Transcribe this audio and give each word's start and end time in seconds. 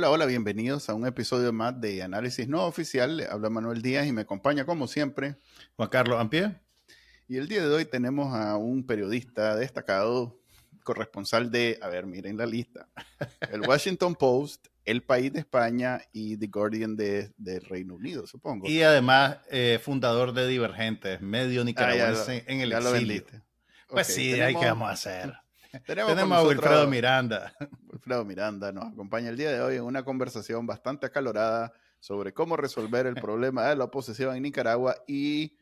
Hola, 0.00 0.12
hola, 0.12 0.24
bienvenidos 0.24 0.88
a 0.88 0.94
un 0.94 1.06
episodio 1.06 1.52
más 1.52 1.78
de 1.78 2.02
Análisis 2.02 2.48
No 2.48 2.64
Oficial. 2.64 3.20
habla 3.30 3.50
Manuel 3.50 3.82
Díaz 3.82 4.06
y 4.06 4.12
me 4.12 4.22
acompaña 4.22 4.64
como 4.64 4.88
siempre 4.88 5.36
Juan 5.76 5.90
Carlos 5.90 6.18
Ampie. 6.18 6.58
Y 7.28 7.36
el 7.36 7.48
día 7.48 7.68
de 7.68 7.74
hoy 7.74 7.84
tenemos 7.84 8.34
a 8.34 8.56
un 8.56 8.86
periodista 8.86 9.54
destacado, 9.56 10.40
corresponsal 10.84 11.50
de, 11.50 11.78
a 11.82 11.88
ver, 11.88 12.06
miren 12.06 12.38
la 12.38 12.46
lista, 12.46 12.88
el 13.52 13.60
Washington 13.60 14.14
Post, 14.14 14.68
El 14.86 15.02
País 15.02 15.34
de 15.34 15.40
España 15.40 16.00
y 16.14 16.38
The 16.38 16.46
Guardian 16.46 16.96
de, 16.96 17.30
Reino 17.68 17.96
Unido, 17.96 18.26
supongo. 18.26 18.70
Y 18.70 18.80
además 18.80 19.36
eh, 19.50 19.78
fundador 19.82 20.32
de 20.32 20.46
Divergentes, 20.46 21.20
medio 21.20 21.60
ah, 21.60 21.64
nicaragüense 21.64 22.44
en 22.46 22.62
el 22.62 22.72
exilio. 22.72 23.26
Pues 23.86 24.06
sí, 24.06 24.32
ahí 24.40 24.54
qué 24.54 24.64
vamos 24.64 24.88
a 24.88 24.92
hacer. 24.92 25.34
Tenemos, 25.86 26.38
a 26.38 26.42
Wilfredo 26.42 26.86
Miranda. 26.86 27.52
Wilfredo 27.92 28.24
Miranda 28.24 28.72
nos 28.72 28.92
acompaña 28.92 29.30
el 29.30 29.36
día 29.36 29.50
de 29.52 29.60
hoy 29.60 29.76
en 29.76 29.82
una 29.82 30.04
conversación 30.04 30.66
bastante 30.66 31.06
acalorada 31.06 31.72
sobre 32.00 32.32
cómo 32.32 32.56
resolver 32.56 33.06
el 33.06 33.14
problema 33.20 33.66
de 33.66 33.76
la 33.76 33.84
oposición 33.84 34.34
en 34.34 34.42
Nicaragua 34.42 34.96
y 35.06 35.56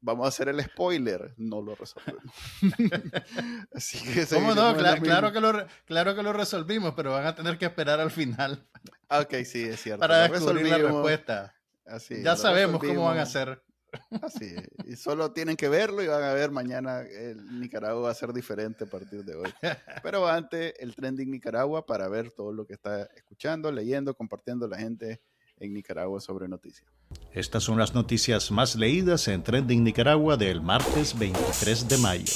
vamos 0.00 0.26
a 0.26 0.28
hacer 0.28 0.48
el 0.48 0.62
spoiler, 0.62 1.32
no 1.38 1.62
lo 1.62 1.74
resolvemos. 1.74 2.34
Así 3.74 3.98
que 4.12 4.26
¿Cómo 4.26 4.54
no? 4.54 4.76
claro, 4.76 5.32
que 5.32 5.40
lo, 5.40 5.66
claro 5.86 6.14
que 6.14 6.22
lo 6.22 6.32
resolvimos, 6.32 6.92
pero 6.94 7.12
van 7.12 7.26
a 7.26 7.34
tener 7.34 7.56
que 7.56 7.64
esperar 7.64 8.00
al 8.00 8.10
final. 8.10 8.66
Ah, 9.08 9.20
ok, 9.20 9.34
sí, 9.44 9.62
es 9.62 9.80
cierto. 9.80 10.00
Para 10.00 10.28
descubrir 10.28 10.68
la 10.68 10.78
respuesta. 10.78 11.54
Así, 11.86 12.22
ya 12.22 12.36
sabemos 12.36 12.80
cómo 12.80 13.04
van 13.04 13.18
a 13.18 13.22
hacer. 13.22 13.62
Así 14.22 14.54
Y 14.86 14.96
solo 14.96 15.32
tienen 15.32 15.56
que 15.56 15.68
verlo 15.68 16.02
y 16.02 16.06
van 16.06 16.22
a 16.22 16.32
ver 16.32 16.50
mañana 16.50 17.00
el 17.00 17.60
Nicaragua 17.60 18.02
va 18.02 18.10
a 18.10 18.14
ser 18.14 18.32
diferente 18.32 18.84
a 18.84 18.86
partir 18.86 19.24
de 19.24 19.34
hoy. 19.34 19.52
Pero 20.02 20.26
antes, 20.28 20.74
el 20.78 20.94
trending 20.94 21.30
Nicaragua 21.30 21.86
para 21.86 22.08
ver 22.08 22.30
todo 22.30 22.52
lo 22.52 22.66
que 22.66 22.74
está 22.74 23.04
escuchando, 23.16 23.70
leyendo, 23.70 24.14
compartiendo 24.14 24.68
la 24.68 24.78
gente 24.78 25.20
en 25.58 25.72
Nicaragua 25.72 26.20
sobre 26.20 26.48
noticias. 26.48 26.90
Estas 27.32 27.62
son 27.62 27.78
las 27.78 27.94
noticias 27.94 28.50
más 28.50 28.76
leídas 28.76 29.28
en 29.28 29.42
Trending 29.42 29.84
Nicaragua 29.84 30.36
del 30.36 30.60
martes 30.60 31.16
23 31.18 31.88
de 31.88 31.98
mayo. 31.98 32.32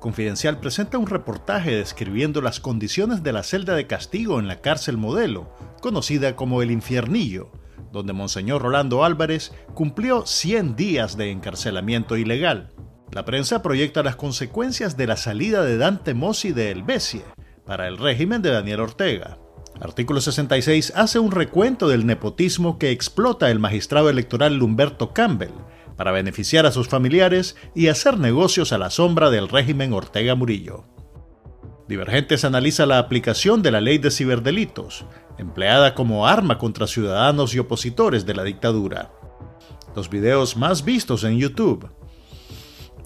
Confidencial 0.00 0.60
presenta 0.60 0.98
un 0.98 1.06
reportaje 1.06 1.74
describiendo 1.74 2.40
las 2.40 2.60
condiciones 2.60 3.22
de 3.22 3.32
la 3.32 3.42
celda 3.42 3.74
de 3.74 3.86
castigo 3.86 4.38
en 4.38 4.46
la 4.46 4.60
cárcel 4.60 4.98
modelo, 4.98 5.50
conocida 5.80 6.36
como 6.36 6.62
el 6.62 6.70
infiernillo, 6.70 7.50
donde 7.92 8.12
Monseñor 8.12 8.62
Rolando 8.62 9.04
Álvarez 9.04 9.52
cumplió 9.74 10.26
100 10.26 10.76
días 10.76 11.16
de 11.16 11.30
encarcelamiento 11.30 12.16
ilegal. 12.16 12.72
La 13.12 13.24
prensa 13.24 13.62
proyecta 13.62 14.02
las 14.02 14.16
consecuencias 14.16 14.96
de 14.96 15.06
la 15.06 15.16
salida 15.16 15.62
de 15.62 15.78
Dante 15.78 16.14
Mossi 16.14 16.52
de 16.52 16.70
Helvecie 16.70 17.22
para 17.64 17.88
el 17.88 17.98
régimen 17.98 18.42
de 18.42 18.50
Daniel 18.50 18.80
Ortega. 18.80 19.38
Artículo 19.80 20.20
66 20.20 20.92
hace 20.96 21.18
un 21.18 21.30
recuento 21.30 21.88
del 21.88 22.06
nepotismo 22.06 22.78
que 22.78 22.90
explota 22.90 23.50
el 23.50 23.58
magistrado 23.58 24.08
electoral 24.08 24.56
Lumberto 24.56 25.12
Campbell 25.12 25.52
para 25.96 26.12
beneficiar 26.12 26.66
a 26.66 26.72
sus 26.72 26.88
familiares 26.88 27.56
y 27.74 27.88
hacer 27.88 28.18
negocios 28.18 28.72
a 28.72 28.78
la 28.78 28.90
sombra 28.90 29.30
del 29.30 29.48
régimen 29.48 29.92
Ortega 29.92 30.34
Murillo. 30.34 30.84
Divergentes 31.88 32.44
analiza 32.44 32.84
la 32.84 32.98
aplicación 32.98 33.62
de 33.62 33.70
la 33.70 33.80
ley 33.80 33.98
de 33.98 34.10
ciberdelitos, 34.10 35.04
empleada 35.38 35.94
como 35.94 36.26
arma 36.26 36.58
contra 36.58 36.88
ciudadanos 36.88 37.54
y 37.54 37.60
opositores 37.60 38.26
de 38.26 38.34
la 38.34 38.42
dictadura. 38.42 39.12
Los 39.94 40.10
videos 40.10 40.56
más 40.56 40.84
vistos 40.84 41.22
en 41.22 41.38
YouTube. 41.38 41.88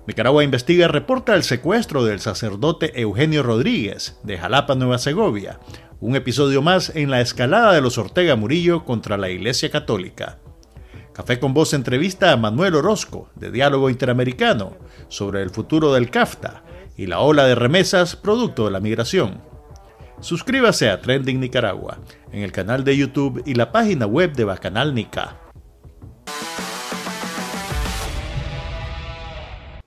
Nicaragua 0.07 0.45
Investiga 0.45 0.89
reporta 0.89 1.35
el 1.35 1.43
secuestro 1.43 2.05
del 2.05 2.21
sacerdote 2.21 2.99
Eugenio 2.99 3.43
Rodríguez 3.43 4.19
de 4.23 4.39
Jalapa, 4.39 4.75
Nueva 4.75 4.97
Segovia, 4.97 5.61
un 6.01 6.17
episodio 6.17 6.63
más 6.63 6.91
en 6.97 7.11
la 7.11 7.21
escalada 7.21 7.75
de 7.75 7.83
los 7.83 7.99
Ortega 7.99 8.35
Murillo 8.35 8.87
contra 8.87 9.19
la 9.19 9.29
Iglesia 9.29 9.71
Católica. 9.71 10.39
Café 11.13 11.39
con 11.39 11.53
Voz 11.53 11.75
entrevista 11.75 12.33
a 12.33 12.39
Manuel 12.39 12.75
Orozco, 12.77 13.29
de 13.35 13.51
Diálogo 13.51 13.91
Interamericano, 13.91 14.79
sobre 15.09 15.43
el 15.43 15.51
futuro 15.51 15.93
del 15.93 16.11
CAFTA 16.11 16.63
y 17.01 17.07
la 17.07 17.21
ola 17.21 17.47
de 17.47 17.55
remesas 17.55 18.15
producto 18.15 18.67
de 18.67 18.73
la 18.73 18.79
migración. 18.79 19.43
Suscríbase 20.21 20.91
a 20.91 21.01
Trending 21.01 21.41
Nicaragua 21.41 21.99
en 22.31 22.43
el 22.43 22.53
canal 22.53 22.85
de 22.85 22.95
YouTube 22.95 23.43
y 23.47 23.55
la 23.55 23.73
página 23.73 24.05
web 24.05 24.35
de 24.35 24.45
Bacanal 24.45 24.95
Nica. 24.95 25.41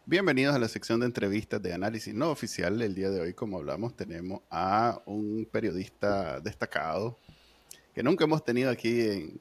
Bienvenidos 0.08 0.56
a 0.56 0.58
la 0.58 0.68
sección 0.68 1.02
de 1.02 1.06
entrevistas 1.06 1.62
de 1.62 1.74
análisis 1.74 2.16
no 2.16 2.32
oficial. 2.32 2.82
El 2.82 2.96
día 2.96 3.12
de 3.12 3.22
hoy, 3.22 3.36
como 3.36 3.60
hablamos, 3.60 3.96
tenemos 3.96 4.42
a 4.50 5.00
un 5.06 5.48
periodista 5.52 6.40
destacado 6.40 7.20
que 7.94 8.02
nunca 8.02 8.24
hemos 8.24 8.44
tenido 8.44 8.72
aquí 8.72 9.02
en 9.02 9.40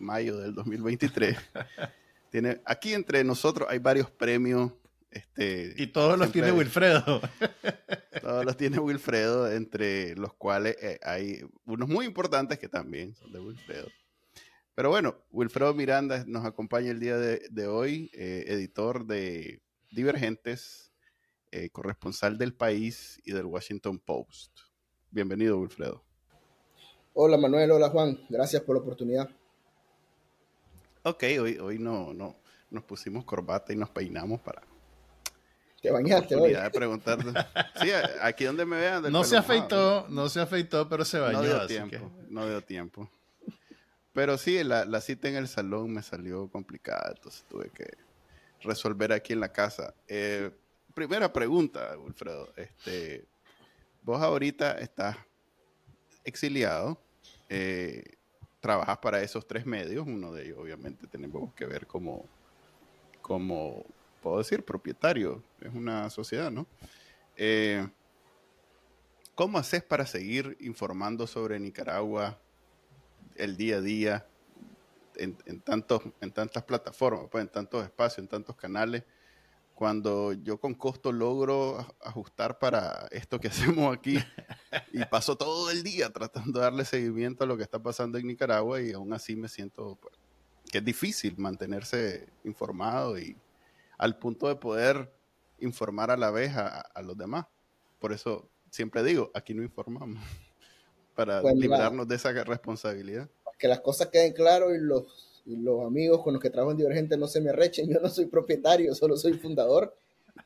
mayo 0.00 0.38
del 0.38 0.56
2023. 0.56 1.38
Tiene, 2.30 2.60
aquí 2.64 2.94
entre 2.94 3.22
nosotros 3.22 3.68
hay 3.70 3.78
varios 3.78 4.10
premios. 4.10 4.72
Este, 5.10 5.74
y 5.76 5.88
todos 5.88 6.18
los 6.18 6.30
tiene 6.30 6.52
Wilfredo. 6.52 7.20
Todos 8.20 8.44
los 8.44 8.56
tiene 8.56 8.78
Wilfredo, 8.78 9.50
entre 9.50 10.14
los 10.14 10.34
cuales 10.34 10.76
eh, 10.82 11.00
hay 11.02 11.40
unos 11.64 11.88
muy 11.88 12.04
importantes 12.04 12.58
que 12.58 12.68
también 12.68 13.14
son 13.14 13.32
de 13.32 13.40
Wilfredo. 13.40 13.88
Pero 14.74 14.90
bueno, 14.90 15.16
Wilfredo 15.30 15.74
Miranda 15.74 16.24
nos 16.26 16.44
acompaña 16.44 16.90
el 16.90 17.00
día 17.00 17.16
de, 17.16 17.66
hoy, 17.66 18.10
eh, 18.14 18.44
editor 18.48 19.06
de 19.06 19.62
Divergentes, 19.90 20.92
eh, 21.50 21.70
corresponsal 21.70 22.38
del 22.38 22.54
país 22.54 23.20
y 23.24 23.32
del 23.32 23.46
Washington 23.46 23.98
Post. 23.98 24.58
Bienvenido, 25.10 25.58
Wilfredo. 25.58 26.04
Hola 27.14 27.36
Manuel, 27.36 27.72
hola 27.72 27.88
Juan, 27.88 28.20
gracias 28.28 28.62
por 28.62 28.76
la 28.76 28.82
oportunidad. 28.82 29.28
Ok, 31.02 31.24
hoy, 31.40 31.58
hoy 31.58 31.78
no, 31.78 32.12
no, 32.12 32.36
nos 32.70 32.84
pusimos 32.84 33.24
corbata 33.24 33.72
y 33.72 33.76
nos 33.76 33.90
peinamos 33.90 34.40
para... 34.40 34.69
Te 35.80 35.90
bañaste 35.90 36.36
hoy. 36.36 36.52
De 36.52 36.70
preguntarte. 36.70 37.30
Sí, 37.80 37.90
aquí 38.20 38.44
donde 38.44 38.66
me 38.66 38.76
vean. 38.76 39.10
No 39.10 39.24
se 39.24 39.36
afeitó, 39.36 40.06
no 40.08 40.28
se 40.28 40.40
afeitó, 40.40 40.88
pero 40.88 41.04
se 41.04 41.18
bañó. 41.18 41.38
No 41.38 41.44
dio 41.44 41.66
tiempo, 41.66 42.12
no 42.28 42.46
dio 42.46 42.60
tiempo. 42.62 43.10
Pero 44.12 44.36
sí, 44.36 44.62
la, 44.64 44.84
la 44.84 45.00
cita 45.00 45.28
en 45.28 45.36
el 45.36 45.48
salón 45.48 45.92
me 45.92 46.02
salió 46.02 46.48
complicada, 46.48 47.12
entonces 47.14 47.44
tuve 47.48 47.70
que 47.70 47.96
resolver 48.62 49.12
aquí 49.12 49.32
en 49.32 49.40
la 49.40 49.52
casa. 49.52 49.94
Eh, 50.08 50.50
primera 50.94 51.32
pregunta, 51.32 51.96
Wilfredo. 51.96 52.52
Este, 52.56 53.24
vos 54.02 54.20
ahorita 54.20 54.72
estás 54.78 55.16
exiliado, 56.24 57.00
eh, 57.48 58.02
trabajas 58.60 58.98
para 58.98 59.22
esos 59.22 59.46
tres 59.46 59.64
medios, 59.64 60.06
uno 60.06 60.32
de 60.32 60.44
ellos 60.46 60.58
obviamente 60.58 61.06
tenemos 61.06 61.54
que 61.54 61.64
ver 61.64 61.86
como, 61.86 62.26
como 63.22 63.84
puedo 64.20 64.38
decir, 64.38 64.64
propietario, 64.64 65.42
es 65.60 65.72
una 65.74 66.10
sociedad, 66.10 66.50
¿no? 66.50 66.66
Eh, 67.36 67.86
¿Cómo 69.34 69.58
haces 69.58 69.82
para 69.82 70.04
seguir 70.06 70.56
informando 70.60 71.26
sobre 71.26 71.58
Nicaragua 71.58 72.38
el 73.36 73.56
día 73.56 73.76
a 73.76 73.80
día? 73.80 74.26
en, 75.20 75.60
tantos, 75.60 76.02
en 76.20 76.32
tantas 76.32 76.62
plataformas, 76.64 77.26
pues, 77.30 77.42
en 77.42 77.48
tantos 77.48 77.84
espacios, 77.84 78.18
en 78.18 78.28
tantos 78.28 78.56
canales, 78.56 79.04
cuando 79.74 80.32
yo 80.32 80.58
con 80.58 80.74
costo 80.74 81.10
logro 81.12 81.78
ajustar 82.02 82.58
para 82.58 83.06
esto 83.10 83.40
que 83.40 83.48
hacemos 83.48 83.96
aquí 83.96 84.18
y 84.92 85.04
paso 85.06 85.36
todo 85.36 85.70
el 85.70 85.82
día 85.82 86.10
tratando 86.10 86.58
de 86.58 86.64
darle 86.64 86.84
seguimiento 86.84 87.44
a 87.44 87.46
lo 87.46 87.56
que 87.56 87.62
está 87.62 87.78
pasando 87.78 88.18
en 88.18 88.26
Nicaragua 88.26 88.80
y 88.80 88.92
aún 88.92 89.12
así 89.12 89.36
me 89.36 89.48
siento 89.48 89.96
pues, 90.00 90.14
que 90.70 90.78
es 90.78 90.84
difícil 90.84 91.34
mantenerse 91.38 92.28
informado 92.44 93.18
y 93.18 93.36
al 94.00 94.18
punto 94.18 94.48
de 94.48 94.56
poder 94.56 95.12
informar 95.58 96.10
a 96.10 96.16
la 96.16 96.30
vez 96.30 96.52
a, 96.56 97.02
los 97.02 97.16
demás. 97.16 97.46
Por 97.98 98.12
eso 98.12 98.48
siempre 98.70 99.02
digo, 99.02 99.30
aquí 99.34 99.52
no 99.54 99.62
informamos 99.62 100.22
para 101.14 101.42
pues 101.42 101.54
librarnos 101.54 102.08
de 102.08 102.16
esa 102.16 102.32
responsabilidad 102.44 103.28
que 103.60 103.68
las 103.68 103.80
cosas 103.80 104.08
queden 104.08 104.32
claras 104.32 104.70
y 104.74 104.78
los, 104.78 105.42
los 105.44 105.86
amigos 105.86 106.22
con 106.22 106.32
los 106.32 106.42
que 106.42 106.50
trabajo 106.50 106.72
en 106.72 106.78
Divergente 106.78 107.16
no 107.16 107.28
se 107.28 107.40
me 107.40 107.50
arrechen. 107.50 107.88
Yo 107.88 108.00
no 108.00 108.08
soy 108.08 108.26
propietario, 108.26 108.92
solo 108.96 109.16
soy 109.16 109.34
fundador. 109.34 109.94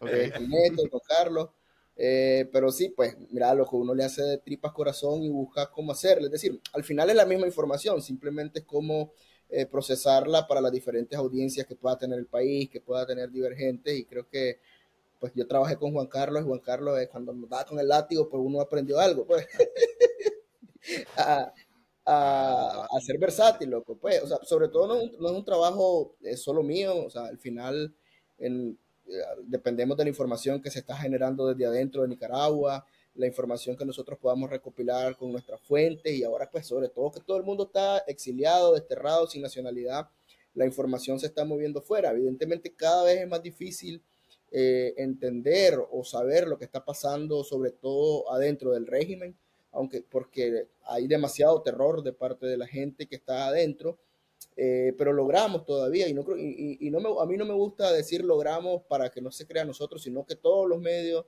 Okay. 0.00 0.32
Eh, 0.34 0.72
con 0.90 1.00
Carlos. 1.08 1.50
Eh, 1.96 2.50
pero 2.52 2.72
sí, 2.72 2.88
pues, 2.88 3.16
mira, 3.30 3.54
lo 3.54 3.64
que 3.64 3.76
uno 3.76 3.94
le 3.94 4.04
hace 4.04 4.22
de 4.22 4.38
tripas 4.38 4.72
corazón 4.72 5.22
y 5.22 5.30
busca 5.30 5.70
cómo 5.70 5.92
hacerlo. 5.92 6.26
Es 6.26 6.32
decir, 6.32 6.60
al 6.72 6.82
final 6.82 7.08
es 7.08 7.16
la 7.16 7.24
misma 7.24 7.46
información, 7.46 8.02
simplemente 8.02 8.58
es 8.58 8.64
cómo 8.64 9.12
eh, 9.48 9.66
procesarla 9.66 10.46
para 10.46 10.60
las 10.60 10.72
diferentes 10.72 11.18
audiencias 11.18 11.66
que 11.66 11.76
pueda 11.76 11.98
tener 11.98 12.18
el 12.18 12.26
país, 12.26 12.70
que 12.70 12.80
pueda 12.80 13.06
tener 13.06 13.30
Divergente. 13.30 13.96
Y 13.96 14.04
creo 14.04 14.28
que, 14.28 14.58
pues, 15.20 15.32
yo 15.34 15.46
trabajé 15.46 15.76
con 15.76 15.92
Juan 15.92 16.06
Carlos 16.06 16.42
y 16.42 16.46
Juan 16.46 16.60
Carlos, 16.60 16.98
cuando 17.10 17.32
nos 17.32 17.48
daba 17.48 17.64
con 17.64 17.78
el 17.78 17.88
látigo, 17.88 18.28
pues 18.28 18.42
uno 18.44 18.60
aprendió 18.60 18.98
algo, 18.98 19.26
pues. 19.26 19.46
Ah, 21.16 21.50
a, 22.06 23.00
ser 23.00 23.18
versátil, 23.18 23.70
loco. 23.70 23.96
Pues, 23.96 24.22
o 24.22 24.26
sea, 24.26 24.38
sobre 24.42 24.68
todo 24.68 24.88
no, 24.88 25.00
es 25.00 25.34
un 25.34 25.44
trabajo 25.44 26.16
eh, 26.22 26.36
solo 26.36 26.62
mío, 26.62 27.06
o 27.06 27.10
sea, 27.10 27.26
al 27.26 27.38
final 27.38 27.94
eh, 28.38 28.76
dependemos 29.44 29.96
de 29.96 30.04
la 30.04 30.10
información 30.10 30.60
que 30.60 30.70
se 30.70 30.80
está 30.80 30.96
generando 30.96 31.46
desde 31.46 31.66
adentro 31.66 32.02
de 32.02 32.08
Nicaragua, 32.08 32.84
la 33.14 33.26
información 33.26 33.76
que 33.76 33.84
nosotros 33.84 34.18
podamos 34.18 34.50
recopilar 34.50 35.16
con 35.16 35.30
nuestras 35.30 35.60
fuentes 35.60 36.12
y 36.12 36.24
ahora 36.24 36.50
pues 36.50 36.66
sobre 36.66 36.88
todo 36.88 37.12
que 37.12 37.20
todo 37.20 37.36
el 37.36 37.44
mundo 37.44 37.64
está 37.64 37.98
exiliado, 38.06 38.74
desterrado, 38.74 39.26
sin 39.26 39.42
nacionalidad, 39.42 40.08
la 40.54 40.66
información 40.66 41.18
se 41.20 41.26
está 41.26 41.44
moviendo 41.44 41.80
fuera. 41.80 42.10
Evidentemente 42.10 42.74
cada 42.74 43.04
vez 43.04 43.20
es 43.20 43.28
más 43.28 43.42
difícil 43.42 44.02
eh, 44.50 44.94
entender 44.98 45.78
o 45.90 46.04
saber 46.04 46.46
lo 46.46 46.58
que 46.58 46.64
está 46.64 46.84
pasando, 46.84 47.42
sobre 47.44 47.70
todo 47.72 48.30
adentro 48.32 48.72
del 48.72 48.86
régimen, 48.86 49.36
aunque 49.72 50.02
porque 50.02 50.68
hay 50.84 51.08
demasiado 51.08 51.60
terror 51.62 52.02
de 52.02 52.12
parte 52.12 52.46
de 52.46 52.56
la 52.56 52.66
gente 52.66 53.06
que 53.06 53.16
está 53.16 53.48
adentro, 53.48 53.98
eh, 54.56 54.94
pero 54.96 55.12
logramos 55.12 55.64
todavía, 55.64 56.06
y, 56.06 56.14
no, 56.14 56.24
y, 56.36 56.88
no 56.90 57.20
a 57.20 57.26
mí 57.26 57.36
no 57.36 57.44
me 57.44 57.54
gusta 57.54 57.90
decir 57.92 58.24
logramos 58.24 58.82
para 58.82 59.10
que 59.10 59.20
no 59.20 59.32
se 59.32 59.46
crea 59.46 59.64
nosotros, 59.64 60.02
sino 60.02 60.24
que 60.24 60.36
todos 60.36 60.68
los 60.68 60.80
medios 60.80 61.24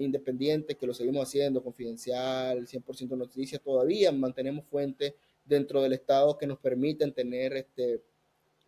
independientes 0.00 0.76
que 0.76 0.86
lo 0.86 0.94
seguimos 0.94 1.28
haciendo, 1.28 1.62
confidencial, 1.62 2.66
100% 2.66 3.16
noticias, 3.16 3.60
todavía 3.60 4.12
mantenemos 4.12 4.64
fuentes 4.66 5.14
dentro 5.44 5.82
del 5.82 5.92
Estado 5.92 6.36
que 6.38 6.46
nos 6.46 6.58
permiten 6.58 7.12
tener 7.12 7.56
este, 7.56 8.02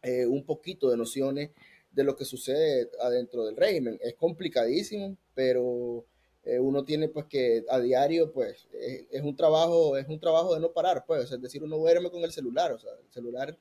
eh, 0.02 0.26
un 0.26 0.44
poquito 0.44 0.90
de 0.90 0.96
nociones 0.96 1.50
de 1.90 2.04
lo 2.04 2.16
que 2.16 2.24
sucede 2.24 2.90
adentro 3.00 3.44
del 3.44 3.56
régimen. 3.56 3.98
Es 4.02 4.14
complicadísimo, 4.14 5.16
pero 5.34 6.04
eh, 6.44 6.58
uno 6.58 6.84
tiene 6.84 7.08
pues 7.08 7.26
que 7.26 7.64
a 7.68 7.78
diario 7.78 8.32
pues 8.32 8.68
es, 8.72 9.22
un 9.22 9.36
trabajo, 9.36 9.96
es 9.96 10.08
un 10.08 10.18
trabajo 10.18 10.54
de 10.54 10.60
no 10.60 10.72
parar, 10.72 11.04
pues, 11.06 11.30
es 11.30 11.40
decir, 11.40 11.62
uno 11.62 11.76
duerme 11.76 12.10
con 12.10 12.22
el 12.24 12.32
celular, 12.32 12.72
o 12.72 12.78
sea, 12.78 12.90
el 12.92 13.12
celular, 13.12 13.56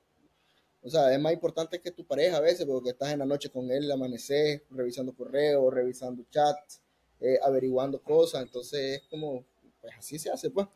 o 0.82 0.90
sea, 0.90 1.14
es 1.14 1.20
más 1.20 1.34
importante 1.34 1.80
que 1.80 1.92
tu 1.92 2.06
pareja 2.06 2.38
a 2.38 2.42
veces, 2.42 2.66
porque 2.66 2.90
estás 2.90 3.14
en 3.14 3.20
la 3.20 3.26
noche 3.26 3.52
con 3.52 3.70
él, 3.70 3.92
amanecer, 3.92 4.64
revisando 4.72 5.14
correos, 5.14 5.72
revisando 5.72 6.24
chats, 6.32 6.81
eh, 7.22 7.40
averiguando 7.44 8.02
cosas, 8.02 8.42
entonces 8.44 9.02
es 9.02 9.08
como, 9.10 9.46
pues 9.80 9.94
así 9.98 10.20
se 10.20 10.32
hace, 10.32 10.50
pues. 10.50 10.68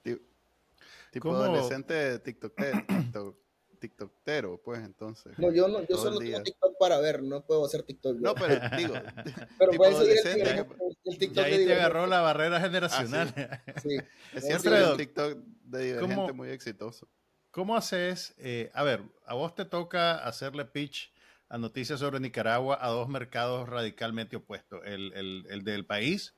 Tipo 1.11 1.31
adolescente 1.35 2.19
TikTok, 2.19 2.53
TikTok 2.87 3.35
TikToktero, 3.79 4.61
pues 4.63 4.83
entonces. 4.83 5.37
No, 5.37 5.51
yo 5.51 5.67
no, 5.67 5.85
yo 5.87 5.97
solo 5.97 6.19
tengo 6.19 6.41
TikTok 6.41 6.77
para 6.79 6.99
ver, 6.99 7.23
no 7.23 7.45
puedo 7.45 7.65
hacer 7.65 7.83
TikTok. 7.83 8.17
No, 8.17 8.33
pero 8.35 8.59
digo, 8.77 8.93
pero 9.59 9.71
puedes 9.73 10.21
seguir 10.21 10.47
el, 10.47 10.65
el, 11.05 11.17
TikTok 11.17 11.47
y 11.47 11.51
ahí 11.51 11.65
te 11.65 11.73
agarró 11.73 12.07
la 12.07 12.21
barrera 12.21 12.59
generacional. 12.59 13.33
Ah, 13.37 13.61
sí. 13.81 13.97
Es 14.33 14.45
cierto, 14.45 14.91
un 14.91 14.97
TikTok 14.97 15.37
de 15.65 15.83
divergente 15.83 16.33
muy 16.33 16.49
exitoso. 16.49 17.07
¿Cómo 17.51 17.75
haces? 17.75 18.33
Eh, 18.37 18.69
a 18.73 18.83
ver, 18.83 19.01
a 19.25 19.33
vos 19.33 19.55
te 19.55 19.65
toca 19.65 20.17
hacerle 20.17 20.65
pitch 20.65 21.13
a 21.47 21.57
noticias 21.57 21.99
sobre 21.99 22.19
Nicaragua 22.19 22.77
a 22.81 22.89
dos 22.89 23.07
mercados 23.07 23.69
radicalmente 23.69 24.35
opuestos. 24.35 24.81
El, 24.83 25.13
el, 25.13 25.45
el 25.49 25.63
del 25.63 25.85
país, 25.85 26.34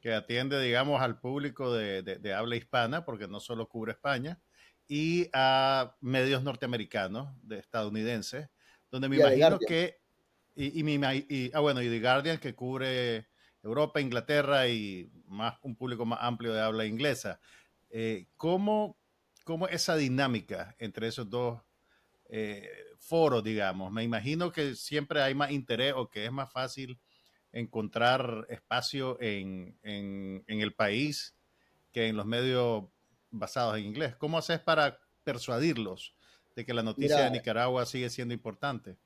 que 0.00 0.14
atiende, 0.14 0.60
digamos, 0.60 1.00
al 1.00 1.20
público 1.20 1.72
de, 1.72 2.02
de, 2.02 2.16
de 2.16 2.34
habla 2.34 2.56
hispana, 2.56 3.04
porque 3.04 3.28
no 3.28 3.40
solo 3.40 3.68
cubre 3.68 3.92
España, 3.92 4.40
y 4.86 5.28
a 5.32 5.96
medios 6.00 6.42
norteamericanos, 6.42 7.28
de 7.42 7.58
estadounidenses, 7.58 8.48
donde 8.90 9.08
me 9.08 9.16
imagino 9.16 9.58
que, 9.58 10.00
y, 10.54 10.82
y, 10.82 11.50
ah, 11.52 11.60
bueno, 11.60 11.82
y 11.82 11.88
The 11.88 12.00
Guardian 12.00 12.38
que 12.38 12.54
cubre 12.54 13.28
Europa, 13.62 14.00
Inglaterra 14.00 14.66
y 14.68 15.10
más 15.26 15.58
un 15.62 15.76
público 15.76 16.06
más 16.06 16.20
amplio 16.22 16.52
de 16.54 16.60
habla 16.60 16.86
inglesa. 16.86 17.40
Eh, 17.90 18.28
¿cómo, 18.36 18.98
¿Cómo 19.44 19.68
esa 19.68 19.96
dinámica 19.96 20.74
entre 20.78 21.08
esos 21.08 21.28
dos 21.28 21.60
eh, 22.30 22.68
foros, 22.98 23.44
digamos? 23.44 23.92
Me 23.92 24.04
imagino 24.04 24.52
que 24.52 24.74
siempre 24.74 25.22
hay 25.22 25.34
más 25.34 25.50
interés 25.50 25.92
o 25.96 26.08
que 26.08 26.24
es 26.24 26.32
más 26.32 26.50
fácil 26.52 26.98
encontrar 27.52 28.46
espacio 28.50 29.20
en, 29.20 29.78
en, 29.82 30.44
en 30.46 30.60
el 30.60 30.74
país 30.74 31.34
que 31.92 32.08
en 32.08 32.16
los 32.16 32.26
medios 32.26 32.84
basados 33.30 33.78
en 33.78 33.84
inglés. 33.84 34.14
¿Cómo 34.16 34.38
haces 34.38 34.60
para 34.60 34.98
persuadirlos 35.24 36.14
de 36.56 36.64
que 36.64 36.74
la 36.74 36.82
noticia 36.82 37.24
de 37.24 37.30
Nicaragua 37.30 37.86
sigue 37.86 38.10
siendo 38.10 38.34
importante? 38.34 38.96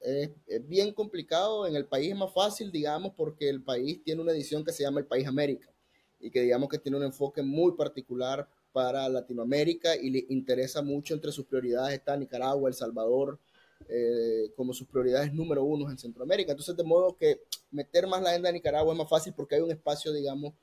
Es, 0.00 0.30
bien 0.68 0.92
complicado. 0.92 1.66
En 1.66 1.76
el 1.76 1.86
país 1.86 2.10
es 2.10 2.16
más 2.16 2.32
fácil, 2.32 2.70
digamos, 2.70 3.12
porque 3.16 3.48
el 3.48 3.62
país 3.62 4.02
tiene 4.04 4.22
una 4.22 4.32
edición 4.32 4.64
que 4.64 4.72
se 4.72 4.84
llama 4.84 5.00
El 5.00 5.06
País 5.06 5.26
América 5.26 5.68
y 6.20 6.30
que 6.30 6.40
digamos 6.42 6.68
que 6.68 6.78
tiene 6.78 6.96
un 6.96 7.04
enfoque 7.04 7.42
muy 7.42 7.72
particular 7.72 8.48
para 8.72 9.08
Latinoamérica 9.08 9.96
y 9.96 10.10
le 10.10 10.26
interesa 10.28 10.82
mucho 10.82 11.14
entre 11.14 11.32
sus 11.32 11.46
prioridades 11.46 11.94
está 11.94 12.16
Nicaragua, 12.16 12.68
El 12.68 12.74
Salvador, 12.74 13.38
eh, 13.88 14.50
como 14.56 14.72
sus 14.72 14.86
prioridades 14.86 15.32
número 15.32 15.62
uno 15.62 15.90
en 15.90 15.98
Centroamérica. 15.98 16.52
Entonces, 16.52 16.76
de 16.76 16.84
modo 16.84 17.16
que 17.16 17.42
meter 17.70 18.06
más 18.06 18.22
la 18.22 18.30
agenda 18.30 18.48
de 18.48 18.54
Nicaragua 18.54 18.92
es 18.92 18.98
más 18.98 19.08
fácil 19.08 19.32
porque 19.34 19.56
hay 19.56 19.60
un 19.60 19.70
espacio, 19.70 20.12
digamos, 20.12 20.54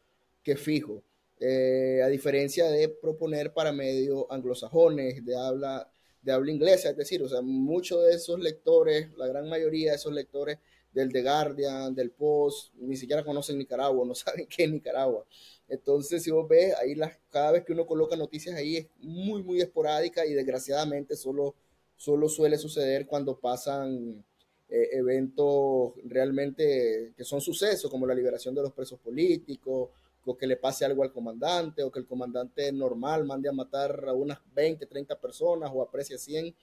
que 0.44 0.56
fijo. 0.56 1.04
Eh, 1.40 2.02
a 2.04 2.08
diferencia 2.08 2.66
de 2.68 2.88
proponer 2.90 3.54
para 3.54 3.72
medios 3.72 4.26
anglosajones, 4.30 5.26
de 5.26 5.36
habla, 5.36 5.90
de 6.22 6.32
habla 6.32 6.52
inglesa, 6.52 6.90
es 6.90 6.98
decir, 6.98 7.22
o 7.22 7.28
sea, 7.28 7.42
muchos 7.42 8.04
de 8.04 8.14
esos 8.14 8.40
lectores, 8.40 9.10
la 9.18 9.28
gran 9.28 9.50
mayoría 9.50 9.92
de 9.92 9.98
esos 9.98 10.14
lectores 10.14 10.60
del 10.96 11.12
The 11.12 11.22
Guardian, 11.22 11.94
del 11.94 12.12
Post, 12.12 12.74
ni 12.76 12.96
siquiera 12.96 13.24
conocen 13.24 13.58
Nicaragua, 13.58 14.06
no 14.06 14.16
saben 14.16 14.48
qué 14.48 14.64
es 14.64 14.72
Nicaragua. 14.72 15.26
Entonces, 15.68 16.24
si 16.24 16.32
vos 16.32 16.48
ves, 16.48 16.74
ahí 16.76 16.96
las, 16.96 17.18
cada 17.30 17.52
vez 17.52 17.66
que 17.66 17.74
uno 17.74 17.86
coloca 17.86 18.16
noticias 18.16 18.56
ahí 18.56 18.78
es 18.78 18.88
muy, 19.00 19.44
muy 19.44 19.62
esporádica 19.62 20.26
y 20.26 20.34
desgraciadamente 20.34 21.16
solo, 21.16 21.56
solo 21.96 22.30
suele 22.30 22.58
suceder 22.58 23.06
cuando 23.08 23.40
pasan 23.40 24.24
eh, 24.68 24.90
eventos 24.94 25.94
realmente 26.04 27.14
que 27.16 27.24
son 27.24 27.42
sucesos, 27.42 27.90
como 27.90 28.08
la 28.08 28.16
liberación 28.16 28.56
de 28.56 28.62
los 28.62 28.74
presos 28.74 29.00
políticos 29.00 29.90
o 30.26 30.36
que 30.36 30.48
le 30.48 30.58
pase 30.58 30.86
algo 30.86 31.04
al 31.04 31.12
comandante, 31.12 31.84
o 31.84 31.92
que 31.92 32.00
el 32.00 32.08
comandante 32.08 32.72
normal 32.72 33.26
mande 33.26 33.48
a 33.48 33.52
matar 33.52 34.06
a 34.08 34.14
unas 34.14 34.40
20, 34.56 34.86
30 34.88 35.20
personas 35.20 35.72
o 35.74 35.84
aprecie 35.84 36.18
100. 36.18 36.56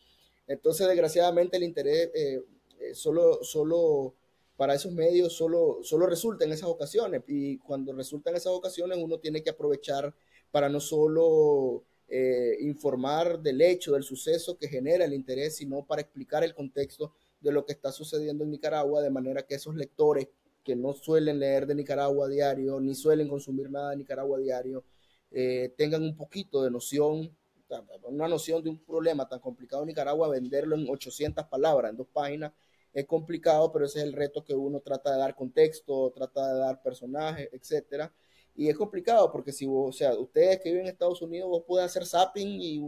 Entonces, 0.48 0.88
desgraciadamente, 0.88 1.56
el 1.56 1.62
interés 1.62 2.10
eh, 2.12 2.42
eh, 2.80 2.94
solo, 2.94 3.38
solo 3.42 4.14
para 4.56 4.74
esos 4.74 4.92
medios 4.92 5.32
solo, 5.32 5.78
solo 5.82 6.06
resulta 6.06 6.44
en 6.44 6.52
esas 6.52 6.68
ocasiones. 6.68 7.22
Y 7.28 7.58
cuando 7.58 7.92
resulta 7.92 8.30
en 8.30 8.36
esas 8.36 8.52
ocasiones, 8.52 8.98
uno 9.00 9.18
tiene 9.18 9.42
que 9.42 9.50
aprovechar 9.50 10.12
para 10.50 10.68
no 10.68 10.80
solo 10.80 11.84
eh, 12.08 12.56
informar 12.60 13.40
del 13.40 13.60
hecho, 13.60 13.92
del 13.92 14.02
suceso 14.02 14.56
que 14.58 14.68
genera 14.68 15.04
el 15.04 15.14
interés, 15.14 15.56
sino 15.56 15.84
para 15.86 16.02
explicar 16.02 16.44
el 16.44 16.54
contexto 16.54 17.14
de 17.40 17.52
lo 17.52 17.64
que 17.64 17.72
está 17.72 17.90
sucediendo 17.92 18.44
en 18.44 18.50
Nicaragua, 18.50 19.02
de 19.02 19.10
manera 19.10 19.42
que 19.42 19.54
esos 19.54 19.74
lectores 19.74 20.28
que 20.62 20.76
no 20.76 20.94
suelen 20.94 21.38
leer 21.38 21.66
de 21.66 21.74
Nicaragua 21.74 22.28
diario, 22.28 22.80
ni 22.80 22.94
suelen 22.94 23.28
consumir 23.28 23.70
nada 23.70 23.90
de 23.90 23.96
Nicaragua 23.96 24.38
diario, 24.38 24.84
eh, 25.30 25.74
tengan 25.76 26.02
un 26.02 26.16
poquito 26.16 26.62
de 26.62 26.70
noción, 26.70 27.36
una 28.04 28.28
noción 28.28 28.62
de 28.62 28.70
un 28.70 28.78
problema 28.84 29.28
tan 29.28 29.40
complicado 29.40 29.82
en 29.82 29.88
Nicaragua, 29.88 30.28
venderlo 30.28 30.76
en 30.76 30.88
800 30.88 31.46
palabras, 31.46 31.90
en 31.90 31.96
dos 31.96 32.06
páginas, 32.12 32.52
es 32.92 33.06
complicado, 33.06 33.72
pero 33.72 33.86
ese 33.86 34.00
es 34.00 34.04
el 34.04 34.12
reto 34.12 34.44
que 34.44 34.54
uno 34.54 34.80
trata 34.80 35.12
de 35.12 35.18
dar 35.18 35.34
contexto, 35.34 36.12
trata 36.14 36.52
de 36.52 36.58
dar 36.60 36.82
personajes, 36.82 37.48
etcétera. 37.52 38.12
Y 38.54 38.68
es 38.68 38.76
complicado 38.76 39.30
porque 39.32 39.52
si 39.52 39.66
vos, 39.66 39.94
o 39.94 39.98
sea, 39.98 40.14
ustedes 40.18 40.60
que 40.60 40.70
viven 40.70 40.86
en 40.86 40.92
Estados 40.92 41.22
Unidos, 41.22 41.48
vos 41.48 41.64
pueden 41.66 41.86
hacer 41.86 42.06
zapping 42.06 42.60
y 42.60 42.80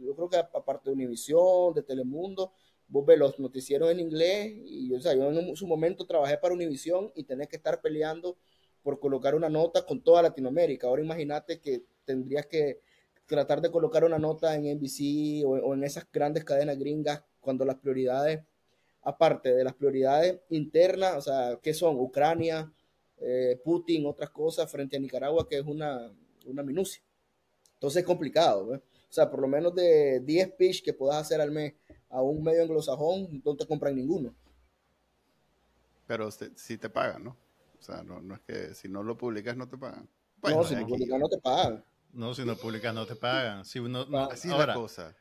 yo 0.00 0.14
creo 0.14 0.28
que 0.28 0.36
aparte 0.38 0.88
de 0.88 0.94
Univision, 0.94 1.74
de 1.74 1.82
Telemundo, 1.82 2.52
vos 2.88 3.04
ves 3.06 3.18
los 3.18 3.38
noticieros 3.38 3.90
en 3.90 4.00
inglés 4.00 4.52
y 4.64 4.92
o 4.94 5.00
sea, 5.00 5.14
yo 5.14 5.30
en 5.30 5.56
su 5.56 5.66
momento 5.66 6.06
trabajé 6.06 6.38
para 6.38 6.54
Univision 6.54 7.12
y 7.14 7.24
tenés 7.24 7.48
que 7.48 7.56
estar 7.56 7.80
peleando 7.80 8.36
por 8.82 8.98
colocar 8.98 9.34
una 9.34 9.48
nota 9.48 9.84
con 9.84 10.02
toda 10.02 10.22
Latinoamérica. 10.22 10.86
Ahora 10.86 11.02
imagínate 11.02 11.60
que 11.60 11.84
tendrías 12.04 12.46
que 12.46 12.80
tratar 13.26 13.60
de 13.60 13.70
colocar 13.70 14.04
una 14.04 14.18
nota 14.18 14.54
en 14.54 14.64
NBC 14.76 15.44
o, 15.46 15.74
en 15.74 15.84
esas 15.84 16.06
grandes 16.12 16.44
cadenas 16.44 16.78
gringas 16.78 17.22
cuando 17.40 17.64
las 17.64 17.76
prioridades, 17.76 18.40
aparte 19.02 19.54
de 19.54 19.64
las 19.64 19.74
prioridades 19.74 20.40
internas, 20.50 21.16
o 21.16 21.20
sea, 21.22 21.58
¿qué 21.62 21.72
son? 21.72 21.98
Ucrania, 21.98 22.72
eh, 23.20 23.60
Putin, 23.62 24.06
otras 24.06 24.30
cosas 24.30 24.70
frente 24.70 24.96
a 24.96 25.00
Nicaragua, 25.00 25.46
que 25.48 25.58
es 25.58 25.64
una, 25.64 26.10
una 26.46 26.62
minucia. 26.62 27.02
Entonces 27.74 28.00
es 28.00 28.06
complicado. 28.06 28.72
O 28.72 29.12
sea, 29.12 29.30
por 29.30 29.40
lo 29.40 29.48
menos 29.48 29.74
de 29.74 30.20
10 30.20 30.52
pitch 30.52 30.84
que 30.84 30.92
puedas 30.92 31.16
hacer 31.16 31.40
al 31.40 31.50
mes 31.50 31.74
a 32.08 32.22
un 32.22 32.42
medio 32.42 32.62
anglosajón, 32.62 33.42
no 33.44 33.56
te 33.56 33.66
compran 33.66 33.94
ninguno. 33.94 34.34
Pero 36.06 36.30
si 36.30 36.76
te 36.76 36.90
pagan, 36.90 37.24
¿no? 37.24 37.36
O 37.78 37.82
sea, 37.82 38.02
no, 38.02 38.20
no, 38.20 38.34
es 38.34 38.40
que 38.42 38.74
si 38.74 38.88
no 38.88 39.02
lo 39.02 39.16
publicas 39.16 39.56
no 39.56 39.68
te 39.68 39.78
pagan. 39.78 40.08
no, 40.42 40.64
si 40.64 40.74
no 40.74 40.86
publicas 40.86 41.18
no 41.18 41.28
te 41.28 41.38
pagan. 41.38 41.84
No, 42.12 42.34
si 42.34 42.44
no 42.44 42.56
publicas 42.56 42.94
no 42.94 43.06
te 43.06 43.16
pagan. 43.16 43.64
Si 43.64 43.78
uno, 43.78 44.00
Así 44.30 44.50
es 44.50 44.58
la 44.58 44.74
cosa. 44.74 45.16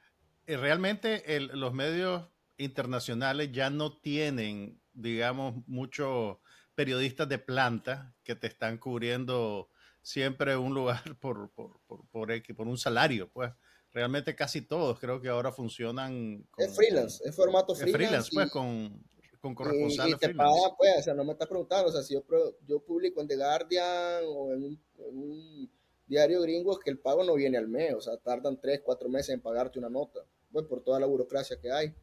Eh, 0.48 0.58
realmente 0.58 1.36
el, 1.36 1.48
los 1.54 1.74
medios 1.74 2.28
internacionales 2.58 3.52
ya 3.52 3.70
no 3.70 3.98
tienen, 3.98 4.82
digamos, 4.94 5.56
muchos 5.68 6.38
periodistas 6.80 7.28
de 7.28 7.40
planta 7.40 8.16
que 8.24 8.38
te 8.38 8.48
están 8.48 8.78
cubriendo 8.78 9.68
siempre 10.02 10.56
un 10.56 10.74
lugar 10.74 11.04
por, 11.20 11.52
por, 11.52 11.82
por, 11.86 12.08
por, 12.08 12.56
por 12.56 12.68
un 12.70 12.78
salario, 12.78 13.30
pues 13.34 13.52
realmente 13.92 14.34
casi 14.34 14.62
todos 14.62 14.98
creo 14.98 15.20
que 15.20 15.28
ahora 15.28 15.52
funcionan. 15.52 16.48
Con, 16.50 16.64
es 16.64 16.74
freelance, 16.74 17.22
es 17.28 17.36
formato 17.36 17.76
freelance. 17.76 17.90
Es 17.90 18.08
freelance, 18.08 18.30
pues, 18.34 18.50
con, 18.50 19.04
con 19.42 19.56
corresponsales. 19.56 20.16
Y, 20.16 20.20
te 20.20 20.34
paga, 20.34 20.74
pues, 20.78 21.00
o 21.00 21.02
sea, 21.02 21.14
no 21.14 21.26
me 21.26 21.34
estás 21.34 21.50
preguntando, 21.50 21.90
o 21.90 21.92
sea, 21.92 22.02
si 22.02 22.14
yo, 22.14 22.24
yo 22.66 22.80
publico 22.80 23.20
en 23.20 23.28
The 23.28 23.36
Guardian 23.36 24.24
o 24.26 24.54
en 24.54 24.80
un, 24.96 25.72
diario 26.08 26.42
gringo 26.42 26.72
es 26.72 26.80
que 26.80 26.92
el 26.92 27.00
pago 27.00 27.26
no 27.26 27.36
viene 27.36 27.58
al 27.58 27.68
mes, 27.68 27.94
o 27.94 28.00
sea, 28.00 28.16
tardan 28.16 28.58
tres, 28.62 28.80
cuatro 28.86 29.10
meses 29.10 29.32
en 29.32 29.42
pagarte 29.42 29.80
una 29.80 29.90
nota, 29.90 30.22
pues 30.50 30.66
por 30.66 30.82
toda 30.82 30.98
la 30.98 31.08
burocracia 31.08 31.60
que 31.60 31.74
hay. 31.74 31.94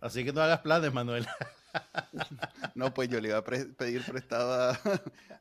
Así 0.00 0.24
que 0.24 0.32
no 0.32 0.42
hagas 0.42 0.60
planes, 0.62 0.92
Manuel. 0.92 1.24
no, 2.74 2.92
pues 2.92 3.08
yo 3.08 3.20
le 3.20 3.28
iba 3.28 3.38
a 3.38 3.44
pedir 3.44 4.04
prestado 4.04 4.78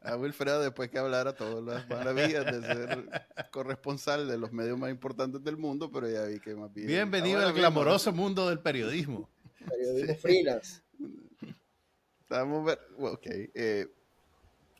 a, 0.01 0.17
Wilfredo 0.17 0.61
después 0.61 0.89
que 0.89 0.99
hablara 0.99 1.35
todas 1.35 1.63
las 1.63 1.89
maravillas 1.89 2.45
de 2.45 2.61
ser 2.61 3.09
corresponsal 3.51 4.27
de 4.27 4.37
los 4.37 4.51
medios 4.51 4.77
más 4.77 4.91
importantes 4.91 5.43
del 5.43 5.57
mundo, 5.57 5.91
pero 5.91 6.09
ya 6.09 6.25
vi 6.25 6.39
que 6.39 6.55
más 6.55 6.73
bien... 6.73 6.87
Bienvenido 6.87 7.39
al 7.39 7.53
glamoroso 7.53 8.11
mundo 8.11 8.47
del 8.49 8.59
periodismo. 8.59 9.29
Periodismo 9.67 10.15
freelance. 10.15 10.81
Estamos... 12.21 12.77
Ok. 12.97 13.27
Eh, 13.27 13.87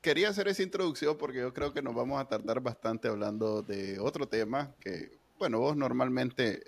quería 0.06 0.30
hacer 0.30 0.48
esa 0.48 0.62
introducción 0.62 1.18
porque 1.18 1.40
yo 1.40 1.52
creo 1.52 1.74
que 1.74 1.82
nos 1.82 1.96
vamos 1.96 2.22
a 2.22 2.28
tardar 2.28 2.62
bastante 2.62 3.08
hablando 3.08 3.64
de 3.64 4.00
otro 4.00 4.28
tema 4.28 4.76
que, 4.80 5.18
bueno, 5.40 5.58
vos 5.60 5.76
normalmente 5.76 6.62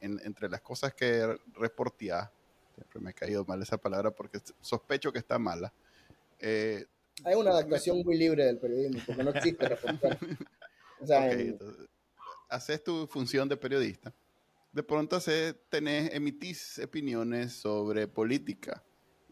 entre 0.00 0.50
las 0.50 0.60
cosas 0.60 0.92
que 0.92 1.38
reporteás, 1.54 2.28
siempre 2.74 3.00
me 3.00 3.10
ha 3.10 3.12
caído 3.12 3.44
mal 3.44 3.60
esa 3.62 3.78
palabra 3.78 4.10
porque 4.10 4.40
sospecho 4.60 5.12
que 5.12 5.18
está 5.18 5.38
mala. 5.38 5.72
Eh, 6.38 6.86
Hay 7.24 7.34
una 7.34 7.50
adaptación 7.50 8.02
muy 8.02 8.16
libre 8.16 8.44
del 8.44 8.58
periodismo 8.58 9.00
porque 9.06 9.24
no 9.24 9.30
existe 9.30 9.68
reportar. 9.68 10.18
O 11.00 11.06
sea, 11.06 11.30
haces 12.48 12.84
tu 12.84 13.06
función 13.06 13.48
de 13.48 13.56
periodista. 13.56 14.14
De 14.72 14.82
pronto 14.82 15.16
haces, 15.16 15.56
tenés, 15.68 16.14
emitís 16.14 16.78
opiniones 16.78 17.52
sobre 17.52 18.06
política. 18.06 18.82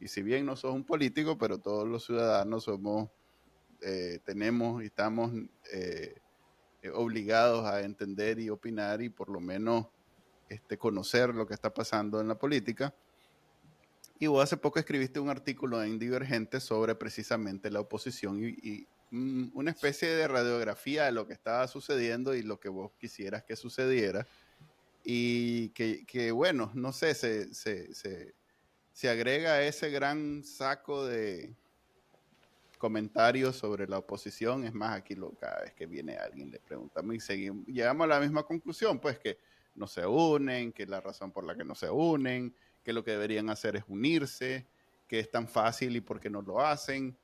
Y 0.00 0.08
si 0.08 0.22
bien 0.22 0.46
no 0.46 0.56
sos 0.56 0.74
un 0.74 0.84
político, 0.84 1.38
pero 1.38 1.58
todos 1.58 1.86
los 1.86 2.04
ciudadanos 2.04 2.64
somos 2.64 3.10
eh, 3.82 4.18
tenemos 4.24 4.82
y 4.82 4.86
estamos 4.86 5.32
eh, 5.72 6.14
obligados 6.92 7.64
a 7.64 7.80
entender 7.80 8.38
y 8.38 8.50
opinar 8.50 9.00
y 9.00 9.08
por 9.08 9.30
lo 9.30 9.40
menos 9.40 9.86
este, 10.48 10.76
conocer 10.76 11.34
lo 11.34 11.46
que 11.46 11.54
está 11.54 11.72
pasando 11.72 12.20
en 12.20 12.28
la 12.28 12.38
política. 12.38 12.94
Y 14.20 14.28
vos 14.28 14.44
hace 14.44 14.56
poco 14.56 14.78
escribiste 14.78 15.18
un 15.18 15.30
artículo 15.30 15.82
en 15.82 15.98
Divergente 15.98 16.60
sobre 16.60 16.94
precisamente 16.94 17.70
la 17.70 17.80
oposición 17.80 18.38
y, 18.44 18.86
una 19.12 19.72
especie 19.72 20.08
de 20.08 20.28
radiografía 20.28 21.06
de 21.06 21.10
lo 21.10 21.26
que 21.26 21.32
estaba 21.32 21.66
sucediendo 21.66 22.32
y 22.32 22.44
lo 22.44 22.60
que 22.60 22.68
vos 22.68 22.92
quisieras 22.96 23.42
que 23.42 23.56
sucediera. 23.56 24.24
Y 25.02 25.70
que, 25.70 26.30
bueno, 26.30 26.70
no 26.74 26.92
sé, 26.92 27.14
se, 27.14 27.52
se, 27.52 27.92
se, 27.92 28.34
se 28.92 29.10
agrega 29.10 29.62
ese 29.62 29.90
gran 29.90 30.44
saco 30.44 31.06
de, 31.06 31.52
comentarios 32.80 33.56
sobre 33.56 33.86
la 33.86 33.98
oposición. 33.98 34.64
Es 34.64 34.72
más, 34.72 34.96
aquí 34.96 35.14
cada 35.38 35.60
vez 35.60 35.74
que 35.74 35.86
viene 35.86 36.16
alguien 36.16 36.50
le 36.50 36.58
preguntamos 36.58 37.14
y 37.14 37.20
seguimos, 37.20 37.66
llegamos 37.66 38.06
a 38.06 38.08
la 38.08 38.20
misma 38.20 38.42
conclusión, 38.42 38.98
pues 38.98 39.20
que 39.20 39.38
no 39.76 39.86
se 39.86 40.04
unen, 40.04 40.72
que 40.72 40.86
la 40.86 41.00
razón 41.00 41.30
por 41.30 41.44
la 41.44 41.54
que 41.54 41.64
no 41.64 41.74
se 41.74 41.88
unen, 41.90 42.52
que 42.82 42.92
lo 42.92 43.04
que 43.04 43.12
deberían 43.12 43.50
hacer 43.50 43.76
es 43.76 43.84
unirse, 43.88 44.66
que 45.06 45.18
es 45.18 45.30
tan 45.30 45.48
fácil 45.48 45.96
y 45.96 46.00
por 46.00 46.20
qué 46.20 46.30
no 46.30 46.42
lo 46.42 46.60
hacen. 46.60 47.18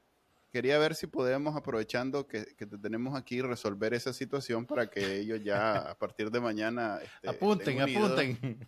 Quería 0.57 0.79
ver 0.79 0.95
si 0.95 1.07
podemos, 1.07 1.55
aprovechando 1.55 2.27
que, 2.27 2.47
que 2.57 2.65
te 2.65 2.79
tenemos 2.79 3.15
aquí, 3.15 3.43
resolver 3.43 3.93
esa 3.93 4.15
situación 4.15 4.65
para 4.65 4.87
que 4.87 5.19
ellos 5.19 5.45
ya 5.45 5.91
a 5.91 5.99
partir 5.99 6.31
de 6.31 6.41
mañana... 6.41 6.99
Este, 7.03 7.29
apunten, 7.29 7.83
apunten. 7.83 8.67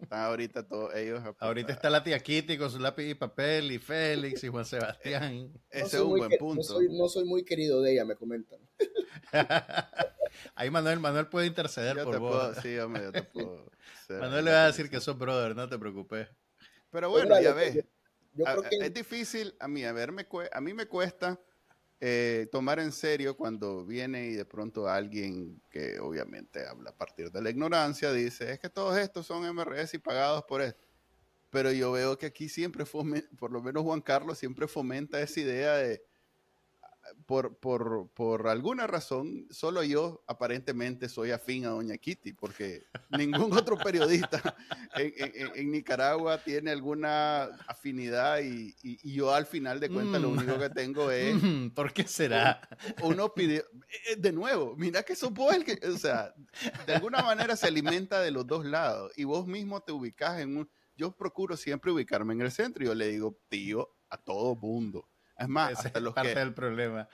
Están 0.00 0.20
ahorita 0.20 0.66
todos 0.66 0.94
ellos. 0.94 1.20
Ahorita 1.38 1.70
está 1.70 1.90
la 1.90 2.02
tía 2.02 2.18
Kitty 2.18 2.56
con 2.56 2.70
su 2.70 2.78
lápiz 2.78 3.10
y 3.10 3.14
papel, 3.14 3.70
y 3.72 3.78
Félix 3.78 4.42
y 4.42 4.48
Juan 4.48 4.64
Sebastián. 4.64 5.52
Ese 5.70 5.98
es 5.98 6.02
un 6.02 6.16
buen 6.16 6.30
punto. 6.38 6.80
No 6.88 7.08
soy, 7.10 7.26
muy 7.26 7.44
querido 7.44 7.82
de 7.82 7.92
ella, 7.92 8.06
me 8.06 8.16
comentan. 8.16 8.58
Ahí 10.54 10.70
Manuel, 10.70 10.98
Manuel 10.98 11.26
puede 11.26 11.46
interceder 11.46 12.02
por 12.04 12.20
vos. 12.20 12.56
sí, 12.62 12.78
hombre, 12.78 13.02
yo 13.02 13.12
te 13.12 13.22
puedo. 13.34 13.70
Manuel 14.08 14.46
le 14.46 14.52
va 14.52 14.64
a 14.64 14.66
decir 14.68 14.88
que 14.88 14.98
sos 14.98 15.18
brother, 15.18 15.54
no 15.54 15.68
te 15.68 15.78
preocupes. 15.78 16.26
Pero 16.90 17.10
bueno, 17.10 17.38
ya 17.38 17.52
ves. 17.52 17.84
Es 18.80 18.94
difícil, 18.94 19.54
a 19.60 19.68
mí, 19.68 19.84
a 19.84 19.92
ver, 19.92 20.12
a 20.52 20.60
mí 20.60 20.74
me 20.74 20.86
cuesta 20.86 21.40
eh, 22.00 22.46
tomar 22.52 22.78
en 22.78 22.92
serio 22.92 23.36
cuando 23.36 23.84
viene 23.84 24.26
y 24.26 24.34
de 24.34 24.44
pronto 24.44 24.88
alguien 24.88 25.60
que 25.68 25.98
obviamente 25.98 26.64
habla 26.64 26.90
a 26.90 26.96
partir 26.96 27.32
de 27.32 27.42
la 27.42 27.50
ignorancia 27.50 28.12
dice, 28.12 28.52
es 28.52 28.60
que 28.60 28.70
todos 28.70 28.96
estos 28.96 29.26
son 29.26 29.44
MRS 29.44 29.94
y 29.94 29.98
pagados 29.98 30.44
por 30.44 30.62
esto. 30.62 30.86
Pero 31.50 31.72
yo 31.72 31.90
veo 31.92 32.16
que 32.16 32.26
aquí 32.26 32.48
siempre, 32.48 32.84
por 32.84 33.50
lo 33.50 33.62
menos 33.62 33.82
Juan 33.82 34.00
Carlos 34.00 34.38
siempre 34.38 34.68
fomenta 34.68 35.20
esa 35.20 35.40
idea 35.40 35.76
de, 35.76 36.04
por, 37.26 37.58
por, 37.58 38.10
por, 38.14 38.48
alguna 38.48 38.86
razón, 38.86 39.46
solo 39.50 39.82
yo 39.82 40.24
aparentemente 40.26 41.08
soy 41.08 41.30
afín 41.30 41.66
a 41.66 41.70
Doña 41.70 41.96
Kitty, 41.96 42.32
porque 42.32 42.84
ningún 43.10 43.52
otro 43.52 43.76
periodista 43.76 44.56
en, 44.96 45.70
Nicaragua 45.70 46.42
tiene 46.42 46.70
alguna 46.70 47.44
afinidad 47.66 48.40
y, 48.40 48.74
y, 48.82 49.12
yo 49.12 49.34
al 49.34 49.46
final 49.46 49.80
de 49.80 49.88
cuentas 49.88 50.20
lo 50.20 50.30
único 50.30 50.58
que 50.58 50.70
tengo 50.70 51.10
es... 51.10 51.42
Mm, 51.42 51.70
¿Por 51.74 51.92
qué 51.92 52.04
será? 52.04 52.60
Uno 53.02 53.32
pide, 53.34 53.64
eh, 54.08 54.16
de 54.16 54.32
nuevo, 54.32 54.74
mira 54.76 55.02
que 55.02 55.14
sos 55.14 55.32
vos 55.32 55.54
el 55.54 55.64
que, 55.64 55.78
o 55.86 55.98
sea, 55.98 56.34
de 56.86 56.94
alguna 56.94 57.22
manera 57.22 57.56
se 57.56 57.66
alimenta 57.66 58.20
de 58.20 58.30
los 58.30 58.46
dos 58.46 58.64
lados 58.64 59.12
y 59.16 59.24
vos 59.24 59.46
mismo 59.46 59.80
te 59.82 59.92
ubicas 59.92 60.40
en 60.40 60.56
un... 60.56 60.70
Yo 60.96 61.14
procuro 61.14 61.56
siempre 61.56 61.92
ubicarme 61.92 62.34
en 62.34 62.40
el 62.40 62.50
centro 62.50 62.82
y 62.82 62.86
yo 62.86 62.94
le 62.94 63.08
digo, 63.08 63.38
tío, 63.48 63.88
a 64.08 64.16
todo 64.16 64.56
mundo 64.56 65.08
es 65.38 65.48
más, 65.48 65.84
hasta 65.84 66.00
los 66.00 66.14
parte 66.14 66.34
del 66.34 66.52
problema. 66.52 67.08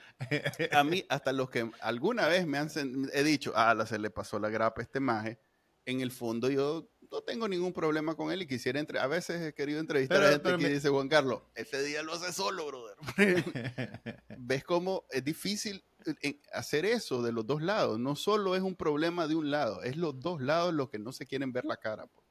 a 0.71 0.83
mí, 0.83 1.05
hasta 1.09 1.31
los 1.31 1.49
que 1.49 1.69
alguna 1.81 2.27
vez 2.27 2.47
me 2.47 2.57
han 2.57 2.69
he 3.13 3.23
dicho, 3.23 3.53
ah, 3.55 3.85
se 3.85 3.99
le 3.99 4.09
pasó 4.09 4.39
la 4.39 4.49
grapa 4.49 4.81
a 4.81 4.83
este 4.83 4.99
maje, 4.99 5.39
en 5.85 6.01
el 6.01 6.11
fondo 6.11 6.49
yo 6.49 6.89
no 7.11 7.21
tengo 7.21 7.47
ningún 7.47 7.71
problema 7.71 8.15
con 8.15 8.31
él 8.31 8.41
y 8.41 8.47
quisiera 8.47 8.79
entre 8.79 8.99
a 8.99 9.07
veces 9.07 9.41
he 9.41 9.53
querido 9.53 9.79
entrevistar 9.79 10.23
a 10.23 10.31
gente 10.31 10.57
que 10.57 10.69
dice 10.69 10.89
Juan 10.89 11.07
Carlos 11.07 11.43
ese 11.53 11.83
día 11.83 12.01
lo 12.01 12.13
hace 12.13 12.33
solo 12.33 12.65
brother 12.65 12.95
ves 14.37 14.63
cómo 14.63 15.05
es 15.11 15.23
difícil 15.23 15.85
eh, 16.23 16.41
hacer 16.51 16.85
eso 16.85 17.21
de 17.21 17.31
los 17.31 17.45
dos 17.45 17.61
lados 17.61 17.99
no 17.99 18.15
solo 18.15 18.55
es 18.55 18.63
un 18.63 18.75
problema 18.75 19.27
de 19.27 19.35
un 19.35 19.51
lado 19.51 19.83
es 19.83 19.95
los 19.95 20.19
dos 20.19 20.41
lados 20.41 20.73
los 20.73 20.89
que 20.89 20.99
no 20.99 21.11
se 21.11 21.27
quieren 21.27 21.51
ver 21.51 21.65
la 21.65 21.77
cara 21.77 22.07
pues. 22.07 22.24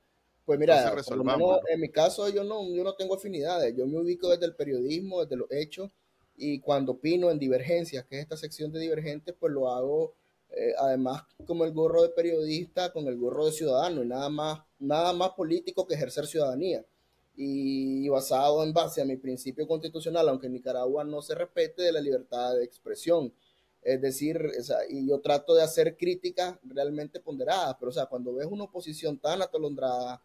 Pues 0.44 0.58
mira, 0.58 0.94
en 1.68 1.80
mi 1.80 1.88
caso 1.88 2.28
yo 2.28 2.44
no, 2.44 2.68
yo 2.74 2.84
no 2.84 2.94
tengo 2.94 3.14
afinidades, 3.14 3.74
yo 3.76 3.86
me 3.86 3.98
ubico 3.98 4.28
desde 4.28 4.44
el 4.44 4.54
periodismo, 4.54 5.22
desde 5.22 5.36
los 5.36 5.50
hechos, 5.50 5.90
y 6.36 6.60
cuando 6.60 6.92
opino 6.92 7.30
en 7.30 7.38
divergencias, 7.38 8.04
que 8.04 8.16
es 8.16 8.22
esta 8.22 8.36
sección 8.36 8.70
de 8.72 8.80
divergentes, 8.80 9.34
pues 9.38 9.52
lo 9.52 9.70
hago 9.70 10.14
eh, 10.56 10.72
además 10.78 11.24
como 11.46 11.64
el 11.64 11.72
gorro 11.72 12.02
de 12.02 12.10
periodista, 12.10 12.92
con 12.92 13.08
el 13.08 13.18
gorro 13.18 13.46
de 13.46 13.52
ciudadano, 13.52 14.02
y 14.02 14.06
nada 14.06 14.28
más, 14.28 14.60
nada 14.78 15.12
más 15.12 15.30
político 15.30 15.86
que 15.86 15.94
ejercer 15.94 16.26
ciudadanía. 16.26 16.84
Y, 17.36 18.08
basado 18.08 18.62
en 18.62 18.72
base 18.72 19.02
a 19.02 19.04
mi 19.04 19.16
principio 19.16 19.66
constitucional, 19.66 20.28
aunque 20.28 20.46
en 20.46 20.52
Nicaragua 20.52 21.02
no 21.02 21.20
se 21.22 21.34
respete, 21.34 21.82
de 21.82 21.92
la 21.92 22.00
libertad 22.00 22.54
de 22.54 22.64
expresión. 22.64 23.32
Es 23.82 24.00
decir, 24.00 24.40
y 24.88 25.08
yo 25.08 25.20
trato 25.20 25.54
de 25.54 25.62
hacer 25.62 25.96
críticas 25.96 26.56
realmente 26.62 27.20
ponderadas, 27.20 27.76
pero 27.78 27.90
o 27.90 27.92
sea, 27.92 28.06
cuando 28.06 28.34
ves 28.34 28.46
una 28.48 28.64
oposición 28.64 29.18
tan 29.18 29.42
atolondrada, 29.42 30.22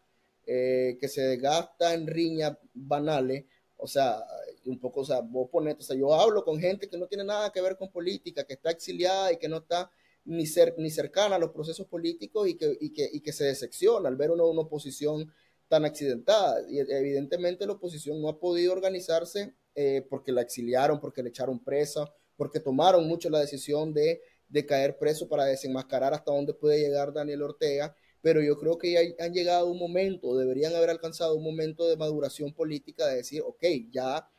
eh, 0.51 0.97
que 0.99 1.07
se 1.07 1.21
desgasta 1.21 1.93
en 1.93 2.07
riñas 2.07 2.57
banales, 2.73 3.45
o 3.77 3.85
sea, 3.85 4.17
un 4.65 4.79
poco, 4.79 5.01
o 5.01 5.05
sea, 5.05 5.21
vos 5.21 5.47
ponete, 5.51 5.81
o 5.81 5.83
sea, 5.83 5.95
yo 5.95 6.11
hablo 6.11 6.43
con 6.43 6.59
gente 6.59 6.89
que 6.89 6.97
no 6.97 7.05
tiene 7.05 7.23
nada 7.23 7.51
que 7.51 7.61
ver 7.61 7.77
con 7.77 7.91
política, 7.91 8.43
que 8.45 8.53
está 8.53 8.71
exiliada 8.71 9.31
y 9.31 9.37
que 9.37 9.47
no 9.47 9.57
está 9.57 9.91
ni, 10.25 10.47
cer 10.47 10.73
ni 10.79 10.89
cercana 10.89 11.35
a 11.35 11.39
los 11.39 11.51
procesos 11.51 11.85
políticos 11.85 12.47
y 12.47 12.55
que, 12.57 12.75
y 12.81 12.91
que, 12.91 13.07
y 13.13 13.21
que 13.21 13.31
se 13.31 13.43
decepciona 13.43 14.09
al 14.09 14.15
ver 14.15 14.31
una, 14.31 14.43
oposición 14.43 15.31
tan 15.67 15.85
accidentada. 15.85 16.63
Y 16.67 16.79
evidentemente 16.79 17.67
la 17.67 17.73
oposición 17.73 18.19
no 18.19 18.29
ha 18.29 18.39
podido 18.39 18.73
organizarse 18.73 19.53
eh, 19.75 20.03
porque 20.09 20.31
la 20.31 20.41
exiliaron, 20.41 20.99
porque 20.99 21.21
le 21.21 21.29
echaron 21.29 21.63
presa, 21.63 22.11
porque 22.35 22.59
tomaron 22.59 23.07
mucho 23.07 23.29
la 23.29 23.39
decisión 23.39 23.93
de, 23.93 24.19
de 24.47 24.65
caer 24.65 24.97
preso 24.97 25.29
para 25.29 25.45
desenmascarar 25.45 26.15
hasta 26.15 26.31
dónde 26.31 26.55
puede 26.55 26.79
llegar 26.79 27.13
Daniel 27.13 27.43
Ortega 27.43 27.95
pero 28.21 28.41
yo 28.41 28.57
creo 28.57 28.77
que 28.77 28.91
ya 28.91 29.25
han 29.25 29.33
llegado 29.33 29.67
un 29.67 29.79
momento, 29.79 30.35
deberían 30.37 30.75
haber 30.75 30.89
alcanzado 30.89 31.35
un 31.35 31.43
momento 31.43 31.87
de 31.87 31.97
maduración 31.97 32.53
política 32.53 33.07
de 33.07 33.17
decir, 33.17 33.41
ok, 33.45 33.63
ya, 33.91 34.29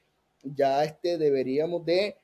ya 0.42 0.84
este, 0.84 1.16
deberíamos 1.16 1.84
de, 1.86 2.16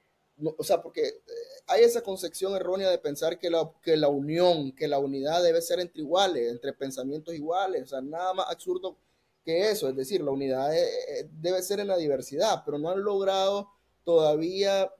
o 0.56 0.62
sea, 0.62 0.82
porque 0.82 1.06
eh, 1.06 1.22
hay 1.66 1.82
esa 1.84 2.02
concepción 2.02 2.54
errónea 2.54 2.90
de 2.90 2.98
pensar 2.98 3.38
que 3.38 3.48
la, 3.48 3.70
que 3.82 3.96
la 3.96 4.08
unión, 4.08 4.72
que 4.72 4.86
la 4.86 4.98
unidad 4.98 5.42
debe 5.42 5.62
ser 5.62 5.80
entre 5.80 6.02
iguales, 6.02 6.50
entre 6.50 6.74
pensamientos 6.74 7.34
iguales, 7.34 7.84
o 7.84 7.86
sea, 7.86 8.00
nada 8.02 8.34
más 8.34 8.46
absurdo 8.50 8.96
que 9.42 9.70
eso, 9.70 9.88
es 9.88 9.96
decir, 9.96 10.20
la 10.20 10.32
unidad 10.32 10.76
eh, 10.76 10.88
eh, 11.08 11.28
debe 11.40 11.62
ser 11.62 11.80
en 11.80 11.88
la 11.88 11.96
diversidad, 11.96 12.62
pero 12.66 12.78
no 12.78 12.90
han 12.90 13.02
logrado 13.02 13.70
todavía 14.04 14.90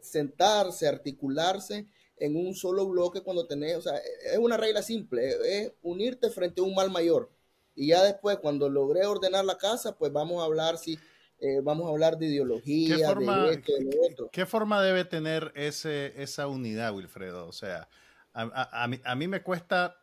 sentarse, 0.00 0.86
articularse 0.86 1.86
en 2.22 2.36
un 2.36 2.54
solo 2.54 2.86
bloque 2.86 3.22
cuando 3.22 3.48
tenés, 3.48 3.76
o 3.76 3.82
sea, 3.82 3.96
es 3.96 4.38
una 4.38 4.56
regla 4.56 4.80
simple, 4.80 5.34
es 5.44 5.72
unirte 5.82 6.30
frente 6.30 6.60
a 6.60 6.64
un 6.64 6.72
mal 6.72 6.88
mayor. 6.88 7.32
Y 7.74 7.88
ya 7.88 8.04
después, 8.04 8.38
cuando 8.38 8.68
logré 8.68 9.04
ordenar 9.06 9.44
la 9.44 9.58
casa, 9.58 9.98
pues 9.98 10.12
vamos 10.12 10.40
a 10.40 10.44
hablar 10.44 10.78
si 10.78 11.00
eh, 11.40 11.60
vamos 11.60 11.86
a 11.86 11.90
hablar 11.90 12.18
de 12.18 12.26
ideología, 12.26 12.96
¿Qué 12.96 13.04
forma, 13.04 13.46
de 13.46 13.54
esto, 13.54 13.72
de 13.76 13.98
otro. 14.08 14.30
¿Qué 14.30 14.46
forma 14.46 14.80
debe 14.80 15.04
tener 15.04 15.50
ese, 15.56 16.12
esa 16.22 16.46
unidad, 16.46 16.94
Wilfredo? 16.94 17.48
O 17.48 17.52
sea, 17.52 17.88
a, 18.32 18.86
mí, 18.86 19.00
a 19.02 19.16
mí, 19.16 19.26
me 19.26 19.42
cuesta 19.42 19.96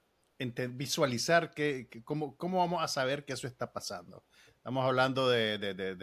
visualizar 0.71 1.51
que, 1.51 1.88
cómo, 2.03 2.35
cómo, 2.35 2.57
vamos 2.57 2.83
a 2.83 2.89
saber 2.89 3.23
que 3.23 3.31
eso 3.31 3.47
está 3.47 3.71
pasando. 3.71 4.25
Estamos 4.57 4.83
hablando 4.83 5.29
de, 5.29 5.57
de, 5.57 5.73
de, 5.73 5.95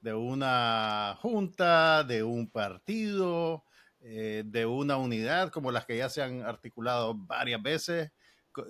de 0.00 0.14
una 0.14 1.16
junta, 1.22 2.02
de 2.02 2.24
un 2.24 2.50
partido, 2.50 3.64
eh, 4.04 4.42
de 4.44 4.66
una 4.66 4.96
unidad 4.96 5.50
como 5.50 5.70
las 5.70 5.86
que 5.86 5.96
ya 5.96 6.08
se 6.08 6.22
han 6.22 6.42
articulado 6.42 7.14
varias 7.14 7.62
veces. 7.62 8.10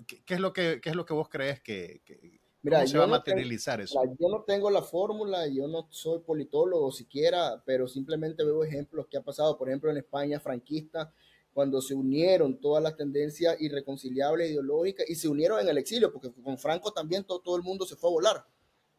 ¿Qué, 0.06 0.34
es, 0.34 0.40
lo 0.40 0.52
que, 0.52 0.80
qué 0.82 0.90
es 0.90 0.94
lo 0.94 1.06
que 1.06 1.14
vos 1.14 1.28
crees 1.30 1.60
que, 1.60 2.02
Mira, 2.60 2.86
se 2.86 2.98
va 2.98 3.04
a 3.04 3.08
materializar 3.08 3.80
eso? 3.80 4.00
yo 4.18 4.28
no 4.28 4.42
tengo 4.42 4.70
la 4.70 4.82
fórmula, 4.82 5.46
yo 5.48 5.66
no 5.66 5.88
soy 5.90 6.20
politólogo 6.20 6.92
siquiera, 6.92 7.62
pero 7.64 7.88
simplemente 7.88 8.44
veo 8.44 8.62
ejemplos 8.62 9.06
que 9.10 9.16
ha 9.16 9.22
pasado, 9.22 9.56
por 9.56 9.68
ejemplo, 9.68 9.90
en 9.90 9.96
España 9.96 10.38
franquista, 10.38 11.12
cuando 11.54 11.80
se 11.80 11.94
unieron 11.94 12.60
todas 12.60 12.82
las 12.82 12.96
tendencias 12.96 13.58
irreconciliables 13.60 14.50
ideológicas 14.50 15.08
y 15.08 15.14
se 15.14 15.28
unieron 15.28 15.60
en 15.60 15.68
el 15.68 15.78
exilio, 15.78 16.12
porque 16.12 16.30
con 16.30 16.58
Franco 16.58 16.92
también 16.92 17.24
todo, 17.24 17.40
todo 17.40 17.56
el 17.56 17.62
mundo 17.62 17.86
se 17.86 17.96
fue 17.96 18.10
a 18.10 18.12
volar. 18.12 18.46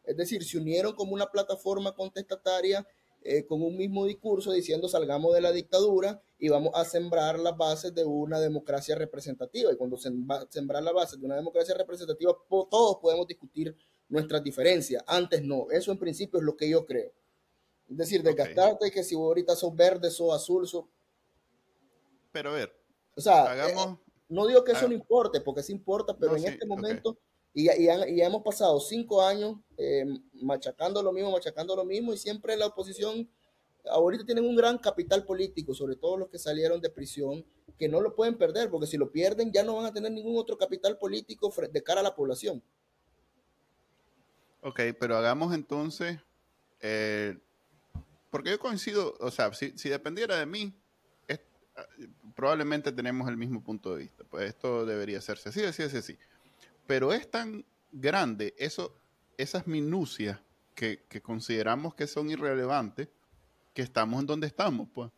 Es 0.02 0.16
decir, 0.16 0.44
se 0.44 0.58
unieron 0.58 0.94
como 0.94 1.14
una 1.14 1.30
plataforma 1.30 1.94
contestataria 1.94 2.86
eh, 3.26 3.46
con 3.46 3.62
un 3.62 3.74
mismo 3.74 4.04
discurso 4.04 4.52
diciendo 4.52 4.86
salgamos 4.86 5.34
de 5.34 5.40
la 5.40 5.50
dictadura 5.50 6.20
y 6.38 6.50
vamos 6.50 6.72
a 6.74 6.84
sembrar 6.84 7.38
las 7.38 7.56
bases 7.56 7.94
de 7.94 8.04
una 8.04 8.38
democracia 8.38 8.94
representativa. 8.94 9.72
Y 9.72 9.76
cuando 9.76 9.96
se 9.96 10.12
sembrar 10.50 10.82
las 10.82 10.92
bases 10.92 11.18
de 11.18 11.24
una 11.24 11.36
democracia 11.36 11.74
representativa, 11.74 12.36
todos 12.48 12.98
podemos 13.00 13.26
discutir 13.26 13.74
nuestras 14.10 14.44
diferencias. 14.44 15.02
Antes 15.06 15.42
no. 15.42 15.70
Eso 15.70 15.90
en 15.90 15.98
principio 15.98 16.38
es 16.38 16.44
lo 16.44 16.54
que 16.54 16.68
yo 16.68 16.84
creo. 16.84 17.12
Es 17.88 17.96
decir, 17.96 18.22
desgastarte 18.22 18.90
que 18.90 19.02
si 19.02 19.14
ahorita 19.14 19.56
sos 19.56 19.74
verde, 19.74 20.10
sos 20.10 20.34
azul, 20.34 20.68
sos... 20.68 20.84
Pero 22.30 22.50
a 22.50 22.54
ver, 22.54 22.76
o 23.16 23.22
sea, 23.22 23.50
hagamos... 23.50 23.86
Eh, 23.86 23.98
no 24.28 24.46
digo 24.46 24.64
que 24.64 24.72
eso 24.72 24.86
no 24.86 24.94
importe, 24.94 25.40
porque 25.40 25.62
sí 25.62 25.72
importa, 25.72 26.14
pero 26.16 26.36
en 26.36 26.44
este 26.44 26.66
momento 26.66 27.16
y, 27.54 27.70
y, 27.70 28.20
hemos 28.20 28.42
pasado 28.42 28.80
cinco 28.80 29.22
años 29.22 29.56
eh, 29.76 30.04
machacando 30.42 31.00
lo 31.00 31.12
mismo, 31.12 31.30
machacando 31.30 31.76
lo 31.76 31.84
mismo, 31.84 32.12
y 32.12 32.18
siempre 32.18 32.56
la 32.56 32.66
oposición, 32.66 33.30
ahorita 33.88 34.24
tienen 34.24 34.44
un 34.44 34.56
gran 34.56 34.76
capital 34.76 35.24
político, 35.24 35.72
sobre 35.72 35.94
todo 35.94 36.16
los 36.16 36.28
que 36.28 36.38
salieron 36.38 36.80
de 36.80 36.90
prisión, 36.90 37.46
que 37.78 37.88
no 37.88 38.00
lo 38.00 38.16
pueden 38.16 38.36
perder, 38.36 38.70
porque 38.70 38.88
si 38.88 38.96
lo 38.96 39.12
pierden 39.12 39.52
ya 39.52 39.62
no 39.62 39.76
van 39.76 39.86
a 39.86 39.92
tener 39.92 40.10
ningún 40.10 40.36
otro 40.36 40.58
capital 40.58 40.98
político 40.98 41.52
de 41.70 41.82
cara 41.82 42.00
a 42.00 42.02
la 42.02 42.16
población. 42.16 42.60
Ok, 44.60 44.80
pero 44.98 45.16
hagamos 45.16 45.54
entonces, 45.54 46.18
eh, 46.80 47.38
porque 48.30 48.50
yo 48.50 48.58
coincido, 48.58 49.14
o 49.20 49.30
sea, 49.30 49.52
si, 49.54 49.78
si 49.78 49.88
dependiera 49.88 50.36
de 50.38 50.46
mí, 50.46 50.74
probablemente 52.34 52.90
tenemos 52.90 53.28
el 53.28 53.36
mismo 53.36 53.62
punto 53.62 53.94
de 53.94 54.02
vista, 54.02 54.24
pues 54.24 54.48
esto 54.48 54.84
debería 54.86 55.18
hacerse 55.18 55.50
así, 55.50 55.62
así, 55.62 55.84
así, 55.84 55.98
así 55.98 56.18
pero 56.86 57.12
es 57.12 57.30
tan 57.30 57.64
grande 57.92 58.54
eso, 58.58 58.94
esas 59.36 59.66
minucias 59.66 60.40
que, 60.74 61.04
consideramos 61.22 61.94
que 61.94 62.06
son 62.06 62.30
irrelevantes 62.30 63.08
que 63.72 63.82
estamos 63.82 64.20
en 64.20 64.26
donde 64.26 64.46
estamos, 64.46 64.88
pues. 64.92 65.10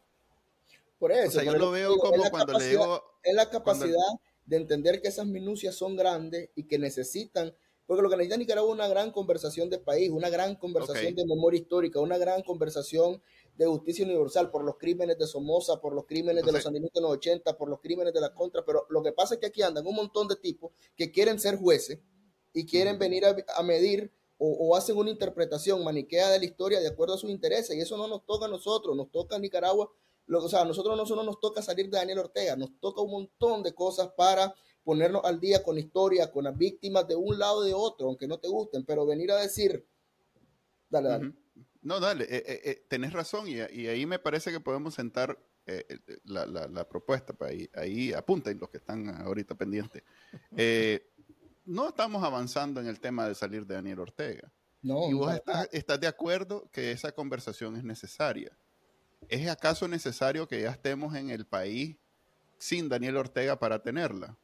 Por 0.98 1.12
eso. 1.12 1.42
yo 1.42 1.56
lo 1.56 1.70
veo 1.70 1.96
como 1.98 2.30
cuando 2.30 2.58
le 2.58 2.68
digo... 2.68 3.02
Es 3.22 3.34
la 3.34 3.50
capacidad 3.50 4.14
de 4.46 4.56
entender 4.56 5.02
que 5.02 5.08
esas 5.08 5.26
minucias 5.26 5.74
son 5.74 5.96
grandes 5.96 6.50
y 6.54 6.64
que 6.64 6.78
necesitan 6.78 7.54
porque 7.86 8.02
lo 8.02 8.10
que 8.10 8.16
necesita 8.16 8.36
Nicaragua 8.36 8.70
es 8.70 8.74
una 8.74 8.88
gran 8.88 9.12
conversación 9.12 9.70
de 9.70 9.78
país, 9.78 10.10
una 10.10 10.28
gran 10.28 10.56
conversación 10.56 11.14
de 11.14 11.24
memoria 11.24 11.60
histórica, 11.60 12.00
una 12.00 12.18
gran 12.18 12.42
conversación 12.42 13.22
de 13.56 13.66
justicia 13.66 14.04
universal 14.04 14.50
por 14.50 14.64
los 14.64 14.76
crímenes 14.76 15.18
de 15.18 15.26
Somoza, 15.26 15.80
por 15.80 15.94
los 15.94 16.04
crímenes 16.04 16.44
de 16.44 16.52
los 16.52 16.62
sandinistas 16.62 16.98
en 16.98 17.04
los 17.04 17.12
80, 17.12 17.56
por 17.56 17.70
los 17.70 17.80
crímenes 17.80 18.12
de 18.12 18.20
la 18.20 18.34
contra, 18.34 18.64
pero 18.64 18.86
lo 18.90 19.02
que 19.02 19.12
pasa 19.12 19.34
es 19.34 19.40
que 19.40 19.46
aquí 19.46 19.62
andan 19.62 19.86
un 19.86 19.94
montón 19.94 20.28
de 20.28 20.36
tipos 20.36 20.72
que 20.94 21.10
quieren 21.10 21.40
ser 21.40 21.56
jueces 21.56 21.98
y 22.52 22.66
quieren 22.66 22.98
venir 22.98 23.24
a, 23.24 23.62
medir 23.62 24.12
o, 24.38 24.76
hacen 24.76 24.96
una 24.96 25.10
interpretación 25.10 25.82
maniquea 25.82 26.28
de 26.30 26.38
la 26.38 26.44
historia 26.44 26.80
de 26.80 26.88
acuerdo 26.88 27.14
a 27.14 27.18
sus 27.18 27.30
intereses 27.30 27.74
y 27.74 27.80
eso 27.80 27.96
no 27.96 28.06
nos 28.08 28.26
toca 28.26 28.44
a 28.44 28.48
nosotros, 28.48 28.94
nos 28.94 29.10
toca 29.10 29.36
a 29.36 29.38
Nicaragua, 29.38 29.90
lo, 30.26 30.44
o 30.44 30.48
sea, 30.48 30.62
a 30.62 30.64
nosotros 30.66 30.96
no 30.96 31.06
solo 31.06 31.22
nos 31.22 31.40
toca 31.40 31.62
salir 31.62 31.88
de 31.88 31.96
Daniel 31.96 32.18
Ortega, 32.18 32.56
nos 32.56 32.78
toca 32.78 33.00
un 33.00 33.10
montón 33.10 33.62
de 33.62 33.74
cosas 33.74 34.10
para 34.16 34.54
ponernos 34.84 35.24
al 35.24 35.40
día 35.40 35.62
con 35.62 35.78
historia, 35.78 36.30
con 36.30 36.44
las 36.44 36.56
víctimas 36.56 37.08
de 37.08 37.16
un 37.16 37.38
lado 37.38 37.64
y 37.64 37.68
de 37.68 37.74
otro, 37.74 38.08
aunque 38.08 38.28
no 38.28 38.38
te 38.38 38.48
gusten, 38.48 38.84
pero 38.84 39.06
venir 39.06 39.32
a 39.32 39.36
decir, 39.36 39.86
dale, 40.90 41.08
dale. 41.08 41.45
No, 41.86 42.00
dale, 42.00 42.24
eh, 42.24 42.42
eh, 42.44 42.60
eh, 42.64 42.84
tenés 42.88 43.12
razón 43.12 43.46
y, 43.46 43.60
ahí 43.60 44.06
me 44.06 44.18
parece 44.18 44.50
que 44.50 44.58
podemos 44.58 44.94
sentar 44.94 45.38
la, 46.24 46.88
propuesta, 46.88 47.32
pues 47.32 47.52
ahí, 47.52 47.70
ahí 47.74 48.12
apunten 48.12 48.58
los 48.58 48.70
que 48.70 48.78
están 48.78 49.08
ahorita 49.22 49.54
pendientes. 49.54 50.02
no 51.64 51.88
estamos 51.88 52.24
avanzando 52.24 52.80
en 52.80 52.88
el 52.88 52.98
tema 52.98 53.28
de 53.28 53.36
salir 53.36 53.64
de 53.66 53.76
Daniel 53.76 54.00
Ortega. 54.00 54.50
No, 54.82 55.08
y 55.08 55.12
vos 55.12 55.32
estás, 55.32 55.68
estás, 55.70 56.00
de 56.00 56.08
acuerdo 56.08 56.68
que 56.72 56.90
esa 56.90 57.12
conversación 57.12 57.76
es 57.76 57.84
necesaria. 57.84 58.50
¿Es 59.28 59.48
acaso 59.48 59.86
necesario 59.86 60.48
que 60.48 60.62
ya 60.62 60.70
estemos 60.70 61.14
en 61.14 61.30
el 61.30 61.46
país 61.46 61.96
sin 62.58 62.88
Daniel 62.88 63.16
Ortega 63.16 63.60
para 63.60 63.80
tenerla? 63.80 64.36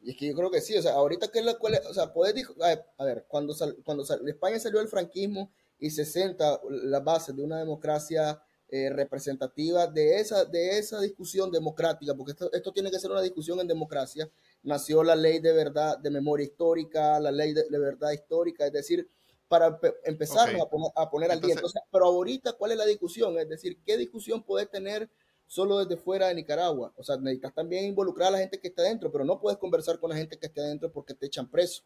Y 0.00 0.12
es 0.12 0.16
que 0.16 0.28
yo 0.28 0.34
creo 0.34 0.50
que 0.50 0.62
sí, 0.62 0.78
o 0.78 0.82
sea, 0.82 0.94
ahorita 0.94 1.30
que 1.30 1.40
es 1.40 1.44
la 1.44 1.58
cual, 1.58 1.78
o 1.86 1.92
sea, 1.92 2.10
puedes, 2.10 2.48
a 2.96 3.04
ver, 3.04 3.26
cuando, 3.28 3.54
cuando 3.84 4.02
España 4.26 4.58
salió 4.58 4.80
el 4.80 4.88
franquismo, 4.88 5.52
y 5.82 5.90
se 5.90 6.04
senta 6.04 6.60
la 6.70 7.00
base 7.00 7.32
de 7.32 7.42
una 7.42 7.58
democracia 7.58 8.40
eh, 8.68 8.88
representativa 8.88 9.88
de 9.88 10.20
esa, 10.20 10.44
de 10.44 10.78
esa 10.78 11.00
discusión 11.00 11.50
democrática, 11.50 12.14
porque 12.14 12.34
esto, 12.52 12.72
tiene 12.72 12.88
que 12.88 13.00
ser 13.00 13.10
una 13.10 13.20
discusión 13.20 13.58
en 13.58 13.66
democracia, 13.66 14.30
nació 14.62 15.02
la 15.02 15.16
ley 15.16 15.40
de 15.40 15.52
verdad, 15.52 15.98
de 15.98 16.08
memoria 16.08 16.46
histórica, 16.46 17.18
la 17.18 17.32
ley 17.32 17.52
de, 17.52 17.66
verdad 17.80 18.12
histórica, 18.12 18.64
es 18.64 18.72
decir, 18.72 19.10
para 19.48 19.76
empezar 20.04 20.54
a 20.96 21.10
poner, 21.10 21.32
al 21.32 21.40
día. 21.40 21.54
Entonces, 21.54 21.82
pero 21.90 22.06
ahorita, 22.06 22.52
¿cuál 22.52 22.70
es 22.70 22.78
la 22.78 22.86
discusión? 22.86 23.36
Es 23.40 23.48
decir, 23.48 23.82
¿qué 23.84 23.96
discusión 23.96 24.44
puede 24.44 24.66
tener 24.66 25.10
solo 25.48 25.80
desde 25.80 26.00
fuera 26.00 26.28
de 26.28 26.36
Nicaragua? 26.36 26.92
O 26.96 27.02
sea, 27.02 27.16
necesitas 27.16 27.52
también 27.54 27.86
involucrar 27.86 28.28
a 28.28 28.30
la 28.30 28.38
gente 28.38 28.60
que 28.60 28.68
está 28.68 28.82
dentro, 28.84 29.10
pero 29.10 29.24
no 29.24 29.40
puedes 29.40 29.58
conversar 29.58 29.98
con 29.98 30.10
la 30.10 30.16
gente 30.16 30.38
que 30.38 30.46
está 30.46 30.62
dentro 30.62 30.92
porque 30.92 31.12
te 31.12 31.26
echan 31.26 31.50
preso. 31.50 31.82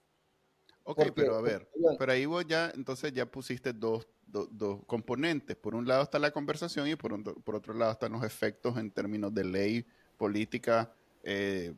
Ok, 0.88 1.02
pero 1.16 1.34
a 1.34 1.40
ver, 1.40 1.68
pero 1.98 2.12
ahí 2.12 2.26
vos 2.26 2.46
ya, 2.46 2.70
entonces 2.72 3.12
ya 3.12 3.26
pusiste 3.26 3.72
dos, 3.72 4.06
componentes. 4.86 5.56
Por 5.56 5.74
un 5.74 5.84
lado 5.84 6.04
está 6.04 6.20
la 6.20 6.30
conversación 6.30 6.86
y 6.86 6.94
por, 6.94 7.12
otro 7.12 7.74
lado 7.74 7.90
están 7.90 8.12
los 8.12 8.22
efectos 8.22 8.78
en 8.78 8.92
términos 8.92 9.34
de 9.34 9.42
ley, 9.42 9.86
política, 10.16 10.92
eh, 11.24 11.74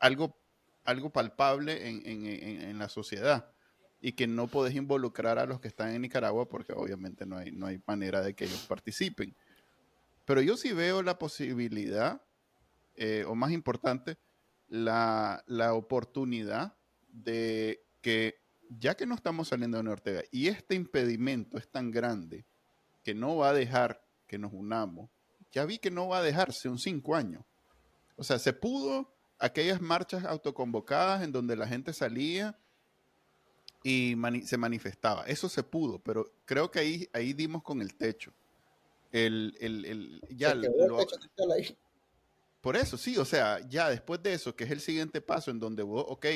algo, 0.00 0.36
algo 0.84 1.08
palpable 1.08 1.88
en, 1.88 2.78
la 2.78 2.90
sociedad 2.90 3.50
y 4.02 4.12
que 4.12 4.26
no 4.26 4.48
podés 4.48 4.74
involucrar 4.74 5.38
a 5.38 5.46
los 5.46 5.58
que 5.58 5.68
están 5.68 5.94
en 5.94 6.02
Nicaragua 6.02 6.46
porque 6.46 6.74
obviamente 6.74 7.24
no 7.24 7.38
hay, 7.38 7.52
no 7.52 7.64
hay 7.64 7.80
manera 7.86 8.20
de 8.20 8.34
que 8.34 8.44
ellos 8.44 8.66
participen. 8.68 9.34
Pero 10.26 10.42
yo 10.42 10.58
sí 10.58 10.74
veo 10.74 11.02
la 11.02 11.18
posibilidad, 11.18 12.20
eh, 12.96 13.24
o 13.26 13.34
más 13.34 13.52
importante, 13.52 14.18
la, 14.68 15.42
la 15.46 15.72
oportunidad 15.72 16.76
de 17.08 17.85
que 18.06 18.38
ya 18.78 18.94
que 18.94 19.04
no 19.04 19.16
estamos 19.16 19.48
saliendo 19.48 19.82
de 19.82 19.88
Ortega 19.90 20.22
y 20.30 20.46
este 20.46 20.76
impedimento 20.76 21.58
es 21.58 21.66
tan 21.66 21.90
grande 21.90 22.44
que 23.02 23.14
no 23.14 23.34
va 23.34 23.48
a 23.48 23.52
dejar 23.52 24.00
que 24.28 24.38
nos 24.38 24.52
unamos, 24.52 25.10
ya 25.50 25.64
vi 25.64 25.78
que 25.78 25.90
no 25.90 26.06
va 26.06 26.18
a 26.18 26.22
dejarse 26.22 26.68
un 26.68 26.78
cinco 26.78 27.16
años. 27.16 27.42
O 28.14 28.22
sea, 28.22 28.38
se 28.38 28.52
pudo 28.52 29.12
aquellas 29.40 29.80
marchas 29.80 30.24
autoconvocadas 30.24 31.24
en 31.24 31.32
donde 31.32 31.56
la 31.56 31.66
gente 31.66 31.92
salía 31.92 32.56
y 33.82 34.14
se 34.44 34.56
manifestaba. 34.56 35.24
Eso 35.26 35.48
se 35.48 35.64
pudo, 35.64 35.98
pero 35.98 36.30
creo 36.44 36.70
que 36.70 36.78
ahí, 36.78 37.08
ahí 37.12 37.32
dimos 37.32 37.64
con 37.64 37.82
el 37.82 37.96
techo. 37.96 38.32
El, 39.10 39.56
el, 39.58 39.84
el 39.84 40.22
ya 40.30 40.54
por 42.60 42.76
eso, 42.76 42.96
sí, 42.96 43.16
o 43.18 43.24
sea, 43.24 43.60
ya 43.68 43.90
después 43.90 44.22
de 44.22 44.32
eso, 44.32 44.54
que 44.54 44.62
es 44.62 44.70
el 44.70 44.80
siguiente 44.80 45.20
paso 45.20 45.50
en 45.50 45.58
donde 45.58 45.82
vos, 45.82 46.04
ok, 46.06 46.26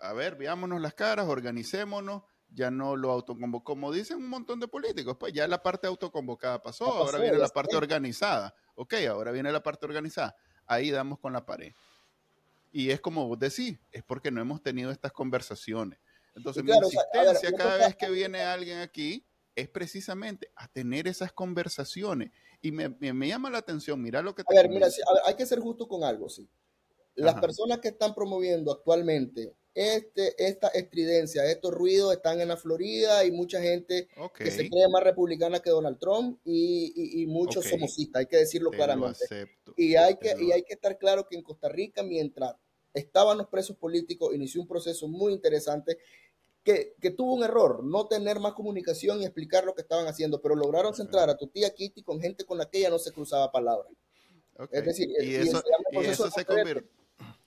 a 0.00 0.12
ver, 0.12 0.36
veámonos 0.36 0.80
las 0.80 0.94
caras, 0.94 1.26
organicémonos, 1.26 2.22
ya 2.52 2.70
no 2.70 2.96
lo 2.96 3.10
autoconvocó, 3.12 3.72
como 3.72 3.92
dicen 3.92 4.18
un 4.18 4.28
montón 4.28 4.60
de 4.60 4.68
políticos, 4.68 5.16
pues 5.18 5.32
ya 5.32 5.46
la 5.46 5.62
parte 5.62 5.86
autoconvocada 5.86 6.60
pasó, 6.60 6.86
ahora 6.86 7.18
viene 7.18 7.38
la 7.38 7.48
parte 7.48 7.76
organizada. 7.76 8.54
Ok, 8.74 8.94
ahora 9.08 9.30
viene 9.30 9.52
la 9.52 9.62
parte 9.62 9.86
organizada. 9.86 10.34
Ahí 10.66 10.90
damos 10.90 11.18
con 11.18 11.32
la 11.32 11.44
pared. 11.44 11.72
Y 12.72 12.90
es 12.90 13.00
como 13.00 13.26
vos 13.26 13.38
decís, 13.38 13.78
es 13.92 14.02
porque 14.02 14.30
no 14.30 14.40
hemos 14.40 14.62
tenido 14.62 14.90
estas 14.90 15.12
conversaciones. 15.12 15.98
Entonces, 16.34 16.62
mi 16.62 16.72
insistencia 16.72 17.52
cada 17.56 17.76
vez 17.76 17.96
que 17.96 18.08
viene 18.10 18.40
alguien 18.42 18.78
aquí 18.78 19.26
es 19.54 19.68
precisamente 19.68 20.50
a 20.54 20.68
tener 20.68 21.08
esas 21.08 21.32
conversaciones. 21.32 22.30
Y 22.62 22.72
me, 22.72 23.28
llama 23.28 23.50
la 23.50 23.58
atención, 23.58 24.00
mira 24.00 24.22
lo 24.22 24.34
que 24.34 24.44
te 24.44 24.56
A 24.56 24.62
ver, 24.62 24.70
mira, 24.70 24.88
hay 25.24 25.34
que 25.34 25.46
ser 25.46 25.60
justo 25.60 25.88
con 25.88 26.04
algo, 26.04 26.28
sí. 26.28 26.48
Las 27.14 27.40
personas 27.40 27.78
que 27.80 27.88
están 27.88 28.14
promoviendo 28.14 28.72
actualmente 28.72 29.54
este, 29.74 30.34
esta 30.44 30.68
estridencia, 30.68 31.44
estos 31.44 31.72
ruidos 31.72 32.12
están 32.12 32.40
en 32.40 32.48
la 32.48 32.56
Florida 32.56 33.24
y 33.24 33.30
mucha 33.30 33.60
gente 33.60 34.08
que 34.36 34.50
se 34.50 34.68
cree 34.68 34.88
más 34.88 35.02
republicana 35.02 35.60
que 35.60 35.70
Donald 35.70 35.98
Trump 35.98 36.40
y, 36.44 37.22
y, 37.22 37.26
muchos 37.26 37.66
somosistas, 37.66 38.20
hay 38.20 38.26
que 38.26 38.38
decirlo 38.38 38.70
claramente. 38.70 39.24
y, 39.76 39.94
hay 39.94 40.16
que, 40.16 40.34
y 40.40 40.52
hay 40.52 40.62
que 40.64 40.74
estar 40.74 40.98
claro 40.98 41.26
que 41.28 41.36
en 41.36 41.42
Costa 41.42 41.68
Rica, 41.68 42.02
mientras 42.02 42.54
estaban 42.94 43.38
los 43.38 43.48
presos 43.48 43.76
políticos, 43.76 44.34
inició 44.34 44.60
un 44.60 44.66
proceso 44.66 45.06
muy 45.06 45.32
interesante 45.32 45.98
que, 46.64 46.94
que, 47.00 47.10
tuvo 47.10 47.34
un 47.34 47.44
error, 47.44 47.84
no 47.84 48.06
tener 48.06 48.40
más 48.40 48.52
comunicación 48.52 49.20
y 49.20 49.24
explicar 49.24 49.64
lo 49.64 49.74
que 49.74 49.82
estaban 49.82 50.06
haciendo, 50.08 50.42
pero 50.42 50.56
lograron 50.56 50.94
centrar 50.94 51.30
a 51.30 51.36
tu 51.36 51.46
tía 51.46 51.70
Kitty 51.70 52.02
con 52.02 52.20
gente 52.20 52.44
con 52.44 52.58
la 52.58 52.68
que 52.68 52.78
ella 52.78 52.90
no 52.90 52.98
se 52.98 53.12
cruzaba 53.12 53.50
palabras. 53.50 53.92
Es 54.70 54.84
decir, 54.84 55.08
y, 55.22 55.36
eso, 55.36 55.62
se 56.30 56.44
convirtió 56.44 56.99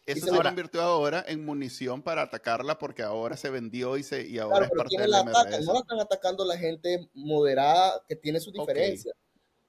eso 0.06 0.28
se 0.28 0.42
convirtió 0.42 0.82
ahora 0.82 1.24
en 1.28 1.46
munición 1.46 2.02
para 2.02 2.24
atacarla 2.24 2.78
porque 2.78 3.04
ahora 3.04 3.38
se 3.38 3.50
vendió 3.50 3.98
y, 3.98 4.04
se, 4.04 4.28
y 4.28 4.38
ahora 4.38 4.66
es 4.66 4.72
parte 4.72 5.02
de 5.02 5.08
la, 5.08 5.24
No 5.24 5.74
la 5.74 5.80
están 5.80 6.00
atacando 6.00 6.46
la 6.46 6.58
gente 6.58 7.10
moderada 7.14 8.04
que 8.08 8.16
tiene 8.16 8.40
sus 8.40 8.54
diferencias. 8.54 9.16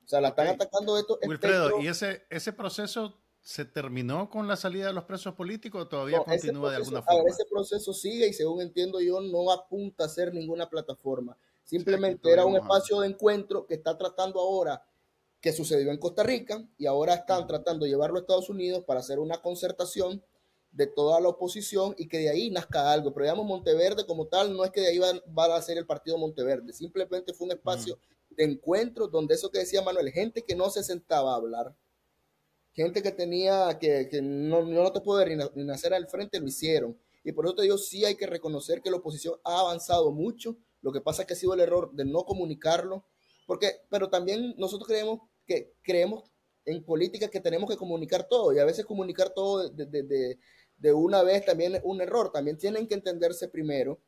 O 0.04 0.08
sea, 0.08 0.20
la 0.20 0.28
están 0.28 0.48
atacando 0.48 0.98
estos. 0.98 1.18
Wilfredo, 1.26 1.80
¿y 1.80 1.88
ese, 1.88 2.24
ese 2.28 2.52
proceso 2.52 3.20
se 3.40 3.64
terminó 3.64 4.28
con 4.28 4.48
la 4.48 4.56
salida 4.56 4.86
de 4.86 4.92
los 4.92 5.04
presos 5.04 5.34
políticos 5.34 5.82
o 5.82 5.88
todavía 5.88 6.18
continúa 6.24 6.70
de 6.70 6.76
alguna 6.76 7.02
forma? 7.02 7.28
ese 7.28 7.44
proceso 7.44 7.92
sigue 7.92 8.26
y 8.28 8.32
según 8.32 8.62
entiendo 8.62 9.00
yo 9.00 9.20
no 9.20 9.52
apunta 9.52 10.04
a 10.04 10.08
ser 10.08 10.34
ninguna 10.34 10.68
plataforma. 10.68 11.36
Simplemente 11.62 12.30
era 12.30 12.44
un 12.44 12.56
espacio 12.56 13.00
de 13.00 13.08
encuentro 13.08 13.66
que 13.66 13.74
está 13.74 13.96
tratando 13.96 14.40
ahora 14.40 14.82
que 15.44 15.52
sucedió 15.52 15.90
en 15.90 15.98
Costa 15.98 16.22
Rica 16.22 16.66
y 16.78 16.86
ahora 16.86 17.12
están 17.12 17.46
tratando 17.46 17.84
de 17.84 17.90
llevarlo 17.90 18.16
a 18.16 18.20
Estados 18.20 18.48
Unidos 18.48 18.82
para 18.86 19.00
hacer 19.00 19.18
una 19.18 19.42
concertación 19.42 20.24
de 20.72 20.86
toda 20.86 21.20
la 21.20 21.28
oposición 21.28 21.94
y 21.98 22.08
que 22.08 22.16
de 22.16 22.30
ahí 22.30 22.48
nazca 22.48 22.90
algo. 22.90 23.12
Pero 23.12 23.26
digamos, 23.26 23.44
Monteverde 23.44 24.06
como 24.06 24.26
tal, 24.26 24.56
no 24.56 24.64
es 24.64 24.70
que 24.70 24.80
de 24.80 24.86
ahí 24.86 24.98
va, 24.98 25.54
a 25.54 25.60
ser 25.60 25.76
el 25.76 25.84
partido 25.84 26.16
Monteverde, 26.16 26.72
simplemente 26.72 27.34
fue 27.34 27.44
un 27.44 27.52
espacio 27.52 27.98
de 28.30 28.44
encuentro 28.44 29.06
donde 29.06 29.34
eso 29.34 29.50
que 29.50 29.58
decía 29.58 29.82
Manuel, 29.82 30.10
gente 30.12 30.40
que 30.40 30.56
no 30.56 30.70
se 30.70 30.82
sentaba 30.82 31.34
a 31.34 31.36
hablar, 31.36 31.76
gente 32.72 33.02
que 33.02 33.12
tenía, 33.12 33.78
que, 33.78 34.08
que 34.08 34.22
no, 34.22 34.62
no 34.62 34.92
te 34.92 35.02
puede 35.02 35.36
ni 35.54 35.64
nacer 35.64 35.92
al 35.92 36.08
frente, 36.08 36.40
lo 36.40 36.46
hicieron. 36.46 36.98
Y 37.22 37.32
por 37.32 37.44
eso 37.44 37.54
te 37.54 37.62
digo, 37.64 37.76
sí 37.76 38.06
hay 38.06 38.14
que 38.14 38.26
reconocer 38.26 38.80
que 38.80 38.90
la 38.90 38.96
oposición 38.96 39.38
ha 39.44 39.60
avanzado 39.60 40.10
mucho, 40.10 40.56
lo 40.80 40.90
que 40.90 41.02
pasa 41.02 41.20
es 41.20 41.28
que 41.28 41.34
ha 41.34 41.36
sido 41.36 41.52
el 41.52 41.60
error 41.60 41.92
de 41.92 42.06
no 42.06 42.24
comunicarlo, 42.24 43.04
porque, 43.46 43.82
pero 43.90 44.08
también 44.08 44.54
nosotros 44.56 44.88
creemos 44.88 45.20
que 45.46 45.72
creemos 45.82 46.24
en 46.64 46.84
política 46.84 47.28
que 47.28 47.40
tenemos 47.40 47.68
que 47.68 47.76
comunicar 47.76 48.26
todo 48.28 48.52
y 48.52 48.58
a 48.58 48.64
veces 48.64 48.86
comunicar 48.86 49.30
todo 49.30 49.68
de, 49.68 50.38
de, 50.78 50.92
una 50.92 51.22
vez 51.22 51.44
también 51.44 51.74
es 51.74 51.82
un 51.84 52.00
error, 52.00 52.30
también 52.32 52.58
tienen 52.58 52.86
que 52.86 52.94
entenderse 52.94 53.48
primero. 53.48 54.00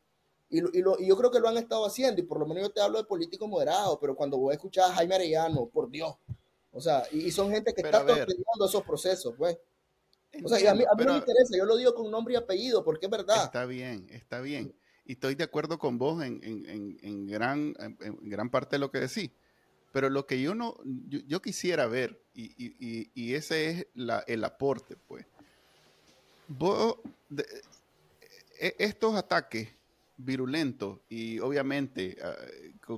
Y, 0.49 0.59
y, 0.59 0.83
lo, 0.83 0.99
y, 0.99 1.09
yo 1.09 1.17
creo 1.17 1.31
que 1.31 1.41
lo 1.41 1.49
han 1.49 1.57
estado 1.57 1.85
haciendo, 1.87 2.21
y 2.21 2.25
por 2.25 2.39
lo 2.39 2.47
menos 2.47 2.65
yo 2.65 2.71
te 2.71 2.81
hablo 2.81 2.99
de 2.99 3.05
políticos 3.05 3.49
moderados, 3.49 3.99
pero 4.01 4.15
cuando 4.15 4.39
voy 4.39 4.53
a 4.53 4.55
escuchar 4.55 4.91
a 4.91 4.95
Jaime 4.95 5.17
Arellano, 5.17 5.67
por 5.67 5.91
Dios, 5.91 6.15
o 6.71 6.81
sea, 6.81 7.05
y, 7.11 7.31
son 7.31 7.51
gente 7.51 7.75
que 7.75 7.81
está 7.81 8.01
torpedeando 8.05 8.67
esos 8.67 8.83
procesos, 8.85 9.35
pues. 9.37 9.59
o 10.45 10.49
sea, 10.49 10.61
y 10.61 10.67
a 10.67 10.75
mí, 10.75 10.85
a 10.85 10.95
mí 10.95 11.05
no 11.05 11.13
me 11.13 11.19
interesa, 11.19 11.57
yo 11.57 11.65
lo 11.65 11.77
digo 11.77 11.95
con 11.95 12.11
nombre 12.11 12.35
y 12.35 12.37
apellido, 12.37 12.85
porque 12.85 13.07
es 13.07 13.11
verdad. 13.11 13.45
Está 13.45 13.65
bien, 13.65 14.07
está 14.11 14.41
bien. 14.41 14.77
Y 15.07 15.13
estoy 15.13 15.37
de 15.37 15.45
acuerdo 15.45 15.79
con 15.79 15.99
vos 15.99 16.23
en, 16.23 16.41
en, 16.43 16.99
en 17.01 17.27
gran, 17.27 17.75
en, 17.79 18.29
gran 18.29 18.51
parte 18.51 18.77
de 18.77 18.81
lo 18.81 18.91
que 18.91 19.01
decís. 19.01 19.31
Pero 19.97 20.11
lo 20.11 20.27
que 20.27 20.43
yo 20.43 20.55
no, 20.55 20.77
yo, 20.85 21.41
quisiera 21.41 21.87
ver, 21.87 22.23
y, 22.35 23.33
ese 23.33 23.71
es 23.71 23.87
el 24.27 24.45
aporte, 24.45 24.95
pues. 24.95 25.25
E, 28.61 28.77
estos 28.79 29.15
ataques 29.15 29.71
virulentos 30.19 31.01
y 31.09 31.39
obviamente 31.39 32.19
ah, 32.23 32.35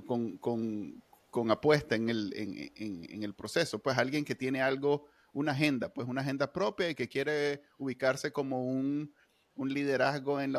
con, 0.05 1.01
apuesta 1.49 1.95
en 1.95 2.09
el, 2.09 2.33
en, 2.35 3.23
el 3.23 3.33
proceso, 3.33 3.79
pues 3.79 3.97
alguien 3.97 4.25
que 4.25 4.35
tiene 4.35 4.61
algo, 4.61 5.07
una 5.31 5.53
agenda, 5.53 5.93
pues 5.93 6.05
una 6.05 6.19
agenda 6.19 6.51
propia 6.51 6.89
y 6.89 6.95
que 6.95 7.07
quiere 7.07 7.61
ubicarse 7.77 8.33
como 8.33 8.65
un, 8.65 9.13
liderazgo 9.55 10.41
en, 10.41 10.53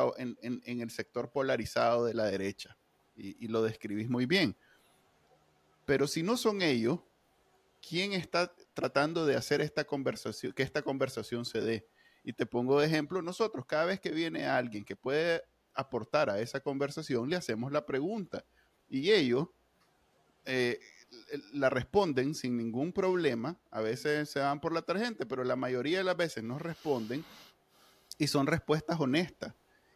el 0.65 0.89
sector 0.89 1.31
polarizado 1.31 2.03
de 2.05 2.15
la 2.15 2.25
derecha. 2.25 2.79
Y, 3.15 3.47
lo 3.47 3.61
describís 3.61 4.09
muy 4.09 4.25
bien. 4.25 4.55
Pero 5.91 6.07
si 6.07 6.23
no 6.23 6.37
son 6.37 6.61
ellos, 6.61 6.99
¿quién 7.85 8.13
está 8.13 8.55
tratando 8.73 9.25
de 9.25 9.35
hacer 9.35 9.59
esta 9.59 9.83
conversación, 9.83 10.53
que 10.53 10.63
esta 10.63 10.83
conversación 10.83 11.43
se 11.43 11.59
dé? 11.59 11.85
Y 12.23 12.31
te 12.31 12.45
pongo 12.45 12.79
de 12.79 12.87
ejemplo, 12.87 13.21
nosotros 13.21 13.65
cada 13.65 13.83
vez 13.83 13.99
que 13.99 14.11
viene 14.11 14.45
alguien 14.45 14.85
que 14.85 14.95
puede 14.95 15.43
aportar 15.73 16.29
a 16.29 16.39
esa 16.39 16.61
conversación, 16.61 17.29
le 17.29 17.35
hacemos 17.35 17.73
la 17.73 17.85
pregunta. 17.85 18.45
Y 18.87 19.11
ellos 19.11 19.49
eh, 20.45 20.79
la 21.51 21.69
responden 21.69 22.35
sin 22.35 22.55
ningún 22.55 22.93
problema. 22.93 23.59
A 23.69 23.81
veces 23.81 24.29
se 24.29 24.39
van 24.39 24.61
por 24.61 24.71
la 24.71 24.83
tarjeta, 24.83 25.25
pero 25.27 25.43
la 25.43 25.57
mayoría 25.57 25.97
de 25.97 26.05
las 26.05 26.15
veces 26.15 26.41
nos 26.41 26.61
responden 26.61 27.25
y 28.17 28.27
son 28.27 28.47
respuestas 28.47 28.97
honestas. 28.97 29.53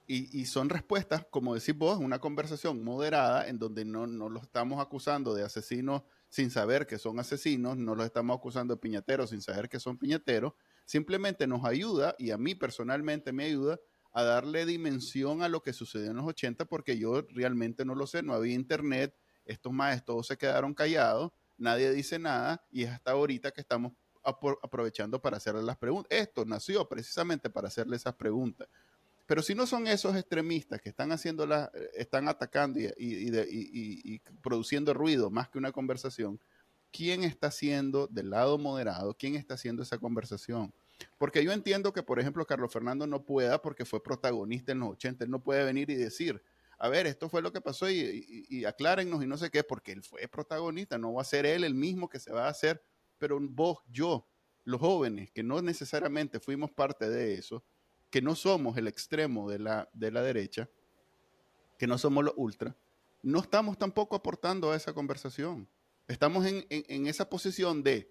Y, 0.07 0.45
son 0.45 0.69
respuestas, 0.69 1.25
como 1.31 1.55
decís 1.55 1.75
vos, 1.75 1.97
una 1.99 2.19
conversación 2.19 2.83
moderada 2.83 3.47
en 3.47 3.57
donde 3.57 3.85
no, 3.85 4.05
no 4.05 4.29
los 4.29 4.43
estamos 4.43 4.79
acusando 4.79 5.33
de 5.33 5.43
asesinos 5.43 6.03
sin 6.29 6.51
saber 6.51 6.85
que 6.85 6.99
son 6.99 7.19
asesinos, 7.19 7.75
no 7.77 7.95
los 7.95 8.05
estamos 8.05 8.37
acusando 8.37 8.75
de 8.75 8.79
piñateros 8.79 9.31
sin 9.31 9.41
saber 9.41 9.67
que 9.67 9.79
son 9.79 9.97
piñateros, 9.97 10.53
simplemente 10.85 11.47
nos 11.47 11.65
ayuda, 11.65 12.15
y 12.19 12.29
a 12.29 12.37
mí 12.37 12.53
personalmente 12.53 13.31
me 13.33 13.45
ayuda, 13.45 13.79
a 14.15 14.23
darle 14.23 14.65
dimensión 14.65 15.41
a 15.43 15.49
lo 15.49 15.61
que 15.61 15.73
sucedió 15.73 16.11
en 16.11 16.15
los 16.17 16.25
80, 16.25 16.65
porque 16.65 16.97
yo 16.97 17.23
realmente 17.29 17.83
no 17.83 17.95
lo 17.95 18.07
sé, 18.07 18.23
no 18.23 18.33
había 18.33 18.53
internet, 18.53 19.13
estos 19.43 19.73
maestros 19.73 20.05
todos 20.05 20.27
se 20.27 20.37
quedaron 20.37 20.73
callados, 20.73 21.31
nadie 21.57 21.91
dice 21.91 22.17
nada, 22.17 22.65
y 22.71 22.83
es 22.83 22.91
hasta 22.91 23.11
ahorita 23.11 23.51
que 23.51 23.59
estamos 23.61 23.91
aprovechando 24.23 25.21
para 25.21 25.37
hacerle 25.37 25.63
las 25.63 25.77
preguntas. 25.77 26.17
Esto 26.17 26.45
nació 26.45 26.87
precisamente 26.87 27.49
para 27.49 27.67
hacerle 27.67 27.97
esas 27.97 28.15
preguntas. 28.15 28.67
Pero 29.25 29.41
si 29.41 29.55
no 29.55 29.65
son 29.65 29.87
esos 29.87 30.15
extremistas 30.15 30.79
que 30.81 30.89
están 30.89 31.11
haciendo 31.11 31.47
la, 31.47 31.71
eh, 31.73 31.89
están 31.95 32.27
atacando 32.27 32.79
y, 32.79 34.21
produciendo 34.41 34.93
ruido 34.93 35.29
más 35.29 35.49
que 35.49 35.57
una 35.57 35.71
conversación, 35.71 36.39
¿quién 36.91 37.23
está 37.23 37.47
haciendo 37.47 38.07
del 38.07 38.29
lado 38.29 38.57
moderado? 38.57 39.15
¿Quién 39.17 39.35
está 39.35 39.55
haciendo 39.55 39.83
esa 39.83 39.97
conversación? 39.97 40.73
Porque 41.17 41.43
yo 41.43 41.51
entiendo 41.51 41.91
que, 41.91 42.03
por 42.03 42.19
ejemplo, 42.19 42.45
Carlos 42.45 42.71
Fernando 42.71 43.07
no 43.07 43.23
pueda 43.23 43.61
porque 43.61 43.83
fue 43.83 44.01
protagonista 44.01 44.71
en 44.71 44.79
los 44.79 44.91
80, 44.91 45.25
él 45.25 45.31
no 45.31 45.41
puede 45.43 45.65
venir 45.65 45.89
y 45.89 45.95
decir, 45.95 46.41
a 46.77 46.87
ver, 46.87 47.07
esto 47.07 47.27
fue 47.27 47.41
lo 47.41 47.51
que 47.51 47.61
pasó 47.61 47.89
y, 47.89 48.45
y, 48.49 48.65
aclárennos 48.65 49.23
y 49.23 49.27
no 49.27 49.37
sé 49.37 49.49
qué, 49.49 49.63
porque 49.63 49.91
él 49.93 50.03
fue 50.03 50.27
protagonista, 50.27 50.97
no 50.97 51.13
va 51.13 51.21
a 51.21 51.25
ser 51.25 51.45
él 51.45 51.63
el 51.63 51.73
mismo 51.73 52.09
que 52.09 52.19
se 52.19 52.31
va 52.31 52.45
a 52.45 52.49
hacer, 52.49 52.81
pero 53.17 53.39
vos, 53.41 53.79
yo, 53.87 54.27
los 54.63 54.79
jóvenes, 54.79 55.31
que 55.31 55.43
no 55.43 55.61
necesariamente 55.61 56.39
fuimos 56.39 56.71
parte 56.71 57.09
de 57.09 57.35
eso, 57.35 57.63
que 58.15 58.21
no 58.21 58.33
somos 58.33 58.77
el 58.77 58.87
extremo 58.87 59.49
de 59.49 59.59
la, 59.59 59.89
de 59.91 60.09
la 60.09 60.21
derecha, 60.21 60.69
que 61.77 61.85
no 61.85 61.97
somos 61.97 62.23
los 62.23 62.33
ultra, 62.37 62.73
no 63.21 63.41
estamos 63.41 63.77
tampoco 63.77 64.15
aportando 64.15 64.71
a 64.71 64.77
esa 64.77 64.93
conversación. 64.93 65.67
Estamos 66.07 66.45
en, 66.45 67.07
esa 67.07 67.29
posición 67.29 67.83
de, 67.83 68.09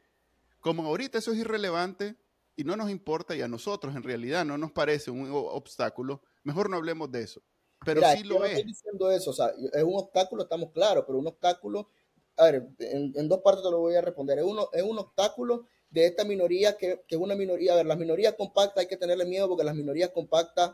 como 0.60 0.84
ahorita 0.84 1.16
eso 1.16 1.32
es 1.32 1.38
irrelevante 1.38 2.18
y 2.54 2.64
no 2.64 2.76
nos 2.76 2.90
importa 2.90 3.34
y 3.34 3.40
a 3.40 3.48
nosotros 3.48 3.96
en 3.96 4.02
realidad 4.02 4.44
no 4.44 4.58
nos 4.58 4.72
parece 4.72 5.10
un 5.10 5.26
obstáculo, 5.32 6.20
mejor 6.42 6.68
no 6.68 6.76
hablemos 6.76 7.10
de 7.10 7.22
eso. 7.22 7.40
Pero 7.82 8.02
sí 8.14 8.24
lo 8.24 8.44
es. 8.44 8.50
estoy 8.50 8.64
diciendo 8.64 9.10
eso, 9.10 9.30
o 9.30 9.32
sea, 9.32 9.54
es 9.72 9.82
un 9.82 9.96
obstáculo, 9.96 10.42
estamos 10.42 10.70
claros, 10.72 11.04
pero 11.06 11.18
un 11.18 11.28
obstáculo, 11.28 11.88
a 12.36 12.44
ver, 12.44 12.68
en, 12.78 13.14
en, 13.16 13.26
dos 13.26 13.40
partes 13.40 13.64
te 13.64 13.70
lo 13.70 13.78
voy 13.78 13.94
a 13.94 14.02
responder. 14.02 14.38
Es, 14.38 14.44
uno, 14.44 14.68
es 14.70 14.82
un 14.82 14.98
obstáculo 14.98 15.64
de 15.94 16.06
esta 16.06 16.24
minoría, 16.24 16.76
que, 16.76 17.04
es 17.08 17.16
una 17.16 17.36
minoría, 17.36 17.72
a 17.72 17.76
ver, 17.76 17.86
las 17.86 17.96
minorías 17.96 18.34
compactas 18.34 18.82
hay 18.82 18.88
que 18.88 18.96
tenerle 18.96 19.24
miedo 19.24 19.48
porque 19.48 19.62
las 19.62 19.76
minorías 19.76 20.10
compactas 20.10 20.72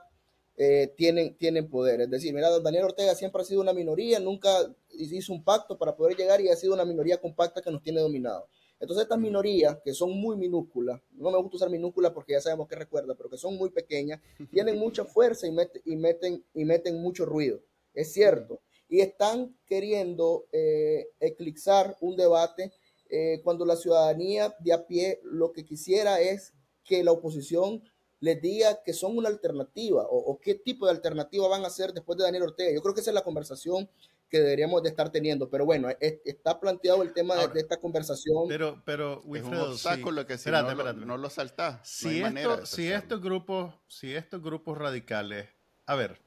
eh, 0.57 0.95
tienen, 0.97 1.37
tienen 1.37 1.69
poder. 1.69 2.01
Es 2.01 2.11
decir, 2.11 2.33
mira, 2.33 2.49
Daniel 2.61 2.85
Ortega 2.85 3.15
siempre 3.15 3.43
ha 3.43 3.45
sido 3.45 3.61
una 3.61 3.75
minoría, 3.75 4.19
nunca 4.19 4.51
hizo 4.93 5.35
un 5.35 5.45
pacto 5.45 5.77
para 5.77 5.95
poder 5.95 6.17
llegar 6.17 6.41
y 6.41 6.49
ha 6.49 6.57
sido 6.57 6.73
una 6.73 6.87
minoría 6.87 7.19
compacta 7.19 7.61
que 7.61 7.71
nos 7.71 7.83
tiene 7.83 8.01
dominado. 8.01 8.49
Entonces 8.81 9.03
estas 9.03 9.19
minorías, 9.19 9.77
que 9.85 9.93
son 9.93 10.11
muy 10.13 10.39
minúsculas, 10.39 11.03
no 11.11 11.31
me 11.31 11.37
gusta 11.37 11.57
usar 11.57 11.71
minúsculas 11.71 12.13
porque 12.13 12.33
ya 12.33 12.41
sabemos 12.41 12.67
que 12.67 12.77
recuerda, 12.77 13.15
pero 13.15 13.29
que 13.29 13.37
son 13.37 13.59
muy 13.59 13.69
pequeñas, 13.69 14.23
tienen 14.51 14.79
mucha 14.79 15.05
fuerza 15.05 15.47
y, 15.47 15.55
y, 15.85 15.97
meten, 15.97 16.43
y 16.55 16.65
meten 16.65 17.03
mucho 17.03 17.27
ruido. 17.27 17.61
Es 17.93 18.15
cierto. 18.15 18.63
Y 18.89 19.01
están 19.01 19.55
queriendo 19.67 20.47
eh, 20.51 21.09
eclipsar 21.21 21.95
un 22.01 22.17
debate 22.17 22.73
eh, 23.11 23.41
cuando 23.43 23.65
la 23.65 23.77
ciudadanía 23.77 24.55
de 24.61 24.73
a 24.73 24.87
pie 24.87 25.21
lo 25.25 25.53
que 25.53 25.65
quisiera 25.65 26.21
es 26.21 26.53
que 26.85 27.03
la 27.05 27.13
oposición 27.13 27.83
les 28.21 28.41
diga 28.41 28.83
que 28.83 28.93
son 28.93 29.17
una 29.17 29.29
alternativa 29.29 30.07
o, 30.11 30.39
qué 30.41 30.55
tipo 30.55 30.85
de 30.87 30.93
alternativa 30.93 31.49
van 31.49 31.65
a 31.65 31.69
hacer 31.69 31.93
después 31.93 32.19
de 32.19 32.25
Daniel 32.25 32.43
Ortega. 32.43 32.71
Yo 32.73 32.83
creo 32.83 32.95
que 32.95 33.01
esa 33.01 33.11
es 33.11 33.15
la 33.15 33.25
conversación 33.25 33.89
que 34.29 34.39
deberíamos 34.39 34.83
de 34.83 34.91
estar 34.91 35.11
teniendo, 35.11 35.49
pero 35.49 35.65
bueno, 35.65 35.89
está 36.01 36.61
planteado 36.61 37.03
el 37.03 37.13
tema 37.13 37.35
de, 37.49 37.61
esta 37.61 37.79
conversación. 37.79 38.47
Pero, 38.47 38.83
pero, 38.85 39.23
Wilfredo, 39.25 39.73
es 39.73 39.87
un 39.87 40.25
que 40.27 40.39
si 40.39 40.51
no, 40.51 41.17
lo 41.17 41.31
saltás. 41.31 41.81
Si, 41.89 42.23
si 42.65 42.93
estos 42.93 43.21
grupos, 43.21 43.75
si 43.89 44.15
estos 44.15 44.43
grupos 44.43 44.77
radicales 44.79 45.49
a 45.91 45.97
ver, 45.97 46.21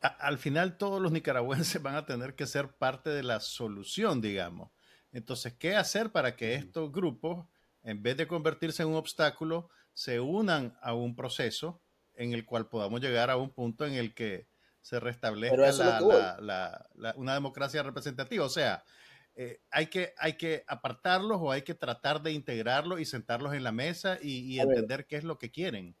al 0.00 0.38
final 0.38 0.78
todos 0.78 1.02
los 1.02 1.10
nicaragüenses 1.10 1.82
van 1.82 1.96
a 1.96 2.06
tener 2.06 2.36
que 2.36 2.46
ser 2.46 2.68
parte 2.68 3.10
de 3.10 3.24
la 3.24 3.40
solución, 3.40 4.20
digamos. 4.20 4.70
Entonces, 5.16 5.54
¿qué 5.54 5.74
hacer 5.74 6.12
para 6.12 6.36
que 6.36 6.56
estos 6.56 6.92
grupos, 6.92 7.46
en 7.82 8.02
vez 8.02 8.18
de 8.18 8.28
convertirse 8.28 8.82
en 8.82 8.90
un 8.90 8.96
obstáculo, 8.96 9.70
se 9.94 10.20
unan 10.20 10.76
a 10.82 10.92
un 10.92 11.16
proceso 11.16 11.80
en 12.12 12.34
el 12.34 12.44
cual 12.44 12.68
podamos 12.68 13.00
llegar 13.00 13.30
a 13.30 13.38
un 13.38 13.48
punto 13.48 13.86
en 13.86 13.94
el 13.94 14.14
que 14.14 14.46
se 14.82 15.00
restablezca 15.00 16.00
una 17.16 17.32
democracia 17.32 17.82
representativa? 17.82 18.44
O 18.44 18.50
sea, 18.50 18.84
eh, 19.36 19.62
hay, 19.70 19.86
que, 19.86 20.12
hay 20.18 20.34
que 20.34 20.64
apartarlos 20.66 21.38
o 21.40 21.50
hay 21.50 21.62
que 21.62 21.74
tratar 21.74 22.20
de 22.20 22.32
integrarlos 22.32 23.00
y 23.00 23.06
sentarlos 23.06 23.54
en 23.54 23.64
la 23.64 23.72
mesa 23.72 24.18
y, 24.20 24.60
entender 24.60 25.06
qué 25.06 25.16
es 25.16 25.24
lo 25.24 25.38
que 25.38 25.50
quieren. 25.50 25.96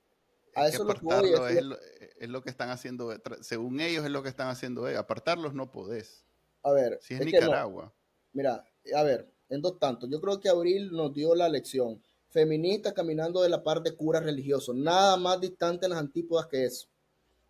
A 0.54 0.68
eso 0.68 0.82
apartarlos 0.82 1.50
es, 1.50 1.64
lo, 1.64 1.78
es, 2.18 2.28
lo, 2.28 2.42
que 2.42 2.50
están 2.50 2.68
haciendo, 2.68 3.18
según 3.40 3.80
ellos 3.80 4.04
es 4.04 4.10
lo 4.10 4.22
que 4.22 4.28
están 4.28 4.48
haciendo 4.48 4.86
Apartarlos 4.86 5.54
no 5.54 5.70
podés. 5.70 6.26
A 6.62 6.72
ver. 6.72 6.98
Si 7.00 7.14
es, 7.14 7.24
Nicaragua. 7.24 7.94
Mira, 8.34 8.62
a 8.94 9.02
ver, 9.02 9.28
en 9.48 9.62
dos 9.62 9.78
tantos. 9.78 10.08
Yo 10.10 10.20
creo 10.20 10.40
que 10.40 10.48
Abril 10.48 10.90
nos 10.92 11.12
dio 11.12 11.34
la 11.34 11.48
lección. 11.48 12.02
Feminista 12.28 12.92
caminando 12.92 13.42
de 13.42 13.48
la 13.48 13.62
parte 13.62 13.90
de 13.90 13.96
cura 13.96 14.20
religioso. 14.20 14.74
Nada 14.74 15.16
más 15.16 15.40
distante 15.40 15.86
en 15.86 15.90
las 15.90 16.00
antípodas 16.00 16.46
que 16.46 16.64
eso. 16.64 16.88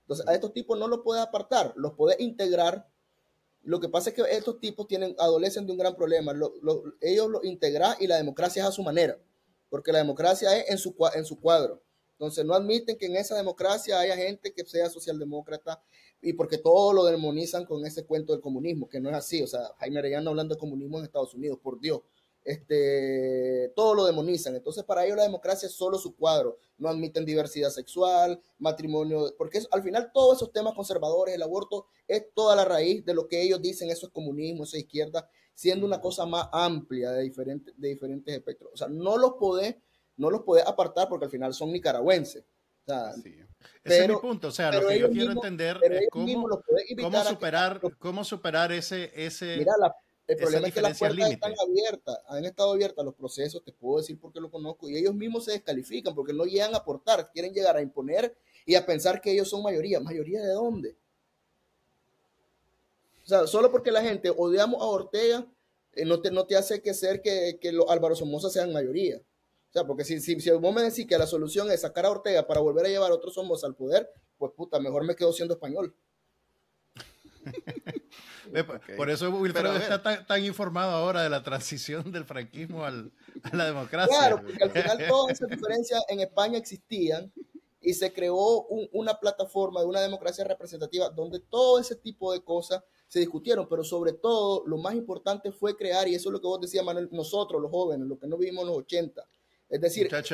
Entonces, 0.03 0.27
a 0.29 0.35
estos 0.35 0.53
tipos 0.53 0.79
no 0.79 0.87
los 0.87 1.01
puedes 1.01 1.25
apartar, 1.25 1.73
los 1.77 1.95
puedes 1.95 2.21
integrar 2.21 2.87
lo 3.67 3.81
que 3.81 3.89
pasa 3.89 4.11
es 4.11 4.17
que 4.17 4.23
estos 4.31 4.61
tipos 4.61 4.87
tienen, 4.87 5.17
adolecen 5.19 5.67
de 5.67 5.73
un 5.73 5.79
gran 5.79 5.97
problema. 5.97 6.33
ellos 7.01 7.29
lo 7.29 7.43
integran 7.43 7.97
y 7.99 8.07
la 8.07 8.17
democracia 8.17 8.63
es 8.63 8.69
a 8.69 8.73
su 8.73 8.85
manera, 8.85 9.19
porque 9.69 9.91
la 9.91 9.99
democracia 9.99 10.57
es 10.57 10.71
en 10.71 10.79
su, 10.79 10.95
en 11.15 11.25
su 11.25 11.41
cuadro. 11.41 11.83
Entonces 12.19 12.45
no 12.45 12.55
admiten 12.55 12.97
que 12.97 13.07
en 13.07 13.17
esa 13.17 13.37
democracia 13.37 14.01
haya 14.01 14.17
gente 14.17 14.53
que 14.53 14.65
sea 14.65 14.89
socialdemócrata 14.89 15.83
y 16.21 16.33
porque 16.33 16.59
todo 16.59 16.93
lo 16.93 17.05
demonizan 17.05 17.67
con 17.67 17.85
ese 17.85 18.05
cuento 18.05 18.33
del 18.33 18.41
comunismo, 18.41 18.89
que 18.89 19.01
no 19.01 19.11
es 19.11 19.17
así. 19.17 19.43
O 19.43 19.47
sea, 19.47 19.61
Jaime 19.79 19.99
Arellano 19.99 20.31
hablando 20.31 20.55
de 20.55 20.61
comunismo 20.61 20.99
en 20.99 21.05
Estados 21.05 21.35
Unidos, 21.35 21.59
por 21.63 21.79
Dios 21.81 22.01
este, 22.47 23.73
todo 23.75 23.95
lo 23.95 24.07
demonizan. 24.07 24.55
Entonces, 24.55 24.85
para 24.85 25.05
ellos 25.05 25.17
la 25.17 25.25
democracia 25.25 25.67
es 25.67 25.75
solo 25.75 25.99
su 25.99 26.15
cuadro. 26.15 26.59
No 26.79 26.89
admiten 26.89 27.25
diversidad 27.25 27.71
sexual, 27.71 28.41
matrimonio, 28.59 29.35
porque 29.37 29.61
al 29.71 29.83
final 29.83 30.11
todos 30.15 30.37
esos 30.37 30.53
temas 30.53 30.75
conservadores, 30.75 31.35
el 31.35 31.43
aborto, 31.43 31.87
es 32.07 32.25
toda 32.35 32.55
la 32.55 32.65
raíz 32.65 33.05
de 33.05 33.15
lo 33.15 33.27
que 33.27 33.43
ellos 33.43 33.61
dicen, 33.61 33.91
eso 33.91 34.07
es 34.07 34.13
comunismo, 34.13 34.63
eso 34.63 34.77
es 34.77 34.85
izquierda, 34.85 35.29
siendo 35.55 35.85
una 35.85 36.01
cosa 36.01 36.25
más 36.25 36.49
amplia 36.53 37.11
de 37.11 37.25
diferentes, 37.25 37.75
de 37.77 37.89
diferentes 37.89 38.35
espectros. 38.35 38.71
O 38.73 38.77
sea, 38.77 38.89
no 38.89 39.19
los 39.19 39.35
podés, 39.35 39.75
no 40.17 40.31
los 40.31 40.43
podés 40.43 40.67
apartar 40.67 41.09
porque 41.09 41.27
al 41.27 41.31
final 41.31 41.55
son 41.55 41.73
nicaragüenses. 41.73 42.45
Ese 43.85 44.03
es 44.05 44.09
mi 44.09 44.17
punto. 44.17 44.49
O 44.49 44.51
sea, 44.51 44.71
lo 44.73 44.87
que 44.87 44.99
yo 44.99 45.11
quiero 45.11 45.33
entender 45.33 45.81
es 45.83 46.09
cómo, 46.11 46.49
cómo 47.01 47.25
superar, 47.25 47.81
cómo 47.99 48.25
superar 48.25 48.73
ese, 48.73 49.11
ese, 49.15 49.57
Mira, 49.59 49.73
la, 49.79 49.95
el 50.27 50.37
problema 50.37 50.69
es 50.69 50.75
que 50.75 50.81
las 50.81 50.99
puertas 50.99 51.31
están 51.31 51.55
abiertas, 51.61 52.19
han 52.29 52.45
estado 52.45 52.73
abiertas 52.73 53.05
los 53.05 53.15
procesos, 53.15 53.63
te 53.63 53.73
puedo 53.73 53.99
decir 53.99 54.19
porque 54.21 54.41
lo 54.41 54.51
conozco, 54.51 54.89
y 54.89 54.97
ellos 54.97 55.15
mismos 55.15 55.45
se 55.45 55.53
descalifican 55.53 56.15
porque 56.15 56.33
no 56.33 56.45
llegan 56.45 56.75
a 56.75 56.79
aportar, 56.79 57.31
quieren 57.33 57.53
llegar 57.53 57.77
a 57.77 57.83
imponer 57.83 58.37
y 58.65 58.75
a 58.75 58.85
pensar 58.85 59.21
que 59.21 59.33
ellos 59.33 59.49
son 59.49 59.63
mayoría. 59.63 60.01
¿Mayoría 60.01 60.43
de 60.43 60.53
dónde? 60.53 60.97
O 63.25 63.29
sea, 63.29 63.47
solo 63.47 63.71
porque 63.71 63.93
la 63.93 64.03
gente 64.03 64.33
odiamos 64.37 64.81
a 64.83 64.87
Ortega, 64.87 65.47
eh, 65.93 66.05
no, 66.05 66.21
te, 66.21 66.31
no 66.31 66.47
te 66.47 66.57
hace 66.57 66.83
que 66.83 66.93
ser 66.95 67.23
que, 67.23 67.59
que 67.61 67.73
los 67.73 67.89
Álvaro 67.89 68.17
Somoza 68.17 68.51
sean 68.51 68.73
mayoría. 68.73 69.21
O 69.77 69.79
sea, 69.79 69.87
porque 69.87 70.05
si, 70.05 70.21
si, 70.21 70.41
si 70.41 70.51
vos 70.53 70.75
me 70.75 70.81
decís 70.81 71.07
que 71.07 71.19
la 71.19 71.27
solución 71.27 71.71
es 71.71 71.83
sacar 71.83 72.07
a 72.07 72.11
Ortega 72.11 72.47
para 72.47 72.61
volver 72.61 72.87
a 72.87 72.89
llevar 72.89 73.11
a 73.11 73.15
otros 73.15 73.35
Somoza 73.35 73.67
al 73.67 73.75
poder, 73.75 74.11
pues 74.39 74.53
puta, 74.57 74.81
mejor 74.81 75.05
me 75.05 75.15
quedo 75.15 75.35
siendo 75.35 75.53
español. 75.53 75.95
Por 78.97 79.11
eso 79.11 79.29
Wilfredo 79.29 79.77
está 79.77 80.25
tan, 80.25 80.45
informado 80.47 80.93
ahora 80.93 81.23
de 81.23 81.29
la 81.29 81.43
transición 81.43 82.11
del 82.11 82.25
franquismo 82.25 82.87
a 82.87 82.91
la 83.53 83.67
democracia. 83.67 84.17
Claro, 84.17 84.41
porque 84.43 84.65
al 84.65 84.71
final 84.71 84.99
todas 85.09 85.33
esas 85.33 85.51
diferencias 85.51 86.03
en 86.09 86.21
España 86.21 86.57
existían 86.57 87.31
y 87.83 87.93
se 87.93 88.15
creó 88.15 88.67
una 88.93 89.21
plataforma 89.21 89.81
de 89.81 89.87
una 89.87 90.01
democracia 90.01 90.43
representativa 90.45 91.11
donde 91.11 91.41
todo 91.41 91.81
ese 91.81 91.97
tipo 91.97 92.33
de 92.33 92.43
cosas 92.43 92.83
se 93.09 93.21
discutieron, 93.21 93.69
pero 93.69 93.85
sobre 93.85 94.15
todo 94.15 94.63
lo 94.67 94.79
más 94.79 94.95
importante 94.95 95.53
fue 95.53 95.77
crear, 95.77 96.09
y 96.09 96.15
eso 96.15 96.31
es 96.31 96.33
lo 96.33 96.41
que 96.41 96.47
vos 96.47 96.63
decías, 96.63 96.83
Manuel, 96.83 97.11
nosotros 97.13 97.61
los 97.61 97.71
jóvenes, 97.71 98.09
los 98.09 98.19
que 98.19 98.27
no 98.27 98.39
vivimos 98.39 98.63
en 98.63 98.69
los 98.69 98.79
80, 98.79 99.23
es 99.69 99.81
decir, 99.81 100.09
crear 100.09 100.25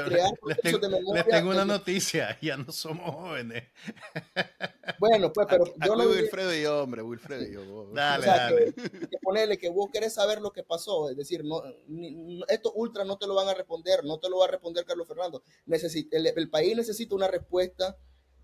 les, 0.47 0.61
tengo, 0.61 0.79
de 0.79 0.89
memoria. 0.91 1.23
Les 1.23 1.33
tengo 1.33 1.51
una 1.51 1.65
noticia, 1.65 2.39
ya 2.43 2.57
no 2.59 2.71
somos 2.71 3.15
jóvenes. 3.15 3.65
Bueno, 4.99 5.33
pues, 5.33 5.47
pero 5.49 5.65
yo 5.85 5.97
no. 5.97 6.05
Wilfredo 6.05 6.55
y 6.55 6.63
yo, 6.63 6.83
hombre, 6.83 7.03
Wilfredo 7.03 7.43
y 7.43 7.53
yo. 7.53 7.89
Dale, 7.95 8.27
dale. 8.27 8.75
Que, 8.75 9.19
ponerle 9.23 9.57
que 9.57 9.71
vos 9.71 9.89
querés 9.91 10.15
saber 10.15 10.43
lo 10.43 10.53
que 10.53 10.63
pasó, 10.63 11.09
es 11.09 11.17
decir, 11.17 11.45
no, 11.45 11.63
estos 12.49 12.73
ultras 12.75 13.07
no 13.07 13.17
te 13.17 13.27
lo 13.27 13.35
van 13.35 13.49
a 13.49 13.55
responder, 13.55 14.05
no 14.05 14.19
te 14.19 14.29
lo 14.29 14.39
va 14.39 14.45
a 14.47 14.51
responder 14.51 14.85
Carlos 14.85 15.09
Fernando. 15.09 15.43
Necesita, 15.65 16.17
el, 16.17 16.51
país 16.51 16.77
necesita 16.77 17.15
una 17.15 17.29
respuesta 17.29 17.97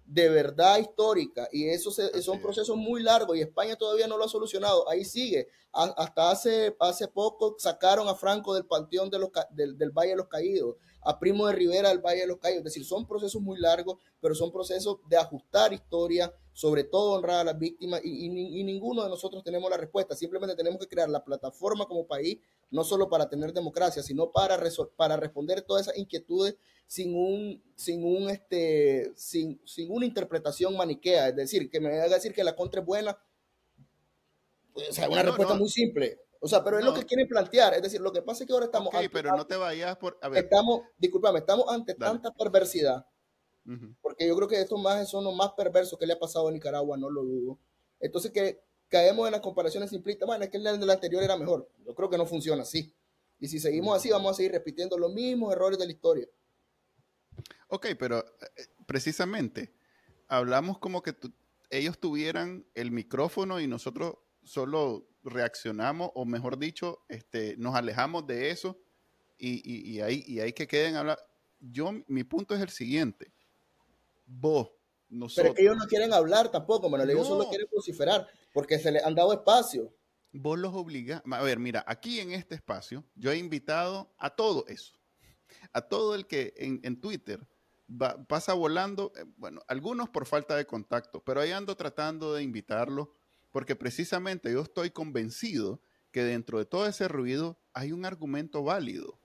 de 0.09 0.31
verdad 0.31 0.79
histórica 0.79 1.49
y 1.53 1.69
eso 1.69 1.91
son 1.91 2.41
procesos 2.41 2.77
muy 2.77 3.03
largos 3.03 3.37
y 3.37 3.43
España 3.43 3.77
todavía 3.77 4.07
no 4.07 4.17
lo 4.17 4.25
ha 4.25 4.29
solucionado. 4.29 4.89
Ahí 4.89 5.05
sigue. 5.05 5.49
hasta 5.73 6.31
hace, 6.31 6.75
hace 6.81 7.09
poco 7.09 7.57
sacaron 7.59 8.09
a 8.09 8.15
Franco 8.15 8.55
del 8.55 8.65
panteón 8.65 9.11
de 9.11 9.19
los, 9.19 9.31
del, 9.51 9.77
del 9.77 9.91
Valle 9.91 10.11
de 10.11 10.17
los 10.17 10.29
Caídos 10.29 10.77
a 11.09 11.19
Primo 11.19 11.47
de 11.47 11.55
Rivera 11.55 11.89
del 11.89 12.01
Valle 12.01 12.21
de 12.21 12.27
los 12.27 12.37
Caídos. 12.37 12.59
Es 12.59 12.65
decir, 12.65 12.85
son 12.85 13.07
procesos 13.07 13.41
muy 13.41 13.59
largos, 13.59 13.99
pero 14.21 14.35
son 14.35 14.53
procesos 14.53 14.99
de 15.09 15.17
ajustar 15.17 15.73
historia, 15.73 16.35
sobre 16.53 16.85
todo 16.85 17.13
honrar 17.13 17.41
a 17.41 17.45
las 17.45 17.59
víctimas, 17.59 18.03
y, 18.05 18.29
ninguno 18.29 19.05
de 19.05 19.09
nosotros 19.09 19.43
tenemos 19.43 19.71
la 19.71 19.79
respuesta. 19.79 20.15
Simplemente 20.15 20.55
tenemos 20.55 20.79
que 20.79 20.87
crear 20.87 21.09
la 21.09 21.25
plataforma 21.25 21.87
como 21.87 22.07
país, 22.07 22.41
no 22.71 22.85
solo 22.85 23.09
para 23.09 23.27
tener 23.27 23.55
democracia, 23.55 24.03
sino 24.03 24.31
para, 24.33 24.61
para 24.97 25.17
responder 25.17 25.63
todas 25.63 25.87
esas 25.87 25.97
inquietudes 25.97 26.57
sin 26.87 27.17
un, 27.17 27.63
sin 27.75 28.05
un, 28.05 28.29
este, 28.29 29.11
sin, 29.17 29.63
sin 29.65 29.91
una 29.91 30.05
interpretación 30.05 30.77
maniquea. 30.77 31.29
Es 31.29 31.37
decir, 31.37 31.71
que 31.71 31.81
me 31.81 31.89
haga 31.89 32.17
decir 32.17 32.35
que 32.35 32.45
la 32.45 32.55
contra 32.55 32.83
es 32.83 32.87
buena. 32.87 33.19
O 34.75 34.93
sea, 34.93 35.09
una 35.09 35.23
respuesta 35.23 35.55
muy 35.55 35.71
simple. 35.71 36.21
O 36.41 36.49
sea, 36.49 36.63
pero 36.63 36.79
es 36.79 36.85
lo 36.85 36.95
que 36.95 37.05
quieren 37.05 37.27
plantear. 37.27 37.75
Es 37.75 37.83
decir, 37.83 38.01
lo 38.01 38.13
que 38.13 38.23
pasa 38.23 38.45
es 38.45 38.47
que 38.47 38.53
ahora 38.53 38.67
estamos. 38.67 38.95
Ok, 38.95 39.01
pero 39.13 39.37
no 39.37 39.47
te 39.47 39.57
vayas 39.57 39.97
por. 39.97 40.19
Estamos, 40.35 40.83
discúlpame, 40.97 41.41
estamos 41.41 41.67
ante 41.69 41.95
tanta 41.95 42.33
perversidad. 42.33 43.07
Porque 44.01 44.27
yo 44.27 44.35
creo 44.35 44.49
que 44.49 44.61
estos 44.61 44.81
más 44.81 45.11
son 45.11 45.25
los 45.25 45.35
más 45.35 45.53
perversos 45.53 45.99
que 45.99 46.07
le 46.07 46.15
ha 46.15 46.19
pasado 46.19 46.49
a 46.49 46.53
Nicaragua, 46.53 46.97
no 46.97 47.11
lo 47.11 47.23
dudo. 47.23 47.59
Entonces, 48.01 48.31
que 48.31 48.63
caemos 48.89 49.27
en 49.27 49.33
las 49.33 49.43
comparaciones 49.43 49.91
simplistas. 49.91 50.27
Bueno, 50.27 50.45
es 50.45 50.51
que 50.51 50.57
el 50.57 50.65
del 50.65 50.89
anterior 50.89 51.23
era 51.23 51.37
mejor. 51.37 51.69
Yo 51.85 51.95
creo 51.95 52.09
que 52.09 52.17
no 52.17 52.25
funciona 52.25 52.63
así. 52.63 52.95
Y 53.39 53.49
si 53.49 53.61
seguimos 53.61 53.97
así, 53.97 54.11
vamos 54.11 54.33
a 54.33 54.35
seguir 54.35 54.53
repitiendo 54.53 54.97
los 54.97 55.13
mismos 55.13 55.53
errores 55.53 55.79
de 55.79 55.85
la 55.85 55.93
historia. 55.93 56.27
Ok, 57.69 57.89
pero 57.99 58.19
eh, 58.19 58.67
precisamente 58.87 59.75
hablamos 60.27 60.79
como 60.79 61.03
que 61.03 61.15
ellos 61.71 61.99
tuvieran 61.99 62.67
el 62.75 62.91
micrófono 62.91 63.61
y 63.61 63.67
nosotros 63.67 64.15
solo 64.43 65.07
reaccionamos, 65.29 66.11
o 66.15 66.25
mejor 66.25 66.59
dicho, 66.59 67.05
este, 67.09 67.57
nos 67.57 67.75
alejamos 67.75 68.27
de 68.27 68.51
eso 68.51 68.79
y, 69.37 69.93
y, 69.95 70.01
ahí, 70.01 70.25
y 70.27 70.41
ahí 70.41 70.53
que 70.53 70.67
queden 70.67 70.97
hablar. 70.97 71.19
Yo, 71.61 71.93
mi 72.07 72.25
punto 72.25 72.55
es 72.55 72.61
el 72.61 72.71
siguiente. 72.71 73.33
Vos, 74.27 74.71
nosotros. 75.09 75.55
Pero 75.57 75.69
ellos 75.69 75.83
no 75.83 75.89
quieren 75.89 76.13
hablar 76.13 76.51
tampoco, 76.51 76.89
Manuel. 76.89 77.11
Ellos 77.11 77.27
solo 77.27 77.49
quieren 77.49 77.69
vociferar 77.73 78.27
porque 78.53 78.79
se 78.79 78.93
les 78.93 79.05
han 79.05 79.15
dado 79.15 79.33
espacio. 79.33 79.95
Vos 80.33 80.59
los 80.59 80.75
obligas. 80.75 81.23
A 81.31 81.43
ver, 81.43 81.59
mira, 81.59 81.85
aquí 81.87 82.21
en 82.21 82.33
este 82.33 82.55
espacio, 82.55 83.05
yo 83.15 83.31
he 83.31 83.37
invitado 83.39 84.13
a 84.19 84.31
todo 84.31 84.67
eso. 84.69 84.99
A 85.73 85.83
todo 85.83 86.15
el 86.15 86.27
que 86.27 86.53
en, 86.57 86.81
en 86.83 87.01
Twitter 87.01 87.47
pasa 88.29 88.53
volando, 88.53 89.13
eh, 89.17 89.25
bueno, 89.37 89.63
algunos 89.67 90.11
por 90.11 90.27
falta 90.27 90.57
de 90.57 90.67
contacto, 90.67 91.23
pero 91.25 91.41
ahí 91.41 91.53
ando 91.53 91.75
tratando 91.77 92.35
de 92.35 92.43
invitarlo 92.43 93.15
porque 93.59 93.75
precisamente 93.75 94.53
yo 94.53 94.61
estoy 94.61 94.91
convencido 94.91 95.83
que 96.13 96.23
dentro 96.23 96.61
de 96.61 96.65
todo 96.65 96.87
ese 96.87 97.09
ruido 97.09 97.59
hay 97.73 97.91
un 97.91 98.05
argumento 98.05 98.63
válido. 98.63 99.19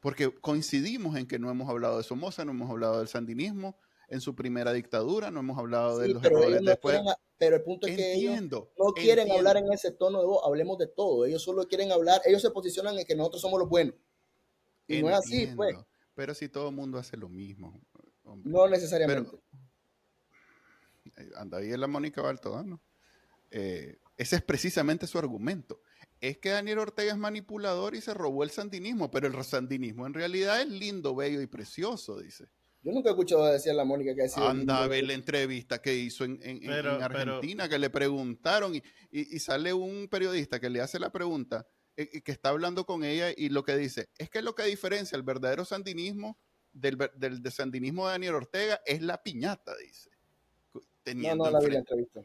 Porque 0.00 0.32
coincidimos 0.32 1.14
en 1.14 1.26
que 1.26 1.38
no 1.38 1.50
hemos 1.50 1.68
hablado 1.68 1.98
de 1.98 2.04
Somoza, 2.04 2.46
no 2.46 2.52
hemos 2.52 2.70
hablado 2.70 3.00
del 3.00 3.08
sandinismo 3.08 3.76
en 4.08 4.22
su 4.22 4.34
primera 4.34 4.72
dictadura, 4.72 5.30
no 5.30 5.40
hemos 5.40 5.58
hablado 5.58 5.98
de 5.98 6.08
los 6.08 6.24
errores 6.24 6.62
después. 6.62 7.02
pero 7.36 7.56
el 7.56 7.62
punto 7.64 7.86
es 7.86 7.96
que 7.96 8.14
ellos 8.14 8.40
no 8.78 8.92
quieren 8.94 9.30
hablar 9.30 9.58
en 9.58 9.70
ese 9.74 9.92
tono 9.92 10.20
de 10.20 10.26
voz, 10.26 10.40
hablemos 10.46 10.78
de 10.78 10.86
todo. 10.86 11.26
Ellos 11.26 11.42
solo 11.42 11.68
quieren 11.68 11.92
hablar, 11.92 12.22
ellos 12.24 12.40
se 12.40 12.50
posicionan 12.50 12.98
en 12.98 13.04
que 13.04 13.14
nosotros 13.14 13.42
somos 13.42 13.60
los 13.60 13.68
buenos. 13.68 13.94
Y 14.86 15.02
no 15.02 15.10
es 15.10 15.16
así, 15.16 15.48
pues. 15.54 15.76
Pero 16.14 16.32
si 16.32 16.48
todo 16.48 16.70
el 16.70 16.74
mundo 16.74 16.96
hace 16.96 17.18
lo 17.18 17.28
mismo. 17.28 17.78
No 18.24 18.66
necesariamente. 18.68 19.36
Eh, 21.18 21.30
anda 21.36 21.58
ahí 21.58 21.70
en 21.70 21.80
la 21.82 21.88
Mónica 21.88 22.22
Baltodano. 22.22 22.80
Eh, 23.50 23.98
ese 24.16 24.36
es 24.36 24.42
precisamente 24.42 25.06
su 25.06 25.18
argumento. 25.18 25.80
Es 26.20 26.38
que 26.38 26.50
Daniel 26.50 26.80
Ortega 26.80 27.12
es 27.12 27.18
manipulador 27.18 27.94
y 27.94 28.00
se 28.00 28.12
robó 28.12 28.42
el 28.42 28.50
sandinismo, 28.50 29.10
pero 29.10 29.28
el 29.28 29.44
sandinismo 29.44 30.06
en 30.06 30.14
realidad 30.14 30.60
es 30.60 30.68
lindo, 30.68 31.14
bello 31.14 31.40
y 31.40 31.46
precioso, 31.46 32.18
dice. 32.18 32.48
Yo 32.82 32.92
nunca 32.92 33.10
he 33.10 33.12
escuchado 33.12 33.44
decir 33.46 33.72
a 33.72 33.74
la 33.74 33.84
Mónica 33.84 34.14
que 34.14 34.22
ha 34.22 34.28
sido. 34.28 34.48
Anda 34.48 34.82
a 34.82 34.88
ver 34.88 35.04
la 35.04 35.12
entrevista 35.12 35.80
que 35.80 35.94
hizo 35.94 36.24
en, 36.24 36.70
Argentina, 36.70 37.68
que 37.68 37.78
le 37.78 37.90
preguntaron 37.90 38.74
y, 39.10 39.38
sale 39.38 39.72
un 39.72 40.08
periodista 40.08 40.60
que 40.60 40.70
le 40.70 40.80
hace 40.80 40.98
la 40.98 41.10
pregunta, 41.10 41.66
eh, 41.96 42.08
y 42.12 42.20
que 42.20 42.32
está 42.32 42.50
hablando 42.50 42.84
con 42.86 43.04
ella 43.04 43.32
y 43.36 43.48
lo 43.48 43.64
que 43.64 43.76
dice 43.76 44.08
es 44.18 44.30
que 44.30 44.42
lo 44.42 44.54
que 44.54 44.62
diferencia 44.64 45.16
el 45.16 45.22
verdadero 45.22 45.64
sandinismo 45.64 46.38
del, 46.72 46.96
del, 47.16 47.50
sandinismo 47.50 48.06
de 48.06 48.12
Daniel 48.12 48.36
Ortega 48.36 48.80
es 48.86 49.02
la 49.02 49.22
piñata, 49.22 49.76
dice. 49.76 50.10
no, 51.14 51.34
no 51.34 51.50
la 51.50 51.60
vi 51.60 51.72
la 51.72 51.78
entrevista. 51.78 52.20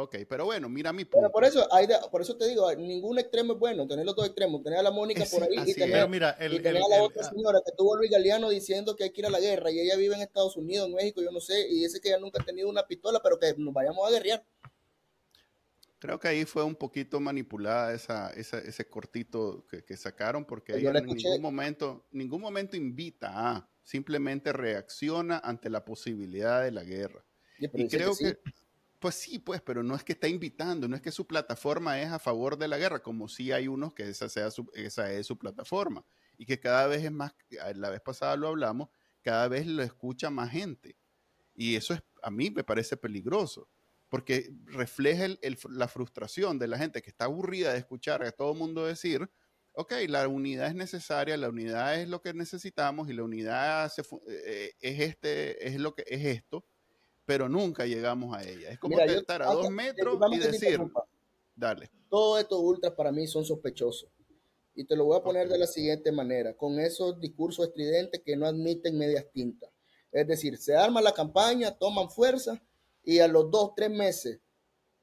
Ok, 0.00 0.14
pero 0.28 0.44
bueno, 0.44 0.68
mira 0.68 0.92
mi 0.92 1.04
punto. 1.04 1.28
por 1.32 1.44
eso, 1.44 1.66
hay 1.72 1.88
por 2.12 2.22
eso 2.22 2.36
te 2.36 2.46
digo, 2.46 2.72
ningún 2.76 3.18
extremo 3.18 3.54
es 3.54 3.58
bueno, 3.58 3.84
tener 3.88 4.06
los 4.06 4.14
dos 4.14 4.26
extremos, 4.26 4.62
tener 4.62 4.78
a 4.78 4.82
la 4.84 4.92
Mónica 4.92 5.24
por 5.28 5.42
ahí 5.42 5.58
y 5.66 5.74
tener, 5.74 5.96
a 5.96 6.88
la 6.88 7.02
otra 7.02 7.24
señora 7.24 7.58
que 7.66 7.72
tuvo 7.76 7.96
Luis 7.96 8.08
Galeano 8.08 8.48
diciendo 8.48 8.94
que 8.94 9.04
hay 9.04 9.10
que 9.10 9.22
ir 9.22 9.26
a 9.26 9.30
la 9.30 9.40
guerra 9.40 9.72
y 9.72 9.80
ella 9.80 9.96
vive 9.96 10.14
en 10.14 10.20
Estados 10.20 10.56
Unidos, 10.56 10.86
en 10.86 10.94
México, 10.94 11.20
yo 11.20 11.32
no 11.32 11.40
sé, 11.40 11.66
y 11.68 11.82
dice 11.82 12.00
que 12.00 12.10
ella 12.10 12.20
nunca 12.20 12.40
ha 12.40 12.44
tenido 12.44 12.68
una 12.68 12.86
pistola, 12.86 13.20
pero 13.20 13.40
que 13.40 13.54
nos 13.58 13.74
vayamos 13.74 14.06
a 14.06 14.12
guerrear. 14.12 14.46
Creo 15.98 16.20
que 16.20 16.28
ahí 16.28 16.44
fue 16.44 16.62
un 16.62 16.76
poquito 16.76 17.18
manipulada 17.18 17.92
esa, 17.92 18.30
ese 18.30 18.88
cortito 18.88 19.66
que, 19.66 19.96
sacaron, 19.96 20.44
porque 20.44 20.76
ella 20.76 20.92
en 20.96 21.06
ningún 21.06 21.42
momento, 21.42 22.06
ningún 22.12 22.40
momento 22.40 22.76
invita 22.76 23.32
a, 23.34 23.68
simplemente 23.82 24.52
reacciona 24.52 25.40
ante 25.42 25.68
la 25.68 25.84
posibilidad 25.84 26.62
de 26.62 26.70
la 26.70 26.84
guerra. 26.84 27.24
Y, 27.58 27.88
creo 27.88 28.16
que 28.16 28.38
pues 28.98 29.14
sí, 29.14 29.38
pues, 29.38 29.60
pero 29.62 29.82
no 29.82 29.94
es 29.94 30.02
que 30.02 30.12
está 30.12 30.28
invitando, 30.28 30.88
no 30.88 30.96
es 30.96 31.02
que 31.02 31.12
su 31.12 31.26
plataforma 31.26 32.00
es 32.00 32.10
a 32.10 32.18
favor 32.18 32.58
de 32.58 32.68
la 32.68 32.78
guerra, 32.78 33.00
como 33.00 33.28
si 33.28 33.52
hay 33.52 33.68
unos 33.68 33.94
que 33.94 34.08
esa, 34.08 34.28
sea 34.28 34.50
su, 34.50 34.70
esa 34.74 35.12
es 35.12 35.26
su 35.26 35.38
plataforma. 35.38 36.04
Y 36.36 36.46
que 36.46 36.58
cada 36.60 36.86
vez 36.86 37.04
es 37.04 37.12
más, 37.12 37.34
la 37.74 37.90
vez 37.90 38.00
pasada 38.00 38.36
lo 38.36 38.48
hablamos, 38.48 38.88
cada 39.22 39.48
vez 39.48 39.66
lo 39.66 39.82
escucha 39.82 40.30
más 40.30 40.50
gente. 40.50 40.96
Y 41.54 41.76
eso 41.76 41.94
es, 41.94 42.02
a 42.22 42.30
mí 42.30 42.50
me 42.50 42.64
parece 42.64 42.96
peligroso, 42.96 43.68
porque 44.08 44.50
refleja 44.66 45.26
la 45.68 45.88
frustración 45.88 46.58
de 46.58 46.68
la 46.68 46.78
gente 46.78 47.02
que 47.02 47.10
está 47.10 47.26
aburrida 47.26 47.72
de 47.72 47.78
escuchar 47.78 48.22
a 48.22 48.32
todo 48.32 48.52
el 48.52 48.58
mundo 48.58 48.84
decir, 48.86 49.30
ok, 49.72 49.92
la 50.08 50.26
unidad 50.26 50.68
es 50.68 50.74
necesaria, 50.74 51.36
la 51.36 51.50
unidad 51.50 52.00
es 52.00 52.08
lo 52.08 52.20
que 52.20 52.34
necesitamos 52.34 53.08
y 53.08 53.12
la 53.12 53.22
unidad 53.22 53.92
eh, 54.28 54.74
es, 54.80 55.00
este, 55.00 55.68
es, 55.68 55.78
lo 55.78 55.94
que, 55.94 56.04
es 56.06 56.24
esto 56.24 56.64
pero 57.28 57.46
nunca 57.46 57.84
llegamos 57.84 58.34
a 58.34 58.42
ella. 58.42 58.70
Es 58.70 58.78
como 58.78 58.98
estar 58.98 59.42
a 59.42 59.52
dos 59.52 59.68
metros 59.68 60.18
y 60.32 60.38
decir, 60.38 60.80
dale. 61.54 61.90
Todos 62.08 62.40
estos 62.40 62.58
ultras 62.58 62.94
para 62.94 63.12
mí 63.12 63.26
son 63.26 63.44
sospechosos. 63.44 64.08
Y 64.74 64.84
te 64.84 64.96
lo 64.96 65.04
voy 65.04 65.18
a 65.18 65.22
poner 65.22 65.46
de 65.46 65.58
la 65.58 65.66
siguiente 65.66 66.10
manera, 66.10 66.56
con 66.56 66.80
esos 66.80 67.20
discursos 67.20 67.68
estridentes 67.68 68.22
que 68.24 68.34
no 68.34 68.46
admiten 68.46 68.96
medias 68.96 69.26
tintas. 69.30 69.68
Es 70.10 70.26
decir, 70.26 70.56
se 70.56 70.74
arma 70.74 71.02
la 71.02 71.12
campaña, 71.12 71.76
toman 71.76 72.08
fuerza 72.08 72.62
y 73.04 73.18
a 73.18 73.28
los 73.28 73.50
dos, 73.50 73.74
tres 73.76 73.90
meses, 73.90 74.40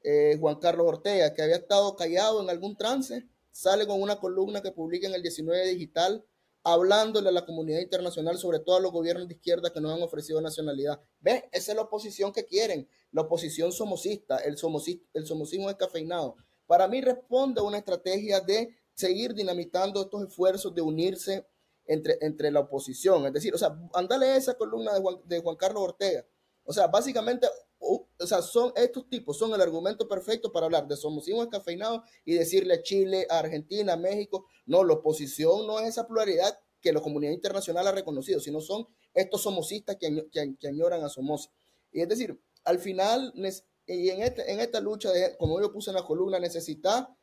eh, 0.01 0.35
Juan 0.39 0.55
Carlos 0.55 0.87
Ortega, 0.87 1.31
que 1.31 1.43
había 1.43 1.57
estado 1.57 1.95
callado 1.95 2.41
en 2.41 2.49
algún 2.49 2.75
trance, 2.75 3.23
sale 3.51 3.85
con 3.85 4.01
una 4.01 4.15
columna 4.19 4.63
que 4.63 4.71
publica 4.71 5.05
en 5.05 5.13
el 5.13 5.21
19 5.21 5.67
Digital 5.67 6.25
hablándole 6.65 7.29
a 7.29 7.31
la 7.31 7.45
comunidad 7.45 7.79
internacional, 7.79 8.39
sobre 8.39 8.59
todo 8.59 8.77
a 8.77 8.79
los 8.79 8.91
gobiernos 8.91 9.27
de 9.27 9.35
izquierda 9.35 9.71
que 9.71 9.79
nos 9.79 9.93
han 9.93 10.01
ofrecido 10.01 10.41
nacionalidad. 10.41 10.99
¿Ves? 11.19 11.43
Esa 11.51 11.71
es 11.71 11.75
la 11.75 11.83
oposición 11.83 12.33
que 12.33 12.43
quieren, 12.43 12.89
la 13.11 13.21
oposición 13.21 13.71
somocista, 13.71 14.37
el, 14.39 14.57
somocista, 14.57 15.07
el 15.13 15.27
somocismo 15.27 15.67
descafeinado. 15.67 16.35
Para 16.65 16.87
mí 16.87 17.01
responde 17.01 17.61
a 17.61 17.63
una 17.63 17.77
estrategia 17.77 18.41
de 18.41 18.75
seguir 18.95 19.35
dinamitando 19.35 20.01
estos 20.01 20.23
esfuerzos 20.27 20.73
de 20.73 20.81
unirse 20.81 21.45
entre, 21.85 22.17
entre 22.21 22.49
la 22.49 22.61
oposición. 22.61 23.27
Es 23.27 23.33
decir, 23.33 23.53
o 23.53 23.59
sea, 23.59 23.77
andale 23.93 24.35
esa 24.35 24.55
columna 24.55 24.91
de 24.95 25.01
Juan, 25.01 25.17
de 25.23 25.39
Juan 25.41 25.55
Carlos 25.57 25.83
Ortega. 25.83 26.25
O 26.63 26.73
sea, 26.73 26.87
básicamente, 26.87 27.47
o 27.79 28.27
sea, 28.27 28.41
son 28.41 28.71
estos 28.75 29.09
tipos, 29.09 29.37
son 29.37 29.53
el 29.53 29.61
argumento 29.61 30.07
perfecto 30.07 30.51
para 30.51 30.65
hablar 30.65 30.87
de 30.87 30.95
somocismo 30.95 31.41
descafeinado 31.41 32.03
y 32.23 32.33
decirle 32.33 32.75
a 32.75 32.81
Chile, 32.81 33.27
a 33.29 33.39
Argentina, 33.39 33.93
a 33.93 33.97
México, 33.97 34.47
no, 34.65 34.83
la 34.83 34.93
oposición 34.93 35.67
no 35.67 35.79
es 35.79 35.89
esa 35.89 36.07
pluralidad 36.07 36.57
que 36.81 36.93
la 36.93 37.01
comunidad 37.01 37.33
internacional 37.33 37.87
ha 37.87 37.91
reconocido, 37.91 38.39
sino 38.39 38.61
son 38.61 38.87
estos 39.13 39.41
somocistas 39.41 39.97
que, 39.99 40.27
que, 40.31 40.67
añoran 40.67 41.03
a 41.03 41.09
Somoza. 41.09 41.49
Y 41.91 42.01
es 42.01 42.07
decir, 42.07 42.39
al 42.63 42.79
final, 42.79 43.33
y 43.87 44.09
en, 44.09 44.21
este, 44.21 44.51
en 44.51 44.59
esta 44.59 44.79
lucha, 44.79 45.11
de, 45.11 45.35
como 45.37 45.59
yo 45.59 45.71
puse 45.71 45.89
en 45.89 45.95
la 45.95 46.03
columna, 46.03 46.39
necesita 46.39 47.15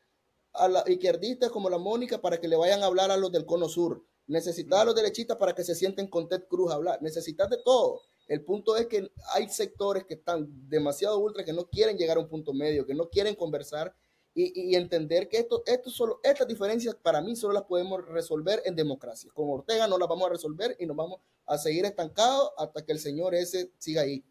a 0.53 0.67
la 0.67 0.83
izquierdistas 0.85 1.49
como 1.49 1.69
la 1.69 1.77
Mónica 1.77 2.21
para 2.21 2.39
que 2.39 2.47
le 2.47 2.55
vayan 2.55 2.83
a 2.83 2.87
hablar 2.87 3.09
a 3.11 3.17
los 3.17 3.31
del 3.31 3.45
cono 3.45 3.67
sur. 3.67 4.05
Necesita 4.27 4.81
a 4.81 4.85
los 4.85 4.95
derechistas 4.95 5.37
para 5.37 5.53
que 5.53 5.63
se 5.63 5.75
sienten 5.75 6.07
con 6.07 6.29
Ted 6.29 6.43
Cruz 6.47 6.71
a 6.71 6.75
hablar. 6.75 7.01
Necesitas 7.01 7.49
de 7.49 7.57
todo. 7.63 8.01
El 8.27 8.43
punto 8.43 8.77
es 8.77 8.87
que 8.87 9.11
hay 9.33 9.49
sectores 9.49 10.05
que 10.05 10.15
están 10.15 10.47
demasiado 10.69 11.19
ultra, 11.19 11.43
que 11.43 11.53
no 11.53 11.69
quieren 11.69 11.97
llegar 11.97 12.17
a 12.17 12.21
un 12.21 12.29
punto 12.29 12.53
medio, 12.53 12.85
que 12.85 12.95
no 12.95 13.09
quieren 13.09 13.35
conversar 13.35 13.95
y, 14.35 14.75
entender 14.75 15.29
que 15.29 15.37
esto, 15.37 15.63
esto 15.65 15.89
solo, 15.91 16.19
estas 16.23 16.47
diferencias 16.47 16.95
para 16.95 17.21
mí 17.21 17.35
solo 17.35 17.53
las 17.53 17.63
podemos 17.63 18.03
resolver 18.07 18.61
en 18.65 18.75
democracia. 18.75 19.31
Con 19.33 19.49
Ortega 19.49 19.87
no 19.87 19.97
las 19.97 20.09
vamos 20.09 20.27
a 20.27 20.31
resolver 20.31 20.75
y 20.79 20.85
nos 20.85 20.97
vamos 20.97 21.21
a 21.45 21.57
seguir 21.57 21.85
estancados 21.85 22.51
hasta 22.57 22.83
que 22.83 22.93
el 22.93 22.99
señor 22.99 23.35
ese 23.35 23.71
siga 23.77 24.01
ahí. 24.01 24.25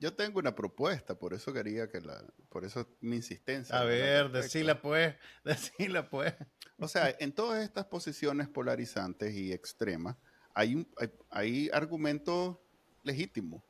Yo 0.00 0.14
tengo 0.14 0.38
una 0.38 0.54
propuesta, 0.54 1.18
por 1.18 1.34
eso 1.34 1.52
quería 1.52 1.88
que 1.88 2.00
la, 2.00 2.24
por 2.48 2.64
eso 2.64 2.88
mi 3.00 3.16
insistencia. 3.16 3.78
A 3.78 3.84
ver, 3.84 4.30
decíla 4.30 4.80
pues, 4.80 5.14
decíla 5.44 6.08
pues. 6.08 6.34
O 6.78 6.88
sea, 6.88 7.14
en 7.18 7.32
todas 7.32 7.62
estas 7.62 7.86
posiciones 7.86 8.48
polarizantes 8.48 9.34
y 9.34 9.52
extremas, 9.52 10.16
hay, 10.58 10.74
un, 10.74 10.88
hay, 11.30 11.70
argumentos 11.72 12.56
legítimos. 13.04 13.62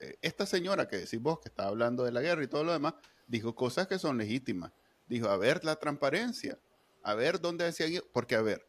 Eh, 0.00 0.16
esta 0.22 0.46
señora 0.46 0.88
que 0.88 0.96
decís 0.96 1.20
vos, 1.20 1.38
que 1.38 1.50
está 1.50 1.66
hablando 1.66 2.02
de 2.02 2.12
la 2.12 2.22
guerra 2.22 2.42
y 2.42 2.46
todo 2.46 2.64
lo 2.64 2.72
demás, 2.72 2.94
dijo 3.26 3.54
cosas 3.54 3.88
que 3.88 3.98
son 3.98 4.16
legítimas. 4.16 4.72
Dijo, 5.06 5.28
a 5.28 5.36
ver, 5.36 5.66
la 5.66 5.76
transparencia, 5.76 6.58
a 7.02 7.14
ver 7.14 7.42
dónde 7.42 7.66
decían, 7.66 8.02
porque 8.10 8.36
a 8.36 8.40
ver, 8.40 8.66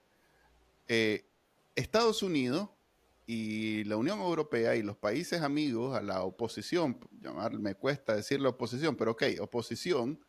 eh, 0.89 1.29
Estados 1.75 2.23
Unidos 2.23 2.71
y 3.25 3.85
la 3.85 3.95
Unión 3.95 4.19
Europea 4.19 4.75
y 4.75 4.83
los 4.83 4.97
países 4.97 5.41
amigos 5.41 5.95
a 5.95 6.01
la 6.01 6.23
oposición, 6.23 6.99
llamar, 7.21 7.57
me 7.57 7.73
cuesta 7.73 8.17
decir 8.17 8.41
la 8.41 8.49
oposición, 8.49 8.97
pero 8.97 9.11
ok, 9.11 9.23
oposición, 9.39 10.19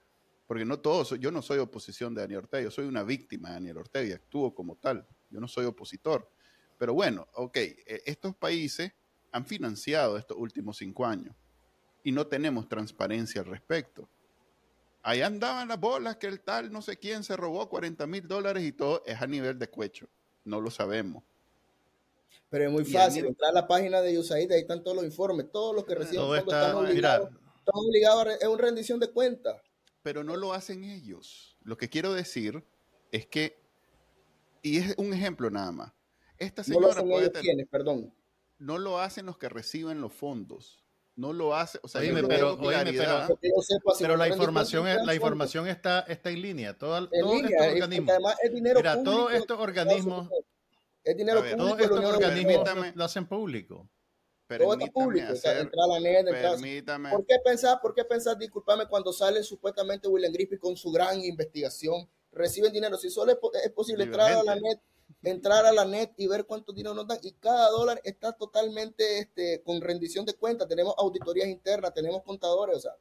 porque 0.47 0.65
no 0.65 0.79
todos, 0.79 1.19
yo 1.19 1.33
no 1.33 1.43
soy 1.43 1.59
oposición 1.59 2.15
de 2.15 2.21
Daniel 2.21 2.41
Ortega, 2.41 2.63
yo 2.63 2.71
soy 2.71 2.87
una 2.87 3.03
víctima 3.03 3.49
de 3.49 3.55
Daniel 3.55 3.79
Ortega 3.79 4.09
y 4.09 4.13
actúo 4.13 4.55
como 4.55 4.77
tal, 4.77 5.05
yo 5.29 5.41
no 5.41 5.49
soy 5.49 5.65
opositor. 5.65 6.31
Pero 6.81 6.95
bueno, 6.95 7.29
ok, 7.35 7.57
eh, 7.59 8.03
estos 8.07 8.35
países 8.35 8.91
han 9.33 9.45
financiado 9.45 10.17
estos 10.17 10.39
últimos 10.39 10.79
cinco 10.79 11.05
años 11.05 11.37
y 12.03 12.11
no 12.11 12.27
tenemos 12.27 12.71
transparencia 12.71 13.43
al 13.43 13.49
respecto. 13.49 14.09
Ahí 15.03 15.21
andaban 15.21 15.69
las 15.69 15.79
bolas 15.79 16.17
que 16.17 16.27
el 16.27 16.41
tal 16.41 16.73
no 16.73 16.81
sé 16.81 16.97
quién 16.97 17.23
se 17.23 17.37
robó 17.37 17.69
40 17.69 18.07
mil 18.07 18.27
dólares 18.27 18.65
y 18.65 18.73
todo 18.73 19.03
es 19.05 19.21
a 19.21 19.27
nivel 19.27 19.59
de 19.59 19.69
cuecho. 19.69 20.09
No 20.47 20.59
lo 20.63 20.71
sabemos. 20.71 21.23
Pero 22.49 22.65
es 22.65 22.73
muy 22.73 22.87
fácil, 22.87 23.27
entrar 23.27 23.51
a 23.51 23.55
la 23.55 23.69
página 23.69 24.01
de 24.01 24.19
USAID, 24.19 24.51
ahí 24.51 24.61
están 24.61 24.83
todos 24.83 24.97
los 24.97 25.05
informes, 25.05 25.53
todos 25.53 25.77
los 25.77 25.85
que 25.85 25.95
reciben 25.95 26.23
todo 26.23 26.35
están 26.35 26.77
obligados, 26.77 27.29
están 27.29 27.75
obligados 27.75 28.27
a, 28.27 28.35
es 28.37 28.49
una 28.49 28.63
rendición 28.63 28.99
de 28.99 29.11
cuentas. 29.11 29.61
Pero 30.03 30.25
no 30.25 30.35
lo 30.35 30.55
hacen 30.55 30.85
ellos. 30.85 31.59
Lo 31.63 31.77
que 31.77 31.91
quiero 31.91 32.15
decir 32.15 32.65
es 33.13 33.27
que, 33.27 33.61
y 34.63 34.79
es 34.79 34.95
un 34.97 35.13
ejemplo 35.13 35.51
nada 35.51 35.73
más, 35.73 35.93
esta 36.41 36.65
señora 36.65 37.03
no 37.03 37.07
lo 37.07 37.17
hacen 37.19 37.69
perdón. 37.71 38.15
No 38.59 38.79
lo 38.79 38.99
hacen 38.99 39.27
los 39.27 39.39
que 39.39 39.49
reciben 39.49 40.01
los 40.01 40.13
fondos 40.13 40.81
no 41.21 41.33
lo 41.35 41.55
hace, 41.55 41.79
o 41.83 41.89
sea, 41.89 42.01
pero, 42.01 42.59
pero, 43.99 44.17
la 44.17 44.29
información, 44.29 44.87
la 45.05 45.15
información 45.15 45.69
está, 45.69 46.01
está 46.01 46.31
en 46.31 46.41
línea. 46.41 46.79
Todo, 46.79 47.09
todo 47.09 47.37
estos 47.37 47.69
organismos, 47.69 48.11
además 48.11 48.37
es 48.43 48.53
dinero 48.53 48.81
mira, 48.81 48.95
público, 48.95 49.11
todos 49.11 49.33
estos 49.35 49.59
organismos, 49.61 50.29
es 51.05 51.17
dinero 51.17 51.41
público, 51.41 51.57
todos 51.59 51.81
estos 51.81 52.05
organismos 52.05 52.97
lo 52.97 53.05
hacen 53.05 53.27
público. 53.27 53.89
Todo 54.49 54.73
está 54.73 54.87
público, 54.91 55.33
hacer, 55.33 55.71
la 55.73 56.01
net, 56.01 56.25
permítame. 56.25 57.11
¿Por 57.11 57.27
qué 57.27 57.37
pensar, 57.45 57.79
por 57.81 57.95
qué 57.95 58.05
pensar, 58.05 58.37
discúlpame, 58.39 58.87
cuando 58.89 59.13
sale 59.13 59.43
supuestamente 59.43 60.09
William 60.09 60.33
Griffith 60.33 60.59
con 60.59 60.77
su 60.77 60.91
gran 60.91 61.23
investigación, 61.23 62.09
reciben 62.33 62.73
dinero? 62.73 62.97
Si 62.97 63.11
solo 63.11 63.33
es, 63.33 63.71
posible 63.73 64.05
entrar 64.05 64.33
a 64.33 64.43
la 64.43 64.55
net 64.55 64.81
entrar 65.23 65.67
a 65.67 65.73
la 65.73 65.85
net 65.85 66.13
y 66.17 66.27
ver 66.27 66.47
cuánto 66.47 66.73
dinero 66.73 66.95
nos 66.95 67.07
dan 67.07 67.19
y 67.23 67.33
cada 67.33 67.71
dólar 67.71 68.01
está 68.05 68.33
totalmente 68.33 69.19
este, 69.19 69.63
con 69.63 69.81
rendición 69.81 70.25
de 70.25 70.35
cuentas. 70.35 70.69
Tenemos 70.69 70.95
auditorías 70.99 71.49
internas, 71.49 71.95
tenemos 71.95 72.23
contadores, 72.23 72.77
o 72.77 72.81
sea, 72.81 72.97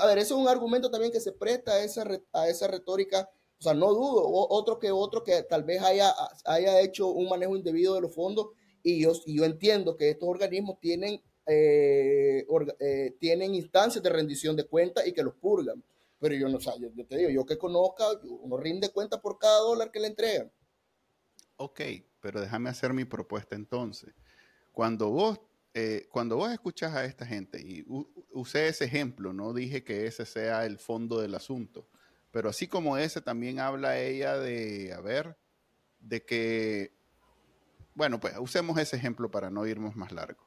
a 0.00 0.06
ver, 0.06 0.18
eso 0.18 0.34
es 0.34 0.40
un 0.40 0.48
argumento 0.48 0.90
también 0.90 1.12
que 1.12 1.20
se 1.20 1.32
presta 1.32 1.72
a 1.72 1.84
esa, 1.84 2.04
a 2.32 2.48
esa 2.48 2.66
retórica. 2.66 3.28
O 3.58 3.62
sea, 3.62 3.74
no 3.74 3.92
dudo, 3.92 4.22
otro 4.26 4.78
que 4.78 4.90
otro 4.90 5.24
que 5.24 5.42
tal 5.42 5.64
vez 5.64 5.82
haya, 5.82 6.14
haya 6.44 6.80
hecho 6.80 7.08
un 7.08 7.28
manejo 7.28 7.56
indebido 7.56 7.94
de 7.94 8.02
los 8.02 8.14
fondos 8.14 8.48
y 8.82 9.00
yo, 9.00 9.12
yo 9.26 9.44
entiendo 9.44 9.96
que 9.96 10.10
estos 10.10 10.28
organismos 10.28 10.78
tienen, 10.78 11.20
eh, 11.46 12.46
eh, 12.78 13.16
tienen 13.18 13.54
instancias 13.54 14.02
de 14.02 14.10
rendición 14.10 14.54
de 14.56 14.64
cuentas 14.64 15.06
y 15.06 15.12
que 15.12 15.22
los 15.22 15.34
purgan. 15.34 15.82
Pero 16.20 16.34
yo 16.34 16.48
no, 16.48 16.58
o 16.58 16.60
yo, 16.60 16.90
yo, 16.94 17.06
te 17.06 17.16
digo, 17.16 17.30
yo 17.30 17.44
que 17.44 17.58
conozca, 17.58 18.04
uno 18.22 18.56
rinde 18.56 18.90
cuenta 18.90 19.20
por 19.20 19.38
cada 19.38 19.58
dólar 19.60 19.90
que 19.90 20.00
le 20.00 20.06
entregan. 20.06 20.52
Ok, 21.56 21.80
pero 22.20 22.40
déjame 22.40 22.70
hacer 22.70 22.92
mi 22.92 23.04
propuesta 23.04 23.56
entonces. 23.56 24.14
Cuando 24.72 25.10
vos, 25.10 25.40
eh, 25.72 26.06
cuando 26.10 26.36
vos 26.36 26.52
escuchas 26.52 26.94
a 26.94 27.04
esta 27.04 27.24
gente, 27.24 27.60
y 27.60 27.84
usé 28.32 28.68
ese 28.68 28.84
ejemplo, 28.84 29.32
no 29.32 29.54
dije 29.54 29.82
que 29.82 30.06
ese 30.06 30.26
sea 30.26 30.66
el 30.66 30.78
fondo 30.78 31.20
del 31.20 31.34
asunto, 31.34 31.88
pero 32.30 32.50
así 32.50 32.68
como 32.68 32.98
ese, 32.98 33.22
también 33.22 33.58
habla 33.58 33.98
ella 33.98 34.36
de, 34.36 34.92
a 34.92 35.00
ver, 35.00 35.38
de 35.98 36.24
que, 36.24 36.92
bueno, 37.94 38.20
pues 38.20 38.34
usemos 38.38 38.78
ese 38.78 38.96
ejemplo 38.96 39.30
para 39.30 39.50
no 39.50 39.66
irnos 39.66 39.96
más 39.96 40.12
largo. 40.12 40.46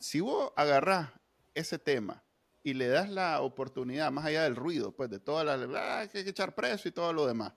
Si 0.00 0.18
vos 0.18 0.52
agarrás 0.56 1.10
ese 1.54 1.78
tema 1.78 2.24
y 2.64 2.74
le 2.74 2.88
das 2.88 3.08
la 3.08 3.40
oportunidad, 3.42 4.10
más 4.10 4.24
allá 4.24 4.42
del 4.42 4.56
ruido, 4.56 4.90
pues 4.90 5.08
de 5.10 5.20
toda 5.20 5.44
la, 5.44 5.54
ah, 5.78 6.00
hay 6.00 6.08
que 6.08 6.28
echar 6.28 6.54
preso 6.56 6.88
y 6.88 6.92
todo 6.92 7.12
lo 7.12 7.26
demás, 7.26 7.52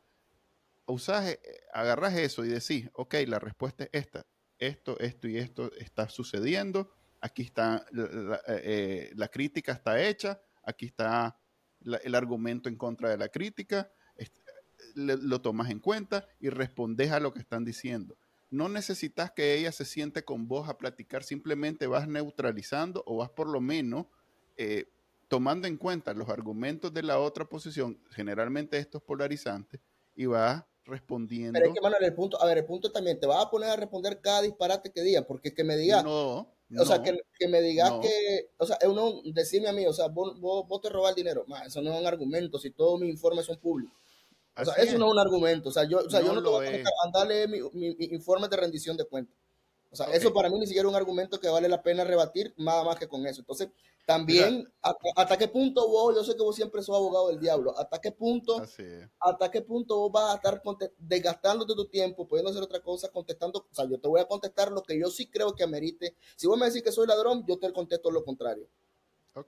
usás, 0.86 1.29
eh, 1.29 1.39
agarras 1.73 2.15
eso 2.15 2.45
y 2.45 2.49
decís, 2.49 2.89
ok, 2.93 3.15
la 3.27 3.39
respuesta 3.39 3.84
es 3.86 3.89
esta, 3.93 4.25
esto, 4.57 4.99
esto 4.99 5.27
y 5.27 5.38
esto 5.38 5.71
está 5.77 6.09
sucediendo, 6.09 6.91
aquí 7.21 7.43
está, 7.43 7.86
la, 7.91 8.41
eh, 8.47 9.13
eh, 9.17 9.29
crítica 9.31 9.71
está 9.71 10.01
hecha, 10.01 10.41
aquí 10.63 10.86
está 10.86 11.38
el 11.81 12.15
argumento 12.15 12.69
en 12.69 12.77
contra 12.77 13.09
de 13.09 13.17
la 13.17 13.27
crítica, 13.27 13.91
lo 14.95 15.41
tomas 15.41 15.69
en 15.69 15.79
cuenta 15.79 16.25
y 16.39 16.49
respondes 16.49 17.11
a 17.11 17.19
lo 17.19 17.34
que 17.34 17.39
están 17.39 17.65
diciendo. 17.65 18.17
No 18.51 18.69
necesitas 18.69 19.31
que 19.31 19.55
ella 19.55 19.71
se 19.71 19.84
siente 19.84 20.23
con 20.23 20.47
vos 20.47 20.69
a 20.69 20.77
platicar, 20.77 21.23
simplemente 21.23 21.88
vas 21.88 22.07
neutralizando 22.07 23.03
o 23.05 23.17
vas 23.17 23.31
por 23.31 23.49
lo 23.49 23.59
menos 23.59 24.05
tomando 25.27 25.67
en 25.67 25.77
cuenta 25.77 26.13
los 26.13 26.29
argumentos 26.29 26.93
de 26.93 27.03
la 27.03 27.19
otra 27.19 27.43
posición, 27.43 27.99
generalmente 28.11 28.77
estos 28.77 29.01
polarizantes, 29.01 29.81
y 30.15 30.27
vas 30.27 30.63
respondiendo. 30.86 31.53
Pero 31.53 31.67
es 31.67 31.73
que, 31.73 31.81
Manuel, 31.81 32.03
el 32.03 32.13
punto, 32.13 32.41
a 32.41 32.45
ver, 32.45 32.59
el 32.59 32.65
punto 32.65 32.91
también, 32.91 33.19
te 33.19 33.27
vas 33.27 33.45
a 33.45 33.49
poner 33.49 33.69
a 33.69 33.75
responder 33.75 34.19
cada 34.21 34.41
disparate 34.41 34.91
que 34.91 35.01
diga, 35.01 35.23
porque 35.23 35.53
que 35.53 35.63
me 35.63 35.77
digas. 35.77 36.03
No. 36.03 36.53
O 36.79 36.86
sea, 36.86 37.03
que, 37.03 37.15
que, 37.38 37.47
me 37.47 37.61
digas 37.61 37.93
que, 38.01 38.49
o 38.57 38.65
sea, 38.65 38.77
uno, 38.88 39.21
decirme 39.25 39.69
a 39.69 39.73
mí, 39.73 39.86
o 39.86 39.93
sea, 39.93 40.07
vos, 40.07 40.39
vos, 40.39 40.81
te 40.81 40.89
robas 40.89 41.11
el 41.11 41.15
dinero, 41.17 41.45
eso 41.65 41.81
no 41.81 41.93
es 41.93 41.99
un 41.99 42.07
argumento, 42.07 42.57
si 42.57 42.71
todos 42.71 42.99
mis 42.99 43.11
informes 43.11 43.45
son 43.45 43.57
públicos. 43.57 43.95
O 44.55 44.65
sea, 44.65 44.73
eso 44.75 44.97
no 44.97 45.05
es 45.05 45.11
un 45.11 45.19
argumento, 45.19 45.69
o 45.69 45.71
sea, 45.71 45.84
yo, 45.84 45.99
o 45.99 46.09
sea, 46.09 46.21
no 46.21 46.27
yo 46.27 46.34
no 46.34 46.41
te 46.41 46.49
voy 46.49 46.67
a 46.67 47.05
andarle 47.05 47.47
mi, 47.47 47.61
mi, 47.73 47.95
mi, 47.95 48.05
informe 48.05 48.47
de 48.47 48.57
rendición 48.57 48.97
de 48.97 49.05
cuentas. 49.05 49.36
O 49.94 49.96
sea, 49.96 50.08
eso 50.08 50.34
para 50.34 50.50
mí 50.50 50.58
ni 50.58 50.66
siquiera 50.66 50.88
es 50.88 50.91
un 50.91 50.96
argumento 50.96 51.39
que 51.39 51.48
vale 51.48 51.70
la 51.70 51.84
pena 51.84 52.04
rebatir, 52.04 52.52
nada 52.58 52.84
más 52.84 52.98
que 52.98 53.08
con 53.08 53.28
eso. 53.28 53.41
Entonces, 53.41 53.70
también, 54.08 54.68
hasta, 54.82 55.38
qué 55.38 55.48
punto 55.48 55.88
vos, 55.88 56.16
yo 56.16 56.24
sé 56.24 56.36
que 56.36 56.41
vos 56.41 56.56
siempre 56.56 56.82
sos 56.82 56.96
abogado 56.96 57.30
del 57.30 57.39
diablo, 57.39 57.78
hasta 57.78 58.02
qué 58.02 58.12
punto, 58.12 58.60
hasta 59.20 59.52
qué 59.52 59.62
punto 59.62 60.00
vos 60.00 60.12
vas 60.12 60.34
a 60.34 60.36
estar 60.38 60.62
desgastándote 60.98 61.76
tu 61.76 61.86
tiempo, 61.86 62.28
pudiendo 62.28 62.50
hacer 62.50 62.64
otra 62.64 62.82
cosa, 62.82 63.10
contestando, 63.10 63.60
o 63.60 63.76
sea, 63.76 63.86
yo 63.88 64.00
te 64.00 64.08
voy 64.08 64.20
a 64.20 64.26
contestar 64.26 64.72
lo 64.72 64.82
que 64.82 65.00
yo 65.00 65.12
sí 65.12 65.28
creo 65.28 65.54
que 65.54 65.64
amerite. 65.64 66.16
Si 66.36 66.48
vos 66.48 66.58
me 66.58 66.66
decís 66.66 66.82
que 66.82 66.91
soy 66.91 67.06
ladrón, 67.06 67.46
yo 67.48 67.60
te 67.60 67.72
contesto 67.72 68.10
lo 68.10 68.26
contrario. 68.26 68.68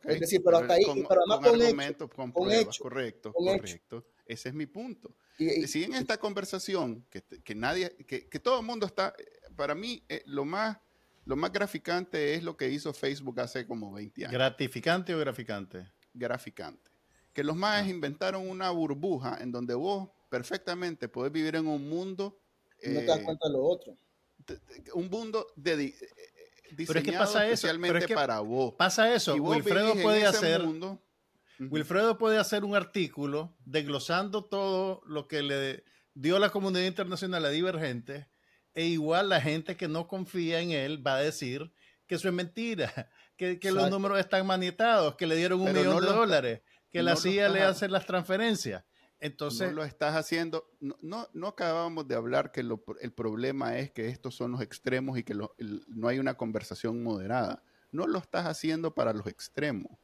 Es 0.04 0.20
decir, 0.20 0.42
pero 0.44 0.58
hasta 0.58 0.76
ahí, 0.76 0.86
pero 1.08 1.22
además 1.22 1.48
con, 1.48 1.62
hecho, 1.62 2.10
con, 2.34 2.52
hecho, 2.52 2.84
correcto, 2.84 3.34
correcto. 3.34 4.06
Ese 4.26 4.50
es 4.50 4.56
mi 4.56 4.66
punto. 4.68 5.16
Y, 5.38 5.68
si 5.68 5.84
en 5.84 5.94
esta 5.94 6.18
conversación, 6.18 7.06
que, 7.10 7.22
que 7.22 7.56
nadie, 7.56 7.96
que, 8.08 8.28
que, 8.28 8.40
todo 8.40 8.60
el 8.60 8.66
mundo 8.66 8.86
está, 8.86 9.14
para 9.56 9.76
mí, 9.76 10.04
eh, 10.10 10.24
lo 10.26 10.46
más 10.46 10.78
lo 11.26 11.36
más 11.36 11.52
graficante 11.52 12.36
es 12.36 12.44
lo 12.44 12.56
que 12.56 12.70
hizo 12.70 12.94
Facebook 12.94 13.40
hace 13.40 13.66
como 13.66 13.92
20 13.92 14.26
años. 14.26 14.32
¿Gratificante 14.32 15.14
o 15.16 15.20
graficante? 15.20 15.92
Graficante. 16.14 16.92
Que 17.34 17.44
los 17.44 17.56
más 17.56 17.84
ah. 17.84 17.90
inventaron 17.90 18.48
una 18.48 18.70
burbuja 18.70 19.40
en 19.42 19.52
donde 19.52 19.74
vos 19.74 20.10
perfectamente 20.30 21.10
podés 21.10 21.32
vivir 21.32 21.56
en 21.56 21.68
un 21.68 21.90
mundo. 21.90 22.40
no 22.84 23.00
te 23.00 23.06
das 23.06 23.20
eh, 23.20 23.24
cuenta 23.24 23.48
de 23.48 23.54
lo 23.54 23.64
otro. 23.64 23.98
Un 24.94 25.10
mundo 25.10 25.48
de, 25.56 25.86
eh, 25.86 25.96
pero 26.86 27.00
es 27.00 27.06
que 27.06 27.14
pasa 27.14 27.46
especialmente 27.46 28.14
para 28.14 28.40
vos. 28.42 28.76
Pasa 28.76 29.14
eso. 29.14 29.34
Wilfredo 29.36 29.96
puede 30.02 30.26
hacer. 30.28 30.64
Wilfredo 31.58 32.20
puede 32.20 32.38
hacer 32.38 32.64
un 32.64 32.76
artículo 32.76 33.56
desglosando 33.66 34.46
todo 34.46 35.02
lo 35.08 35.28
que 35.28 35.42
le 35.42 35.84
dio 36.14 36.38
la 36.38 36.52
comunidad 36.52 36.86
internacional 36.86 37.46
a 37.46 37.50
Divergente 37.50 38.28
e 38.76 38.86
igual 38.86 39.30
la 39.30 39.42
gente 39.42 39.76
que 39.78 39.88
no 39.88 40.08
confía 40.08 40.60
en 40.60 40.72
él 40.72 41.06
va 41.06 41.16
a 41.16 41.22
decir 41.22 41.72
que 42.06 42.16
eso 42.16 42.28
es 42.28 42.34
mentira, 42.34 43.10
que, 43.38 43.58
los 43.72 43.90
números 43.90 44.20
están 44.20 44.46
manietados, 44.46 45.16
que 45.16 45.26
le 45.26 45.36
dieron 45.36 45.62
un 45.62 45.74
millón 45.74 46.02
de 46.02 46.08
dólares, 46.08 46.62
que 46.92 47.02
la 47.02 47.16
CIA 47.16 47.50
le 47.50 47.64
hace 47.64 47.88
las 47.88 48.06
transferencias. 48.06 48.84
Entonces, 49.20 49.70
no 49.70 49.78
lo 49.78 49.84
estás 49.86 50.16
haciendo. 50.16 50.70
No, 50.80 51.28
no, 51.34 51.48
acabamos 51.48 52.08
de 52.08 52.16
hablar 52.16 52.52
que 52.52 52.62
el 52.62 53.14
problema 53.14 53.78
es 53.80 53.92
que 53.92 54.10
estos 54.10 54.36
son 54.36 54.52
los 54.52 54.62
extremos 54.62 55.18
y 55.18 55.24
que 55.24 55.34
no 55.34 56.08
hay 56.08 56.20
una 56.20 56.36
conversación 56.36 57.02
moderada. 57.02 57.64
No 57.92 58.08
lo 58.08 58.20
estás 58.20 58.46
haciendo 58.46 58.94
para 58.94 59.14
los 59.14 59.26
extremos. 59.26 59.98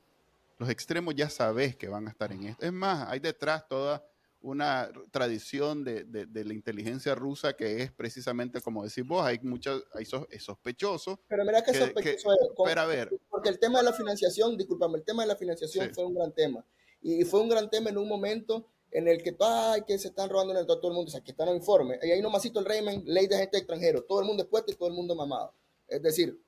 Los 0.58 0.70
extremos 0.70 1.14
ya 1.14 1.30
sabes 1.30 1.76
que 1.76 1.90
van 1.90 2.08
a 2.08 2.12
estar 2.12 2.32
en 2.32 2.44
esto. 2.46 2.66
Es 2.66 2.72
más, 2.72 3.10
hay 3.10 3.20
detrás 3.20 3.68
toda 3.68 4.06
una 4.42 4.92
tradición 5.12 5.84
de, 5.84 6.04
de, 6.04 6.46
la 6.46 6.54
inteligencia 6.54 7.14
rusa 7.14 7.54
que 7.54 7.84
es 7.84 7.92
precisamente 7.92 8.60
como 8.62 8.84
decís 8.84 9.06
vos, 9.06 9.24
hay 9.24 9.40
muchos, 9.44 9.84
hay 9.94 10.06
sospechosos. 10.40 11.20
Pero 11.28 11.46
mira 11.46 11.64
que, 11.64 11.74
sospechoso 11.74 12.32
es. 12.34 12.78
a 12.78 12.86
ver. 12.86 13.10
Porque 13.30 13.50
el 13.50 13.60
tema 13.60 13.80
de 13.80 13.86
la 13.86 13.94
financiación, 13.94 14.58
discúlpame, 14.58 14.98
el 14.98 15.04
tema 15.04 15.24
de 15.24 15.28
la 15.28 15.36
financiación 15.36 15.94
fue 15.94 16.06
un 16.06 16.16
gran 16.16 16.32
tema. 16.32 16.66
Y 17.02 17.24
fue 17.24 17.42
un 17.42 17.50
gran 17.50 17.70
tema 17.70 17.90
en 17.90 17.98
un 17.98 18.08
momento 18.08 18.68
en 18.92 19.08
el 19.08 19.24
que, 19.24 19.36
ay, 19.40 19.84
que 19.88 19.98
se 19.98 20.10
están 20.10 20.30
robando 20.30 20.54
en 20.54 20.60
el 20.60 20.66
todo 20.66 20.88
el 20.90 20.94
mundo, 20.94 21.10
o 21.10 21.12
sea, 21.12 21.22
que 21.22 21.32
están 21.32 21.48
los 21.48 21.56
informes. 21.56 22.00
Y 22.04 22.12
ahí 22.12 22.22
nomásito 22.22 22.60
el 22.60 22.66
régimen, 22.66 23.04
ley 23.06 23.28
de 23.28 23.38
gente 23.38 23.58
extranjero, 23.58 24.04
todo 24.04 24.20
el 24.20 24.26
mundo 24.26 24.44
es 24.44 24.50
puesto 24.50 24.72
y 24.72 24.76
todo 24.76 24.90
el 24.90 24.96
mundo 24.96 25.16
mamado. 25.16 25.54
Es 25.88 26.02
decir, 26.02 26.40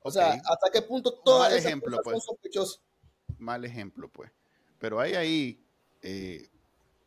o 0.00 0.10
sea, 0.10 0.32
hasta 0.32 0.70
qué 0.72 0.82
punto 0.82 1.14
todas 1.24 1.50
Mal 1.50 1.58
ejemplo, 1.58 1.98
pues. 2.02 2.80
Mal 3.38 3.64
ejemplo, 3.64 4.10
pues. 4.10 4.30
Pero 4.78 5.00
hay 5.00 5.14
ahí 5.14 5.64
eh, 6.02 6.48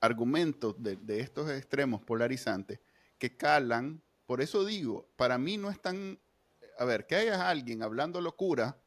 argumentos 0.07 0.75
de, 0.81 0.97
estos 1.19 1.49
extremos 1.51 2.01
polarizantes 2.01 2.79
que 3.17 3.35
calan. 3.37 4.01
Por 4.25 4.41
eso 4.41 4.65
digo, 4.65 5.07
para 5.15 5.37
mí 5.37 5.57
no 5.57 5.69
es 5.69 5.79
tan, 5.81 6.19
a 6.79 6.85
ver, 6.85 7.05
que 7.05 7.15
haya 7.15 7.49
alguien 7.49 7.83
hablando 7.83 8.19
locura 8.21 8.77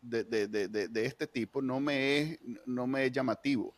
de, 0.00 0.24
de, 0.24 1.06
este 1.06 1.26
tipo 1.26 1.62
no 1.62 1.78
me, 1.80 2.18
es, 2.18 2.38
no 2.66 2.86
me 2.86 3.06
es 3.06 3.12
llamativo. 3.12 3.76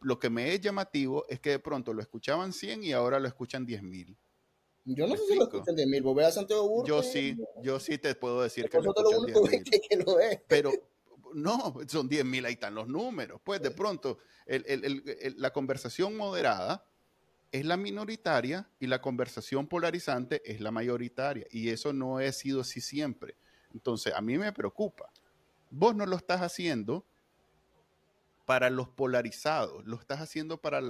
Lo 0.00 0.18
que 0.18 0.30
me 0.30 0.54
es 0.54 0.60
llamativo 0.60 1.26
es 1.28 1.40
que 1.40 1.50
de 1.50 1.58
pronto 1.58 1.92
lo 1.92 2.00
escuchaban 2.00 2.52
100 2.52 2.84
y 2.84 2.92
ahora 2.92 3.18
lo 3.18 3.26
escuchan 3.26 3.66
10 3.66 3.82
mil. 3.82 4.16
Yo 4.84 5.06
no 5.06 5.16
sé 5.16 5.26
si 5.26 5.34
lo 5.34 5.44
escuchan 5.44 5.74
10 5.74 5.88
mil. 5.88 6.02
Vos 6.02 6.22
a 6.22 6.30
Santiago 6.30 6.84
Yo 6.86 7.02
sí, 7.02 7.36
yo 7.62 7.80
sí 7.80 7.98
te 7.98 8.14
puedo 8.14 8.42
decir 8.42 8.70
que 8.70 8.80
lo 8.80 8.94
escuchan 8.94 9.24
10 9.24 9.96
mil. 10.06 10.40
Pero, 10.46 10.72
no, 11.34 11.76
son 11.86 12.08
10 12.08 12.24
mil, 12.24 12.44
ahí 12.44 12.54
están 12.54 12.74
los 12.74 12.88
números. 12.88 13.40
Pues 13.42 13.60
de 13.60 13.70
pronto, 13.70 14.18
la 14.46 15.52
conversación 15.52 16.16
moderada 16.16 16.84
es 17.50 17.64
la 17.64 17.76
minoritaria 17.76 18.68
y 18.78 18.86
la 18.86 19.00
conversación 19.00 19.66
polarizante 19.66 20.42
es 20.44 20.60
la 20.60 20.70
mayoritaria. 20.70 21.46
Y 21.50 21.70
eso 21.70 21.92
no 21.92 22.18
ha 22.18 22.32
sido 22.32 22.60
así 22.60 22.80
siempre. 22.80 23.36
Entonces, 23.72 24.14
a 24.14 24.20
mí 24.20 24.38
me 24.38 24.52
preocupa. 24.52 25.10
Vos 25.70 25.94
no 25.94 26.06
lo 26.06 26.16
estás 26.16 26.40
haciendo 26.40 27.04
para 28.48 28.70
los 28.70 28.88
polarizados, 28.88 29.84
lo 29.84 29.96
estás 29.96 30.22
haciendo 30.22 30.56
para 30.56 30.80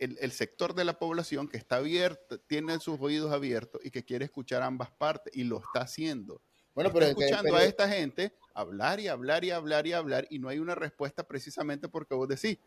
el, 0.00 0.32
sector 0.32 0.74
de 0.74 0.84
la 0.84 0.98
población 0.98 1.46
que 1.46 1.56
está 1.56 1.76
abierto, 1.76 2.40
tiene 2.40 2.80
sus 2.80 3.00
oídos 3.00 3.30
abiertos 3.30 3.80
y 3.84 3.92
que 3.92 4.04
quiere 4.04 4.24
escuchar 4.24 4.62
ambas 4.62 4.90
partes 4.90 5.32
y 5.36 5.44
lo 5.44 5.58
está 5.58 5.82
haciendo. 5.82 6.42
Bueno, 6.74 6.90
pero 6.92 7.06
escuchando 7.06 7.54
a 7.54 7.64
esta 7.64 7.88
gente 7.88 8.32
hablar 8.54 9.00
y 9.00 9.08
hablar 9.08 9.44
y 9.44 9.50
hablar 9.50 9.86
y 9.86 9.92
hablar 9.92 10.26
y 10.30 10.38
no 10.38 10.48
hay 10.48 10.58
una 10.58 10.74
respuesta 10.74 11.26
precisamente 11.26 11.88
porque 11.88 12.14
vos 12.14 12.28
decís, 12.28 12.58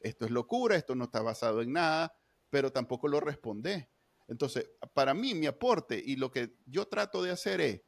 esto 0.00 0.24
es 0.24 0.30
locura, 0.30 0.76
esto 0.76 0.94
no 0.94 1.04
está 1.04 1.22
basado 1.22 1.62
en 1.62 1.72
nada, 1.72 2.14
pero 2.50 2.72
tampoco 2.72 3.08
lo 3.08 3.20
respondés. 3.20 3.86
Entonces, 4.28 4.70
para 4.94 5.14
mí, 5.14 5.34
mi 5.34 5.46
aporte 5.46 6.02
y 6.04 6.16
lo 6.16 6.30
que 6.30 6.54
yo 6.66 6.86
trato 6.86 7.22
de 7.22 7.30
hacer 7.30 7.60
es, 7.60 7.80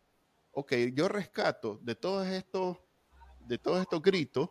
ok, 0.53 0.73
yo 0.93 1.09
rescato 1.09 1.79
de 1.83 1.95
todos 1.95 2.27
estos, 2.29 2.79
de 3.47 3.59
todos 3.59 3.81
estos 3.81 4.03
gritos, 4.03 4.51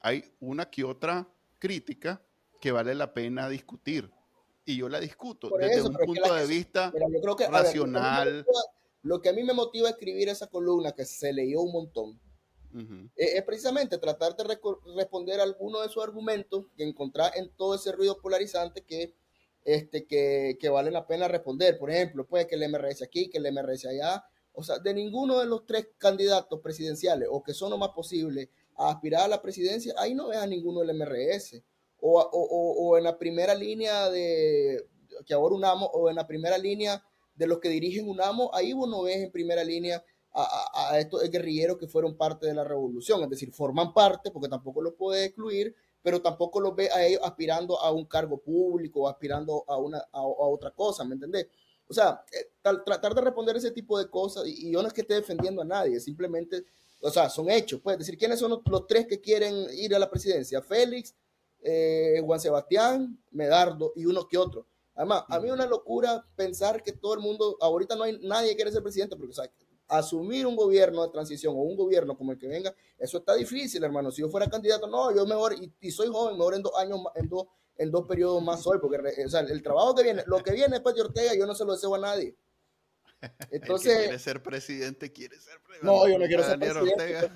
hay 0.00 0.34
una 0.40 0.70
que 0.70 0.84
otra 0.84 1.28
crítica 1.58 2.22
que 2.60 2.72
vale 2.72 2.94
la 2.94 3.12
pena 3.12 3.48
discutir. 3.48 4.10
Y 4.64 4.76
yo 4.76 4.88
la 4.88 5.00
discuto 5.00 5.50
desde 5.58 5.82
un 5.82 5.96
punto 5.96 6.34
de 6.34 6.46
vista 6.46 6.92
racional. 7.50 8.46
Lo 9.02 9.20
que 9.20 9.28
a 9.28 9.32
mí 9.32 9.42
me 9.42 9.52
motiva 9.52 9.88
a 9.88 9.92
escribir 9.92 10.28
esa 10.28 10.46
columna, 10.46 10.92
que 10.92 11.04
se 11.04 11.32
leyó 11.32 11.60
un 11.60 11.72
montón, 11.72 12.20
eh, 13.16 13.36
es 13.36 13.42
precisamente 13.42 13.98
tratar 13.98 14.34
de 14.34 14.44
responder 14.96 15.40
a 15.40 15.42
alguno 15.42 15.80
de 15.80 15.88
esos 15.88 16.02
argumentos 16.02 16.66
que 16.76 16.84
encontrar 16.84 17.32
en 17.36 17.50
todo 17.50 17.74
ese 17.74 17.92
ruido 17.92 18.18
polarizante 18.18 18.82
que, 18.82 19.14
este, 19.64 20.06
que, 20.06 20.56
que 20.58 20.68
vale 20.68 20.90
la 20.90 21.06
pena 21.06 21.28
responder. 21.28 21.78
Por 21.78 21.90
ejemplo, 21.90 22.26
pues 22.26 22.46
que 22.46 22.54
el 22.54 22.68
MRS 22.70 23.02
aquí, 23.02 23.28
que 23.28 23.38
el 23.38 23.52
MRS 23.52 23.86
allá. 23.86 24.24
O 24.54 24.62
sea, 24.62 24.78
de 24.78 24.94
ninguno 24.94 25.38
de 25.38 25.46
los 25.46 25.66
tres 25.66 25.88
candidatos 25.98 26.60
presidenciales 26.60 27.28
o 27.30 27.42
que 27.42 27.54
son 27.54 27.70
lo 27.70 27.78
más 27.78 27.90
posible 27.90 28.50
a 28.76 28.90
aspirar 28.90 29.22
a 29.22 29.28
la 29.28 29.42
presidencia, 29.42 29.94
ahí 29.98 30.14
no 30.14 30.28
ves 30.28 30.38
a 30.38 30.46
ninguno 30.46 30.80
del 30.80 30.96
MRS. 30.96 31.62
O, 32.00 32.20
o, 32.20 32.88
o, 32.88 32.98
en 32.98 33.04
la 33.04 33.16
primera 33.16 33.54
línea 33.54 34.10
de 34.10 34.84
que 35.24 35.34
ahora 35.34 35.54
unamos, 35.54 35.88
o 35.92 36.08
en 36.10 36.16
la 36.16 36.26
primera 36.26 36.58
línea 36.58 37.02
de 37.42 37.48
los 37.48 37.58
que 37.58 37.68
dirigen 37.68 38.08
UNAMO, 38.08 38.54
ahí 38.54 38.72
vos 38.72 38.88
no 38.88 39.02
ves 39.02 39.16
en 39.16 39.32
primera 39.32 39.64
línea 39.64 40.04
a, 40.32 40.96
estos 40.98 41.28
guerrilleros 41.28 41.76
que 41.76 41.88
fueron 41.88 42.16
parte 42.16 42.46
de 42.46 42.54
la 42.54 42.62
revolución, 42.62 43.22
es 43.24 43.30
decir, 43.30 43.52
forman 43.52 43.92
parte, 43.92 44.30
porque 44.30 44.48
tampoco 44.48 44.80
los 44.80 44.94
puede 44.94 45.24
excluir, 45.24 45.74
pero 46.02 46.22
tampoco 46.22 46.60
los 46.60 46.74
ve 46.74 46.88
a 46.90 47.04
ellos 47.04 47.20
aspirando 47.24 47.78
a 47.80 47.90
un 47.90 48.06
cargo 48.06 48.38
público, 48.38 49.08
aspirando 49.08 49.64
a, 49.66 49.76
una, 49.76 49.98
a, 50.12 50.22
otra 50.22 50.70
cosa, 50.70 51.04
¿me 51.04 51.14
entendés? 51.14 51.48
O 51.88 51.92
sea, 51.92 52.24
eh, 52.32 52.52
tratar 52.62 53.12
de 53.14 53.20
responder 53.20 53.56
ese 53.56 53.72
tipo 53.72 53.98
de 53.98 54.08
cosas, 54.08 54.46
y, 54.46 54.70
yo 54.70 54.80
no 54.80 54.88
es 54.88 54.94
que 54.94 55.00
esté 55.02 55.14
defendiendo 55.14 55.62
a 55.62 55.66
nadie, 55.66 55.98
simplemente, 55.98 56.64
o 57.00 57.10
sea, 57.10 57.28
son 57.28 57.50
hechos, 57.50 57.80
pues, 57.82 57.98
decir, 57.98 58.16
¿quiénes 58.16 58.38
son 58.38 58.62
los, 58.64 58.86
tres 58.86 59.06
que 59.08 59.20
quieren 59.20 59.66
ir 59.72 59.94
a 59.96 59.98
la 59.98 60.08
presidencia? 60.08 60.62
Félix, 60.62 61.12
eh, 61.60 62.22
Juan 62.24 62.38
Sebastián, 62.38 63.20
Medardo 63.32 63.92
y 63.96 64.06
uno 64.06 64.28
que 64.28 64.38
otro. 64.38 64.66
Además, 64.94 65.24
a 65.28 65.40
mí 65.40 65.48
es 65.48 65.54
una 65.54 65.66
locura 65.66 66.26
pensar 66.36 66.82
que 66.82 66.92
todo 66.92 67.14
el 67.14 67.20
mundo, 67.20 67.56
ahorita 67.60 67.96
no 67.96 68.04
hay 68.04 68.18
nadie 68.22 68.50
que 68.50 68.56
quiere 68.56 68.72
ser 68.72 68.82
presidente, 68.82 69.16
porque 69.16 69.30
o 69.30 69.34
sea, 69.34 69.50
asumir 69.88 70.46
un 70.46 70.56
gobierno 70.56 71.02
de 71.02 71.10
transición 71.10 71.54
o 71.54 71.60
un 71.60 71.76
gobierno 71.76 72.16
como 72.16 72.32
el 72.32 72.38
que 72.38 72.48
venga, 72.48 72.74
eso 72.98 73.18
está 73.18 73.34
difícil, 73.34 73.82
hermano. 73.84 74.10
Si 74.10 74.22
yo 74.22 74.28
fuera 74.28 74.48
candidato, 74.48 74.86
no, 74.86 75.14
yo 75.14 75.26
mejor, 75.26 75.54
y, 75.80 75.90
soy 75.90 76.08
joven, 76.08 76.36
mejor 76.36 76.54
en 76.54 76.62
dos 76.62 76.72
años, 76.76 77.00
en 77.14 77.28
dos, 77.28 77.46
en 77.76 77.90
dos 77.90 78.06
periodos 78.06 78.42
más 78.42 78.62
soy, 78.62 78.78
porque 78.78 78.98
o 79.24 79.28
sea, 79.28 79.40
el 79.40 79.62
trabajo 79.62 79.94
que 79.94 80.02
viene, 80.02 80.22
lo 80.26 80.38
que 80.38 80.52
viene 80.52 80.74
después 80.74 80.94
de 80.94 81.02
Ortega, 81.02 81.34
yo 81.34 81.46
no 81.46 81.54
se 81.54 81.64
lo 81.64 81.72
deseo 81.72 81.94
a 81.94 81.98
nadie. 81.98 82.36
Entonces, 83.50 83.98
quiere 83.98 84.18
ser 84.18 84.42
presidente, 84.42 85.12
quiere 85.12 85.38
ser 85.38 85.60
presidente. 85.60 85.86
No, 85.86 86.08
yo 86.08 86.18
no 86.18 86.26
quiero 86.26 86.42
ser 86.42 86.58
presidente. 86.58 87.30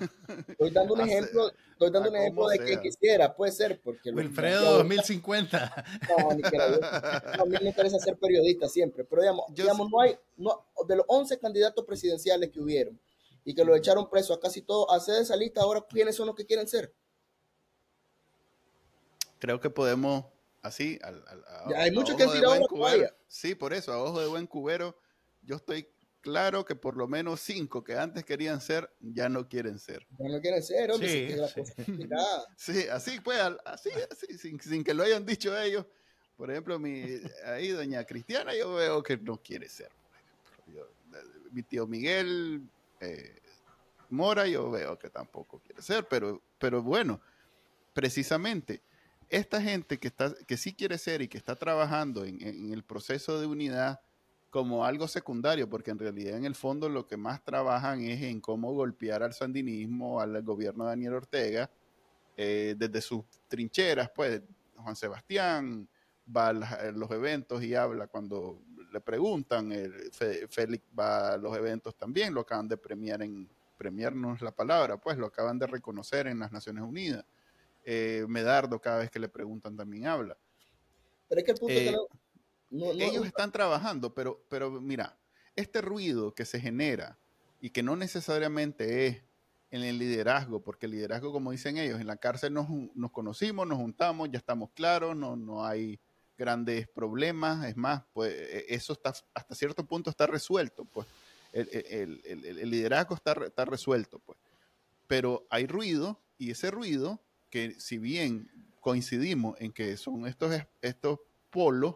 Estoy 0.47 0.71
dando 0.71 0.93
un 0.93 1.01
ejemplo, 1.09 1.51
estoy 1.71 1.91
dando 1.91 2.09
un 2.09 2.15
ejemplo 2.15 2.47
de 2.47 2.59
que 2.59 2.81
quisiera, 2.81 3.35
puede 3.35 3.51
ser. 3.51 3.79
Porque 3.81 4.11
Wilfredo 4.11 4.77
2050. 4.77 5.85
No, 6.17 6.33
ni 6.33 6.41
que 6.43 6.57
a 6.57 7.45
mí 7.45 7.55
me 7.61 7.69
interesa 7.69 7.99
ser 7.99 8.17
periodista 8.17 8.67
siempre, 8.67 9.03
pero 9.03 9.21
digamos, 9.21 9.45
digamos 9.49 9.89
no 9.89 10.01
hay, 10.01 10.17
no, 10.35 10.65
de 10.87 10.95
los 10.97 11.05
11 11.07 11.39
candidatos 11.39 11.85
presidenciales 11.85 12.51
que 12.51 12.59
hubieron 12.59 12.99
y 13.45 13.55
que 13.55 13.63
lo 13.63 13.75
echaron 13.75 14.09
preso 14.09 14.33
a 14.33 14.41
casi 14.41 14.61
todos, 14.61 14.87
hacer 14.89 15.21
esa 15.21 15.35
lista 15.37 15.61
ahora, 15.61 15.85
¿quiénes 15.89 16.15
son 16.15 16.27
los 16.27 16.35
que 16.35 16.45
quieren 16.45 16.67
ser? 16.67 16.93
Creo 19.39 19.61
que 19.61 19.69
podemos, 19.69 20.25
así, 20.61 20.99
al, 21.01 21.23
hay 21.75 21.91
muchos 21.91 22.17
que 22.17 22.23
han 22.23 22.31
tirado 22.31 22.55
la 22.55 23.13
Sí, 23.27 23.55
por 23.55 23.73
eso, 23.73 23.93
a 23.93 24.03
ojo 24.03 24.19
de 24.19 24.27
buen 24.27 24.47
cubero 24.47 24.97
yo 25.47 25.55
estoy 25.55 25.87
claro 26.21 26.65
que 26.65 26.75
por 26.75 26.97
lo 26.97 27.07
menos 27.07 27.39
cinco 27.39 27.83
que 27.83 27.97
antes 27.97 28.25
querían 28.25 28.59
ser, 28.59 28.91
ya 28.99 29.29
no 29.29 29.47
quieren 29.47 29.79
ser. 29.79 30.05
Ya 30.19 30.27
no 30.27 30.41
quieren 30.41 30.61
ser, 30.61 30.91
hombre. 30.91 31.37
Sí, 32.57 32.87
así 32.91 33.19
pues, 33.23 33.39
así, 33.65 33.89
así 34.11 34.37
sin, 34.37 34.83
que 34.83 34.93
lo 34.93 35.03
hayan 35.03 35.25
dicho 35.25 35.57
ellos. 35.57 35.85
Por 36.35 36.51
ejemplo, 36.51 36.77
mi, 36.77 37.19
ahí 37.45 37.69
doña 37.69 38.03
Cristiana 38.03 38.53
yo 38.55 38.73
veo 38.75 39.01
que 39.01 39.17
no 39.17 39.41
quiere 39.41 39.69
ser. 39.69 39.89
mi 41.51 41.63
tío 41.63 41.87
Miguel 41.87 42.61
eh, 42.99 43.39
Mora 44.09 44.47
yo 44.47 44.69
veo 44.69 44.99
que 44.99 45.09
tampoco 45.09 45.59
quiere 45.59 45.81
ser, 45.81 46.07
pero, 46.09 46.41
pero 46.59 46.83
bueno, 46.83 47.21
precisamente 47.93 48.81
esta 49.29 49.61
gente 49.61 49.97
que, 49.97 50.09
está, 50.09 50.33
que 50.45 50.57
sí 50.57 50.73
quiere 50.73 50.97
ser 50.97 51.21
y 51.21 51.27
que 51.29 51.37
está 51.37 51.55
trabajando 51.55 52.25
en 52.25 52.71
el 52.71 52.83
proceso 52.83 53.39
de 53.39 53.47
unidad, 53.47 54.01
como 54.49 54.85
algo 54.85 55.07
secundario, 55.07 55.69
porque 55.69 55.91
en 55.91 55.99
realidad 55.99 56.37
en 56.37 56.45
el 56.45 56.55
fondo 56.55 56.89
lo 56.89 57.07
que 57.07 57.17
más 57.17 57.43
trabajan 57.43 58.01
es 58.01 58.21
en 58.21 58.39
cómo 58.39 58.73
golpear 58.73 59.23
al 59.23 59.33
sandinismo, 59.33 60.19
al 60.21 60.41
gobierno 60.41 60.85
de 60.85 60.89
Daniel 60.91 61.13
Ortega, 61.13 61.69
eh, 62.35 62.75
desde 62.77 63.01
sus 63.01 63.25
trincheras, 63.47 64.09
pues 64.15 64.41
Juan 64.75 64.95
Sebastián 64.95 65.87
va 66.35 66.49
a 66.49 66.53
los 66.91 67.11
eventos 67.11 67.63
y 67.63 67.73
habla 67.75 68.07
cuando 68.07 68.61
le 68.91 69.01
preguntan, 69.01 69.71
Félix 70.49 70.85
va 70.97 71.33
a 71.33 71.37
los 71.37 71.55
eventos 71.57 71.95
también, 71.95 72.33
lo 72.33 72.41
acaban 72.41 72.67
de 72.67 72.77
premiar 72.77 73.21
en, 73.21 73.49
premiarnos 73.77 74.41
la 74.41 74.51
palabra, 74.51 74.97
pues 74.97 75.17
lo 75.17 75.27
acaban 75.27 75.59
de 75.59 75.67
reconocer 75.67 76.27
en 76.27 76.39
las 76.39 76.51
Naciones 76.51 76.83
Unidas. 76.83 77.25
Eh, 77.85 78.25
Medardo 78.27 78.79
cada 78.81 78.99
vez 78.99 79.09
que 79.09 79.19
le 79.19 79.29
preguntan 79.29 79.77
también 79.77 80.07
habla. 80.07 80.35
Pero 81.29 81.39
es 81.39 81.45
que 81.45 81.51
el 81.51 81.57
punto 81.57 81.75
que 81.75 81.95
eh, 82.71 82.93
ellos 82.99 83.25
están 83.25 83.51
trabajando, 83.51 84.13
pero, 84.13 84.43
pero 84.49 84.69
mira, 84.81 85.17
este 85.55 85.81
ruido 85.81 86.33
que 86.33 86.45
se 86.45 86.59
genera 86.59 87.17
y 87.61 87.71
que 87.71 87.83
no 87.83 87.95
necesariamente 87.95 89.07
es 89.07 89.23
en 89.71 89.83
el 89.83 89.97
liderazgo, 89.97 90.61
porque 90.61 90.85
el 90.85 90.93
liderazgo, 90.93 91.31
como 91.31 91.51
dicen 91.51 91.77
ellos, 91.77 91.99
en 91.99 92.07
la 92.07 92.17
cárcel 92.17 92.53
nos, 92.53 92.67
conocimos, 93.11 93.67
nos 93.67 93.77
juntamos, 93.77 94.29
ya 94.31 94.37
estamos 94.37 94.69
claros, 94.71 95.15
no, 95.15 95.35
no 95.35 95.65
hay 95.65 95.99
grandes 96.37 96.87
problemas, 96.87 97.65
es 97.65 97.75
más, 97.75 98.03
pues 98.13 98.33
e, 98.33 98.65
eso 98.69 98.93
está 98.93 99.13
hasta 99.33 99.55
cierto 99.55 99.85
punto 99.85 100.09
está 100.09 100.27
resuelto, 100.27 100.85
pues 100.85 101.07
el, 101.51 102.69
liderazgo 102.69 103.15
está, 103.15 103.33
está 103.45 103.65
resuelto, 103.65 104.19
pues. 104.19 104.37
Pero 105.07 105.47
hay 105.49 105.65
ruido 105.65 106.21
y 106.37 106.51
ese 106.51 106.69
ruido, 106.69 107.21
que 107.49 107.79
si 107.79 107.97
bien 107.97 108.51
coincidimos 108.79 109.59
en 109.59 109.71
que 109.71 109.97
son 109.97 110.27
estos, 110.27 110.53
estos 110.81 111.19
polos, 111.49 111.95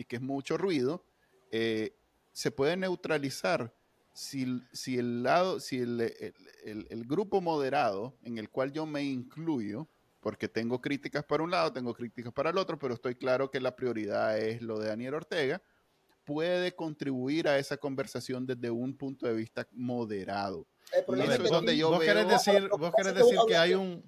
y 0.00 0.06
que 0.06 0.16
es 0.16 0.22
mucho 0.22 0.56
ruido, 0.56 1.04
eh, 1.50 1.94
se 2.32 2.50
puede 2.50 2.74
neutralizar 2.74 3.74
si, 4.14 4.62
si 4.72 4.96
el 4.96 5.22
lado, 5.22 5.60
si 5.60 5.78
el, 5.78 6.00
el, 6.64 7.04
grupo 7.04 7.42
moderado 7.42 8.16
en 8.22 8.38
el 8.38 8.48
cual 8.48 8.72
yo 8.72 8.86
me 8.86 9.02
incluyo, 9.02 9.90
porque 10.20 10.48
tengo 10.48 10.80
críticas 10.80 11.22
para 11.22 11.42
un 11.42 11.50
lado, 11.50 11.70
tengo 11.74 11.92
críticas 11.92 12.32
para 12.32 12.48
el 12.48 12.56
otro, 12.56 12.78
pero 12.78 12.94
estoy 12.94 13.14
claro 13.14 13.50
que 13.50 13.60
la 13.60 13.76
prioridad 13.76 14.38
es 14.38 14.62
lo 14.62 14.78
de 14.78 14.88
Daniel 14.88 15.14
Ortega, 15.14 15.60
puede 16.24 16.74
contribuir 16.74 17.46
a 17.46 17.58
esa 17.58 17.76
conversación 17.76 18.46
desde 18.46 18.70
un 18.70 18.96
punto 18.96 19.26
de 19.26 19.34
vista 19.34 19.68
moderado. 19.72 20.66
vos, 21.90 22.00
querés 22.00 22.26
decir, 22.26 22.70
vos 22.70 22.92
querés 22.96 23.14
decir 23.14 23.38
que 23.46 23.56
hay 23.56 23.74
un 23.74 24.02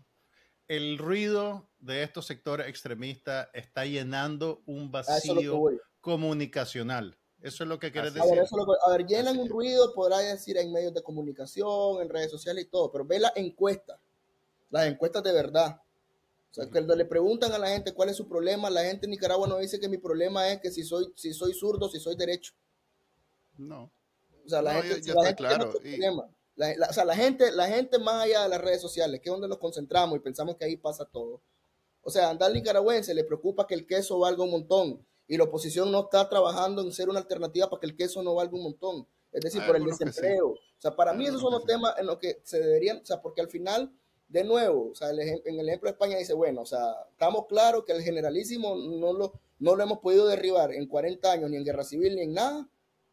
el 0.76 0.96
ruido 0.96 1.68
de 1.80 2.02
estos 2.02 2.24
sectores 2.24 2.66
extremistas 2.66 3.48
está 3.52 3.84
llenando 3.84 4.62
un 4.64 4.90
vacío 4.90 5.60
comunicacional. 6.00 7.18
Eso 7.42 7.64
es 7.64 7.68
lo 7.68 7.78
que 7.78 7.92
quieres 7.92 8.14
decir. 8.14 8.40
A 8.86 8.90
ver, 8.90 9.06
llenan 9.06 9.38
un 9.38 9.50
ruido, 9.50 9.92
podrá 9.92 10.20
decir 10.20 10.56
en 10.56 10.72
medios 10.72 10.94
de 10.94 11.02
comunicación, 11.02 12.00
en 12.00 12.08
redes 12.08 12.30
sociales 12.30 12.64
y 12.64 12.68
todo, 12.68 12.90
pero 12.90 13.04
ve 13.04 13.18
las 13.18 13.36
encuestas, 13.36 13.98
las 14.70 14.86
encuestas 14.86 15.22
de 15.22 15.32
verdad. 15.32 15.78
O 16.50 16.54
sea, 16.54 16.66
cuando 16.70 16.96
le 16.96 17.04
preguntan 17.04 17.52
a 17.52 17.58
la 17.58 17.68
gente 17.68 17.92
cuál 17.92 18.08
es 18.08 18.16
su 18.16 18.26
problema, 18.26 18.70
la 18.70 18.84
gente 18.84 19.04
en 19.04 19.10
Nicaragua 19.10 19.46
no 19.46 19.58
dice 19.58 19.78
que 19.78 19.90
mi 19.90 19.98
problema 19.98 20.48
es 20.50 20.60
que 20.60 20.70
si 20.70 20.84
soy, 20.84 21.12
si 21.16 21.34
soy 21.34 21.52
zurdo, 21.52 21.90
si 21.90 22.00
soy 22.00 22.16
derecho. 22.16 22.54
No. 23.58 23.92
O 24.46 24.48
sea, 24.48 24.62
la 24.62 24.82
gente, 24.82 25.10
está 25.10 25.34
claro. 25.34 25.70
La, 26.54 26.74
o 26.88 26.92
sea, 26.92 27.04
la 27.04 27.16
gente, 27.16 27.50
la 27.52 27.66
gente 27.66 27.98
más 27.98 28.24
allá 28.24 28.42
de 28.42 28.48
las 28.48 28.60
redes 28.60 28.80
sociales, 28.80 29.20
que 29.20 29.28
es 29.28 29.32
donde 29.32 29.48
nos 29.48 29.58
concentramos 29.58 30.16
y 30.16 30.20
pensamos 30.20 30.56
que 30.56 30.64
ahí 30.64 30.76
pasa 30.76 31.04
todo. 31.04 31.42
O 32.02 32.10
sea, 32.10 32.30
andar 32.30 32.52
nicaragüense 32.52 33.14
le 33.14 33.24
preocupa 33.24 33.66
que 33.66 33.74
el 33.74 33.86
queso 33.86 34.18
valga 34.18 34.42
un 34.42 34.50
montón 34.50 35.06
y 35.26 35.36
la 35.36 35.44
oposición 35.44 35.90
no 35.90 36.00
está 36.00 36.28
trabajando 36.28 36.82
en 36.82 36.92
ser 36.92 37.08
una 37.08 37.20
alternativa 37.20 37.70
para 37.70 37.80
que 37.80 37.86
el 37.86 37.96
queso 37.96 38.22
no 38.22 38.34
valga 38.34 38.54
un 38.54 38.64
montón. 38.64 39.06
Es 39.30 39.40
decir, 39.40 39.62
por 39.66 39.76
el 39.76 39.84
desempleo. 39.84 40.48
O 40.50 40.58
sea, 40.78 40.94
para 40.94 41.14
mí 41.14 41.26
esos 41.26 41.40
son 41.40 41.52
los 41.52 41.64
temas 41.64 41.94
en 41.98 42.06
los 42.06 42.18
que 42.18 42.40
se 42.42 42.60
deberían, 42.60 42.98
o 42.98 43.06
sea, 43.06 43.22
porque 43.22 43.40
al 43.40 43.48
final, 43.48 43.90
de 44.28 44.44
nuevo, 44.44 44.90
o 44.90 44.94
sea, 44.94 45.10
en 45.10 45.20
el 45.20 45.68
ejemplo 45.68 45.88
de 45.88 45.92
España 45.92 46.18
dice, 46.18 46.34
bueno, 46.34 46.62
o 46.62 46.66
sea, 46.66 46.92
estamos 47.12 47.46
claros 47.46 47.84
que 47.86 47.92
el 47.92 48.02
generalísimo 48.02 48.76
no 48.76 49.12
lo, 49.12 49.32
no 49.58 49.74
lo 49.74 49.82
hemos 49.82 50.00
podido 50.00 50.26
derribar 50.26 50.72
en 50.72 50.86
40 50.86 51.32
años, 51.32 51.50
ni 51.50 51.56
en 51.56 51.64
guerra 51.64 51.84
civil, 51.84 52.16
ni 52.16 52.22
en 52.22 52.34
nada, 52.34 52.68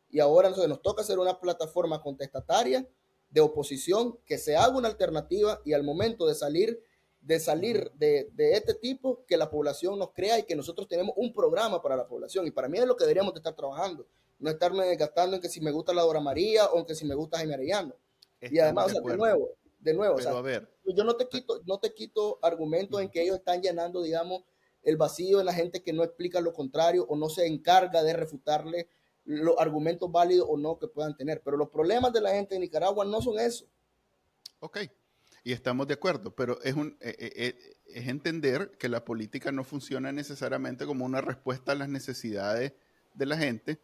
y 0.09 0.19
ahora 0.19 0.47
entonces, 0.47 0.67
nos 0.67 0.81
toca 0.81 1.03
hacer 1.03 1.19
una 1.19 1.39
plataforma 1.39 2.01
contestataria 2.01 2.85
de 3.30 3.41
oposición, 3.41 4.17
que 4.25 4.38
se 4.38 4.55
haga 4.55 4.75
una 4.75 4.88
alternativa 4.88 5.61
y 5.63 5.73
al 5.73 5.84
momento 5.84 6.27
de 6.27 6.36
salir 6.36 6.82
de 7.21 7.39
salir 7.39 7.91
de, 7.95 8.30
este 8.38 8.73
tipo, 8.73 9.25
que 9.27 9.38
la 9.38 9.49
población 9.49 9.99
nos 9.99 10.13
crea 10.13 10.39
y 10.39 10.43
que 10.43 10.55
nosotros 10.55 10.88
tenemos 10.88 11.13
un 11.17 11.34
programa 11.34 11.82
para 11.82 11.95
la 11.95 12.07
población. 12.07 12.47
Y 12.47 12.51
para 12.51 12.67
mí 12.67 12.77
es 12.77 12.86
lo 12.86 12.95
que 12.95 13.03
deberíamos 13.03 13.34
de 13.34 13.39
estar 13.39 13.55
trabajando. 13.55 14.07
No 14.39 14.49
estarme 14.49 14.86
desgastando 14.86 15.36
en 15.36 15.41
que 15.41 15.49
si 15.49 15.59
me 15.59 15.71
gusta 15.71 15.93
la 15.93 16.01
Dora 16.01 16.21
María 16.21 16.67
o 16.67 16.80
en 16.80 16.86
que 16.86 16.95
si 16.95 17.05
me 17.05 17.15
gusta 17.15 17.38
Jaime 17.38 17.55
Arellano. 17.55 17.93
y 18.41 18.57
además, 18.59 18.93
de, 18.93 19.17
nuevo, 19.17 19.49
de 19.80 19.93
nuevo, 19.93 20.17
yo 20.17 21.03
no 21.03 21.15
te 21.17 21.27
quito, 21.27 21.61
no 21.65 21.77
te 21.80 21.93
quito 21.93 22.39
argumentos 22.41 23.01
en 23.01 23.09
que 23.09 23.21
ellos 23.21 23.38
están 23.38 23.61
llenando, 23.61 24.01
digamos, 24.01 24.43
el 24.82 24.95
vacío 24.95 25.41
en 25.41 25.45
la 25.45 25.53
gente 25.53 25.84
que 25.84 25.91
no 25.91 26.03
explica 26.03 26.39
lo 26.39 26.53
contrario 26.53 27.05
o 27.09 27.17
no 27.17 27.30
se 27.30 27.45
encarga 27.45 28.01
de 28.01 28.13
refutarle 28.13 28.88
los 29.30 29.55
argumentos 29.59 30.11
válidos 30.11 30.47
o 30.49 30.57
no 30.57 30.80
que 30.80 30.88
puedan 30.88 31.15
tener. 31.15 31.41
Pero 31.43 31.55
los 31.55 31.69
problemas 31.69 32.11
de 32.11 32.21
la 32.21 32.32
gente 32.32 32.55
de 32.55 32.61
Nicaragua 32.61 33.05
no 33.05 33.21
son 33.21 33.39
eso. 33.39 33.65
Ok, 34.59 34.80
y 35.43 35.53
estamos 35.53 35.88
de 35.88 35.93
acuerdo, 35.93 36.36
pero 36.36 36.61
es, 36.63 36.73
un, 36.73 36.97
eh, 36.99 37.15
eh, 37.17 37.32
eh, 37.36 37.77
es 37.86 38.07
entender 38.07 38.71
que 38.77 38.89
la 38.89 39.05
política 39.05 39.51
no 39.51 39.63
funciona 39.63 40.11
necesariamente 40.11 40.86
como 40.86 41.05
una 41.05 41.21
respuesta 41.21 41.71
a 41.71 41.75
las 41.75 41.89
necesidades 41.89 42.73
de 43.13 43.25
la 43.25 43.38
gente 43.38 43.80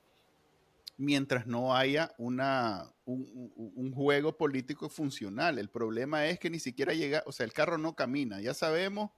mientras 0.97 1.45
no 1.45 1.75
haya 1.75 2.13
una, 2.17 2.93
un, 3.05 3.53
un, 3.55 3.93
juego 3.93 4.37
político 4.37 4.89
funcional. 4.89 5.59
El 5.59 5.69
problema 5.69 6.25
es 6.27 6.39
que 6.39 6.49
ni 6.49 6.59
siquiera 6.59 6.93
llega, 6.93 7.21
o 7.25 7.31
sea, 7.31 7.45
el 7.45 7.53
carro 7.53 7.77
no 7.77 7.95
camina. 7.95 8.41
Ya 8.41 8.53
sabemos 8.53 9.11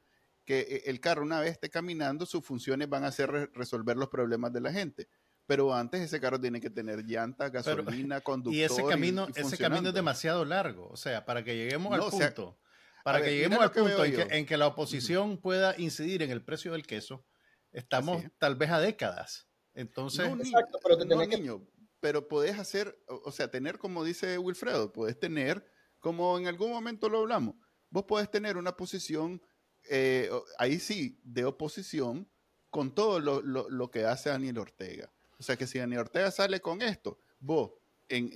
que 0.43 0.83
el 0.85 0.99
carro 0.99 1.23
una 1.23 1.39
vez 1.39 1.51
esté 1.51 1.69
caminando, 1.69 2.25
sus 2.25 2.43
funciones 2.43 2.89
van 2.89 3.03
a 3.03 3.11
ser 3.11 3.51
resolver 3.53 3.95
los 3.95 4.09
problemas 4.09 4.51
de 4.53 4.61
la 4.61 4.73
gente 4.73 5.07
pero 5.47 5.73
antes 5.73 6.01
ese 6.01 6.19
carro 6.19 6.39
tiene 6.39 6.59
que 6.59 6.69
tener 6.69 7.03
llanta, 7.05 7.49
gasolina, 7.49 8.21
conductor. 8.21 8.53
Y 8.53 8.61
ese 8.61 8.83
camino, 8.83 9.27
ese 9.33 9.57
camino 9.57 9.87
es 9.89 9.95
demasiado 9.95 10.43
largo. 10.45 10.89
O 10.89 10.97
sea, 10.97 11.25
para 11.25 11.43
que 11.43 11.55
lleguemos 11.55 11.93
al 11.93 12.11
punto, 12.11 12.59
para 13.03 13.21
que 13.21 13.31
lleguemos 13.31 13.59
al 13.59 13.71
punto 13.71 14.03
en 14.03 14.45
que, 14.45 14.57
la 14.57 14.67
oposición 14.67 15.37
pueda 15.37 15.73
incidir 15.79 16.21
en 16.21 16.31
el 16.31 16.43
precio 16.43 16.73
del 16.73 16.85
queso, 16.85 17.25
estamos 17.71 18.23
tal 18.37 18.55
vez 18.55 18.69
a 18.71 18.81
décadas. 18.81 19.47
Entonces, 19.73 20.27
Exacto, 20.27 20.79
pero 20.83 21.27
niño, 21.27 21.65
pero 22.01 22.27
podés 22.27 22.59
hacer, 22.59 22.99
o 23.07 23.31
sea, 23.31 23.49
tener 23.49 23.77
como 23.77 24.03
dice 24.03 24.37
Wilfredo, 24.37 24.91
puedes 24.91 25.17
tener, 25.17 25.65
como 25.99 26.37
en 26.37 26.47
algún 26.47 26.71
momento 26.71 27.07
lo 27.09 27.19
hablamos, 27.19 27.55
vos 27.89 28.03
podés 28.03 28.29
tener 28.29 28.57
una 28.57 28.75
posición, 28.75 29.41
eh, 29.89 30.29
ahí 30.57 30.79
sí, 30.79 31.21
de 31.23 31.45
oposición 31.45 32.29
con 32.69 32.93
todo 32.93 33.19
lo, 33.19 33.41
lo 33.41 33.91
que 33.91 34.03
hace 34.03 34.29
Daniel 34.29 34.57
Ortega 34.57 35.13
o 35.39 35.43
sea 35.43 35.55
que 35.55 35.67
si 35.67 35.79
Daniel 35.79 36.01
Ortega 36.01 36.31
sale 36.31 36.59
con 36.59 36.81
esto, 36.81 37.19
vos, 37.39 37.71
en, 38.09 38.31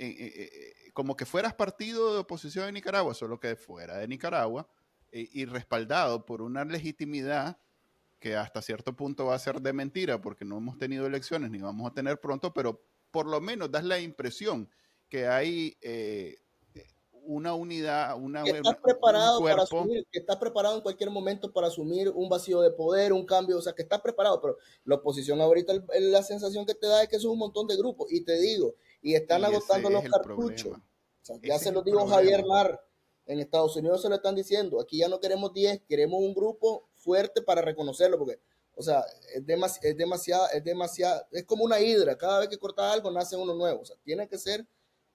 como 0.93 1.15
que 1.15 1.25
fueras 1.25 1.53
partido 1.53 2.13
de 2.13 2.19
oposición 2.19 2.65
de 2.65 2.71
Nicaragua, 2.73 3.13
solo 3.13 3.39
que 3.39 3.55
fuera 3.55 3.97
de 3.97 4.07
Nicaragua, 4.07 4.67
y 5.11 5.43
respaldado 5.45 6.25
por 6.25 6.41
una 6.41 6.63
legitimidad 6.63 7.57
que 8.21 8.35
hasta 8.35 8.61
cierto 8.61 8.95
punto 8.95 9.25
va 9.25 9.35
a 9.35 9.39
ser 9.39 9.61
de 9.61 9.73
mentira, 9.73 10.21
porque 10.21 10.45
no 10.45 10.57
hemos 10.57 10.77
tenido 10.77 11.07
elecciones 11.07 11.49
ni 11.49 11.57
vamos 11.57 11.89
a 11.89 11.93
tener 11.93 12.21
pronto, 12.21 12.53
pero 12.53 12.85
por 13.09 13.25
lo 13.25 13.41
menos 13.41 13.71
das 13.71 13.83
la 13.83 13.99
impresión 13.99 14.69
que 15.09 15.27
hay 15.27 15.77
eh, 15.81 16.37
una 17.25 17.53
unidad, 17.53 18.17
una 18.17 18.43
que 18.43 18.51
estás 18.51 18.77
preparado 18.77 19.41
para 19.41 19.63
asumir, 19.63 20.05
que 20.11 20.19
estás 20.19 20.37
preparado 20.37 20.75
en 20.75 20.81
cualquier 20.81 21.09
momento 21.09 21.51
para 21.51 21.67
asumir 21.67 22.09
un 22.09 22.29
vacío 22.29 22.61
de 22.61 22.71
poder, 22.71 23.13
un 23.13 23.25
cambio, 23.25 23.57
o 23.57 23.61
sea, 23.61 23.73
que 23.73 23.83
estás 23.83 24.01
preparado, 24.01 24.41
pero 24.41 24.57
la 24.85 24.95
oposición 24.95 25.39
ahorita 25.41 25.73
la 25.99 26.23
sensación 26.23 26.65
que 26.65 26.75
te 26.75 26.87
da 26.87 27.03
es 27.03 27.09
que 27.09 27.15
es 27.15 27.25
un 27.25 27.37
montón 27.37 27.67
de 27.67 27.77
grupos 27.77 28.11
y 28.11 28.21
te 28.21 28.39
digo, 28.39 28.75
y 29.01 29.15
están 29.15 29.45
agotando 29.45 29.89
los 29.89 30.03
cartuchos. 30.03 30.77
ya 31.41 31.59
se 31.59 31.71
lo 31.71 31.81
dijo 31.81 32.05
Javier 32.07 32.45
Mar, 32.45 32.81
en 33.25 33.39
Estados 33.39 33.75
Unidos 33.75 34.01
se 34.01 34.09
lo 34.09 34.15
están 34.15 34.35
diciendo, 34.35 34.81
aquí 34.81 34.97
ya 34.97 35.07
no 35.07 35.19
queremos 35.19 35.53
10, 35.53 35.83
queremos 35.87 36.21
un 36.21 36.33
grupo 36.33 36.89
fuerte 36.93 37.41
para 37.41 37.61
reconocerlo, 37.61 38.17
porque 38.17 38.39
o 38.75 38.83
sea, 38.83 39.05
es, 39.33 39.43
es 39.83 39.97
demasiado, 39.97 40.47
es 40.53 40.63
demasiado, 40.63 41.25
es 41.31 41.45
como 41.45 41.63
una 41.63 41.79
hidra, 41.79 42.17
cada 42.17 42.39
vez 42.39 42.49
que 42.49 42.57
corta 42.57 42.91
algo 42.91 43.11
nace 43.11 43.35
uno 43.35 43.53
nuevo, 43.53 43.81
o 43.81 43.85
sea, 43.85 43.95
tiene 44.03 44.27
que 44.27 44.37
ser 44.37 44.65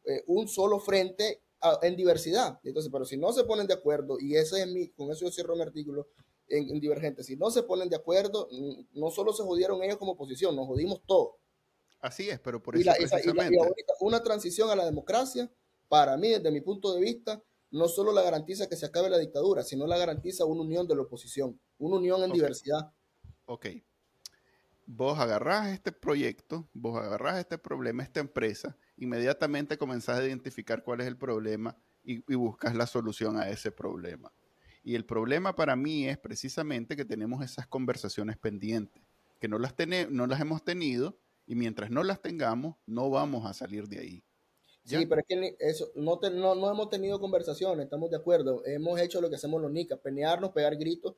eh, 0.04 0.22
un 0.26 0.46
solo 0.46 0.78
frente 0.78 1.42
en 1.82 1.96
diversidad. 1.96 2.60
Entonces, 2.64 2.90
pero 2.92 3.04
si 3.04 3.16
no 3.16 3.32
se 3.32 3.44
ponen 3.44 3.66
de 3.66 3.74
acuerdo, 3.74 4.18
y 4.20 4.36
ese 4.36 4.62
es 4.62 4.68
mi, 4.68 4.88
con 4.88 5.10
eso 5.10 5.24
yo 5.24 5.30
cierro 5.30 5.56
mi 5.56 5.62
artículo 5.62 6.08
en, 6.48 6.80
Divergente, 6.80 7.24
si 7.24 7.36
no 7.36 7.50
se 7.50 7.62
ponen 7.64 7.88
de 7.88 7.96
acuerdo, 7.96 8.48
no 8.92 9.10
solo 9.10 9.32
se 9.32 9.42
jodieron 9.42 9.82
ellos 9.82 9.96
como 9.96 10.12
oposición, 10.12 10.54
nos 10.54 10.66
jodimos 10.66 11.02
todos. 11.06 11.34
Así 12.00 12.28
es, 12.28 12.38
pero 12.38 12.62
por 12.62 12.76
eso 12.76 12.90
precisamente... 12.96 13.58
una 14.00 14.22
transición 14.22 14.70
a 14.70 14.76
la 14.76 14.84
democracia, 14.84 15.50
para 15.88 16.16
mí, 16.16 16.30
desde 16.30 16.50
mi 16.50 16.60
punto 16.60 16.94
de 16.94 17.00
vista, 17.00 17.42
no 17.70 17.88
solo 17.88 18.12
la 18.12 18.22
garantiza 18.22 18.68
que 18.68 18.76
se 18.76 18.86
acabe 18.86 19.10
la 19.10 19.18
dictadura, 19.18 19.64
sino 19.64 19.86
la 19.86 19.98
garantiza 19.98 20.44
una 20.44 20.62
unión 20.62 20.86
de 20.86 20.94
la 20.94 21.02
oposición, 21.02 21.60
una 21.78 21.96
unión 21.96 22.22
en 22.22 22.32
diversidad. 22.32 22.92
Ok. 23.46 23.66
Vos 24.86 25.18
agarrás 25.18 25.68
este 25.68 25.90
proyecto, 25.90 26.68
vos 26.72 26.96
agarrás 26.96 27.40
este 27.40 27.58
problema, 27.58 28.04
esta 28.04 28.20
empresa, 28.20 28.76
inmediatamente 28.96 29.78
comenzás 29.78 30.18
a 30.18 30.26
identificar 30.26 30.82
cuál 30.82 31.00
es 31.00 31.06
el 31.06 31.16
problema 31.16 31.76
y, 32.02 32.22
buscas 32.34 32.74
la 32.74 32.86
solución 32.86 33.36
a 33.36 33.48
ese 33.48 33.70
problema. 33.70 34.32
Y 34.82 34.94
el 34.94 35.04
problema 35.04 35.56
para 35.56 35.74
mí 35.74 36.08
es 36.08 36.18
precisamente 36.18 36.96
que 36.96 37.04
tenemos 37.04 37.44
esas 37.44 37.66
conversaciones 37.66 38.36
pendientes, 38.36 39.02
que 39.40 39.48
no 39.48 39.58
las, 39.58 39.74
no 40.10 40.26
las 40.26 40.40
hemos 40.40 40.64
tenido 40.64 41.18
y 41.46 41.56
mientras 41.56 41.90
no 41.90 42.04
las 42.04 42.22
tengamos, 42.22 42.76
no 42.86 43.10
vamos 43.10 43.46
a 43.46 43.54
salir 43.54 43.88
de 43.88 43.98
ahí. 43.98 44.24
Sí, 44.84 45.04
pero 45.06 45.20
es 45.20 45.26
que 45.26 45.56
eso, 45.58 45.90
no, 45.96 46.20
no, 46.30 46.70
hemos 46.70 46.90
tenido 46.90 47.18
conversaciones, 47.18 47.84
estamos 47.84 48.08
de 48.08 48.18
acuerdo. 48.18 48.64
Hemos 48.64 49.00
hecho 49.00 49.20
lo 49.20 49.28
que 49.28 49.34
hacemos 49.34 49.60
los 49.60 49.72
nicas, 49.72 49.98
penearnos, 49.98 50.52
pegar 50.52 50.76
gritos. 50.76 51.16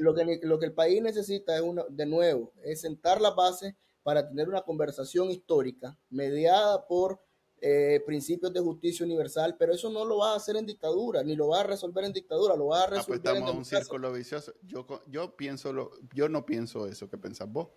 lo, 0.00 0.12
que, 0.12 0.40
lo 0.42 0.58
que 0.58 0.66
el 0.66 0.72
país 0.72 1.00
necesita 1.00 1.54
es, 1.54 1.62
una, 1.62 1.84
de 1.88 2.04
nuevo, 2.04 2.52
es 2.64 2.80
sentar 2.80 3.20
la 3.20 3.30
base 3.30 3.76
para 4.06 4.28
tener 4.28 4.48
una 4.48 4.62
conversación 4.62 5.32
histórica 5.32 5.98
mediada 6.10 6.86
por 6.86 7.20
eh, 7.60 8.00
principios 8.06 8.52
de 8.52 8.60
justicia 8.60 9.04
universal, 9.04 9.56
pero 9.58 9.74
eso 9.74 9.90
no 9.90 10.04
lo 10.04 10.18
va 10.18 10.34
a 10.34 10.36
hacer 10.36 10.54
en 10.54 10.64
dictadura, 10.64 11.24
ni 11.24 11.34
lo 11.34 11.48
va 11.48 11.62
a 11.62 11.64
resolver 11.64 12.04
en 12.04 12.12
dictadura, 12.12 12.54
lo 12.54 12.68
va 12.68 12.84
a 12.84 12.86
resolver 12.86 13.02
ah, 13.02 13.06
pues 13.08 13.18
estamos 13.18 13.50
en 13.50 13.56
un 13.56 13.64
círculo 13.64 14.12
vicioso. 14.12 14.54
Yo, 14.62 14.86
yo 15.08 15.36
pienso 15.36 15.72
lo, 15.72 15.90
yo 16.14 16.28
no 16.28 16.46
pienso 16.46 16.86
eso 16.86 17.10
que 17.10 17.18
pensás 17.18 17.50
vos. 17.50 17.70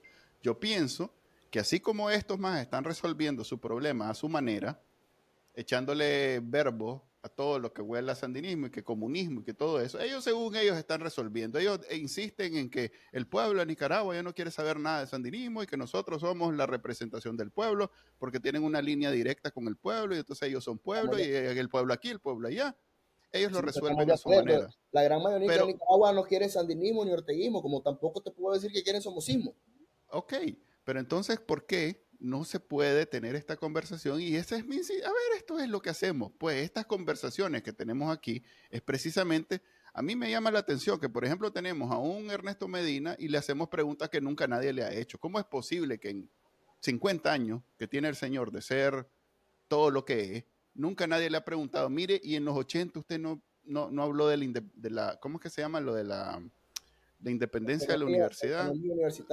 Yo 0.43 0.59
pienso 0.59 1.15
que 1.49 1.57
así 1.57 1.79
como 1.79 2.11
estos 2.11 2.37
más 2.37 2.61
están 2.61 2.83
resolviendo 2.83 3.43
su 3.43 3.59
problema 3.59 4.11
a 4.11 4.13
su 4.13 4.29
manera, 4.29 4.79
echándole 5.55 6.41
verbo 6.43 7.08
a 7.21 7.29
todo 7.29 7.59
lo 7.59 7.73
que 7.73 7.81
huele 7.81 8.11
a 8.11 8.15
sandinismo 8.15 8.67
y 8.67 8.69
que 8.69 8.83
comunismo 8.83 9.41
y 9.41 9.43
que 9.43 9.53
todo 9.53 9.81
eso. 9.81 9.99
Ellos, 9.99 10.23
según 10.23 10.55
ellos, 10.55 10.77
están 10.77 11.01
resolviendo. 11.01 11.59
Ellos 11.59 11.79
insisten 11.91 12.55
en 12.55 12.69
que 12.69 12.91
el 13.11 13.27
pueblo 13.27 13.59
de 13.59 13.65
Nicaragua 13.65 14.15
ya 14.15 14.23
no 14.23 14.33
quiere 14.33 14.51
saber 14.51 14.79
nada 14.79 15.01
de 15.01 15.07
sandinismo 15.07 15.61
y 15.61 15.67
que 15.67 15.75
nosotros 15.75 16.21
somos 16.21 16.55
la 16.55 16.65
representación 16.65 17.35
del 17.35 17.51
pueblo 17.51 17.91
porque 18.17 18.39
tienen 18.39 18.63
una 18.63 18.81
línea 18.81 19.11
directa 19.11 19.51
con 19.51 19.67
el 19.67 19.75
pueblo 19.75 20.15
y 20.15 20.19
entonces 20.19 20.47
ellos 20.47 20.63
son 20.63 20.79
pueblo 20.79 21.19
y 21.19 21.23
el 21.23 21.69
pueblo 21.69 21.93
aquí, 21.93 22.09
el 22.09 22.19
pueblo 22.19 22.47
allá. 22.47 22.75
Ellos 23.31 23.51
lo 23.51 23.61
resuelven 23.61 24.07
de 24.07 24.17
su 24.17 24.29
manera. 24.29 24.69
La 24.91 25.03
gran 25.03 25.21
mayoría 25.21 25.51
de 25.51 25.65
Nicaragua 25.67 26.13
no 26.13 26.23
quiere 26.23 26.49
sandinismo 26.49 27.05
ni 27.05 27.11
orteguismo, 27.11 27.61
como 27.61 27.81
tampoco 27.81 28.21
te 28.21 28.31
puedo 28.31 28.55
decir 28.55 28.71
que 28.71 28.81
quieren 28.81 29.01
somosismo. 29.01 29.53
Ok, 30.07 30.33
pero 30.83 30.99
entonces, 30.99 31.39
¿por 31.39 31.67
qué 31.67 32.08
no 32.19 32.43
se 32.43 32.59
puede 32.59 33.05
tener 33.05 33.35
esta 33.35 33.55
conversación 33.57 34.21
y 34.21 34.35
ese 34.35 34.57
es 34.57 34.65
mi... 34.65 34.75
A 34.77 34.79
ver, 34.79 35.37
esto 35.37 35.59
es 35.59 35.69
lo 35.69 35.81
que 35.81 35.89
hacemos. 35.89 36.31
Pues 36.37 36.63
estas 36.63 36.85
conversaciones 36.85 37.63
que 37.63 37.73
tenemos 37.73 38.15
aquí 38.15 38.43
es 38.69 38.81
precisamente... 38.81 39.61
A 39.93 40.01
mí 40.01 40.15
me 40.15 40.29
llama 40.29 40.51
la 40.51 40.59
atención 40.59 40.99
que, 40.99 41.09
por 41.09 41.25
ejemplo, 41.25 41.51
tenemos 41.51 41.91
a 41.91 41.97
un 41.97 42.29
Ernesto 42.29 42.67
Medina 42.67 43.15
y 43.17 43.27
le 43.27 43.37
hacemos 43.37 43.69
preguntas 43.69 44.09
que 44.09 44.21
nunca 44.21 44.47
nadie 44.47 44.71
le 44.71 44.83
ha 44.83 44.93
hecho. 44.93 45.17
¿Cómo 45.17 45.39
es 45.39 45.45
posible 45.45 45.99
que 45.99 46.09
en 46.09 46.29
50 46.81 47.31
años 47.31 47.61
que 47.77 47.87
tiene 47.87 48.07
el 48.07 48.15
señor 48.15 48.51
de 48.51 48.61
ser 48.61 49.07
todo 49.67 49.91
lo 49.91 50.05
que 50.05 50.37
es, 50.37 50.43
nunca 50.73 51.07
nadie 51.07 51.29
le 51.29 51.37
ha 51.37 51.45
preguntado, 51.45 51.89
mire, 51.89 52.19
y 52.23 52.35
en 52.35 52.45
los 52.45 52.55
80 52.55 52.99
usted 52.99 53.19
no, 53.19 53.41
no, 53.63 54.03
habló 54.03 54.27
de 54.27 54.37
la, 54.37 54.63
de 54.73 54.89
la, 54.89 55.19
¿cómo 55.19 55.37
es 55.37 55.43
que 55.43 55.49
se 55.49 55.61
llama? 55.61 55.79
Lo 55.79 55.93
de 55.93 56.03
la, 56.03 56.41
de 57.19 57.31
independencia 57.31 57.93
de 57.93 57.97
la 57.99 58.05
universidad, 58.05 58.71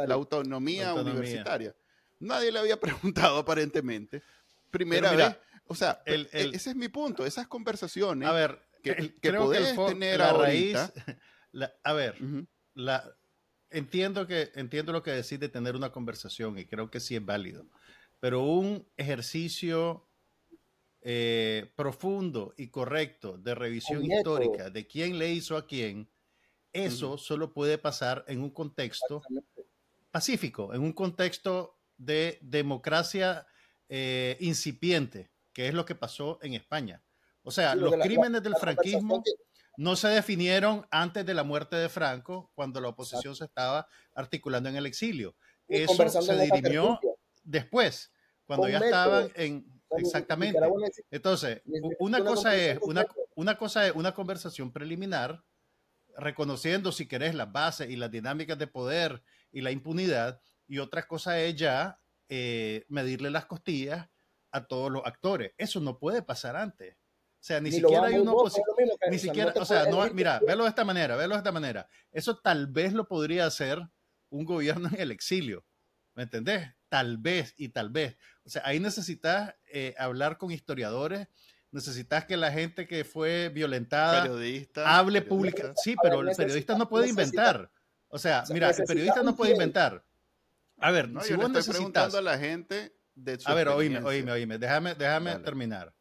la 0.07 0.15
autonomía, 0.15 0.95
universitaria. 0.95 1.75
Nadie 2.21 2.53
le 2.53 2.59
había 2.59 2.81
preguntado 2.81 3.39
aparentemente. 3.39 4.23
Primera 4.71 5.13
vez. 5.13 5.37
O 5.69 5.75
sea, 5.75 6.03
e, 6.07 6.29
ese 6.33 6.71
es 6.71 6.77
mi 6.77 6.89
punto. 6.89 7.27
Esas 7.27 7.47
conversaciones 7.49 8.29
a 8.29 8.33
ver, 8.33 8.61
que, 8.83 9.15
que 9.21 9.33
podés 9.33 9.75
tener 9.75 10.19
la 10.19 10.33
raíz, 10.33 10.77
a 11.83 11.93
ver, 11.93 12.17
la, 12.75 13.17
entiendo, 13.71 14.27
que, 14.27 14.51
entiendo 14.55 14.93
lo 14.93 15.03
que 15.03 15.11
decís 15.11 15.41
de 15.41 15.49
tener 15.49 15.77
una 15.77 15.91
conversación 15.91 16.59
y 16.59 16.67
creo 16.67 16.91
que 16.91 17.01
sí 17.01 17.17
es 17.17 17.25
válido. 17.25 17.67
Pero 18.21 18.43
un 18.43 18.87
ejercicio 18.97 20.07
eh, 21.03 21.71
profundo 21.77 22.55
y 22.57 22.69
correcto 22.69 23.39
de 23.39 23.55
revisión 23.55 24.05
histórica 24.05 24.71
de 24.71 24.87
quién 24.87 25.19
le 25.19 25.33
hizo 25.33 25.57
a 25.57 25.67
quién, 25.67 26.09
eso 26.73 27.17
solo 27.19 27.53
puede 27.53 27.79
pasar 27.79 28.25
en 28.29 28.41
un 28.41 28.51
contexto 28.51 29.23
pacífico, 30.11 30.75
en 30.75 30.83
un 30.83 30.93
contexto 30.93 31.76
de 31.97 32.39
democracia 32.43 33.47
eh, 33.89 34.37
incipiente, 34.41 35.31
que 35.53 35.69
es 35.69 35.75
lo 35.75 35.85
que 35.85 35.95
pasó 35.95 36.39
en 36.43 36.55
España. 36.55 37.03
O 37.43 37.51
sea, 37.51 37.75
los 37.75 37.95
crímenes 37.95 38.43
del 38.43 38.57
franquismo 38.57 39.23
no 39.77 39.95
se 39.95 40.09
definieron 40.09 40.87
antes 40.91 41.25
de 41.25 41.35
la 41.35 41.45
muerte 41.45 41.77
de 41.77 41.89
Franco, 41.89 42.51
cuando 42.55 42.81
la 42.81 42.89
oposición 42.89 43.37
se 43.37 43.45
estaba 43.45 43.87
articulando 44.15 44.69
en 44.69 44.77
el 44.77 44.87
exilio. 44.87 45.37
Eso 45.69 46.09
se 46.09 46.41
dirimió 46.41 46.99
después, 47.45 48.13
cuando 48.47 48.69
ya 48.69 48.79
estaban 48.79 49.31
en... 49.35 49.77
Exactamente. 49.99 50.59
Entonces, 51.13 51.63
una 52.01 52.25
cosa 52.25 52.57
es 52.57 52.79
una, 52.83 53.07
una 53.37 53.57
cosa 53.57 53.87
es 53.87 53.95
una 53.95 54.13
conversación 54.13 54.73
preliminar, 54.73 55.45
reconociendo, 56.17 56.91
si 56.91 57.07
querés, 57.07 57.37
las 57.37 57.53
bases 57.53 57.89
y 57.89 57.97
las 57.97 58.11
dinámicas 58.11 58.59
de 58.59 58.67
poder 58.67 59.23
y 59.53 59.61
la 59.61 59.71
impunidad, 59.71 60.41
y 60.69 60.79
otra 60.79 61.07
cosa 61.07 61.41
es 61.41 61.57
ya 61.57 62.01
eh, 62.29 62.85
medirle 62.89 63.31
las 63.31 63.47
costillas 63.47 64.09
a 64.51 64.67
todos 64.67 64.91
los 64.91 65.05
actores. 65.05 65.53
Eso 65.59 65.81
no 65.81 65.99
puede 65.99 66.23
pasar 66.23 66.57
antes. 66.57 66.95
O 66.95 67.45
sea, 67.47 67.61
ni, 67.61 67.71
siquiera 67.71 68.07
hay 68.07 68.19
una 68.19 68.33
oposición. 68.33 68.65
Ni 69.11 69.19
siquiera, 69.19 69.53
o 69.55 69.65
sea, 69.65 69.87
no, 69.87 70.05
mira, 70.13 70.41
velo 70.45 70.65
de 70.65 70.71
esta 70.71 70.85
manera, 70.85 71.15
velo 71.15 71.35
de 71.35 71.39
esta 71.39 71.53
manera. 71.53 71.89
Eso 72.11 72.39
tal 72.39 72.67
vez 72.67 72.93
lo 72.93 73.07
podría 73.07 73.47
hacer 73.47 73.81
un 74.31 74.45
gobierno 74.45 74.89
en 74.89 75.01
el 75.01 75.11
exilio. 75.13 75.65
¿Me 76.15 76.25
entendés? 76.25 76.75
Tal 76.89 77.19
vez 77.19 77.55
y 77.57 77.69
tal 77.69 77.91
vez. 77.91 78.17
O 78.45 78.49
sea, 78.49 78.63
ahí 78.65 78.81
necesitas 78.81 79.55
eh, 79.71 79.95
hablar 79.99 80.39
con 80.39 80.51
historiadores, 80.51 81.29
necesitas 81.71 82.25
que 82.25 82.37
la 82.37 82.51
gente 82.51 82.89
que 82.89 83.05
fue 83.05 83.51
violentada 83.51 84.27
hable 84.85 85.23
pública. 85.23 85.73
Sí, 85.77 85.95
pero 86.03 86.23
el 86.23 86.35
periodista 86.35 86.77
no 86.77 86.89
puede 86.89 87.09
inventar. 87.09 87.71
O 88.09 88.19
sea, 88.19 88.43
mira, 88.51 88.71
el 88.71 88.85
periodista 88.85 89.23
no 89.23 89.37
puede 89.37 89.53
inventar 89.53 90.05
A 90.79 90.91
ver, 90.91 91.09
No, 91.09 91.21
si 91.21 91.31
yo 91.31 91.37
le 91.37 91.43
vos 91.43 91.47
estoy 91.47 91.59
necesitas... 91.59 91.77
preguntando 91.77 92.19
a 92.19 92.23
la 92.23 92.39
gente 92.39 92.97
de 93.15 93.39
su 93.39 93.49
A 93.51 93.55
ver, 93.55 93.69
oíme, 93.69 93.99
oíme, 94.03 94.33
oíme. 94.33 94.59
Déjame, 94.59 94.95
déjame 94.95 95.31
Dale. 95.33 95.45
terminar. 95.45 95.95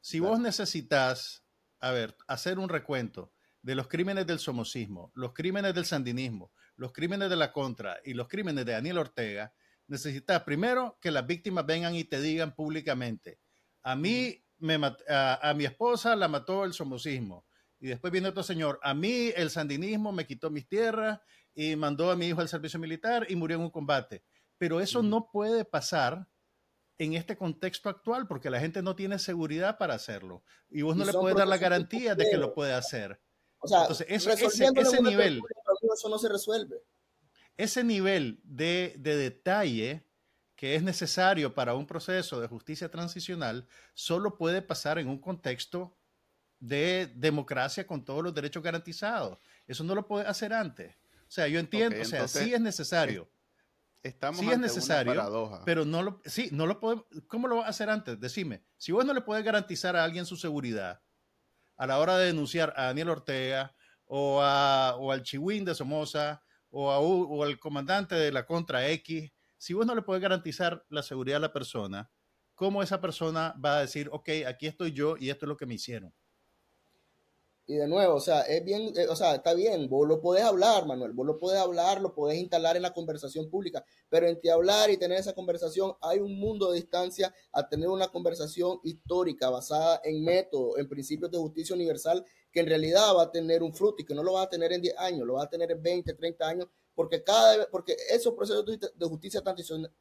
Si 0.00 0.18
Dale. 0.18 0.30
vos 0.30 0.40
necesitas, 0.40 1.44
a 1.80 1.90
ver, 1.90 2.16
hacer 2.28 2.58
un 2.58 2.68
recuento 2.68 3.32
de 3.62 3.74
los 3.74 3.88
crímenes 3.88 4.26
del 4.26 4.38
somocismo, 4.38 5.10
los 5.14 5.32
crímenes 5.34 5.74
del 5.74 5.84
sandinismo, 5.84 6.52
los 6.76 6.92
crímenes 6.92 7.28
de 7.28 7.36
la 7.36 7.52
contra 7.52 7.98
y 8.04 8.14
los 8.14 8.28
crímenes 8.28 8.64
de 8.64 8.72
Daniel 8.72 8.98
Ortega, 8.98 9.52
necesitas 9.86 10.42
primero 10.44 10.98
que 11.00 11.10
las 11.10 11.26
víctimas 11.26 11.66
vengan 11.66 11.94
y 11.94 12.04
te 12.04 12.20
digan 12.20 12.54
públicamente, 12.54 13.40
a 13.82 13.96
mí, 13.96 14.42
me 14.58 14.78
a, 15.08 15.50
a 15.50 15.54
mi 15.54 15.64
esposa 15.64 16.14
la 16.16 16.28
mató 16.28 16.64
el 16.64 16.72
somocismo. 16.72 17.46
Y 17.82 17.86
después 17.88 18.12
viene 18.12 18.28
otro 18.28 18.42
señor, 18.42 18.78
a 18.82 18.92
mí 18.94 19.32
el 19.34 19.50
sandinismo 19.50 20.12
me 20.12 20.26
quitó 20.26 20.50
mis 20.50 20.68
tierras 20.68 21.18
y 21.60 21.76
mandó 21.76 22.10
a 22.10 22.16
mi 22.16 22.26
hijo 22.28 22.40
al 22.40 22.48
servicio 22.48 22.78
militar 22.80 23.26
y 23.28 23.36
murió 23.36 23.56
en 23.58 23.62
un 23.64 23.70
combate. 23.70 24.22
Pero 24.56 24.80
eso 24.80 25.02
no 25.02 25.30
puede 25.30 25.66
pasar 25.66 26.26
en 26.96 27.12
este 27.14 27.36
contexto 27.36 27.88
actual 27.90 28.26
porque 28.26 28.48
la 28.48 28.60
gente 28.60 28.80
no 28.82 28.96
tiene 28.96 29.18
seguridad 29.18 29.76
para 29.76 29.92
hacerlo 29.94 30.42
y 30.70 30.80
vos 30.82 30.96
no 30.96 31.04
Y 31.04 31.06
le 31.06 31.12
puedes 31.12 31.36
dar 31.36 31.48
la 31.48 31.58
garantía 31.58 32.14
de 32.14 32.28
que 32.30 32.38
lo 32.38 32.54
puede 32.54 32.72
hacer. 32.72 33.20
O 33.58 33.68
sea, 33.68 33.82
Entonces, 33.82 34.06
eso- 34.08 34.30
ese- 34.30 35.02
nivel. 35.02 35.42
eso 35.94 36.08
no 36.08 36.18
se 36.18 36.28
resuelve. 36.30 36.76
Ese 37.58 37.84
nivel 37.84 38.40
de, 38.42 38.94
de 38.98 39.16
detalle 39.16 40.06
que 40.56 40.76
es 40.76 40.82
necesario 40.82 41.54
para 41.54 41.74
un 41.74 41.86
proceso 41.86 42.40
de 42.40 42.48
justicia 42.48 42.90
transicional 42.90 43.66
solo 43.92 44.36
puede 44.38 44.62
pasar 44.62 44.98
en 44.98 45.08
un 45.08 45.18
contexto 45.18 45.94
de 46.58 47.10
democracia 47.16 47.86
con 47.86 48.02
todos 48.04 48.22
los 48.24 48.34
derechos 48.34 48.62
garantizados. 48.62 49.38
Eso 49.66 49.84
no 49.84 49.94
lo 49.94 50.06
puede 50.06 50.26
hacer 50.26 50.52
antes. 50.54 50.94
O 51.30 51.32
sea, 51.32 51.46
yo 51.46 51.60
entiendo, 51.60 52.00
o 52.00 52.04
sea, 52.04 52.18
entonces, 52.18 52.42
sí 52.42 52.52
es 52.52 52.60
necesario. 52.60 53.30
Estamos 54.02 54.40
Sí 54.40 54.50
es 54.50 54.58
necesario, 54.58 55.12
una 55.12 55.20
paradoja. 55.20 55.62
Pero 55.64 55.84
no 55.84 56.02
lo, 56.02 56.20
sí, 56.24 56.48
no 56.50 56.66
lo 56.66 56.80
puede, 56.80 57.04
¿cómo 57.28 57.46
lo 57.46 57.58
va 57.58 57.66
a 57.66 57.68
hacer 57.68 57.88
antes? 57.88 58.18
Decime, 58.18 58.64
si 58.76 58.90
vos 58.90 59.04
no 59.04 59.14
le 59.14 59.20
puedes 59.20 59.44
garantizar 59.44 59.94
a 59.94 60.02
alguien 60.02 60.26
su 60.26 60.36
seguridad 60.36 61.00
a 61.76 61.86
la 61.86 62.00
hora 62.00 62.18
de 62.18 62.26
denunciar 62.26 62.74
a 62.76 62.86
Daniel 62.86 63.10
Ortega 63.10 63.76
o, 64.06 64.42
a, 64.42 64.96
o 64.98 65.12
al 65.12 65.22
Chihuín 65.22 65.64
de 65.64 65.76
Somoza 65.76 66.42
o, 66.68 66.90
a, 66.90 66.98
o 66.98 67.44
al 67.44 67.60
comandante 67.60 68.16
de 68.16 68.32
la 68.32 68.44
Contra 68.44 68.88
X, 68.88 69.30
si 69.56 69.72
vos 69.72 69.86
no 69.86 69.94
le 69.94 70.02
puedes 70.02 70.20
garantizar 70.20 70.84
la 70.88 71.04
seguridad 71.04 71.36
a 71.36 71.46
la 71.46 71.52
persona, 71.52 72.10
¿cómo 72.56 72.82
esa 72.82 73.00
persona 73.00 73.54
va 73.64 73.76
a 73.76 73.80
decir, 73.82 74.08
ok, 74.10 74.30
aquí 74.48 74.66
estoy 74.66 74.90
yo 74.90 75.16
y 75.16 75.30
esto 75.30 75.46
es 75.46 75.48
lo 75.48 75.56
que 75.56 75.66
me 75.66 75.74
hicieron? 75.74 76.12
Y 77.70 77.76
de 77.76 77.86
nuevo, 77.86 78.16
o 78.16 78.20
sea, 78.20 78.40
es 78.40 78.64
bien, 78.64 78.92
eh, 78.96 79.06
o 79.08 79.14
sea, 79.14 79.36
está 79.36 79.54
bien, 79.54 79.88
vos 79.88 80.08
lo 80.08 80.20
podés 80.20 80.42
hablar, 80.42 80.86
Manuel, 80.86 81.12
vos 81.12 81.24
lo 81.24 81.38
podés 81.38 81.60
hablar, 81.60 82.00
lo 82.00 82.12
podés 82.12 82.36
instalar 82.36 82.74
en 82.74 82.82
la 82.82 82.92
conversación 82.92 83.48
pública, 83.48 83.84
pero 84.08 84.26
entre 84.26 84.50
hablar 84.50 84.90
y 84.90 84.96
tener 84.96 85.20
esa 85.20 85.34
conversación 85.34 85.92
hay 86.00 86.18
un 86.18 86.36
mundo 86.36 86.72
de 86.72 86.80
distancia 86.80 87.32
a 87.52 87.68
tener 87.68 87.88
una 87.88 88.08
conversación 88.08 88.80
histórica 88.82 89.50
basada 89.50 90.00
en 90.02 90.24
métodos, 90.24 90.78
en 90.78 90.88
principios 90.88 91.30
de 91.30 91.38
justicia 91.38 91.76
universal, 91.76 92.26
que 92.50 92.58
en 92.58 92.66
realidad 92.66 93.14
va 93.16 93.22
a 93.22 93.30
tener 93.30 93.62
un 93.62 93.72
fruto 93.72 94.02
y 94.02 94.04
que 94.04 94.16
no 94.16 94.24
lo 94.24 94.32
va 94.32 94.42
a 94.42 94.48
tener 94.48 94.72
en 94.72 94.82
10 94.82 94.98
años, 94.98 95.24
lo 95.24 95.34
va 95.34 95.44
a 95.44 95.48
tener 95.48 95.70
en 95.70 95.80
20, 95.80 96.12
30 96.12 96.48
años, 96.48 96.66
porque 96.96 97.22
cada 97.22 97.70
porque 97.70 97.96
esos 98.10 98.34
procesos 98.34 98.64
de 98.66 99.06
justicia 99.06 99.44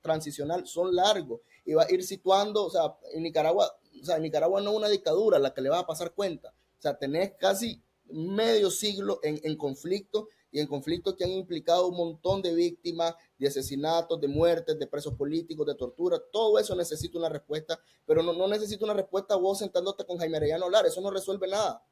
transicional 0.01 0.65
son 0.65 0.95
largos 0.95 1.41
y 1.63 1.74
va 1.76 1.84
a 1.84 1.93
ir 1.93 2.03
situando, 2.03 2.65
o 2.65 2.70
sea, 2.72 2.97
en 3.13 3.22
Nicaragua, 3.22 3.72
o 4.01 4.05
sea, 4.05 4.15
en 4.15 4.24
Nicaragua 4.24 4.59
no 4.59 4.72
es 4.72 4.76
una 4.76 4.89
dictadura 4.89 5.38
la 5.38 5.53
que 5.53 5.61
le 5.61 5.70
va 5.70 5.78
a 5.78 5.86
pasar 5.86 6.15
cuenta. 6.15 6.51
O 6.80 6.82
sea, 6.82 6.97
tenés 6.97 7.34
casi 7.38 7.84
medio 8.05 8.71
siglo 8.71 9.19
en, 9.21 9.39
en 9.43 9.57
conflicto 9.57 10.30
y 10.51 10.59
en 10.59 10.67
conflictos 10.67 11.15
que 11.15 11.23
han 11.23 11.32
implicado 11.32 11.88
un 11.88 11.97
montón 11.97 12.41
de 12.41 12.55
víctimas, 12.55 13.13
de 13.38 13.47
asesinatos, 13.47 14.19
de 14.19 14.27
muertes, 14.27 14.80
de 14.80 14.88
presos 14.88 15.13
políticos, 15.15 15.67
de 15.67 15.75
tortura. 15.75 16.17
Todo 16.32 16.57
eso 16.57 16.75
necesita 16.75 17.19
una 17.19 17.30
respuesta, 17.30 17.80
pero 18.05 18.23
no, 18.23 18.34
no 18.34 18.47
necesita 18.47 18.86
una 18.86 18.93
respuesta 18.93 19.36
vos 19.36 19.59
sentándote 19.59 20.05
con 20.05 20.17
Jaime 20.17 20.38
Arellano 20.38 20.63
a 20.63 20.67
hablar. 20.67 20.86
Eso 20.86 21.01
no 21.01 21.11
resuelve 21.11 21.47
nada. 21.47 21.86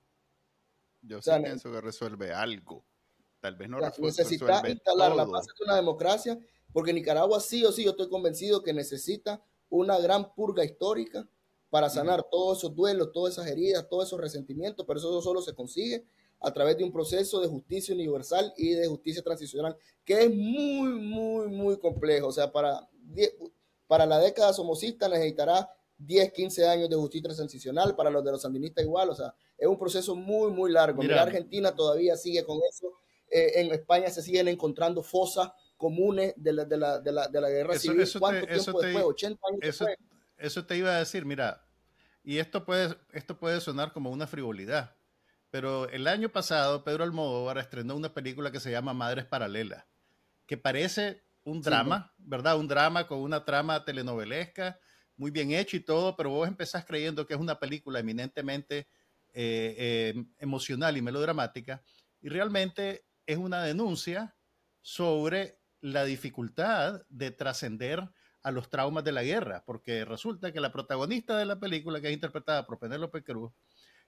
Yo 1.02 1.20
o 1.20 1.22
sea, 1.22 1.38
sí 1.38 1.44
pienso 1.44 1.72
que 1.72 1.82
resuelve 1.82 2.34
algo. 2.34 2.86
Tal 3.40 3.56
vez 3.56 3.70
no 3.70 3.78
O 3.78 3.80
sea, 3.82 3.92
necesita 4.00 4.46
resuelve 4.46 4.72
instalar 4.72 5.16
la 5.16 5.26
base 5.26 5.50
de 5.58 5.66
una 5.66 5.76
democracia, 5.76 6.40
porque 6.74 6.94
Nicaragua 6.94 7.40
sí 7.40 7.64
o 7.64 7.72
sí, 7.72 7.84
yo 7.84 7.92
estoy 7.92 8.10
convencido 8.10 8.64
que 8.64 8.74
necesita 8.74 9.44
una 9.70 10.00
gran 10.00 10.34
purga 10.34 10.64
histórica 10.64 11.28
para 11.78 11.92
sanar 11.92 12.24
todos 12.32 12.58
esos 12.58 12.74
duelos, 12.76 13.12
todas 13.14 13.34
esas 13.36 13.46
heridas, 13.46 13.88
todos 13.88 14.08
esos 14.08 14.20
resentimientos, 14.20 14.84
pero 14.88 14.98
eso 14.98 15.22
solo 15.22 15.44
se 15.44 15.54
consigue 15.54 16.04
a 16.40 16.52
través 16.52 16.76
de 16.76 16.84
un 16.84 16.92
proceso 16.92 17.40
de 17.40 17.48
justicia 17.48 17.94
universal 17.94 18.52
y 18.58 18.72
de 18.72 18.88
justicia 18.88 19.22
transicional, 19.22 19.78
que 20.04 20.24
es 20.24 20.30
muy, 20.34 20.90
muy, 21.00 21.48
muy 21.50 21.78
complejo. 21.78 22.30
O 22.30 22.32
sea, 22.32 22.52
para, 22.52 22.90
para 23.86 24.08
la 24.08 24.18
década 24.18 24.54
somocista 24.54 25.08
necesitará 25.08 25.70
10, 26.00 26.32
15 26.34 26.68
años 26.68 26.90
de 26.90 26.96
justicia 26.96 27.30
transicional, 27.32 27.96
para 27.96 28.10
los 28.10 28.24
de 28.26 28.32
los 28.32 28.42
sandinistas 28.42 28.84
igual, 28.84 29.12
o 29.12 29.16
sea, 29.16 29.36
es 29.56 29.68
un 29.68 29.78
proceso 29.78 30.16
muy, 30.16 30.50
muy 30.50 30.72
largo. 30.72 31.00
Mira. 31.04 31.14
Mira, 31.14 31.22
Argentina 31.24 31.76
todavía 31.76 32.18
sigue 32.18 32.44
con 32.44 32.60
eso, 32.72 32.92
eh, 33.30 33.52
en 33.62 33.72
España 33.72 34.10
se 34.10 34.24
siguen 34.24 34.48
encontrando 34.48 35.04
fosas 35.04 35.52
comunes 35.76 36.34
de 36.38 36.54
la, 36.54 36.66
de 36.66 36.78
la, 36.78 37.00
de 37.00 37.12
la, 37.12 37.28
de 37.28 37.40
la 37.40 37.50
guerra 37.52 37.74
Eso- 37.76 37.82
civil. 37.84 38.02
eso 38.02 38.14
te- 38.14 38.20
¿Cuánto 38.20 38.48
eso 38.48 38.64
tiempo 38.64 38.80
te- 38.80 38.88
después? 38.88 39.06
80 39.06 39.42
años 39.48 39.60
Eso, 39.62 39.86
después. 39.86 40.10
eso 40.40 40.66
te 40.66 40.78
iba 40.78 40.96
a 40.96 41.00
decir, 41.00 41.26
mira, 41.26 41.67
y 42.28 42.40
esto 42.40 42.66
puede, 42.66 42.98
esto 43.14 43.40
puede 43.40 43.62
sonar 43.62 43.94
como 43.94 44.12
una 44.12 44.28
frivolidad, 44.28 44.98
pero 45.50 45.88
el 45.88 46.08
año 46.08 46.28
pasado 46.28 46.84
Pedro 46.84 47.06
Almodóvar 47.06 47.58
estrenó 47.58 47.96
una 47.96 48.14
película 48.14 48.52
que 48.52 48.60
se 48.60 48.70
llama 48.70 48.94
Madres 48.94 49.24
Paralelas, 49.24 49.86
que 50.46 50.58
parece 50.58 51.24
un 51.46 51.64
Sí, 51.64 51.70
drama, 51.70 52.14
¿verdad? 52.18 52.58
Un 52.58 52.68
drama 52.68 53.08
con 53.08 53.20
una 53.20 53.46
trama 53.46 53.86
telenovelesca, 53.86 54.78
muy 55.16 55.32
bien 55.32 55.52
hecho 55.52 55.78
y 55.78 55.80
todo, 55.80 56.18
pero 56.18 56.32
vos 56.32 56.50
empezás 56.50 56.84
creyendo 56.84 57.26
que 57.26 57.34
es 57.34 57.40
una 57.40 57.60
película 57.62 58.00
eminentemente 58.00 58.90
eh, 59.34 59.76
eh, 59.78 60.26
emocional 60.38 60.98
y 60.98 61.02
melodramática, 61.02 61.82
y 62.20 62.28
realmente 62.28 63.06
es 63.26 63.38
una 63.38 63.64
denuncia 63.64 64.36
sobre 64.82 65.62
la 65.80 66.04
dificultad 66.04 67.04
de 67.08 67.32
trascender 67.32 68.10
a 68.48 68.52
los 68.52 68.70
traumas 68.70 69.04
de 69.04 69.12
la 69.12 69.24
guerra, 69.24 69.64
porque 69.66 70.06
resulta 70.06 70.52
que 70.54 70.60
la 70.62 70.72
protagonista 70.72 71.38
de 71.38 71.46
la 71.46 71.60
película, 71.60 72.00
que 72.00 72.08
es 72.08 72.14
interpretada 72.14 72.66
por 72.66 72.80
Penélope 72.80 73.24
Cruz, 73.24 73.52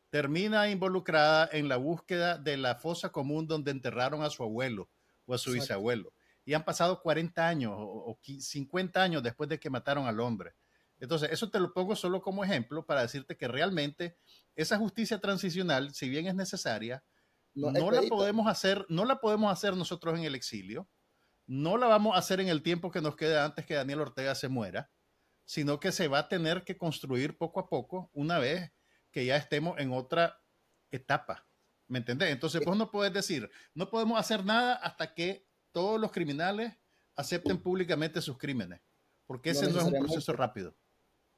termina 0.09 0.69
involucrada 0.69 1.49
en 1.51 1.67
la 1.67 1.77
búsqueda 1.77 2.37
de 2.37 2.57
la 2.57 2.75
fosa 2.75 3.11
común 3.11 3.47
donde 3.47 3.71
enterraron 3.71 4.23
a 4.23 4.29
su 4.29 4.43
abuelo 4.43 4.89
o 5.25 5.33
a 5.33 5.37
su 5.37 5.49
Exacto. 5.51 5.63
bisabuelo. 5.63 6.13
Y 6.45 6.53
han 6.53 6.63
pasado 6.65 7.01
40 7.01 7.47
años 7.47 7.73
o, 7.77 7.83
o 7.83 8.19
qui- 8.21 8.41
50 8.41 9.03
años 9.03 9.21
después 9.21 9.49
de 9.49 9.59
que 9.59 9.69
mataron 9.69 10.07
al 10.07 10.19
hombre. 10.19 10.55
Entonces, 10.99 11.29
eso 11.31 11.49
te 11.49 11.59
lo 11.59 11.73
pongo 11.73 11.95
solo 11.95 12.21
como 12.21 12.43
ejemplo 12.43 12.85
para 12.85 13.01
decirte 13.01 13.37
que 13.37 13.47
realmente 13.47 14.17
esa 14.55 14.77
justicia 14.77 15.19
transicional, 15.19 15.93
si 15.93 16.09
bien 16.09 16.27
es 16.27 16.35
necesaria, 16.35 17.03
No, 17.53 17.71
no, 17.71 17.91
la 17.91 18.01
podemos 18.03 18.47
hacer, 18.47 18.85
no 18.89 19.05
la 19.05 19.19
podemos 19.19 19.51
hacer 19.51 19.75
nosotros 19.75 20.17
en 20.17 20.23
el 20.25 20.35
exilio, 20.35 20.87
no 21.51 21.77
la 21.77 21.87
vamos 21.87 22.15
a 22.15 22.19
hacer 22.19 22.39
en 22.41 22.47
el 22.47 22.61
tiempo 22.61 22.91
que 22.91 23.01
nos 23.01 23.15
queda 23.15 23.43
antes 23.43 23.65
que 23.65 23.73
Daniel 23.73 24.01
Ortega 24.01 24.35
se 24.35 24.49
muera, 24.49 24.91
sino 25.45 25.79
que 25.79 25.91
se 25.91 26.07
va 26.07 26.19
a 26.19 26.27
tener 26.29 26.63
que 26.63 26.77
construir 26.77 27.39
poco 27.39 27.59
a 27.59 27.67
poco 27.67 28.11
una 28.13 28.37
vez 28.37 28.71
que 29.09 29.25
ya 29.25 29.35
estemos 29.35 29.79
en 29.79 29.91
otra 29.91 30.43
etapa. 30.91 31.47
¿Me 31.87 31.97
entendés? 31.97 32.29
Entonces 32.29 32.61
vos 32.63 32.77
no 32.77 32.91
puedes 32.91 33.11
decir, 33.11 33.49
no 33.73 33.89
podemos 33.89 34.19
hacer 34.19 34.45
nada 34.45 34.75
hasta 34.75 35.15
que 35.15 35.47
todos 35.71 35.99
los 35.99 36.11
criminales 36.11 36.73
acepten 37.15 37.57
públicamente 37.57 38.21
sus 38.21 38.37
crímenes, 38.37 38.79
porque 39.25 39.49
ese 39.49 39.71
no, 39.71 39.79
es 39.79 39.85
un 39.85 39.93
proceso 39.93 40.33
rápido. 40.33 40.75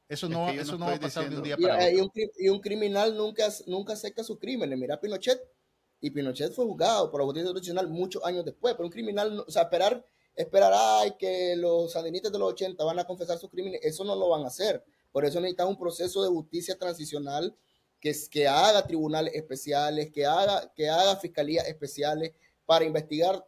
Eso 0.10 0.26
Es 0.26 0.32
no, 0.34 0.48
que 0.48 0.56
yo 0.58 0.62
eso 0.62 0.72
no 0.74 0.80
no 0.80 0.86
va 0.88 0.96
a 0.96 1.00
pasar 1.00 1.30
de 1.30 1.38
un 1.38 1.44
día 1.44 1.56
Y, 1.58 1.62
para 1.62 1.76
hay 1.78 1.94
otro. 1.96 2.04
un, 2.04 2.10
cri- 2.12 2.32
y 2.38 2.50
un 2.50 2.60
criminal 2.60 3.16
nunca, 3.16 3.48
nunca 3.66 3.94
acepta 3.94 4.26
sus 4.26 4.38
crímenes. 4.40 4.78
Mira 4.78 5.00
Pinochet. 5.00 5.40
Y 6.02 6.10
Pinochet 6.10 6.52
fue 6.52 6.66
juzgado 6.66 7.12
por 7.12 7.22
la 7.22 7.26
justicia 7.26 7.52
tradicional 7.52 7.88
muchos 7.88 8.24
años 8.26 8.44
después. 8.44 8.74
Pero 8.74 8.88
un 8.88 8.92
criminal, 8.92 9.44
o 9.48 9.52
sea, 9.52 9.64
esperar, 9.64 10.04
esperar 10.36 10.74
ay, 10.76 11.14
que 11.18 11.56
los 11.56 11.92
sandinistas 11.94 12.32
de 12.32 12.40
los 12.40 12.50
80 12.50 12.84
van 12.84 13.00
a 13.00 13.06
confesar 13.06 13.38
sus 13.38 13.50
crímenes, 13.50 13.82
eso 13.84 14.04
no 14.04 14.16
lo 14.16 14.30
van 14.30 14.44
a 14.44 14.48
hacer. 14.48 14.84
Por 15.12 15.26
eso 15.26 15.40
necesitan 15.40 15.68
un 15.68 15.78
proceso 15.78 16.24
de 16.24 16.30
justicia 16.30 16.78
transicional 16.78 17.56
que, 18.00 18.14
que 18.32 18.48
haga 18.48 18.86
tribunales 18.88 19.36
especiales, 19.36 20.12
que 20.12 20.26
haga, 20.26 20.74
que 20.74 20.90
haga 20.90 21.16
fiscalías 21.18 21.68
especiales 21.68 22.34
para 22.66 22.84
investigar 22.84 23.46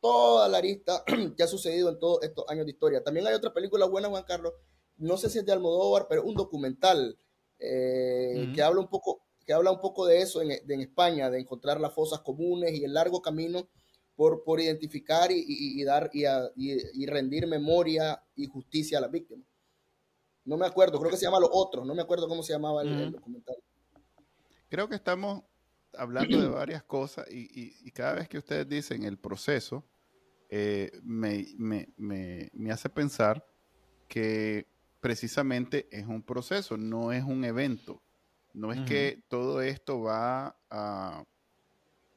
toda 0.00 0.48
la 0.48 0.58
arista 0.58 1.02
que 1.36 1.42
ha 1.42 1.48
sucedido 1.48 1.88
en 1.88 1.98
todos 1.98 2.22
estos 2.22 2.44
años 2.48 2.66
de 2.66 2.72
historia. 2.72 3.02
También 3.02 3.26
hay 3.26 3.34
otra 3.34 3.52
película 3.52 3.86
buena, 3.86 4.08
Juan 4.08 4.22
Carlos, 4.22 4.52
no 4.98 5.16
sé 5.16 5.28
si 5.28 5.38
es 5.38 5.44
de 5.44 5.52
Almodóvar, 5.52 6.06
pero 6.08 6.22
un 6.22 6.34
documental 6.34 7.18
eh, 7.58 8.52
que 8.54 8.62
habla 8.62 8.80
un 8.80 8.88
poco 8.88 9.25
que 9.46 9.52
habla 9.52 9.70
un 9.70 9.80
poco 9.80 10.06
de 10.06 10.20
eso 10.20 10.42
en, 10.42 10.48
de- 10.48 10.74
en 10.74 10.80
España, 10.80 11.30
de 11.30 11.38
encontrar 11.40 11.80
las 11.80 11.94
fosas 11.94 12.20
comunes 12.20 12.72
y 12.74 12.84
el 12.84 12.92
largo 12.92 13.22
camino 13.22 13.68
por, 14.16 14.42
por 14.42 14.60
identificar 14.60 15.30
y, 15.30 15.36
y- 15.38 15.80
y 15.80 15.84
dar 15.84 16.10
y, 16.12 16.24
a- 16.24 16.50
y- 16.56 17.02
y 17.02 17.06
rendir 17.06 17.46
memoria 17.46 18.20
y 18.34 18.46
justicia 18.46 18.98
a 18.98 19.02
las 19.02 19.10
víctimas. 19.10 19.46
No 20.44 20.56
me 20.56 20.66
acuerdo, 20.66 20.98
creo 20.98 21.10
que 21.10 21.16
se 21.16 21.24
llama 21.24 21.40
Los 21.40 21.50
Otros, 21.52 21.86
no 21.86 21.94
me 21.94 22.02
acuerdo 22.02 22.28
cómo 22.28 22.42
se 22.42 22.52
llamaba 22.52 22.82
el, 22.82 23.12
documental. 23.12 23.56
Creo 24.68 24.88
que 24.88 24.96
estamos 24.96 25.44
hablando 25.94 26.40
de 26.40 26.48
varias 26.48 26.82
cosas 26.82 27.26
y, 27.30 27.42
y- 27.60 27.76
y 27.84 27.90
cada 27.92 28.14
vez 28.14 28.28
que 28.28 28.38
ustedes 28.38 28.68
dicen 28.68 29.04
el 29.04 29.18
proceso, 29.18 29.84
eh, 30.50 30.90
me, 31.02 31.46
me, 31.56 31.88
me, 31.96 32.50
me 32.52 32.70
hace 32.72 32.88
pensar 32.88 33.44
que 34.08 34.66
precisamente 35.00 35.86
es 35.90 36.06
un 36.06 36.22
proceso, 36.22 36.76
no 36.76 37.12
es 37.12 37.22
un 37.24 37.44
evento. 37.44 38.02
No 38.56 38.72
es 38.72 38.80
que 38.82 39.22
todo 39.28 39.60
esto 39.60 40.00
va 40.00 40.56
a, 40.70 41.24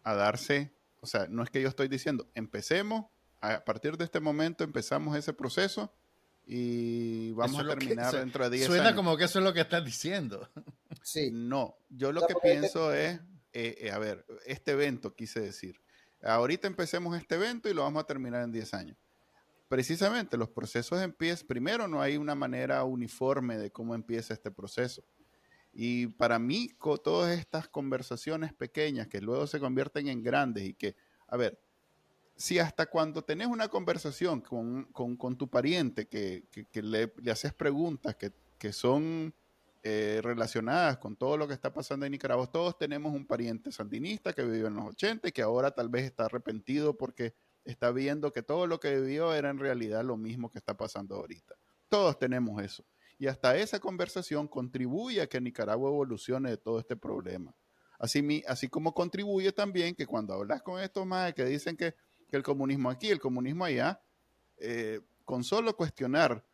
a, 0.04 0.16
darse, 0.16 0.72
o 1.02 1.06
sea, 1.06 1.28
no 1.28 1.44
es 1.44 1.50
que 1.50 1.62
yo 1.62 1.68
estoy 1.68 1.90
diciendo, 1.90 2.30
empecemos, 2.34 3.08
a 3.42 3.64
partir 3.66 3.98
de 3.98 4.06
este 4.06 4.22
momento 4.22 4.64
empezamos 4.64 5.18
ese 5.18 5.34
proceso 5.34 5.94
y 6.46 7.32
vamos 7.34 7.60
a 7.60 7.68
terminar 7.68 8.14
dentro 8.14 8.46
de 8.50 8.58
10 8.58 8.70
años. 8.70 8.78
Suena 8.78 8.96
como 8.96 9.18
que 9.18 9.26
eso 9.26 9.40
es 9.40 9.46
lo 9.46 9.54
que 9.54 9.62
estás 9.62 9.84
diciendo. 9.84 10.50
Sí. 11.02 11.30
No, 11.32 11.78
yo 11.90 12.12
lo 12.12 12.28
que 12.28 12.36
pienso 12.36 12.94
es, 12.94 13.20
eh, 13.54 13.78
eh, 13.80 13.92
a 13.92 13.98
ver, 13.98 14.26
este 14.46 14.72
evento 14.72 15.16
quise 15.16 15.40
decir, 15.40 15.80
ahorita 16.22 16.68
empecemos 16.68 17.18
este 17.18 17.36
evento 17.36 17.70
y 17.70 17.74
lo 17.74 17.84
vamos 17.84 18.04
a 18.04 18.06
terminar 18.06 18.44
en 18.44 18.52
10 18.52 18.74
años 18.74 18.98
precisamente 19.70 20.36
los 20.36 20.50
procesos 20.50 21.02
empiezan, 21.02 21.48
primero 21.48 21.88
no 21.88 22.02
hay 22.02 22.18
una 22.18 22.36
manera 22.36 22.84
uniforme 22.84 23.58
de 23.58 23.72
cómo 23.72 23.96
empieza 23.96 24.34
este 24.34 24.52
proceso. 24.52 25.04
Y 25.72 26.08
para 26.08 26.40
mí, 26.40 26.70
todas 27.04 27.38
estas 27.38 27.68
conversaciones 27.68 28.54
pequeñas 28.54 29.08
que 29.08 29.22
luego 29.22 29.48
se 29.48 29.60
convierten 29.60 30.08
en 30.08 30.24
grandes 30.24 30.66
y 30.66 30.74
que, 30.74 30.96
a 31.28 31.38
ver, 31.38 31.60
si 32.36 32.58
hasta 32.58 32.86
cuando 32.86 33.24
tenés 33.24 33.48
una 33.48 33.68
conversación 33.68 34.42
con, 34.42 34.86
con, 34.94 35.38
tu 35.38 35.50
pariente 35.50 36.08
que, 36.08 36.46
que, 36.72 36.82
le, 36.82 37.14
le, 37.18 37.32
haces 37.32 37.54
preguntas 37.54 38.16
que, 38.16 38.32
que 38.58 38.72
son 38.72 39.34
eh, 39.84 40.20
relacionadas 40.24 40.98
con 40.98 41.16
todo 41.16 41.38
lo 41.38 41.48
que 41.48 41.54
está 41.54 41.74
pasando 41.74 42.06
en 42.06 42.12
Nicaragua, 42.12 42.52
todos 42.52 42.78
tenemos 42.78 43.14
un 43.14 43.26
pariente 43.26 43.72
sandinista 43.72 44.34
que 44.34 44.44
vivió 44.44 44.68
en 44.68 44.76
los 44.76 44.86
80 44.88 45.30
y 45.30 45.32
que 45.32 45.42
ahora 45.42 45.72
tal 45.72 45.88
vez 45.88 46.04
está 46.04 46.26
arrepentido 46.26 46.98
porque 46.98 47.34
está 47.64 47.92
viendo 47.92 48.34
que 48.34 48.44
todo 48.44 48.68
lo 48.68 48.80
que 48.80 49.00
vivió 49.00 49.34
era 49.34 49.50
en 49.50 49.58
realidad 49.58 50.04
lo 50.04 50.18
mismo 50.18 50.52
que 50.52 50.58
está 50.58 50.76
pasando 50.76 51.16
ahorita. 51.16 51.56
Todos 51.88 52.20
tenemos 52.20 52.62
eso. 52.62 52.84
Y 53.20 53.28
hasta 53.28 53.56
esa 53.56 53.80
conversación 53.80 54.48
contribuye 54.48 55.22
a 55.22 55.28
que 55.28 55.40
Nicaragua 55.40 55.90
evolucione 55.90 56.50
de 56.50 56.58
todo 56.58 56.80
este 56.80 56.96
problema. 56.96 57.54
Así, 58.00 58.44
así 58.48 58.70
como 58.70 58.94
contribuye 58.94 59.52
también 59.52 59.94
que 59.94 60.08
cuando 60.08 60.34
hablas 60.34 60.64
con 60.64 60.82
estos 60.82 61.06
más 61.06 61.34
que 61.34 61.46
dicen 61.46 61.78
que, 61.78 61.94
el 62.32 62.44
comunismo 62.44 62.90
aquí, 62.90 63.10
el 63.10 63.20
comunismo 63.20 63.66
allá, 63.66 64.02
eh, 64.58 65.02
con 65.26 65.44
solo 65.44 65.76
cuestionar 65.76 66.46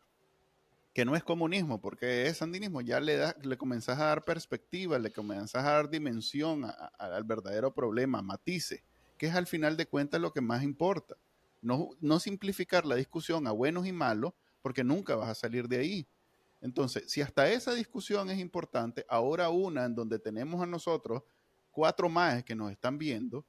que 0.94 1.04
no 1.04 1.16
es 1.16 1.24
comunismo, 1.24 1.82
porque 1.82 2.28
es 2.28 2.38
sandinismo, 2.38 2.82
ya 2.82 3.02
le, 3.02 3.18
da, 3.18 3.36
le 3.44 3.58
comenzás 3.58 4.00
a 4.00 4.06
dar 4.06 4.24
perspectiva, 4.24 4.98
le 4.98 5.12
comenzás 5.12 5.66
a 5.66 5.72
dar 5.72 5.90
dimensión 5.90 6.66
al 6.98 7.24
verdadero 7.26 7.74
problema, 7.74 8.22
matices 8.22 8.82
que 9.18 9.28
es 9.28 9.36
al 9.36 9.48
final 9.48 9.78
de 9.78 9.86
cuentas 9.86 10.22
lo 10.22 10.34
que 10.34 10.42
más 10.42 10.64
importa. 10.64 11.16
No, 11.62 11.90
no 12.00 12.20
simplificar 12.20 12.86
la 12.86 12.96
discusión 12.96 13.48
a 13.48 13.52
buenos 13.52 13.88
y 13.88 13.92
malos, 13.92 14.34
porque 14.62 14.84
nunca 14.84 15.16
vas 15.16 15.30
a 15.30 15.36
salir 15.36 15.68
de 15.68 15.78
ahí. 15.78 16.08
Entonces, 16.62 17.04
si 17.08 17.22
hasta 17.22 17.50
esa 17.50 17.74
discusión 17.74 18.30
es 18.30 18.40
importante, 18.40 19.06
ahora 19.10 19.50
una 19.50 19.86
en 19.86 19.96
donde 19.96 20.20
tenemos 20.20 20.62
a 20.62 20.66
nosotros 20.66 21.24
cuatro 21.72 22.10
más 22.10 22.44
que 22.44 22.56
nos 22.56 22.72
están 22.72 22.98
viendo 22.98 23.46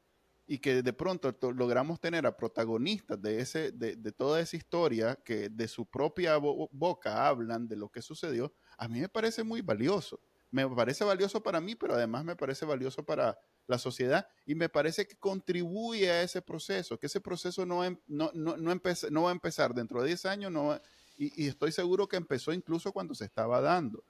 y 0.47 0.59
que 0.59 0.83
de 0.83 0.93
pronto 0.93 1.35
logramos 1.53 2.01
tener 2.01 2.27
a 2.27 2.37
protagonistas 2.37 3.21
de, 3.21 3.41
ese, 3.41 3.73
de, 3.73 3.97
de, 3.97 4.13
toda 4.13 4.41
esa 4.41 4.57
historia 4.57 5.17
que 5.25 5.49
de 5.49 5.67
su 5.67 5.87
propia 5.87 6.37
boca 6.37 7.27
hablan 7.27 7.67
de 7.67 7.77
lo 7.77 7.89
que 7.89 8.03
sucedió, 8.03 8.53
a 8.79 8.87
mí 8.87 9.01
me 9.01 9.09
parece 9.09 9.43
muy 9.43 9.61
valioso. 9.61 10.21
Me 10.53 10.69
parece 10.69 11.05
valioso 11.05 11.43
para 11.43 11.61
mí, 11.61 11.75
pero 11.75 11.95
además 11.95 12.25
me 12.25 12.37
parece 12.37 12.65
valioso 12.65 13.05
para, 13.05 13.37
la 13.67 13.79
sociedad 13.79 14.27
y 14.45 14.55
me 14.55 14.69
parece 14.69 15.07
que 15.07 15.17
contribuye 15.17 16.11
a 16.11 16.23
ese 16.23 16.41
proceso, 16.41 16.99
que 16.99 17.07
ese 17.07 17.21
proceso 17.21 17.67
no, 17.67 17.85
em, 17.85 17.99
no, 18.07 18.31
va 18.35 19.29
a 19.29 19.33
empezar 19.33 19.75
dentro 19.75 20.01
de 20.01 20.09
10 20.09 20.27
años 20.27 20.53
no 20.53 20.81
y, 21.17 21.47
estoy 21.47 21.73
seguro 21.73 22.09
que 22.09 22.17
empezó 22.17 22.53
incluso 22.53 22.93
cuando 22.93 23.15
se 23.15 23.25
estaba 23.25 23.61
dando. 23.61 24.05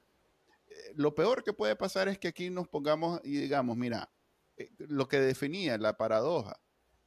Eh, 0.69 0.93
lo 0.95 1.15
peor 1.15 1.45
que 1.45 1.53
puede 1.53 1.77
pasar 1.77 2.09
es 2.09 2.19
que 2.19 2.29
aquí 2.29 2.51
nos 2.51 2.69
pongamos 2.69 3.21
y 3.25 3.37
digamos, 3.37 3.77
mira, 3.77 4.11
eh, 4.57 4.71
lo 4.79 5.09
que 5.09 5.21
definía 5.21 5.79
la 5.79 5.97
paradoja, 5.97 6.59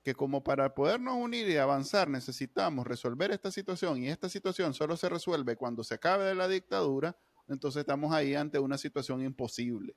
que 0.03 0.13
como 0.13 0.43
para 0.43 0.73
podernos 0.73 1.15
unir 1.15 1.49
y 1.49 1.57
avanzar 1.57 2.09
necesitamos 2.09 2.87
resolver 2.87 3.31
esta 3.31 3.51
situación 3.51 4.01
y 4.01 4.09
esta 4.09 4.29
situación 4.29 4.73
solo 4.73 4.95
se 4.95 5.09
resuelve 5.09 5.57
cuando 5.57 5.83
se 5.83 5.95
acabe 5.95 6.33
la 6.35 6.47
dictadura, 6.47 7.17
entonces 7.47 7.81
estamos 7.81 8.13
ahí 8.13 8.35
ante 8.35 8.59
una 8.59 8.77
situación 8.77 9.21
imposible. 9.21 9.95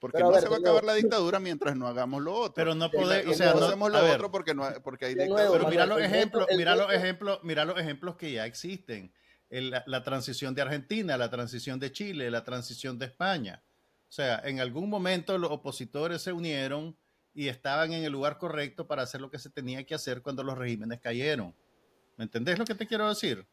Porque 0.00 0.20
no 0.20 0.32
se 0.32 0.48
va 0.48 0.56
a 0.56 0.58
acabar 0.58 0.82
la 0.82 0.94
dictadura 0.94 1.40
mientras 1.40 1.76
no 1.76 1.86
hagamos 1.86 2.22
lo 2.22 2.32
otro. 2.34 2.54
Pero 2.54 2.74
no 2.74 2.90
podemos, 2.90 3.34
o 3.34 3.36
sea, 3.36 3.52
no, 3.52 3.66
hacemos 3.66 3.92
lo 3.92 4.12
otro 4.12 4.30
porque, 4.30 4.54
no, 4.54 4.64
porque 4.82 5.04
hay 5.04 5.14
dictadura. 5.14 5.58
Pero 5.58 5.68
mira 5.68 5.84
los 5.84 6.00
ejemplos, 6.00 6.46
mira 6.56 6.74
los 6.74 6.90
ejemplos, 6.90 7.40
mira 7.42 7.64
los 7.66 7.78
ejemplos 7.78 8.16
que 8.16 8.32
ya 8.32 8.46
existen. 8.46 9.12
La, 9.50 9.82
la, 9.86 10.02
transición 10.02 10.54
de 10.54 10.62
Argentina, 10.62 11.16
la 11.16 11.30
transición 11.30 11.78
de 11.78 11.92
Chile, 11.92 12.30
la 12.30 12.44
transición 12.44 12.98
de 12.98 13.06
España. 13.06 13.62
O 14.08 14.12
sea, 14.12 14.40
en 14.44 14.60
algún 14.60 14.88
momento 14.88 15.36
los 15.38 15.50
opositores 15.50 16.22
se 16.22 16.32
unieron 16.32 16.96
y 17.34 17.48
estaban 17.48 17.92
en 17.92 18.04
el 18.04 18.12
lugar 18.12 18.38
correcto 18.38 18.86
para 18.86 19.02
hacer 19.02 19.20
lo 19.20 19.30
que 19.30 19.38
se 19.38 19.50
tenía 19.50 19.84
que 19.84 19.94
hacer 19.94 20.22
cuando 20.22 20.42
los 20.42 20.58
regímenes 20.58 21.00
cayeron. 21.00 21.54
¿Me 22.16 22.24
entendés 22.24 22.58
lo 22.58 22.64
que 22.64 22.74
te 22.74 22.86
quiero 22.86 23.08
decir? 23.08 23.46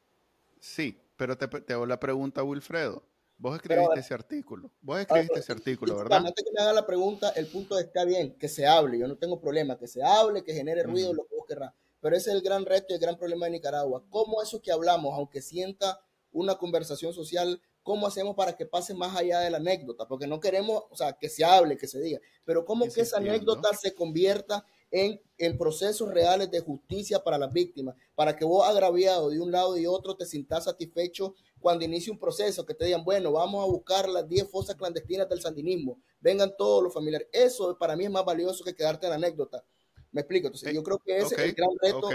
Sí, 0.60 1.00
pero 1.16 1.38
te, 1.38 1.48
te 1.48 1.74
hago 1.74 1.86
la 1.86 2.00
pregunta, 2.00 2.44
Wilfredo. 2.44 3.04
Vos 3.38 3.56
escribiste 3.56 4.00
ese 4.00 4.14
artículo. 4.14 4.72
Vos 4.82 5.00
escribiste 5.00 5.40
ese 5.40 5.52
artículo, 5.52 5.96
¿verdad? 5.96 6.26
Antes 6.26 6.44
que 6.44 6.52
me 6.52 6.60
haga 6.60 6.74
la 6.74 6.86
pregunta, 6.86 7.30
el 7.36 7.46
punto 7.48 7.78
está 7.78 8.04
bien, 8.04 8.34
que 8.34 8.50
se 8.50 8.66
hable. 8.66 8.98
Yo 8.98 9.08
no 9.08 9.16
tengo 9.16 9.40
problema, 9.40 9.78
que 9.78 9.88
se 9.88 10.04
hable, 10.04 10.44
que 10.44 10.54
genere 10.54 10.84
ruido, 10.84 11.14
lo 11.14 11.28
que 11.28 11.36
vos 11.36 11.46
querrás. 11.48 11.74
Pero 12.02 12.16
ese 12.16 12.30
es 12.30 12.36
el 12.36 12.42
gran 12.42 12.66
reto 12.66 12.88
y 12.90 12.94
el 12.94 13.00
gran 13.00 13.18
problema 13.18 13.46
de 13.46 13.54
Nicaragua. 13.54 14.04
¿Cómo 14.10 14.42
eso 14.42 14.62
que 14.62 14.72
hablamos, 14.72 15.14
aunque 15.14 15.42
sienta 15.42 16.00
una 16.32 16.56
conversación 16.56 17.14
social, 17.14 17.62
cómo 17.82 18.06
hacemos 18.06 18.36
para 18.36 18.56
que 18.56 18.66
pase 18.66 18.94
más 18.94 19.16
allá 19.16 19.40
de 19.40 19.50
la 19.50 19.58
anécdota? 19.58 20.08
Porque 20.08 20.28
no 20.28 20.40
queremos, 20.40 20.84
o 20.90 20.96
sea, 20.96 21.14
que 21.14 21.30
se 21.30 21.44
hable, 21.44 21.78
que 21.78 21.88
se 21.88 22.00
diga. 22.00 22.20
Pero 22.46 22.66
cómo 22.66 22.86
que 22.86 23.02
esa 23.02 23.18
anécdota 23.18 23.74
se 23.74 23.94
convierta 23.96 24.64
en, 24.92 25.22
en, 25.38 25.58
procesos 25.58 26.14
reales 26.14 26.50
de 26.50 26.62
justicia 26.62 27.24
para 27.24 27.38
las 27.38 27.52
víctimas, 27.52 27.96
para 28.16 28.36
que 28.36 28.46
vos 28.46 28.68
agraviado 28.68 29.30
de 29.30 29.40
un 29.40 29.52
lado 29.52 29.78
y 29.78 29.86
otro 29.86 30.16
te 30.16 30.26
sintas 30.26 30.64
satisfecho 30.64 31.36
cuando 31.60 31.86
inicie 31.86 32.12
un 32.12 32.20
proceso, 32.20 32.66
que 32.66 32.74
te 32.74 32.86
digan, 32.86 33.04
bueno, 33.04 33.32
vamos 33.32 33.64
a 33.64 33.68
buscar 33.68 34.08
las 34.08 34.28
10 34.28 34.50
fosas 34.50 34.76
clandestinas 34.76 35.28
del 35.28 35.42
sandinismo, 35.42 36.00
vengan 36.20 36.56
todos 36.58 36.84
los 36.84 36.94
familiares. 36.94 37.28
Eso 37.32 37.78
para 37.78 37.96
mí 37.96 38.06
es 38.06 38.12
más 38.12 38.24
valioso 38.24 38.64
que 38.64 38.76
quedarte 38.76 39.08
en 39.08 39.12
la 39.12 39.16
anécdota. 39.16 39.64
Me 40.12 40.22
explico. 40.22 40.48
Entonces, 40.48 40.74
yo 40.74 40.84
creo 40.84 41.00
que 41.00 41.18
ese 41.18 41.36
es 41.36 41.42
el 41.42 41.54
gran 41.54 41.70
reto. 41.82 42.10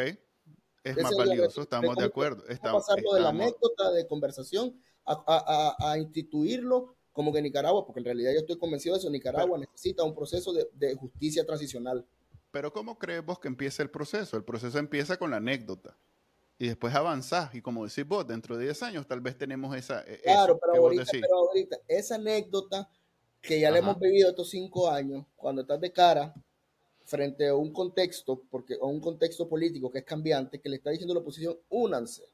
Es 0.84 0.96
más 1.00 1.14
valioso, 1.16 1.62
estamos 1.62 1.96
de, 1.96 2.04
acuerdo. 2.04 2.44
Estamos, 2.48 2.84
pasarlo 2.84 3.14
de 3.14 3.20
la 3.20 3.28
anécdota 3.28 3.92
de 3.92 4.06
conversación 4.08 4.76
a, 5.04 5.76
a, 5.78 5.92
a, 5.92 5.98
instituirlo 5.98 6.96
como 7.12 7.32
que 7.32 7.40
Nicaragua, 7.40 7.86
porque 7.86 8.00
en 8.00 8.06
realidad 8.06 8.32
yo 8.32 8.40
estoy 8.40 8.58
convencido 8.58 8.94
de 8.94 9.00
eso, 9.00 9.10
Nicaragua 9.10 9.58
necesita 9.58 10.02
un 10.02 10.14
proceso 10.14 10.52
de, 10.52 10.68
de 10.72 10.94
justicia 10.94 11.46
transicional. 11.46 12.04
Pero 12.50 12.72
¿cómo 12.72 12.98
crees 12.98 13.24
vos 13.24 13.38
que 13.38 13.48
empieza 13.48 13.82
el 13.82 13.90
proceso? 13.90 14.36
El 14.36 14.44
proceso 14.44 14.78
empieza 14.78 15.16
con 15.16 15.30
la 15.30 15.36
anécdota 15.36 15.96
y 16.58 16.68
después 16.68 16.94
avanzás. 16.94 17.54
Y 17.54 17.62
como 17.62 17.84
decís 17.86 18.06
vos, 18.06 18.26
dentro 18.26 18.56
de 18.56 18.64
10 18.64 18.82
años 18.82 19.06
tal 19.06 19.20
vez 19.20 19.36
tenemos 19.36 19.76
esa. 19.76 20.02
E, 20.06 20.20
claro, 20.20 20.58
pero, 20.58 20.82
ahorita, 20.84 21.04
pero, 21.10 21.36
ahorita, 21.48 21.76
esa 21.88 22.16
anécdota 22.16 22.88
que 23.40 23.60
ya 23.60 23.70
le 23.70 23.80
hemos 23.80 23.98
vivido 23.98 24.30
estos 24.30 24.50
cinco 24.50 24.88
años, 24.88 25.26
cuando 25.36 25.62
estás 25.62 25.80
de 25.80 25.92
cara 25.92 26.34
frente 27.12 27.48
a 27.48 27.54
un 27.54 27.74
contexto, 27.74 28.42
porque 28.50 28.78
a 28.80 28.86
un 28.86 28.98
contexto 28.98 29.46
político 29.46 29.90
que 29.90 29.98
es 29.98 30.04
cambiante, 30.04 30.62
que 30.62 30.70
le 30.70 30.76
está 30.76 30.88
diciendo 30.88 31.12
la 31.12 31.20
oposición, 31.20 31.58
únanse. 31.68 32.24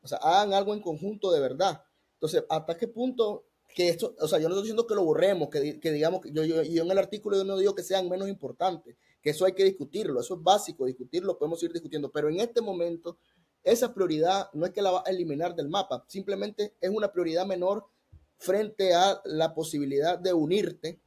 O 0.00 0.08
sea, 0.08 0.16
hagan 0.16 0.54
algo 0.54 0.72
en 0.72 0.80
conjunto 0.80 1.30
de 1.30 1.40
verdad. 1.40 1.84
Entonces, 2.14 2.42
¿hasta 2.48 2.74
qué 2.78 2.88
punto 2.88 3.44
que 3.74 3.90
esto, 3.90 4.16
o 4.18 4.26
sea, 4.26 4.38
yo 4.38 4.48
no 4.48 4.54
estoy 4.54 4.64
diciendo 4.64 4.86
que 4.86 4.94
lo 4.94 5.04
borremos, 5.04 5.50
que, 5.50 5.78
que 5.78 5.92
digamos, 5.92 6.22
yo, 6.32 6.42
yo, 6.42 6.62
yo, 6.62 6.82
en 6.84 6.90
el 6.90 6.98
artículo 6.98 7.36
yo 7.36 7.44
no 7.44 7.58
digo 7.58 7.74
que 7.74 7.82
sean 7.82 8.08
menos 8.08 8.28
importantes, 8.28 8.96
que 9.20 9.30
eso 9.30 9.44
hay 9.44 9.52
que 9.52 9.64
discutirlo, 9.64 10.20
eso 10.20 10.36
es 10.36 10.42
básico, 10.42 10.86
discutirlo, 10.86 11.38
podemos 11.38 11.62
ir 11.62 11.72
discutiendo, 11.72 12.10
pero 12.10 12.30
en 12.30 12.40
este 12.40 12.62
momento 12.62 13.18
esa 13.62 13.92
prioridad 13.92 14.48
no 14.54 14.64
es 14.64 14.72
que 14.72 14.82
la 14.82 14.90
va 14.90 15.02
a 15.06 15.10
eliminar 15.10 15.54
del 15.54 15.68
mapa, 15.68 16.04
simplemente 16.08 16.74
es 16.80 16.90
una 16.90 17.12
prioridad 17.12 17.46
menor 17.46 17.86
frente 18.38 18.94
a 18.94 19.20
la 19.24 19.54
posibilidad 19.54 20.18
de 20.18 20.32
unirte, 20.32 21.00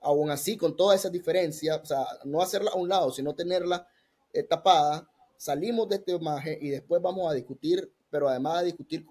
aún 0.00 0.30
así 0.30 0.56
con 0.56 0.76
toda 0.76 0.94
esa 0.94 1.10
diferencia, 1.10 1.76
o 1.76 1.84
sea, 1.84 2.06
no 2.24 2.40
hacerla 2.40 2.70
a 2.72 2.76
un 2.76 2.88
lado, 2.88 3.10
sino 3.10 3.34
tenerla 3.34 3.86
eh, 4.32 4.42
tapada, 4.42 5.08
salimos 5.36 5.88
de 5.88 5.96
este 5.96 6.12
imagen 6.12 6.58
y 6.60 6.70
después 6.70 7.00
vamos 7.00 7.30
a 7.30 7.34
discutir, 7.34 7.90
pero 8.10 8.28
además 8.28 8.58
a 8.58 8.62
discutir 8.62 9.06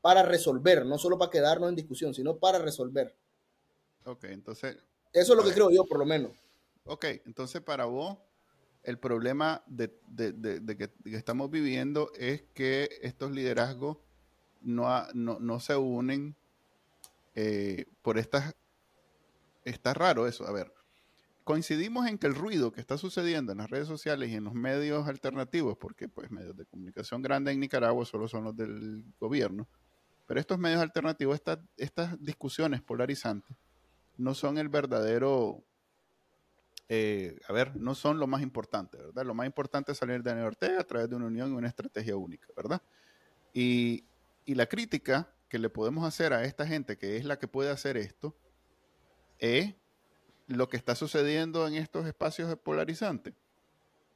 para 0.00 0.22
resolver, 0.22 0.86
no 0.86 0.98
solo 0.98 1.18
para 1.18 1.30
quedarnos 1.30 1.68
en 1.68 1.76
discusión, 1.76 2.14
sino 2.14 2.36
para 2.36 2.58
resolver. 2.58 3.14
Ok, 4.04 4.24
entonces... 4.24 4.76
Eso 5.12 5.32
es 5.32 5.36
lo 5.36 5.44
que 5.44 5.52
creo 5.54 5.70
yo, 5.70 5.84
por 5.84 5.98
lo 5.98 6.04
menos. 6.04 6.32
Ok, 6.84 7.06
entonces 7.24 7.60
para 7.60 7.86
vos, 7.86 8.16
el 8.82 8.98
problema 8.98 9.64
de, 9.66 9.90
que, 10.16 10.90
estamos 11.06 11.50
viviendo 11.50 12.12
es 12.14 12.42
que 12.54 12.88
estos 13.02 13.32
liderazgos 13.32 13.98
no, 14.60 14.86
no, 15.14 15.60
se 15.60 15.76
unen 15.76 16.36
eh, 17.34 17.86
por 18.02 18.18
estas... 18.18 18.54
Está 19.66 19.94
raro 19.94 20.28
eso, 20.28 20.46
a 20.46 20.52
ver. 20.52 20.72
coincidimos 21.42 22.06
en 22.06 22.18
que 22.18 22.28
el 22.28 22.36
ruido 22.36 22.70
que 22.72 22.80
está 22.80 22.96
sucediendo 22.98 23.50
en 23.50 23.58
las 23.58 23.68
redes 23.68 23.88
sociales 23.88 24.30
y 24.30 24.34
en 24.34 24.44
los 24.44 24.54
medios 24.54 25.08
alternativos, 25.08 25.76
porque 25.76 26.08
pues 26.08 26.30
medios 26.30 26.56
de 26.56 26.66
comunicación 26.66 27.20
grandes 27.20 27.54
en 27.54 27.60
Nicaragua 27.60 28.04
solo 28.04 28.28
son 28.28 28.44
los 28.44 28.56
del 28.56 29.04
gobierno, 29.18 29.68
pero 30.26 30.38
estos 30.38 30.58
medios 30.58 30.80
alternativos, 30.80 31.40
estas 31.76 32.22
discusiones 32.22 32.80
polarizantes, 32.80 33.56
no 34.16 34.34
son 34.34 34.56
el 34.58 34.68
verdadero, 34.68 35.64
eh, 36.88 37.36
a 37.48 37.52
ver, 37.52 37.74
no 37.76 37.96
son 37.96 38.20
lo 38.20 38.28
más 38.28 38.42
importante, 38.42 38.98
¿verdad? 38.98 39.24
Lo 39.24 39.34
más 39.34 39.46
importante 39.46 39.92
es 39.92 39.98
salir 39.98 40.22
de 40.22 40.30
Daniel 40.30 40.46
Ortega 40.46 40.80
a 40.80 40.84
través 40.84 41.10
de 41.10 41.16
una 41.16 41.26
unión 41.26 41.52
y 41.52 41.56
una 41.56 41.68
estrategia 41.68 42.16
única, 42.16 42.46
¿verdad? 42.56 42.80
Y, 43.52 44.04
y 44.44 44.54
la 44.54 44.66
crítica 44.66 45.34
que 45.48 45.58
le 45.58 45.70
podemos 45.70 46.04
hacer 46.04 46.32
a 46.32 46.44
esta 46.44 46.66
gente 46.66 46.96
que 46.96 47.16
es 47.16 47.24
la 47.24 47.38
que 47.38 47.48
puede 47.48 47.70
hacer 47.70 47.96
esto 47.96 48.36
es 49.38 49.74
lo 50.46 50.68
que 50.68 50.76
está 50.76 50.94
sucediendo 50.94 51.66
en 51.66 51.74
estos 51.74 52.06
espacios 52.06 52.56
polarizantes. 52.58 53.34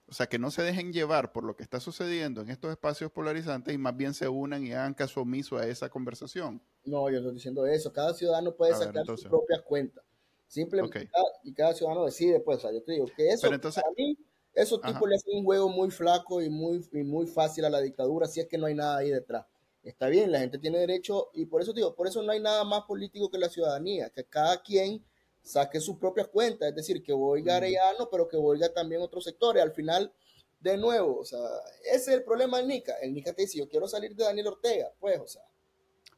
O 0.09 0.12
sea, 0.12 0.27
que 0.27 0.41
no 0.41 0.51
se 0.51 0.62
dejen 0.62 0.93
llevar 0.93 1.33
por 1.33 1.45
lo 1.45 1.55
que 1.55 1.62
está 1.62 1.79
sucediendo 1.79 2.41
en 2.41 2.51
estos 2.51 2.73
espacios 2.73 3.12
polarizantes 3.12 3.73
y 3.73 3.79
más 3.79 3.97
bien 3.97 4.12
se 4.12 4.29
unan 4.29 4.66
y 4.66 4.73
hagan 4.73 4.93
caso 4.93 5.21
omiso 5.21 5.57
a 5.57 5.66
esa 5.66 5.89
conversación. 5.89 6.61
No, 6.85 7.09
yo 7.11 7.18
estoy 7.18 7.35
diciendo 7.35 7.64
eso. 7.64 7.93
Cada 7.93 8.12
ciudadano 8.12 8.55
puede 8.57 8.75
sacar 8.75 9.07
sus 9.07 9.25
propias 9.25 9.62
cuentas. 9.62 10.05
Simplemente, 10.49 11.09
y 11.45 11.55
cada 11.55 11.75
ciudadano 11.75 12.07
decide, 12.07 12.41
pues, 12.41 12.59
o 12.59 12.61
sea, 12.62 12.73
yo 12.73 12.83
te 12.83 12.91
digo 12.91 13.07
que 13.16 13.29
eso, 13.29 13.49
para 13.49 13.91
mí, 13.97 14.18
esos 14.53 14.81
tipos 14.81 15.09
le 15.09 15.14
hacen 15.14 15.39
un 15.39 15.45
juego 15.45 15.68
muy 15.68 15.93
flaco 15.93 16.43
y 16.43 16.51
muy, 16.51 16.85
y 16.91 17.05
muy 17.05 17.29
fácil 17.29 17.64
a 17.66 17.71
la 17.71 17.81
dictadura, 17.81 18.27
si 18.27 18.41
es 18.41 18.49
que 18.49 18.59
no 18.59 18.66
hay 18.66 18.75
nada 18.75 18.97
ahí 18.97 19.11
detrás. 19.11 19.47
Está 19.85 20.09
bien, 20.09 20.33
la 20.33 20.41
gente 20.41 20.59
tiene 20.59 20.79
derecho, 20.79 21.31
y 21.35 21.47
por 21.47 21.62
eso 21.62 21.73
digo, 21.73 21.95
por 21.95 22.09
eso 22.09 22.21
no 22.25 22.33
hay 22.33 22.41
nada 22.41 22.64
más 22.64 22.83
político 22.83 23.31
que 23.31 23.39
la 23.39 23.49
ciudadanía, 23.49 24.11
que 24.11 24.25
cada 24.25 24.61
quien 24.61 25.05
saque 25.43 25.80
sus 25.80 25.97
propias 25.97 26.28
cuentas, 26.28 26.68
es 26.68 26.74
decir, 26.74 27.03
que 27.03 27.12
oiga 27.12 27.57
Arellano, 27.57 28.09
pero 28.11 28.28
que 28.28 28.36
oiga 28.36 28.72
también 28.72 29.01
otros 29.01 29.24
sectores. 29.24 29.62
Al 29.62 29.72
final, 29.72 30.12
de 30.61 30.76
nuevo, 30.76 31.18
o 31.18 31.24
sea, 31.24 31.41
ese 31.84 32.11
es 32.12 32.18
el 32.18 32.24
problema 32.24 32.59
del 32.59 32.68
Nica. 32.68 32.95
El 33.01 33.14
Nica 33.14 33.32
te 33.32 33.43
dice, 33.43 33.59
yo 33.59 33.68
quiero 33.68 33.88
salir 33.88 34.14
de 34.14 34.24
Daniel 34.24 34.49
Ortega, 34.49 34.93
pues, 34.99 35.18
o 35.18 35.26
sea. 35.26 35.43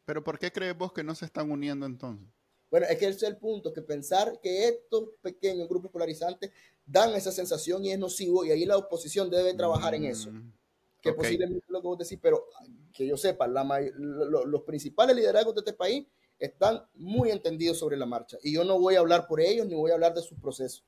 Pero 0.05 0.25
¿por 0.25 0.39
qué 0.39 0.51
crees 0.51 0.77
vos 0.77 0.93
que 0.93 1.05
no 1.05 1.15
se 1.15 1.25
están 1.25 1.51
uniendo 1.51 1.87
entonces? 1.87 2.29
Bueno, 2.71 2.87
es 2.89 2.99
que 2.99 3.07
ese 3.07 3.17
es 3.17 3.23
el 3.25 3.37
punto, 3.37 3.73
que 3.73 3.83
pensar 3.83 4.41
que 4.41 4.69
estos 4.69 5.11
pequeños 5.21 5.69
grupos 5.69 5.91
polarizantes 5.91 6.51
dan 6.87 7.15
esa 7.15 7.31
sensación 7.31 7.85
y 7.85 7.93
es 7.93 7.99
nocivo, 7.99 8.45
y 8.45 8.51
ahí 8.51 8.65
la 8.65 8.79
oposición 8.79 9.31
debe 9.31 9.55
trabajar 9.55 9.95
en 9.95 10.07
eso. 10.07 10.33
Mm, 10.33 10.53
que 11.01 11.13
posiblemente 11.13 11.67
lo 11.69 11.81
que 11.81 11.87
vos 11.87 11.99
decís, 11.99 12.19
pero 12.21 12.49
que 12.93 13.07
yo 13.07 13.17
sepa, 13.17 13.47
la, 13.47 13.63
los 13.97 14.63
principales 14.63 15.15
liderazgos 15.15 15.55
de 15.55 15.61
este 15.61 15.73
país 15.75 16.07
están 16.39 16.85
muy 16.95 17.31
entendidos 17.31 17.79
sobre 17.79 17.97
la 17.97 18.07
marcha. 18.07 18.39
Y 18.43 18.53
yo 18.53 18.65
no 18.65 18.79
voy 18.79 18.97
a 18.97 19.01
hablar 19.01 19.27
por 19.27 19.41
ellos 19.41 19.67
ni 19.67 19.75
voy 19.75 19.91
a 19.91 19.95
hablar 19.95 20.15
de 20.15 20.23
sus 20.23 20.39
procesos. 20.39 20.85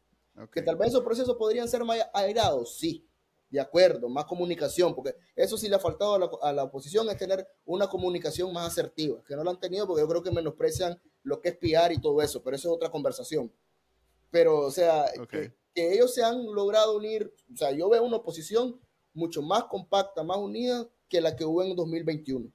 Que 0.52 0.62
tal 0.62 0.76
vez 0.76 0.88
esos 0.88 1.04
procesos 1.04 1.36
podrían 1.36 1.68
ser 1.68 1.84
más 1.84 1.98
airados, 2.12 2.76
sí, 2.76 3.06
de 3.50 3.60
acuerdo, 3.60 4.08
más 4.08 4.24
comunicación, 4.24 4.92
porque 4.94 5.14
eso 5.36 5.56
sí 5.56 5.68
le 5.68 5.76
ha 5.76 5.78
faltado 5.78 6.42
a 6.42 6.52
la, 6.52 6.64
oposición, 6.64 7.08
es 7.08 7.16
tener 7.16 7.46
una 7.64 7.86
comunicación 7.86 8.52
más 8.52 8.66
asertiva, 8.66 9.22
que 9.24 9.36
no 9.36 9.44
lo 9.44 9.50
han 9.50 9.60
tenido 9.60 9.86
porque 9.86 10.02
yo 10.02 10.08
creo 10.08 10.24
que 10.24 10.32
menosprecian 10.32 11.00
lo 11.22 11.40
que 11.40 11.50
es 11.50 11.56
piar 11.56 11.92
y 11.92 12.00
todo 12.00 12.20
eso, 12.20 12.42
pero 12.42 12.56
eso 12.56 12.68
es 12.68 12.74
otra 12.74 12.90
conversación. 12.90 13.52
Pero, 14.32 14.58
o 14.58 14.70
sea, 14.72 15.06
que, 15.30 15.54
que 15.72 15.92
ellos 15.92 16.12
se 16.12 16.24
han 16.24 16.52
logrado 16.52 16.96
unir, 16.96 17.32
o 17.52 17.56
sea, 17.56 17.70
yo 17.70 17.88
veo 17.88 18.02
una 18.02 18.16
oposición 18.16 18.80
mucho 19.12 19.40
más 19.40 19.64
compacta, 19.64 20.24
más 20.24 20.38
unida 20.38 20.88
que 21.08 21.20
la 21.20 21.36
que 21.36 21.44
hubo 21.44 21.62
en 21.62 21.76
2021. 21.76 22.50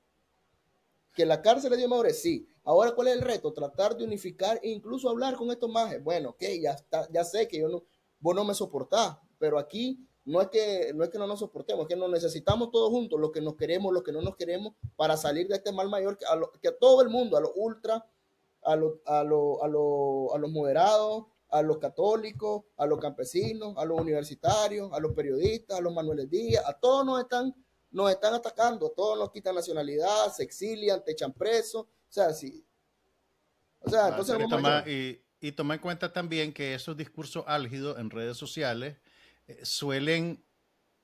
Que 1.13 1.25
la 1.25 1.41
cárcel 1.41 1.71
le 1.71 1.77
dio 1.77 1.89
madurez, 1.89 2.21
sí, 2.21 2.47
Ahora, 2.69 2.91
¿cuál 2.91 3.07
es 3.07 3.15
el 3.15 3.21
reto? 3.21 3.51
Tratar 3.51 3.97
de 3.97 4.03
unificar 4.03 4.59
e 4.61 4.69
incluso 4.69 5.09
hablar 5.09 5.35
con 5.35 5.49
estos 5.49 5.71
majes. 5.71 6.03
Bueno, 6.03 6.29
ok, 6.29 6.43
ya, 6.61 6.73
está, 6.73 7.09
ya 7.11 7.23
sé 7.23 7.47
que 7.47 7.57
yo 7.57 7.67
no, 7.67 7.83
vos 8.19 8.35
no 8.35 8.45
me 8.45 8.53
soportás, 8.53 9.17
pero 9.39 9.57
aquí 9.57 10.07
no 10.23 10.39
es, 10.39 10.49
que, 10.49 10.91
no 10.93 11.03
es 11.03 11.09
que 11.09 11.17
no 11.17 11.25
nos 11.25 11.39
soportemos, 11.39 11.81
es 11.81 11.87
que 11.87 11.95
nos 11.95 12.11
necesitamos 12.11 12.69
todos 12.69 12.91
juntos, 12.91 13.19
lo 13.19 13.31
que 13.31 13.41
nos 13.41 13.55
queremos, 13.55 13.91
lo 13.91 14.03
que 14.03 14.11
no 14.11 14.21
nos 14.21 14.35
queremos, 14.35 14.75
para 14.95 15.17
salir 15.17 15.47
de 15.47 15.55
este 15.55 15.71
mal 15.71 15.89
mayor 15.89 16.15
que 16.15 16.25
a, 16.25 16.39
que 16.61 16.67
a 16.67 16.77
todo 16.77 17.01
el 17.01 17.09
mundo, 17.09 17.37
a 17.37 17.41
los 17.41 17.51
ultra, 17.55 18.05
a, 18.61 18.75
lo, 18.75 19.01
a, 19.05 19.23
lo, 19.23 19.63
a, 19.63 19.65
a 19.65 20.39
los 20.39 20.51
moderados, 20.51 21.25
a 21.49 21.63
los 21.63 21.79
católicos, 21.79 22.65
a 22.77 22.85
los 22.85 22.99
campesinos, 22.99 23.73
a 23.77 23.85
los 23.85 23.99
universitarios, 23.99 24.93
a 24.93 24.99
los 24.99 25.13
periodistas, 25.13 25.79
a 25.79 25.81
los 25.81 25.91
Manuel 25.91 26.29
Díaz, 26.29 26.63
a 26.67 26.79
todos 26.79 27.03
nos 27.03 27.19
están, 27.19 27.55
nos 27.91 28.09
están 28.11 28.33
atacando, 28.33 28.87
a 28.87 28.93
todos 28.93 29.17
nos 29.17 29.31
quitan 29.31 29.55
nacionalidad, 29.55 30.31
se 30.31 30.43
exilian, 30.43 31.03
te 31.03 31.11
echan 31.11 31.33
presos 31.33 31.87
o 32.09 32.11
sea, 32.11 32.33
sí. 32.33 32.65
O 33.81 33.89
sea, 33.89 34.09
entonces 34.09 34.35
y, 34.39 34.49
toma, 34.49 34.83
y, 35.39 35.51
toma 35.51 35.75
en 35.75 35.79
cuenta 35.79 36.11
también 36.11 36.51
que 36.51 36.73
esos 36.73 36.97
discursos 36.97 37.43
álgidos 37.47 37.97
en 37.99 38.09
redes 38.09 38.35
sociales 38.35 38.97
eh, 39.47 39.59
suelen 39.63 40.43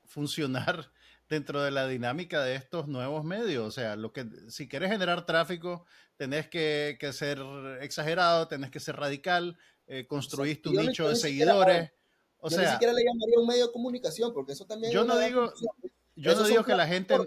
funcionar 0.04 0.92
dentro 1.30 1.62
de 1.62 1.72
la 1.72 1.88
dinámica 1.88 2.44
de 2.44 2.56
estos 2.56 2.88
nuevos 2.88 3.24
medios. 3.24 3.68
O 3.68 3.72
sea, 3.72 3.96
lo 3.96 4.12
que 4.12 4.26
si 4.50 4.68
quieres 4.68 4.92
generar 4.92 5.26
tráfico, 5.26 5.86
tenés 6.18 6.50
que, 6.50 6.98
ser 7.14 7.40
exagerado, 7.82 8.48
tenés 8.48 8.72
que 8.72 8.80
ser 8.80 8.96
radical, 8.96 9.58
eh, 9.88 10.08
construir 10.08 10.62
tu 10.62 10.74
nicho 10.74 11.08
de 11.08 11.16
seguidores. 11.16 11.92
O 12.40 12.50
yo 12.50 12.58
sea, 12.58 12.66
ni 12.66 12.72
siquiera 12.74 12.94
le 12.94 13.04
llamaría 13.04 13.40
un 13.40 13.48
medio 13.48 13.68
de 13.68 13.72
comunicación, 13.72 14.34
porque 14.34 14.54
eso 14.54 14.66
también. 14.66 14.92
Yo 14.92 15.06
no 15.06 15.18
digo, 15.20 15.54
yo 16.16 16.36
no 16.36 16.44
digo 16.44 16.64
que 16.64 16.76
la 16.76 16.88
gente 16.88 17.18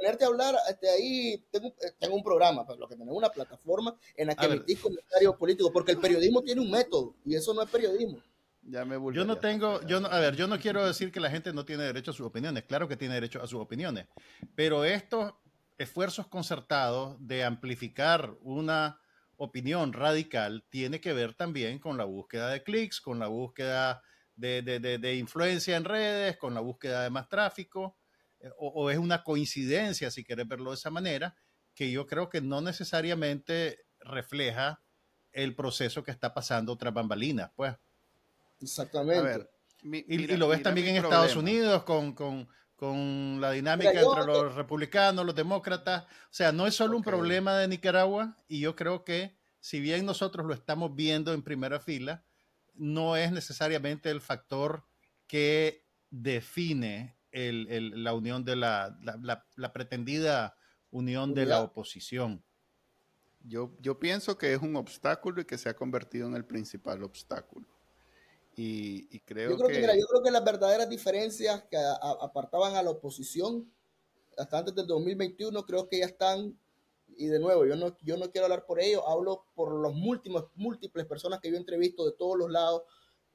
ponerte 0.00 0.24
a 0.24 0.28
hablar, 0.28 0.56
este, 0.68 0.88
ahí 0.88 1.44
tengo, 1.50 1.74
tengo 1.98 2.14
un 2.14 2.22
programa, 2.22 2.62
pero 2.62 2.66
pues, 2.66 2.78
lo 2.78 2.88
que 2.88 2.94
tenemos 2.94 3.16
una 3.16 3.28
plataforma 3.28 3.94
en 4.16 4.28
la 4.28 4.34
que 4.34 4.46
emitís 4.46 4.80
comentarios 4.80 5.36
políticos, 5.36 5.70
porque 5.72 5.92
el 5.92 5.98
periodismo 5.98 6.42
tiene 6.42 6.60
un 6.60 6.70
método 6.70 7.14
y 7.24 7.34
eso 7.34 7.52
no 7.52 7.62
es 7.62 7.70
periodismo. 7.70 8.18
Ya 8.62 8.84
me 8.84 8.96
yo 9.14 9.24
no 9.24 9.38
tengo, 9.38 9.80
yo 9.86 10.00
no, 10.00 10.08
a 10.08 10.20
ver, 10.20 10.36
yo 10.36 10.46
no 10.46 10.58
quiero 10.58 10.86
decir 10.86 11.10
que 11.10 11.20
la 11.20 11.30
gente 11.30 11.52
no 11.52 11.64
tiene 11.64 11.84
derecho 11.84 12.10
a 12.10 12.14
sus 12.14 12.26
opiniones, 12.26 12.64
claro 12.64 12.88
que 12.88 12.96
tiene 12.96 13.14
derecho 13.14 13.42
a 13.42 13.46
sus 13.46 13.60
opiniones, 13.60 14.06
pero 14.54 14.84
estos 14.84 15.34
esfuerzos 15.78 16.26
concertados 16.26 17.16
de 17.18 17.44
amplificar 17.44 18.34
una 18.42 19.00
opinión 19.36 19.94
radical 19.94 20.64
tiene 20.68 21.00
que 21.00 21.14
ver 21.14 21.34
también 21.34 21.78
con 21.78 21.96
la 21.96 22.04
búsqueda 22.04 22.50
de 22.50 22.62
clics, 22.62 23.00
con 23.00 23.18
la 23.18 23.28
búsqueda 23.28 24.02
de, 24.36 24.60
de, 24.60 24.78
de, 24.78 24.98
de 24.98 25.14
influencia 25.16 25.76
en 25.76 25.84
redes, 25.84 26.36
con 26.36 26.52
la 26.52 26.60
búsqueda 26.60 27.02
de 27.02 27.10
más 27.10 27.28
tráfico 27.28 27.96
o, 28.58 28.90
es 28.90 28.98
una 28.98 29.22
coincidencia, 29.22 30.10
si 30.10 30.24
quieres 30.24 30.48
verlo 30.48 30.70
de 30.70 30.76
esa 30.76 30.90
manera, 30.90 31.36
que 31.74 31.90
yo 31.90 32.06
creo 32.06 32.28
que 32.28 32.40
no 32.40 32.60
necesariamente 32.60 33.84
refleja 34.00 34.82
el 35.32 35.54
proceso 35.54 36.02
que 36.02 36.10
está 36.10 36.34
pasando 36.34 36.76
tras 36.76 36.92
bambalinas, 36.92 37.50
pues. 37.54 37.74
Exactamente. 38.60 39.48
y, 39.82 40.36
lo 40.36 40.48
ves 40.48 40.62
también 40.62 40.88
en 40.88 40.96
Estados 40.96 41.36
Unidos 41.36 41.84
con, 41.84 42.14
con, 42.14 42.48
con, 42.76 43.40
la 43.40 43.52
dinámica 43.52 43.92
entre 43.92 44.24
los 44.24 44.54
republicanos, 44.54 45.24
los 45.24 45.34
demócratas. 45.34 46.04
O 46.04 46.32
sea, 46.32 46.52
no 46.52 46.66
es 46.66 46.74
solo 46.74 46.96
un 46.96 47.02
problema 47.02 47.56
de 47.56 47.68
Nicaragua 47.68 48.36
y 48.48 48.60
yo 48.60 48.76
creo 48.76 49.04
que 49.04 49.38
si 49.60 49.80
bien 49.80 50.04
nosotros 50.04 50.46
lo 50.46 50.54
estamos 50.54 50.94
viendo 50.94 51.32
en 51.32 51.42
primera 51.42 51.80
fila, 51.80 52.24
no 52.74 53.16
es 53.16 53.30
necesariamente 53.30 54.10
el 54.10 54.20
factor 54.20 54.84
que 55.26 55.86
define 56.10 57.19
el, 57.32 58.02
la 58.02 58.14
unión 58.14 58.44
de 58.44 58.56
la, 58.56 58.96
la, 59.56 59.72
pretendida 59.72 60.56
unión 60.90 61.34
de 61.34 61.46
la 61.46 61.62
oposición. 61.62 62.44
Yo, 63.42 63.72
yo 63.80 63.98
pienso 63.98 64.36
que 64.36 64.52
es 64.52 64.60
un 64.60 64.76
obstáculo 64.76 65.40
y 65.40 65.44
que 65.44 65.58
se 65.58 65.68
ha 65.68 65.74
convertido 65.74 66.28
en 66.28 66.34
el 66.34 66.44
principal 66.44 67.02
obstáculo. 67.02 67.66
Y, 68.56 69.20
creo, 69.20 69.52
yo 69.52 69.56
creo 69.56 69.68
que, 69.68 69.98
yo 69.98 70.06
creo 70.06 70.22
que 70.22 70.30
las 70.30 70.44
verdaderas 70.44 70.90
diferencias 70.90 71.62
que 71.70 71.78
apartaban 72.20 72.74
a 72.74 72.82
la 72.82 72.90
oposición 72.90 73.72
hasta 74.36 74.58
antes 74.58 74.74
del 74.74 74.86
2021 74.86 75.64
creo 75.64 75.88
que 75.88 76.00
ya 76.00 76.06
están 76.06 76.58
y 77.16 77.26
de 77.26 77.38
nuevo 77.38 77.64
yo 77.66 77.76
no 77.76 77.96
yo 78.02 78.16
no 78.16 78.30
quiero 78.30 78.46
hablar 78.46 78.66
por 78.66 78.80
ellos 78.80 79.02
hablo 79.06 79.44
por 79.54 79.72
los 79.72 79.94
múltiples 79.94 80.44
múltiples 80.54 81.06
personas 81.06 81.40
que 81.40 81.50
yo 81.50 81.56
entrevisto 81.56 82.06
de 82.06 82.12
todos 82.12 82.38
los 82.38 82.50
lados 82.50 82.82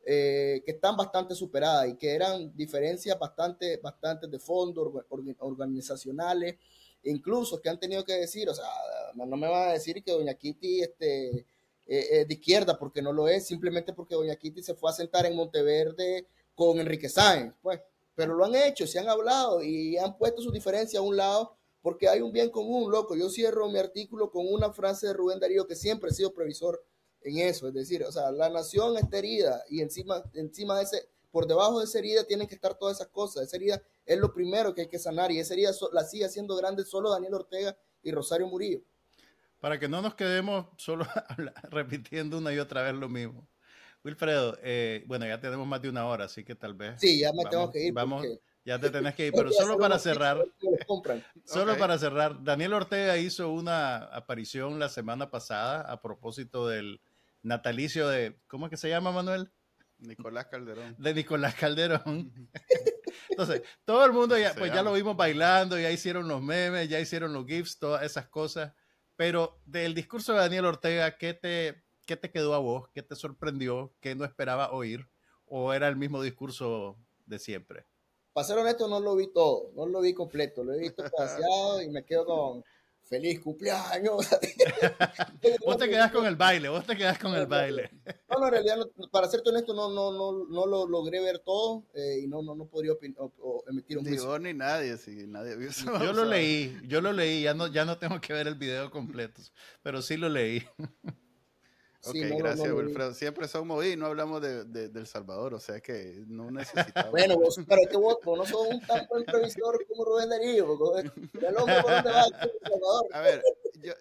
eh, 0.07 0.61
que 0.63 0.73
están 0.73 0.95
bastante 0.95 1.33
superadas 1.33 1.89
y 1.89 1.95
que 1.95 2.13
eran 2.13 2.55
diferencias 2.55 3.17
bastante, 3.17 3.77
bastante 3.77 4.27
de 4.27 4.37
fondo, 4.37 5.03
organizacionales, 5.39 6.57
incluso 7.03 7.59
que 7.59 7.69
han 7.69 7.79
tenido 7.79 8.05
que 8.05 8.13
decir, 8.13 8.47
o 8.47 8.53
sea, 8.53 8.69
no, 9.15 9.25
me 9.25 9.47
van 9.47 9.69
a 9.69 9.73
decir 9.73 10.03
que 10.03 10.11
Doña 10.11 10.35
Kitty 10.35 10.81
este, 10.81 11.45
eh, 11.87 12.25
de 12.27 12.33
izquierda, 12.33 12.77
porque 12.77 13.01
no 13.01 13.11
lo 13.11 13.27
es, 13.27 13.47
simplemente 13.47 13.93
porque 13.93 14.13
Doña 14.13 14.35
Kitty 14.35 14.61
se 14.61 14.75
fue 14.75 14.91
a 14.91 14.93
sentar 14.93 15.25
en 15.25 15.35
Monteverde 15.35 16.27
con 16.53 16.79
Enrique 16.79 17.09
Sáenz, 17.09 17.55
pues, 17.63 17.81
pero 18.13 18.35
lo 18.35 18.45
han 18.45 18.53
hecho, 18.53 18.85
se 18.85 18.99
han 18.99 19.09
hablado 19.09 19.63
y 19.63 19.97
han 19.97 20.17
puesto 20.17 20.41
su 20.41 20.51
diferencia 20.51 20.99
a 20.99 21.03
un 21.03 21.17
lado 21.17 21.57
porque 21.81 22.09
hay 22.09 22.21
un 22.21 22.31
bien 22.31 22.49
común, 22.49 22.91
loco. 22.91 23.15
Yo 23.15 23.29
cierro 23.29 23.69
mi 23.69 23.77
artículo 23.77 24.31
con 24.31 24.51
una 24.51 24.71
frase 24.73 25.05
de 25.05 25.13
Rubén 25.13 25.39
Darío, 25.39 25.67
que 25.67 25.75
siempre 25.75 26.09
ha 26.09 26.13
sido 26.13 26.33
previsor 26.33 26.83
en 27.25 27.39
eso, 27.39 27.67
es 27.67 27.73
decir, 27.73 28.03
o 28.03 28.11
sea, 28.11 28.31
la 28.31 28.49
nación 28.49 28.97
está 28.97 29.17
herida 29.17 29.63
y 29.67 29.81
encima, 29.81 30.23
encima 30.33 30.77
de 30.77 30.83
ese, 30.83 31.09
por 31.31 31.47
debajo 31.47 31.79
de 31.79 31.85
esa 31.85 31.97
herida 31.97 32.23
tienen 32.23 32.47
que 32.47 32.53
estar 32.53 32.75
todas 32.75 32.97
esas 32.97 33.07
cosas. 33.07 33.43
Esa 33.43 33.57
herida 33.57 33.81
es 34.05 34.19
lo 34.19 34.31
primero 34.31 34.75
que 34.75 34.81
hay 34.81 34.87
que 34.87 34.99
sanar 34.99 35.31
y 35.31 35.39
esa 35.39 35.53
herida 35.53 35.71
la 35.91 36.03
sigue 36.03 36.25
haciendo 36.25 36.55
grande 36.55 36.85
solo 36.85 37.09
Daniel 37.09 37.33
Ortega 37.33 37.75
y 38.03 38.11
Rosario 38.11 38.47
Murillo. 38.47 38.81
Para 39.59 39.79
que 39.79 39.87
no 39.89 40.03
nos 40.03 40.13
quedemos 40.13 40.67
solo 40.77 41.05
repitiendo 41.71 42.37
una 42.37 42.53
y 42.53 42.59
otra 42.59 42.83
vez 42.83 42.93
lo 42.93 43.09
mismo. 43.09 43.47
Wilfredo, 44.03 44.59
eh, 44.61 45.03
bueno, 45.07 45.25
ya 45.25 45.41
tenemos 45.41 45.65
más 45.65 45.81
de 45.81 45.89
una 45.89 46.05
hora, 46.05 46.25
así 46.25 46.43
que 46.43 46.53
tal 46.53 46.75
vez. 46.75 47.01
Sí, 47.01 47.19
ya 47.19 47.33
me 47.33 47.43
tengo 47.45 47.71
que 47.71 47.87
ir. 47.87 47.93
Vamos, 47.93 48.23
ya 48.63 48.79
te 48.79 48.91
tenés 48.91 49.15
que 49.15 49.27
ir, 49.27 49.33
pero 49.35 49.51
solo 49.51 49.77
para 49.77 49.97
cerrar. 49.97 50.45
Solo 51.43 51.77
para 51.77 51.97
cerrar, 51.97 52.43
Daniel 52.43 52.73
Ortega 52.73 53.17
hizo 53.17 53.51
una 53.51 53.97
aparición 53.97 54.79
la 54.79 54.89
semana 54.89 55.29
pasada 55.29 55.81
a 55.81 56.01
propósito 56.01 56.67
del 56.67 57.01
natalicio 57.45 58.07
de, 58.07 58.39
¿cómo 58.47 58.65
es 58.65 58.69
que 58.71 58.77
se 58.77 58.89
llama, 58.89 59.11
Manuel? 59.11 59.51
Nicolás 59.97 60.47
Calderón. 60.47 60.95
De 60.97 61.13
Nicolás 61.13 61.55
Calderón. 61.55 62.49
Entonces, 63.29 63.61
todo 63.85 64.05
el 64.05 64.11
mundo 64.11 64.37
ya, 64.37 64.53
pues 64.53 64.73
ya 64.73 64.83
lo 64.83 64.93
vimos 64.93 65.15
bailando, 65.15 65.79
ya 65.79 65.91
hicieron 65.91 66.27
los 66.27 66.41
memes, 66.41 66.89
ya 66.89 66.99
hicieron 66.99 67.33
los 67.33 67.45
GIFs, 67.45 67.79
todas 67.79 68.03
esas 68.03 68.27
cosas. 68.27 68.73
Pero 69.15 69.61
del 69.65 69.93
discurso 69.93 70.33
de 70.33 70.39
Daniel 70.39 70.65
Ortega, 70.65 71.17
¿qué 71.17 71.33
te, 71.33 71.83
qué 72.05 72.17
te 72.17 72.31
quedó 72.31 72.53
a 72.53 72.59
vos? 72.59 72.89
¿Qué 72.93 73.01
te 73.01 73.15
sorprendió? 73.15 73.95
¿Qué 74.01 74.15
no 74.15 74.25
esperaba 74.25 74.71
oír? 74.71 75.09
¿O 75.45 75.73
era 75.73 75.87
el 75.87 75.95
mismo 75.95 76.21
discurso 76.21 76.97
de 77.25 77.39
siempre? 77.39 77.87
para 78.35 78.47
ser 78.47 78.57
honesto, 78.57 78.89
no 78.89 78.99
lo 78.99 79.15
vi 79.15 79.27
todo, 79.31 79.71
no 79.75 79.85
lo 79.85 80.01
vi 80.01 80.13
completo, 80.13 80.61
lo 80.61 80.73
he 80.73 80.79
visto 80.79 81.03
paseado 81.17 81.81
y 81.81 81.89
me 81.89 82.03
quedo 82.03 82.25
con 82.25 82.65
feliz 83.05 83.39
cumpleaños. 83.39 84.15
vos 85.65 85.77
te 85.77 85.89
quedás 85.89 86.11
con 86.11 86.25
el 86.25 86.35
baile, 86.35 86.69
vos 86.69 86.85
te 86.85 86.95
quedás 86.95 87.17
con 87.17 87.33
el 87.35 87.45
baile. 87.45 87.91
No, 88.29 88.39
no, 88.39 88.47
en 88.47 88.51
realidad, 88.51 88.77
para 89.11 89.27
ser 89.27 89.41
honesto, 89.45 89.73
no, 89.73 89.89
no, 89.89 90.11
no, 90.11 90.45
no 90.45 90.65
lo 90.65 90.87
logré 90.87 91.21
ver 91.21 91.39
todo 91.39 91.85
eh, 91.93 92.19
y 92.23 92.27
no, 92.27 92.41
no, 92.41 92.55
no 92.55 92.65
podría 92.65 92.93
emitir 93.67 93.97
un 93.97 94.05
juicio. 94.05 94.39
ni 94.39 94.53
nadie, 94.53 94.97
si 94.97 95.27
nadie 95.27 95.55
vio 95.55 95.69
eso. 95.69 95.85
Yo 96.03 96.13
lo 96.13 96.25
leí, 96.25 96.77
yo 96.83 97.01
lo 97.01 97.13
leí, 97.13 97.43
ya 97.43 97.53
no, 97.53 97.67
ya 97.67 97.85
no 97.85 97.97
tengo 97.97 98.19
que 98.19 98.33
ver 98.33 98.47
el 98.47 98.55
video 98.55 98.89
completo, 98.91 99.41
pero 99.81 100.01
sí 100.01 100.17
lo 100.17 100.29
leí. 100.29 100.63
Ok, 102.05 102.15
gracias, 102.37 102.71
Wilfredo. 102.71 103.13
Siempre 103.13 103.47
somos 103.47 103.83
y 103.85 103.95
no 103.95 104.05
hablamos 104.05 104.41
de, 104.41 104.63
de, 104.65 104.89
del 104.89 105.07
Salvador, 105.07 105.53
o 105.55 105.59
sea 105.59 105.79
que 105.79 106.23
no 106.27 106.51
necesitamos. 106.51 107.11
bueno, 107.11 107.35
vos, 107.35 107.59
pero 107.67 107.81
es 107.81 107.89
que 107.89 107.97
vos, 107.97 108.17
no 108.25 108.45
sos 108.45 108.67
un 108.67 108.81
tan 108.81 109.07
buen 109.07 109.25
previsor 109.25 109.83
como 109.87 110.05
Rubén 110.05 110.29
Darío. 110.29 110.65
El 110.97 111.57
hombre 111.57 111.81
por 111.81 111.91
dónde 111.91 112.11
va 112.11 112.23
Salvador. 112.23 113.07
A 113.11 113.21
ver, 113.21 113.41
yo, 113.81 113.93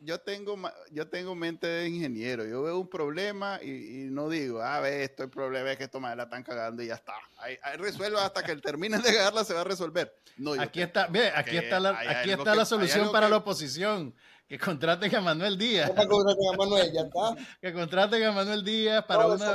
yo, 0.00 0.18
tengo, 0.20 0.56
yo 0.90 1.08
tengo 1.08 1.34
mente 1.36 1.66
de 1.68 1.88
ingeniero. 1.88 2.44
Yo 2.44 2.62
veo 2.62 2.80
un 2.80 2.88
problema 2.88 3.60
y, 3.62 3.70
y 4.06 4.10
no 4.10 4.28
digo, 4.28 4.60
a 4.60 4.76
ah, 4.76 4.80
ver, 4.80 5.02
esto 5.02 5.22
el 5.22 5.30
problema 5.30 5.70
es 5.70 5.78
que 5.78 5.84
esta 5.84 6.00
madre 6.00 6.16
la 6.16 6.24
están 6.24 6.42
cagando 6.42 6.82
y 6.82 6.88
ya 6.88 6.94
está. 6.94 7.14
Ahí, 7.36 7.56
ahí 7.62 7.76
resuelva 7.76 8.26
hasta 8.26 8.42
que 8.42 8.56
terminen 8.56 9.00
de 9.02 9.14
cagarla, 9.14 9.44
se 9.44 9.54
va 9.54 9.60
a 9.60 9.64
resolver. 9.64 10.12
No, 10.36 10.52
aquí 10.60 10.82
está, 10.82 11.06
ve, 11.06 11.30
aquí 11.34 11.56
está 11.56 11.78
la, 11.78 11.90
aquí 11.90 12.32
está 12.32 12.54
la 12.56 12.64
solución 12.64 13.12
para 13.12 13.28
la 13.28 13.36
oposición 13.36 14.14
que 14.52 14.58
contraten 14.58 15.16
a 15.16 15.22
Manuel 15.22 15.56
Díaz. 15.56 15.90
Que 15.92 16.06
contraten 16.06 16.46
a 16.52 16.56
Manuel, 16.58 16.92
ya 16.92 17.00
está. 17.00 17.34
Que 17.58 17.72
contraten 17.72 18.22
a 18.22 18.32
Manuel 18.32 18.62
Díaz 18.62 19.02
para 19.06 19.26
una. 19.26 19.46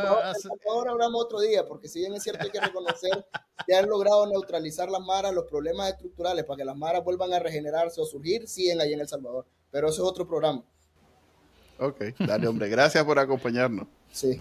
Ahora 0.68 0.91
hablamos 0.91 1.24
otro 1.24 1.39
día, 1.39 1.68
porque 1.68 1.88
si 1.88 2.00
bien 2.00 2.16
es 2.16 2.24
cierto 2.24 2.43
hay 2.43 2.50
que 2.50 2.60
reconocer 2.60 3.24
que 3.68 3.76
han 3.76 3.88
logrado 3.88 4.26
neutralizar 4.26 4.89
las 4.89 5.02
maras, 5.02 5.36
los 5.36 5.45
problemas 5.45 5.91
estructurales 5.91 6.45
para 6.45 6.58
que 6.58 6.66
las 6.66 6.76
maras 6.76 7.04
vuelvan 7.04 7.32
a 7.32 7.38
regenerarse 7.38 8.02
o 8.02 8.06
surgir, 8.06 8.48
siguen 8.48 8.82
ahí 8.82 8.91
en 8.93 9.02
El 9.02 9.08
Salvador. 9.08 9.45
Pero 9.70 9.89
eso 9.89 10.02
es 10.02 10.10
otro 10.10 10.28
programa. 10.28 10.64
Ok, 11.78 12.02
dale, 12.18 12.48
hombre. 12.48 12.68
Gracias 12.68 13.06
por 13.06 13.20
acompañarnos. 13.20 13.86
Sí. 14.12 14.39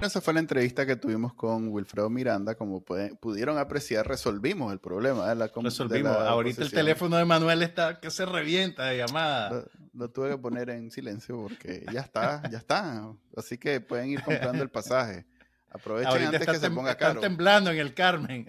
Esa 0.00 0.20
fue 0.20 0.32
la 0.32 0.40
entrevista 0.40 0.86
que 0.86 0.94
tuvimos 0.94 1.34
con 1.34 1.68
Wilfredo 1.68 2.08
Miranda. 2.08 2.54
Como 2.54 2.84
pudieron 2.84 3.58
apreciar, 3.58 4.06
resolvimos 4.06 4.72
el 4.72 4.78
problema. 4.78 5.28
De 5.28 5.34
la, 5.34 5.50
resolvimos. 5.54 6.16
Ahorita 6.16 6.62
el 6.62 6.70
teléfono 6.70 7.16
de 7.16 7.24
Manuel 7.24 7.62
está 7.62 7.98
que 7.98 8.10
se 8.10 8.24
revienta 8.24 8.86
de 8.86 8.98
llamada. 8.98 9.64
Lo, 9.92 10.08
tuve 10.10 10.30
que 10.30 10.38
poner 10.38 10.70
en 10.70 10.92
silencio 10.92 11.42
porque 11.42 11.84
ya 11.92 12.00
está, 12.00 12.42
ya 12.48 12.58
está. 12.58 13.12
Así 13.36 13.58
que 13.58 13.80
pueden 13.80 14.10
ir 14.10 14.22
comprando 14.22 14.62
el 14.62 14.70
pasaje. 14.70 15.26
Aprovechen 15.70 16.26
antes 16.26 16.46
que 16.46 16.58
se 16.58 16.70
ponga 16.70 16.96
caro. 16.96 17.14
Están 17.14 17.30
temblando 17.30 17.70
en 17.70 17.78
el 17.78 17.92
Carmen. 17.92 18.46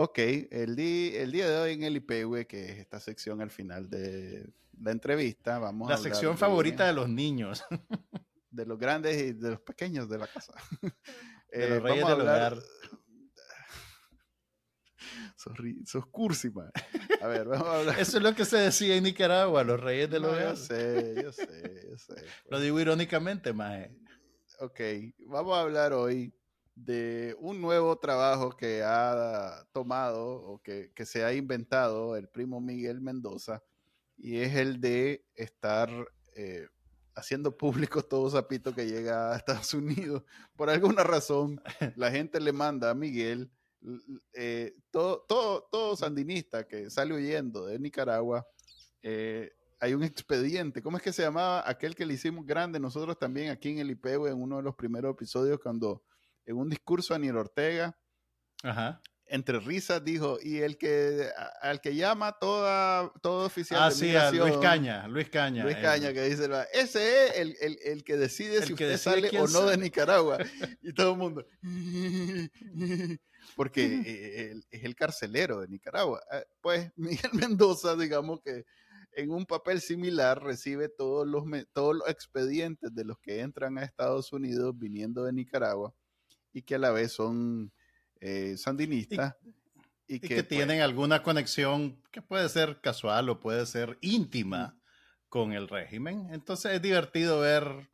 Ok, 0.00 0.18
el, 0.18 0.78
el 0.78 1.32
día 1.32 1.48
de 1.48 1.58
hoy 1.58 1.72
en 1.72 1.82
el 1.82 1.96
IPW, 1.96 2.46
que 2.46 2.70
es 2.70 2.78
esta 2.78 3.00
sección 3.00 3.42
al 3.42 3.50
final 3.50 3.90
de 3.90 4.48
la 4.80 4.92
entrevista, 4.92 5.58
vamos 5.58 5.88
la 5.88 5.96
a 5.96 5.98
La 5.98 6.02
sección 6.02 6.38
favorita 6.38 6.86
de 6.86 6.92
los 6.92 7.08
niños. 7.08 7.64
de 8.50 8.66
los 8.66 8.78
grandes 8.78 9.20
y 9.20 9.32
de 9.32 9.50
los 9.50 9.60
pequeños 9.60 10.08
de 10.08 10.18
la 10.18 10.26
casa. 10.26 10.54
De 11.50 11.66
los 11.66 11.78
eh, 11.78 11.80
reyes 11.80 12.06
del 12.06 12.20
hogar. 12.20 12.58
Sos, 15.86 16.06
cursi, 16.10 16.50
man. 16.50 16.70
A 17.22 17.26
ver, 17.26 17.48
vamos 17.48 17.68
a 17.68 17.78
hablar. 17.78 17.98
Eso 17.98 18.18
es 18.18 18.22
lo 18.22 18.34
que 18.34 18.44
se 18.44 18.58
decía 18.58 18.96
en 18.96 19.04
Nicaragua, 19.04 19.64
los 19.64 19.80
reyes 19.80 20.10
del 20.10 20.26
hogar. 20.26 20.50
Yo 20.50 20.56
sé, 20.56 21.14
yo 21.22 21.32
sé, 21.32 21.86
yo 21.90 21.96
sé. 21.96 22.16
Lo 22.16 22.50
pues. 22.50 22.62
digo 22.62 22.78
irónicamente, 22.78 23.54
mae. 23.54 23.96
Ok, 24.60 24.78
vamos 25.26 25.56
a 25.56 25.62
hablar 25.62 25.94
hoy 25.94 26.34
de 26.74 27.34
un 27.40 27.62
nuevo 27.62 27.98
trabajo 27.98 28.50
que 28.50 28.82
ha 28.84 29.66
tomado 29.72 30.26
o 30.26 30.62
que, 30.62 30.92
que 30.94 31.06
se 31.06 31.24
ha 31.24 31.32
inventado 31.32 32.14
el 32.14 32.28
primo 32.28 32.60
Miguel 32.60 33.00
Mendoza 33.00 33.62
y 34.18 34.38
es 34.38 34.54
el 34.54 34.80
de 34.80 35.24
estar 35.34 35.88
eh, 36.36 36.68
haciendo 37.18 37.56
público 37.56 38.02
todo 38.02 38.30
zapito 38.30 38.74
que 38.74 38.86
llega 38.86 39.32
a 39.32 39.36
Estados 39.36 39.74
Unidos. 39.74 40.22
Por 40.56 40.70
alguna 40.70 41.02
razón, 41.02 41.60
la 41.96 42.10
gente 42.10 42.40
le 42.40 42.52
manda 42.52 42.90
a 42.90 42.94
Miguel, 42.94 43.50
eh, 44.32 44.74
todo, 44.90 45.24
todo, 45.28 45.68
todo 45.70 45.96
sandinista 45.96 46.66
que 46.66 46.90
sale 46.90 47.14
huyendo 47.14 47.66
de 47.66 47.78
Nicaragua, 47.78 48.46
eh, 49.02 49.52
hay 49.80 49.94
un 49.94 50.02
expediente. 50.02 50.82
¿Cómo 50.82 50.96
es 50.96 51.02
que 51.02 51.12
se 51.12 51.22
llamaba 51.22 51.68
aquel 51.68 51.94
que 51.94 52.06
le 52.06 52.14
hicimos 52.14 52.44
grande 52.44 52.80
nosotros 52.80 53.18
también 53.18 53.50
aquí 53.50 53.70
en 53.70 53.78
el 53.78 53.90
IPEU 53.90 54.26
en 54.26 54.40
uno 54.40 54.56
de 54.56 54.62
los 54.62 54.74
primeros 54.74 55.12
episodios 55.12 55.60
cuando 55.60 56.02
en 56.44 56.56
un 56.56 56.68
discurso 56.68 57.14
a 57.14 57.18
Niel 57.18 57.36
Ortega 57.36 57.96
Ajá 58.64 59.00
entre 59.28 59.60
risas 59.60 60.02
dijo, 60.04 60.38
y 60.42 60.58
el 60.58 60.78
que 60.78 61.28
al 61.60 61.80
que 61.80 61.94
llama 61.94 62.36
toda, 62.38 63.12
todo 63.22 63.46
oficial 63.46 63.80
ah, 63.82 63.90
sí, 63.90 64.12
Luis 64.32 64.56
Caña, 64.58 65.06
Luis 65.08 65.28
Caña. 65.28 65.64
Luis 65.64 65.76
Caña, 65.76 66.12
que 66.12 66.22
dice, 66.22 66.48
ese 66.72 67.26
es 67.26 67.36
el, 67.36 67.56
el, 67.60 67.78
el 67.84 68.04
que 68.04 68.16
decide 68.16 68.62
si 68.64 68.72
usted 68.72 68.96
sale 68.96 69.30
o 69.38 69.46
no 69.48 69.66
de 69.66 69.76
Nicaragua. 69.76 70.38
y 70.82 70.92
todo 70.92 71.12
el 71.12 71.18
mundo, 71.18 71.46
porque 73.56 74.02
eh, 74.06 74.60
es 74.70 74.84
el 74.84 74.94
carcelero 74.94 75.60
de 75.60 75.68
Nicaragua. 75.68 76.22
Ah, 76.30 76.42
pues 76.60 76.90
Miguel 76.96 77.32
Mendoza, 77.34 77.96
digamos 77.96 78.40
que 78.40 78.64
en 79.12 79.30
un 79.30 79.46
papel 79.46 79.80
similar 79.80 80.42
recibe 80.42 80.88
todos 80.88 81.26
los, 81.26 81.44
todos 81.72 81.96
los 81.96 82.08
expedientes 82.08 82.94
de 82.94 83.04
los 83.04 83.18
que 83.18 83.40
entran 83.40 83.78
a 83.78 83.84
Estados 83.84 84.32
Unidos 84.32 84.78
viniendo 84.78 85.24
de 85.24 85.32
Nicaragua 85.32 85.94
y 86.52 86.62
que 86.62 86.76
a 86.76 86.78
la 86.78 86.92
vez 86.92 87.12
son 87.12 87.72
eh, 88.20 88.56
sandinista 88.56 89.36
Y, 90.06 90.20
que, 90.20 90.36
pues 90.36 90.48
tienen 90.48 90.80
alguna 90.80 91.22
conexión 91.22 92.02
que 92.10 92.22
puede 92.22 92.48
ser 92.48 92.80
casual 92.80 93.28
o 93.28 93.40
puede 93.40 93.66
ser 93.66 93.98
íntima 94.00 94.78
con 95.28 95.52
el 95.52 95.68
régimen. 95.68 96.28
Entonces 96.32 96.72
es 96.72 96.82
divertido 96.82 97.40
ver 97.40 97.90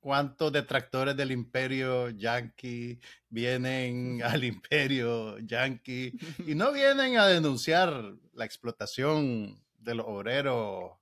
cuántos 0.00 0.50
detractores 0.52 1.16
del 1.16 1.30
imperio 1.30 2.08
yanqui 2.08 2.98
vienen 3.28 4.22
al 4.22 4.44
imperio 4.44 5.38
yanqui 5.38 6.12
y 6.46 6.54
no 6.54 6.72
vienen 6.72 7.18
a 7.18 7.26
denunciar 7.26 8.14
la 8.32 8.44
explotación 8.44 9.62
de 9.74 9.94
los 9.94 10.06
obreros 10.08 10.92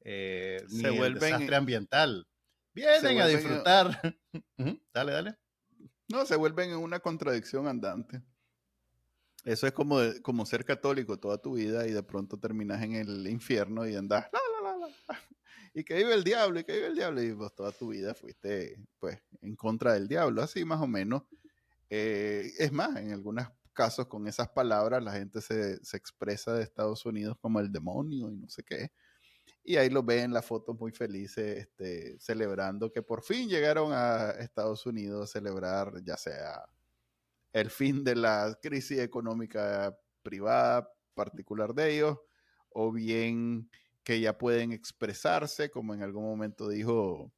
eh, 0.00 0.62
ni 0.68 0.98
el 0.98 1.14
desastre 1.14 1.56
ambiental. 1.56 2.26
Vienen 2.74 3.20
a 3.20 3.26
disfrutar. 3.26 4.16
dale, 4.92 5.12
dale. 5.12 5.43
No, 6.08 6.26
se 6.26 6.36
vuelven 6.36 6.70
en 6.70 6.78
una 6.78 7.00
contradicción 7.00 7.66
andante. 7.66 8.22
Eso 9.44 9.66
es 9.66 9.72
como, 9.72 9.98
como 10.22 10.46
ser 10.46 10.64
católico 10.64 11.18
toda 11.18 11.38
tu 11.38 11.54
vida 11.54 11.86
y 11.86 11.92
de 11.92 12.02
pronto 12.02 12.38
terminas 12.38 12.82
en 12.82 12.94
el 12.94 13.28
infierno 13.28 13.86
y 13.86 13.94
andas, 13.94 14.26
y 15.74 15.84
que 15.84 15.96
vive 15.96 16.14
el 16.14 16.24
diablo, 16.24 16.60
y 16.60 16.64
que 16.64 16.72
vive 16.72 16.86
el 16.86 16.94
diablo, 16.94 17.22
y 17.22 17.32
vos 17.32 17.54
toda 17.54 17.72
tu 17.72 17.88
vida 17.88 18.14
fuiste 18.14 18.80
pues 18.98 19.18
en 19.42 19.54
contra 19.54 19.92
del 19.92 20.08
diablo, 20.08 20.42
así 20.42 20.64
más 20.64 20.80
o 20.80 20.86
menos. 20.86 21.24
Eh, 21.90 22.52
es 22.58 22.72
más, 22.72 22.96
en 22.96 23.12
algunos 23.12 23.46
casos 23.74 24.06
con 24.06 24.26
esas 24.26 24.48
palabras 24.48 25.02
la 25.02 25.12
gente 25.12 25.42
se, 25.42 25.84
se, 25.84 25.96
expresa 25.96 26.54
de 26.54 26.62
Estados 26.62 27.04
Unidos 27.04 27.36
como 27.40 27.60
el 27.60 27.70
demonio 27.70 28.30
y 28.30 28.36
no 28.36 28.48
sé 28.48 28.62
qué. 28.62 28.92
Y 29.64 29.76
ahí 29.76 29.88
los 29.88 30.04
ven 30.04 30.24
en 30.24 30.32
la 30.34 30.42
foto 30.42 30.74
muy 30.74 30.92
felices, 30.92 31.58
este, 31.58 32.18
celebrando 32.20 32.92
que 32.92 33.02
por 33.02 33.22
fin 33.22 33.48
llegaron 33.48 33.92
a 33.92 34.32
Estados 34.32 34.84
Unidos 34.86 35.22
a 35.24 35.32
celebrar 35.32 36.02
ya 36.04 36.16
sea 36.18 36.66
el 37.52 37.70
fin 37.70 38.04
de 38.04 38.16
la 38.16 38.58
crisis 38.60 38.98
económica 38.98 39.96
privada 40.22 40.90
particular 41.14 41.74
de 41.74 41.94
ellos, 41.94 42.18
o 42.70 42.92
bien 42.92 43.70
que 44.02 44.20
ya 44.20 44.36
pueden 44.36 44.72
expresarse, 44.72 45.70
como 45.70 45.94
en 45.94 46.02
algún 46.02 46.24
momento 46.24 46.68
dijo, 46.68 47.32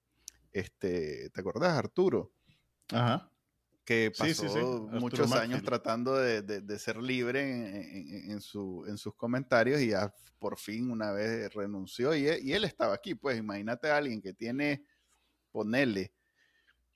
este, 0.52 1.30
¿te 1.30 1.40
acordás, 1.40 1.78
Arturo? 1.78 2.32
Ajá. 2.92 3.30
Que 3.86 4.12
pasó 4.18 4.88
muchos 4.90 5.32
años 5.32 5.62
tratando 5.62 6.16
de, 6.16 6.78
ser 6.78 6.96
libre 6.98 7.40
en, 8.30 8.40
su, 8.40 8.84
en, 8.86 8.98
sus 8.98 9.14
comentarios 9.14 9.80
y 9.80 9.90
ya 9.90 10.12
por 10.40 10.58
fin 10.58 10.90
una 10.90 11.12
vez 11.12 11.54
renunció 11.54 12.14
y, 12.14 12.28
y 12.42 12.52
él 12.52 12.64
estaba 12.64 12.94
aquí. 12.94 13.14
Pues 13.14 13.38
imagínate 13.38 13.88
a 13.88 13.96
alguien 13.96 14.20
que 14.20 14.34
tiene, 14.34 14.84
ponerle 15.52 16.12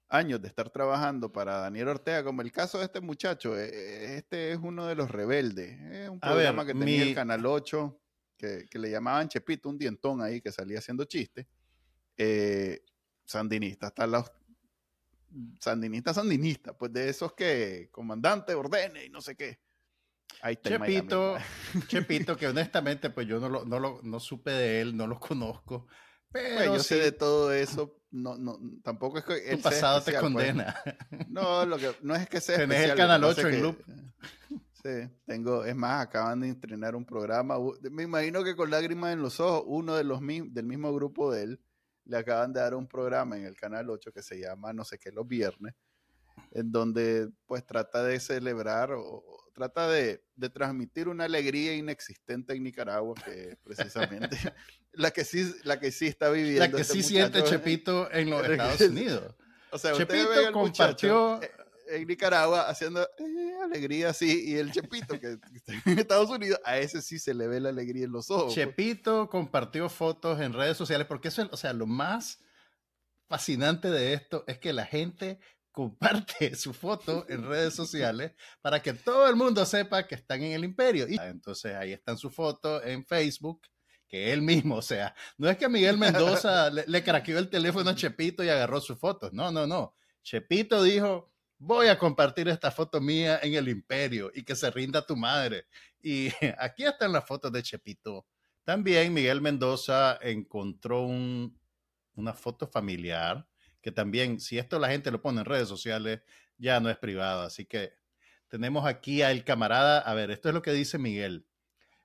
años 0.08 0.42
de 0.42 0.48
estar 0.48 0.68
trabajando 0.68 1.32
para 1.32 1.58
Daniel 1.58 1.88
Ortega, 1.88 2.24
como 2.24 2.42
el 2.42 2.50
caso 2.50 2.78
de 2.78 2.86
este 2.86 3.00
muchacho, 3.00 3.56
e, 3.56 3.68
e, 3.68 4.16
este 4.16 4.52
es 4.52 4.58
uno 4.60 4.86
de 4.86 4.96
los 4.96 5.10
rebeldes. 5.10 5.80
Es 5.92 6.08
un 6.08 6.18
programa 6.18 6.66
que 6.66 6.74
tenía 6.74 7.04
el 7.04 7.14
Canal 7.14 7.46
8, 7.46 8.00
que, 8.36 8.68
le 8.72 8.90
llamaban 8.90 9.28
Chepito, 9.28 9.68
un 9.68 9.78
dientón 9.78 10.20
ahí 10.20 10.40
que 10.40 10.50
salía 10.50 10.80
haciendo 10.80 11.04
chistes. 11.04 11.46
Eh, 12.16 12.82
sandinista, 13.24 13.86
hasta 13.86 14.08
los 14.08 14.30
sandinista, 15.58 16.14
sandinista, 16.14 16.76
pues 16.76 16.92
de 16.92 17.08
esos 17.08 17.32
que 17.32 17.88
comandante 17.90 18.54
ordene 18.54 19.06
y 19.06 19.10
no 19.10 19.20
sé 19.20 19.36
qué. 19.36 19.60
Ahí 20.42 20.56
Chepito, 20.56 21.36
Chepito, 21.88 22.36
que 22.36 22.48
honestamente 22.48 23.10
pues 23.10 23.26
yo 23.26 23.40
no 23.40 23.48
lo, 23.48 23.64
no 23.64 23.78
lo 23.78 24.00
no 24.02 24.20
supe 24.20 24.50
de 24.50 24.80
él, 24.80 24.96
no 24.96 25.06
lo 25.06 25.18
conozco. 25.18 25.86
Pues, 26.30 26.44
pero 26.56 26.76
yo 26.76 26.82
sé 26.82 26.96
de 26.96 27.12
todo 27.12 27.52
eso, 27.52 28.00
no, 28.10 28.36
no, 28.36 28.58
tampoco 28.82 29.18
es 29.18 29.24
que... 29.24 29.56
Tu 29.56 29.60
pasado 29.60 30.00
te 30.00 30.12
pues. 30.12 30.22
condena. 30.22 30.80
No, 31.28 31.66
lo 31.66 31.76
que, 31.76 31.92
no 32.02 32.14
es 32.14 32.28
que 32.28 32.40
sea 32.40 32.56
Tenés 32.56 32.90
el 32.90 32.96
Canal 32.96 33.24
8 33.24 33.48
en 33.48 33.62
loop. 33.62 33.82
Sí, 34.82 35.10
tengo, 35.26 35.62
es 35.66 35.76
más, 35.76 36.06
acaban 36.06 36.40
de 36.40 36.48
entrenar 36.48 36.96
un 36.96 37.04
programa, 37.04 37.56
me 37.90 38.04
imagino 38.04 38.42
que 38.42 38.56
con 38.56 38.70
lágrimas 38.70 39.12
en 39.12 39.20
los 39.20 39.38
ojos, 39.38 39.64
uno 39.66 39.94
de 39.94 40.04
los 40.04 40.20
del 40.20 40.64
mismo 40.64 40.94
grupo 40.94 41.30
de 41.30 41.42
él, 41.42 41.60
le 42.10 42.16
acaban 42.16 42.52
de 42.52 42.60
dar 42.60 42.74
un 42.74 42.88
programa 42.88 43.36
en 43.36 43.44
el 43.44 43.54
Canal 43.54 43.88
8 43.88 44.12
que 44.12 44.22
se 44.22 44.40
llama 44.40 44.72
no 44.72 44.84
sé 44.84 44.98
qué 44.98 45.12
los 45.12 45.26
viernes, 45.28 45.74
en 46.50 46.72
donde 46.72 47.30
pues 47.46 47.64
trata 47.64 48.02
de 48.02 48.18
celebrar 48.18 48.90
o, 48.92 49.22
trata 49.54 49.88
de, 49.88 50.20
transmitir 50.52 51.08
una 51.08 51.24
alegría 51.24 51.74
inexistente 51.76 52.52
en 52.52 52.64
Nicaragua, 52.64 53.14
que 53.24 53.56
precisamente 53.62 54.36
la 54.92 55.12
que 55.12 55.24
sí, 55.24 55.54
la 55.62 55.78
que 55.78 55.92
sí 55.92 56.08
está 56.08 56.30
viviendo. 56.30 56.60
La 56.60 56.70
que 56.70 56.80
este 56.80 56.94
sí 56.94 57.02
siente 57.04 57.44
Chepito 57.44 58.10
en 58.10 58.28
los 58.28 58.44
Estados 58.48 58.80
Unidos. 58.80 59.36
O 59.70 59.78
sea, 59.78 59.92
Chepito 59.92 60.50
compartió 60.52 61.40
en 61.90 62.06
Nicaragua 62.06 62.68
haciendo 62.68 63.02
eh, 63.02 63.52
alegría 63.62 64.10
así, 64.10 64.50
y 64.50 64.56
el 64.56 64.72
Chepito 64.72 65.18
que 65.18 65.38
está 65.54 65.72
en 65.84 65.98
Estados 65.98 66.30
Unidos, 66.30 66.60
a 66.64 66.78
ese 66.78 67.02
sí 67.02 67.18
se 67.18 67.34
le 67.34 67.46
ve 67.46 67.60
la 67.60 67.70
alegría 67.70 68.04
en 68.04 68.12
los 68.12 68.30
ojos. 68.30 68.54
Pues. 68.54 68.54
Chepito 68.54 69.28
compartió 69.28 69.88
fotos 69.88 70.40
en 70.40 70.52
redes 70.52 70.76
sociales, 70.76 71.06
porque 71.06 71.28
eso, 71.28 71.48
o 71.50 71.56
sea, 71.56 71.72
lo 71.72 71.86
más 71.86 72.38
fascinante 73.28 73.90
de 73.90 74.14
esto 74.14 74.44
es 74.46 74.58
que 74.58 74.72
la 74.72 74.86
gente 74.86 75.38
comparte 75.72 76.54
su 76.56 76.74
foto 76.74 77.24
en 77.28 77.48
redes 77.48 77.74
sociales 77.74 78.32
para 78.60 78.82
que 78.82 78.92
todo 78.92 79.28
el 79.28 79.36
mundo 79.36 79.64
sepa 79.64 80.06
que 80.06 80.16
están 80.16 80.42
en 80.42 80.52
el 80.52 80.64
imperio. 80.64 81.06
Y 81.08 81.16
entonces 81.16 81.74
ahí 81.74 81.92
están 81.92 82.18
sus 82.18 82.34
fotos 82.34 82.82
en 82.84 83.06
Facebook, 83.06 83.62
que 84.08 84.32
él 84.32 84.42
mismo, 84.42 84.74
o 84.74 84.82
sea, 84.82 85.14
no 85.38 85.48
es 85.48 85.56
que 85.56 85.68
Miguel 85.68 85.96
Mendoza 85.96 86.68
le, 86.70 86.84
le 86.88 87.04
craqueó 87.04 87.38
el 87.38 87.48
teléfono 87.48 87.90
a 87.90 87.94
Chepito 87.94 88.42
y 88.42 88.48
agarró 88.48 88.80
sus 88.80 88.98
fotos, 88.98 89.32
no, 89.32 89.52
no, 89.52 89.66
no. 89.66 89.94
Chepito 90.22 90.82
dijo, 90.82 91.29
voy 91.60 91.88
a 91.88 91.98
compartir 91.98 92.48
esta 92.48 92.70
foto 92.70 93.00
mía 93.00 93.38
en 93.42 93.54
el 93.54 93.68
imperio 93.68 94.32
y 94.34 94.42
que 94.42 94.56
se 94.56 94.70
rinda 94.70 95.04
tu 95.04 95.14
madre. 95.14 95.66
Y 96.02 96.28
aquí 96.58 96.84
están 96.84 97.12
las 97.12 97.24
fotos 97.24 97.52
de 97.52 97.62
Chepito. 97.62 98.26
También 98.64 99.12
Miguel 99.12 99.40
Mendoza 99.40 100.18
encontró 100.22 101.02
una 101.02 102.32
foto 102.34 102.66
familiar 102.66 103.46
que 103.82 103.92
también, 103.92 104.40
si 104.40 104.58
esto 104.58 104.78
la 104.78 104.88
gente 104.88 105.10
lo 105.10 105.22
pone 105.22 105.40
en 105.40 105.46
redes 105.46 105.68
sociales, 105.68 106.20
ya 106.58 106.80
no 106.80 106.90
es 106.90 106.98
privado. 106.98 107.42
Así 107.42 107.64
que 107.66 107.92
tenemos 108.48 108.86
aquí 108.86 109.22
al 109.22 109.44
camarada, 109.44 110.00
a 110.00 110.14
ver, 110.14 110.30
esto 110.30 110.48
es 110.48 110.54
lo 110.54 110.62
que 110.62 110.72
dice 110.72 110.98
Miguel. 110.98 111.46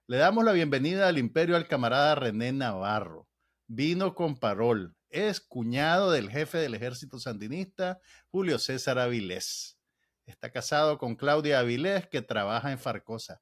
Le 0.07 0.17
damos 0.17 0.45
la 0.45 0.51
bienvenida 0.51 1.07
al 1.07 1.17
imperio 1.17 1.55
al 1.55 1.67
camarada 1.67 2.15
René 2.15 2.51
Navarro. 2.51 3.27
Vino 3.67 4.15
con 4.15 4.37
parol. 4.37 4.95
Es 5.15 5.39
cuñado 5.39 6.11
del 6.11 6.29
jefe 6.29 6.57
del 6.57 6.73
ejército 6.73 7.19
sandinista, 7.19 8.01
Julio 8.31 8.59
César 8.59 8.99
Avilés. 8.99 9.79
Está 10.25 10.51
casado 10.51 10.97
con 10.97 11.15
Claudia 11.15 11.59
Avilés, 11.59 12.05
que 12.05 12.21
trabaja 12.21 12.73
en 12.73 12.79
Farcosa. 12.79 13.41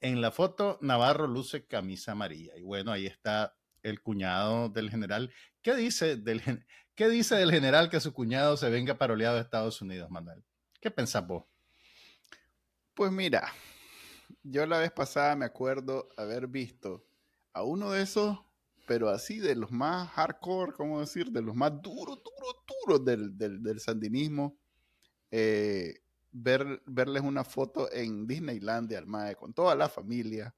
En 0.00 0.22
la 0.22 0.30
foto, 0.30 0.78
Navarro 0.80 1.26
luce 1.26 1.66
camisa 1.66 2.12
amarilla. 2.12 2.56
Y 2.56 2.62
bueno, 2.62 2.92
ahí 2.92 3.04
está 3.04 3.58
el 3.82 4.00
cuñado 4.00 4.70
del 4.70 4.88
general. 4.88 5.30
¿Qué 5.60 5.76
dice 5.76 6.16
del, 6.16 6.40
¿Qué 6.94 7.10
dice 7.10 7.34
del 7.34 7.50
general 7.50 7.90
que 7.90 8.00
su 8.00 8.14
cuñado 8.14 8.56
se 8.56 8.70
venga 8.70 8.96
paroleado 8.96 9.36
a 9.36 9.42
Estados 9.42 9.82
Unidos, 9.82 10.08
Manuel? 10.08 10.42
¿Qué 10.80 10.90
pensás 10.90 11.26
vos? 11.26 11.44
Pues 12.94 13.12
mira, 13.12 13.52
yo 14.42 14.64
la 14.64 14.78
vez 14.78 14.92
pasada 14.92 15.36
me 15.36 15.44
acuerdo 15.44 16.08
haber 16.16 16.46
visto 16.46 17.06
a 17.52 17.64
uno 17.64 17.90
de 17.90 18.00
esos, 18.00 18.45
pero 18.86 19.10
así 19.10 19.38
de 19.38 19.54
los 19.54 19.70
más 19.70 20.08
hardcore, 20.10 20.72
¿cómo 20.72 21.00
decir? 21.00 21.30
De 21.30 21.42
los 21.42 21.54
más 21.54 21.72
duros, 21.82 22.20
duros, 22.22 22.56
duros 22.84 23.04
del, 23.04 23.80
sandinismo. 23.80 24.58
Eh, 25.30 26.02
ver, 26.32 26.82
verles 26.86 27.22
una 27.22 27.44
foto 27.44 27.92
en 27.92 28.26
Disneylandia, 28.26 28.98
al 28.98 29.36
con 29.36 29.52
toda 29.52 29.74
la 29.74 29.88
familia, 29.88 30.54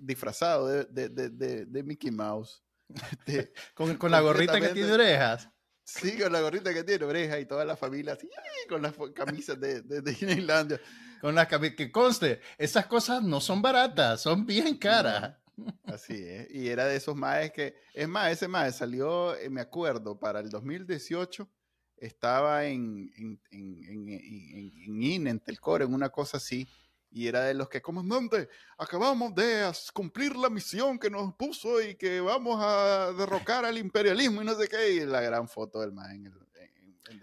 disfrazado 0.00 0.68
de 0.68 1.82
Mickey 1.82 2.10
Mouse 2.10 2.62
este, 3.26 3.52
con, 3.74 4.10
la 4.10 4.20
gorrita 4.20 4.60
que 4.60 4.68
tiene 4.68 4.92
orejas. 4.92 5.48
Sí, 5.84 6.18
con 6.18 6.32
la 6.32 6.40
gorrita 6.40 6.72
que 6.72 6.84
tiene 6.84 7.04
orejas 7.04 7.40
y 7.40 7.46
toda 7.46 7.64
la 7.64 7.76
familia 7.76 8.12
así, 8.14 8.28
con 8.68 8.82
las 8.82 8.94
camisas 9.14 9.58
de, 9.58 9.82
de, 9.82 10.00
de 10.00 10.80
Con 11.20 11.34
las 11.34 11.48
camisas, 11.48 11.76
que 11.76 11.90
conste, 11.90 12.40
esas 12.56 12.86
cosas 12.86 13.22
no 13.22 13.40
son 13.40 13.62
baratas, 13.62 14.22
son 14.22 14.46
bien 14.46 14.76
caras. 14.76 15.36
Así 15.84 16.14
es, 16.14 16.50
y 16.50 16.68
era 16.68 16.86
de 16.86 16.96
esos 16.96 17.16
maes 17.16 17.52
que, 17.52 17.74
es 17.94 18.08
más, 18.08 18.30
ese 18.30 18.48
mae 18.48 18.72
salió, 18.72 19.34
eh, 19.36 19.50
me 19.50 19.60
acuerdo, 19.60 20.18
para 20.18 20.40
el 20.40 20.50
2018, 20.50 21.48
estaba 21.96 22.64
en, 22.66 23.10
en, 23.16 23.40
en, 23.50 23.84
en, 23.84 24.08
en, 24.08 25.02
en, 25.04 25.26
en 25.26 25.40
Telcor, 25.40 25.82
en 25.82 25.94
una 25.94 26.08
cosa 26.08 26.38
así, 26.38 26.66
y 27.10 27.26
era 27.26 27.42
de 27.44 27.54
los 27.54 27.68
que, 27.68 27.82
comandante, 27.82 28.48
acabamos 28.78 29.34
de 29.34 29.70
cumplir 29.92 30.34
la 30.34 30.48
misión 30.48 30.98
que 30.98 31.10
nos 31.10 31.34
puso 31.34 31.80
y 31.80 31.94
que 31.94 32.20
vamos 32.20 32.58
a 32.62 33.12
derrocar 33.12 33.64
al 33.64 33.78
imperialismo 33.78 34.42
y 34.42 34.44
no 34.44 34.54
sé 34.54 34.66
qué, 34.68 34.94
y 34.94 35.00
la 35.06 35.20
gran 35.20 35.48
foto 35.48 35.80
del 35.80 35.92
man 35.92 36.10
en 36.10 36.26
el... 36.26 36.51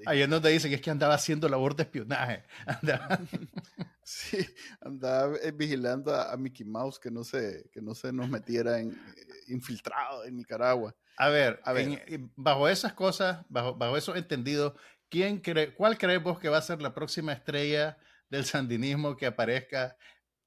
Ahí 0.05 0.21
es 0.21 0.29
donde 0.29 0.49
dicen 0.49 0.69
que 0.69 0.75
es 0.75 0.81
que 0.81 0.91
andaba 0.91 1.13
haciendo 1.13 1.47
labor 1.47 1.75
de 1.75 1.83
espionaje. 1.83 2.43
Andaba... 2.65 3.19
sí, 4.03 4.37
andaba 4.81 5.37
eh, 5.41 5.51
vigilando 5.51 6.13
a, 6.13 6.35
Mickey 6.37 6.65
Mouse 6.65 6.99
que 6.99 7.11
no 7.11 7.23
se, 7.23 7.69
que 7.71 7.81
no 7.81 7.93
se 7.95 8.11
nos 8.11 8.29
metiera 8.29 8.79
en, 8.79 8.91
eh, 8.91 9.27
infiltrado 9.47 10.25
en 10.25 10.37
Nicaragua. 10.37 10.95
A 11.17 11.29
ver, 11.29 11.59
a 11.63 11.73
ver. 11.73 12.05
bajo 12.35 12.67
esas 12.67 12.93
cosas, 12.93 13.45
bajo, 13.49 13.75
bajo 13.75 13.97
esos 13.97 14.15
entendidos, 14.15 14.73
¿quién 15.09 15.39
cree, 15.39 15.73
¿cuál 15.73 15.97
crees 15.97 16.23
vos 16.23 16.39
que 16.39 16.49
va 16.49 16.57
a 16.57 16.61
ser 16.61 16.81
la 16.81 16.93
próxima 16.93 17.33
estrella 17.33 17.97
del 18.29 18.45
sandinismo 18.45 19.17
que 19.17 19.25
aparezca 19.25 19.97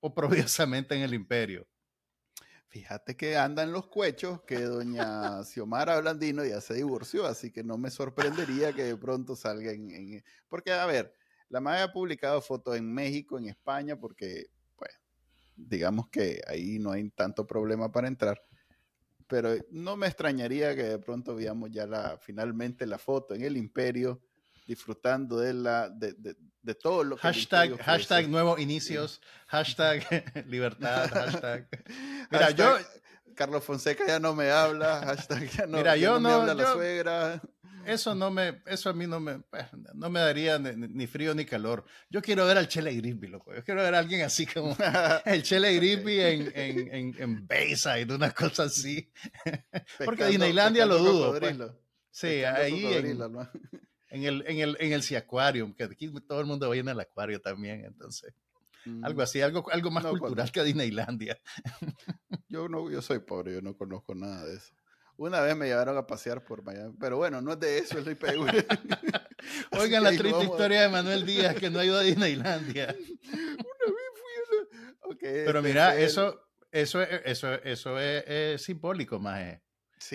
oprobiosamente 0.03 0.97
en 0.97 1.03
el 1.03 1.15
imperio. 1.15 1.67
Fíjate 2.73 3.19
que 3.19 3.37
andan 3.37 3.71
los 3.71 3.89
cuechos 3.89 4.41
que 4.45 4.63
doña 4.63 5.45
Xiomara 5.45 6.01
Blandino 6.01 6.43
ya 6.43 6.59
se 6.63 6.73
divorció, 6.73 7.27
así 7.27 7.51
que 7.51 7.63
no 7.63 7.77
me 7.77 7.91
sorprendería 7.91 8.73
que 8.73 8.85
de 8.85 8.97
pronto 8.97 9.37
salga 9.37 9.73
en... 9.73 10.25
porque, 10.49 10.73
a 10.73 10.87
ver, 10.87 11.15
la 11.51 11.61
madre 11.61 11.83
ha 11.83 11.93
publicado 11.93 12.41
fotos 12.41 12.79
en 12.79 12.91
México, 12.91 13.37
en 13.37 13.45
España, 13.45 14.01
porque, 14.01 14.47
pues, 14.75 14.91
digamos 15.55 16.09
que 16.09 16.41
ahí 16.47 16.79
no 16.79 16.93
hay 16.93 17.11
tanto 17.11 17.47
problema 17.47 17.93
para 17.93 18.09
entrar. 18.09 18.43
Pero 19.27 19.51
no 19.71 19.99
me 19.99 20.07
extrañaría 20.07 20.75
que 20.75 20.85
de 20.85 20.99
pronto 20.99 21.35
veamos 21.35 21.71
ya 21.71 21.87
la, 21.87 22.17
finalmente 22.17 22.87
la 22.87 22.97
foto 22.97 23.35
en 23.35 23.43
el 23.43 23.59
imperio 23.59 24.23
disfrutando 24.67 25.37
de, 25.37 25.53
la, 25.53 25.91
de, 25.91 26.15
de, 26.15 26.37
todo 26.81 27.05
lo 27.05 27.17
que... 27.17 27.23
Hashtag, 27.23 27.79
hashtag 27.81 28.29
nuevos 28.29 28.61
inicios, 28.61 29.21
hashtag 29.47 30.05
libertad, 30.47 31.11
hashtag... 31.11 31.69
Mira, 32.31 32.51
yo... 32.51 32.77
Carlos 33.35 33.65
Fonseca 33.65 34.07
ya 34.07 34.21
no 34.21 34.35
me 34.35 34.51
habla, 34.51 35.01
hashtag 35.07 35.49
ya 35.51 35.67
no, 35.67 35.79
Mira, 35.79 35.97
yo 35.97 36.21
no, 36.21 36.21
me 36.21 36.31
habla 36.35 36.55
la 36.55 36.73
suegra. 36.75 37.43
Eso 37.87 38.15
no 38.15 38.31
me, 38.31 38.63
eso 38.67 38.91
a 38.91 38.93
mí 38.93 39.07
no 39.07 39.19
me, 39.19 39.41
pues, 39.41 39.65
no 39.95 40.09
me 40.11 40.21
daría 40.21 40.59
ni, 40.59 41.07
frío 41.07 41.35
ni 41.35 41.45
calor. 41.45 41.85
Yo 42.11 42.23
quiero 42.23 42.47
ver 42.47 42.59
al 42.59 42.69
Chele 42.69 42.95
Grisby, 42.95 43.29
loco. 43.29 43.55
Yo 43.55 43.65
quiero 43.65 43.83
ver 43.83 43.95
a 43.95 43.99
alguien 43.99 44.23
así 44.23 44.47
como 44.47 44.77
el 45.25 45.43
Chele 45.43 45.75
Grisby 45.75 46.21
en, 46.21 46.53
en, 46.55 46.95
en, 46.95 47.15
en 47.19 47.47
Bayside, 47.47 48.15
una 48.15 48.31
cosa 48.31 48.65
así. 48.65 49.11
Porque 50.05 50.27
Disneylandia 50.27 50.87
lo 50.87 50.99
dudo. 50.99 51.39
Pues. 51.39 51.57
Sí, 52.11 52.45
ahí 52.45 52.87
en, 52.95 53.19
en 54.13 54.25
el, 54.25 54.45
en 54.47 54.59
el, 54.59 54.77
en 54.79 54.93
el 54.93 55.17
Aquarium, 55.17 55.73
que 55.73 55.85
aquí 55.85 56.13
todo 56.29 56.41
el 56.41 56.47
mundo 56.47 56.69
va 56.69 56.77
en 56.77 56.89
el 56.89 57.01
acuario 57.01 57.41
también, 57.41 57.87
entonces. 57.87 58.35
Algo 59.03 59.21
mm. 59.21 59.23
así, 59.23 59.41
algo, 59.41 59.65
algo 59.73 59.91
más 59.91 60.05
cultural 60.05 60.53
que 60.53 60.63
Disneylandia. 60.63 61.41
Yo 62.49 62.69
no, 62.69 62.91
yo 62.91 63.01
soy 63.01 63.21
pobre, 63.21 63.55
yo 63.55 63.63
no 63.63 63.75
conozco 63.75 64.15
nada 64.15 64.45
de 64.45 64.57
eso. 64.57 64.75
Una 65.17 65.41
vez 65.41 65.57
me 65.57 65.67
llevaron 65.67 65.97
a 65.97 66.07
pasear 66.07 66.45
por 66.45 66.63
Miami, 66.63 66.95
pero 67.01 67.17
bueno, 67.17 67.41
no 67.41 67.53
es 67.53 67.61
de 67.61 67.79
eso 67.79 67.99
el 67.99 68.11
IPV. 68.11 68.67
Oigan 69.81 70.03
la 70.03 70.11
triste 70.11 70.45
historia 70.45 70.83
de 70.83 70.89
Manuel 70.91 71.25
Díaz 71.25 71.55
que 71.57 71.71
no 71.71 71.79
ha 71.79 71.85
ido 71.87 71.99
a 71.99 72.03
Disneylandia. 72.03 72.95
Una 73.33 73.87
vez 73.89 74.11
fui 75.09 75.29
a 75.31 75.45
Pero 75.47 75.63
mira, 75.63 75.97
eso, 75.97 76.45
eso, 76.71 77.01
eso, 77.01 77.55
eso 77.55 77.99
es, 77.99 78.61
simbólico, 78.61 79.19
más. 79.19 79.59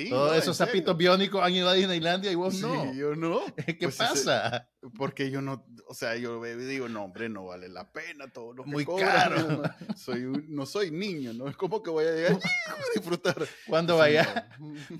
Todos 0.09 0.37
esos 0.37 0.57
zapitos 0.57 0.95
biónicos 0.95 1.43
han 1.43 1.53
ido 1.53 1.69
a 1.69 1.73
Disneylandia 1.73 2.31
y 2.31 2.35
vos 2.35 2.55
no. 2.55 2.93
yo 2.93 3.15
no. 3.15 3.41
¿Qué 3.65 3.75
pues 3.79 3.95
pasa? 3.95 4.67
porque 4.97 5.29
yo 5.29 5.41
no, 5.41 5.65
o 5.87 5.93
sea, 5.93 6.15
yo 6.15 6.41
digo, 6.43 6.87
no, 6.87 7.03
hombre, 7.03 7.29
no 7.29 7.45
vale 7.45 7.67
la 7.69 7.91
pena 7.91 8.27
todo 8.31 8.53
lo 8.53 8.63
que 8.63 8.69
Muy 8.69 8.85
caro. 8.85 9.47
No, 9.47 9.95
soy 9.95 10.21
no 10.47 10.65
soy 10.65 10.91
niño, 10.91 11.33
¿no? 11.33 11.47
Es 11.49 11.55
como 11.55 11.81
que 11.81 11.89
voy 11.89 12.05
a 12.05 12.11
llegar 12.11 12.33
a 12.67 12.75
disfrutar. 12.93 13.47
Cuando 13.67 13.97
vaya, 13.97 14.49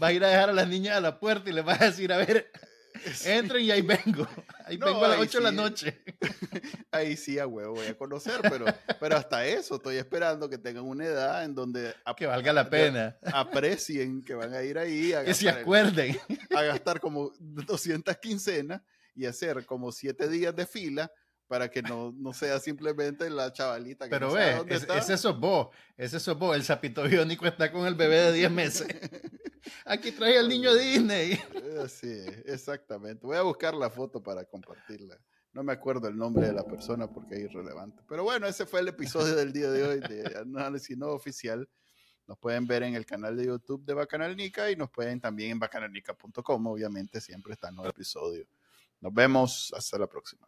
va 0.01 0.07
a 0.07 0.13
ir 0.13 0.23
a 0.23 0.29
dejar 0.29 0.49
a 0.49 0.53
las 0.53 0.67
niñas 0.67 0.97
a 0.97 1.01
la 1.01 1.19
puerta 1.19 1.49
y 1.49 1.53
le 1.53 1.61
vas 1.61 1.81
a 1.81 1.85
decir, 1.85 2.11
a 2.11 2.17
ver, 2.17 2.51
Entren 3.25 3.63
y 3.63 3.71
ahí 3.71 3.81
vengo. 3.81 4.27
Ahí 4.65 4.77
vengo 4.77 5.03
a 5.03 5.09
las 5.09 5.19
8 5.19 5.37
de 5.37 5.43
la 5.43 5.51
noche. 5.51 6.01
Ahí 6.91 7.17
sí, 7.17 7.37
a 7.39 7.47
huevo 7.47 7.75
voy 7.75 7.87
a 7.87 7.97
conocer, 7.97 8.39
pero, 8.41 8.65
pero 8.99 9.17
hasta 9.17 9.45
eso 9.45 9.75
estoy 9.75 9.97
esperando 9.97 10.49
que 10.49 10.57
tengan 10.57 10.85
una 10.85 11.05
edad 11.05 11.43
en 11.43 11.53
donde... 11.53 11.93
que 12.15 12.25
valga 12.25 12.53
la 12.53 12.69
pena. 12.69 13.17
Aprecien 13.33 14.23
que 14.23 14.33
van 14.33 14.53
a 14.53 14.63
ir 14.63 14.77
ahí. 14.77 15.13
A 15.13 15.23
que 15.23 15.33
se 15.33 15.49
acuerden. 15.49 16.17
a 16.55 16.61
gastar 16.63 16.99
como 16.99 17.31
200 17.39 18.17
quincenas 18.17 18.81
y 19.15 19.25
hacer 19.25 19.65
como 19.65 19.91
7 19.91 20.27
días 20.27 20.55
de 20.55 20.65
fila 20.65 21.11
para 21.47 21.69
que 21.69 21.81
no, 21.81 22.13
no 22.17 22.33
sea 22.33 22.59
simplemente 22.59 23.29
la 23.29 23.51
chavalita 23.53 24.05
que 24.05 24.09
Pero 24.09 24.33
ve, 24.33 24.63
es, 24.67 24.83
ese 24.83 25.17
sos 25.17 25.39
vos, 25.39 25.69
ese 25.95 26.19
sos 26.19 26.37
vos, 26.37 26.55
el 26.55 26.63
sapito 26.63 27.03
biónico 27.03 27.45
está 27.47 27.71
con 27.71 27.87
el 27.87 27.95
bebé 27.95 28.17
de 28.17 28.33
10 28.33 28.51
meses. 28.51 28.87
Aquí 29.85 30.11
trae 30.11 30.37
al 30.37 30.47
niño 30.47 30.73
Disney. 30.73 31.39
Sí, 31.89 32.23
exactamente. 32.45 33.25
Voy 33.25 33.37
a 33.37 33.41
buscar 33.41 33.73
la 33.73 33.89
foto 33.89 34.21
para 34.21 34.45
compartirla. 34.45 35.17
No 35.53 35.63
me 35.63 35.73
acuerdo 35.73 36.07
el 36.07 36.17
nombre 36.17 36.47
de 36.47 36.53
la 36.53 36.63
persona 36.63 37.11
porque 37.11 37.35
es 37.35 37.41
irrelevante. 37.41 38.03
Pero 38.07 38.23
bueno, 38.23 38.47
ese 38.47 38.65
fue 38.65 38.81
el 38.81 38.89
episodio 38.89 39.35
del 39.35 39.51
día 39.51 39.71
de 39.71 39.83
hoy 39.83 39.99
de 40.01 40.37
Análisis 40.39 40.97
No 40.97 41.07
Oficial. 41.07 41.67
Nos 42.27 42.37
pueden 42.37 42.67
ver 42.67 42.83
en 42.83 42.95
el 42.95 43.05
canal 43.05 43.37
de 43.37 43.45
YouTube 43.45 43.83
de 43.85 43.93
Bacanalnica 43.93 44.69
y 44.69 44.75
nos 44.75 44.89
pueden 44.89 45.19
también 45.19 45.51
en 45.51 45.59
bacanalnica.com. 45.59 46.67
Obviamente 46.67 47.21
siempre 47.21 47.53
están 47.53 47.75
los 47.75 47.87
episodios. 47.87 48.47
Nos 48.99 49.13
vemos. 49.13 49.73
Hasta 49.75 49.97
la 49.97 50.07
próxima. 50.07 50.47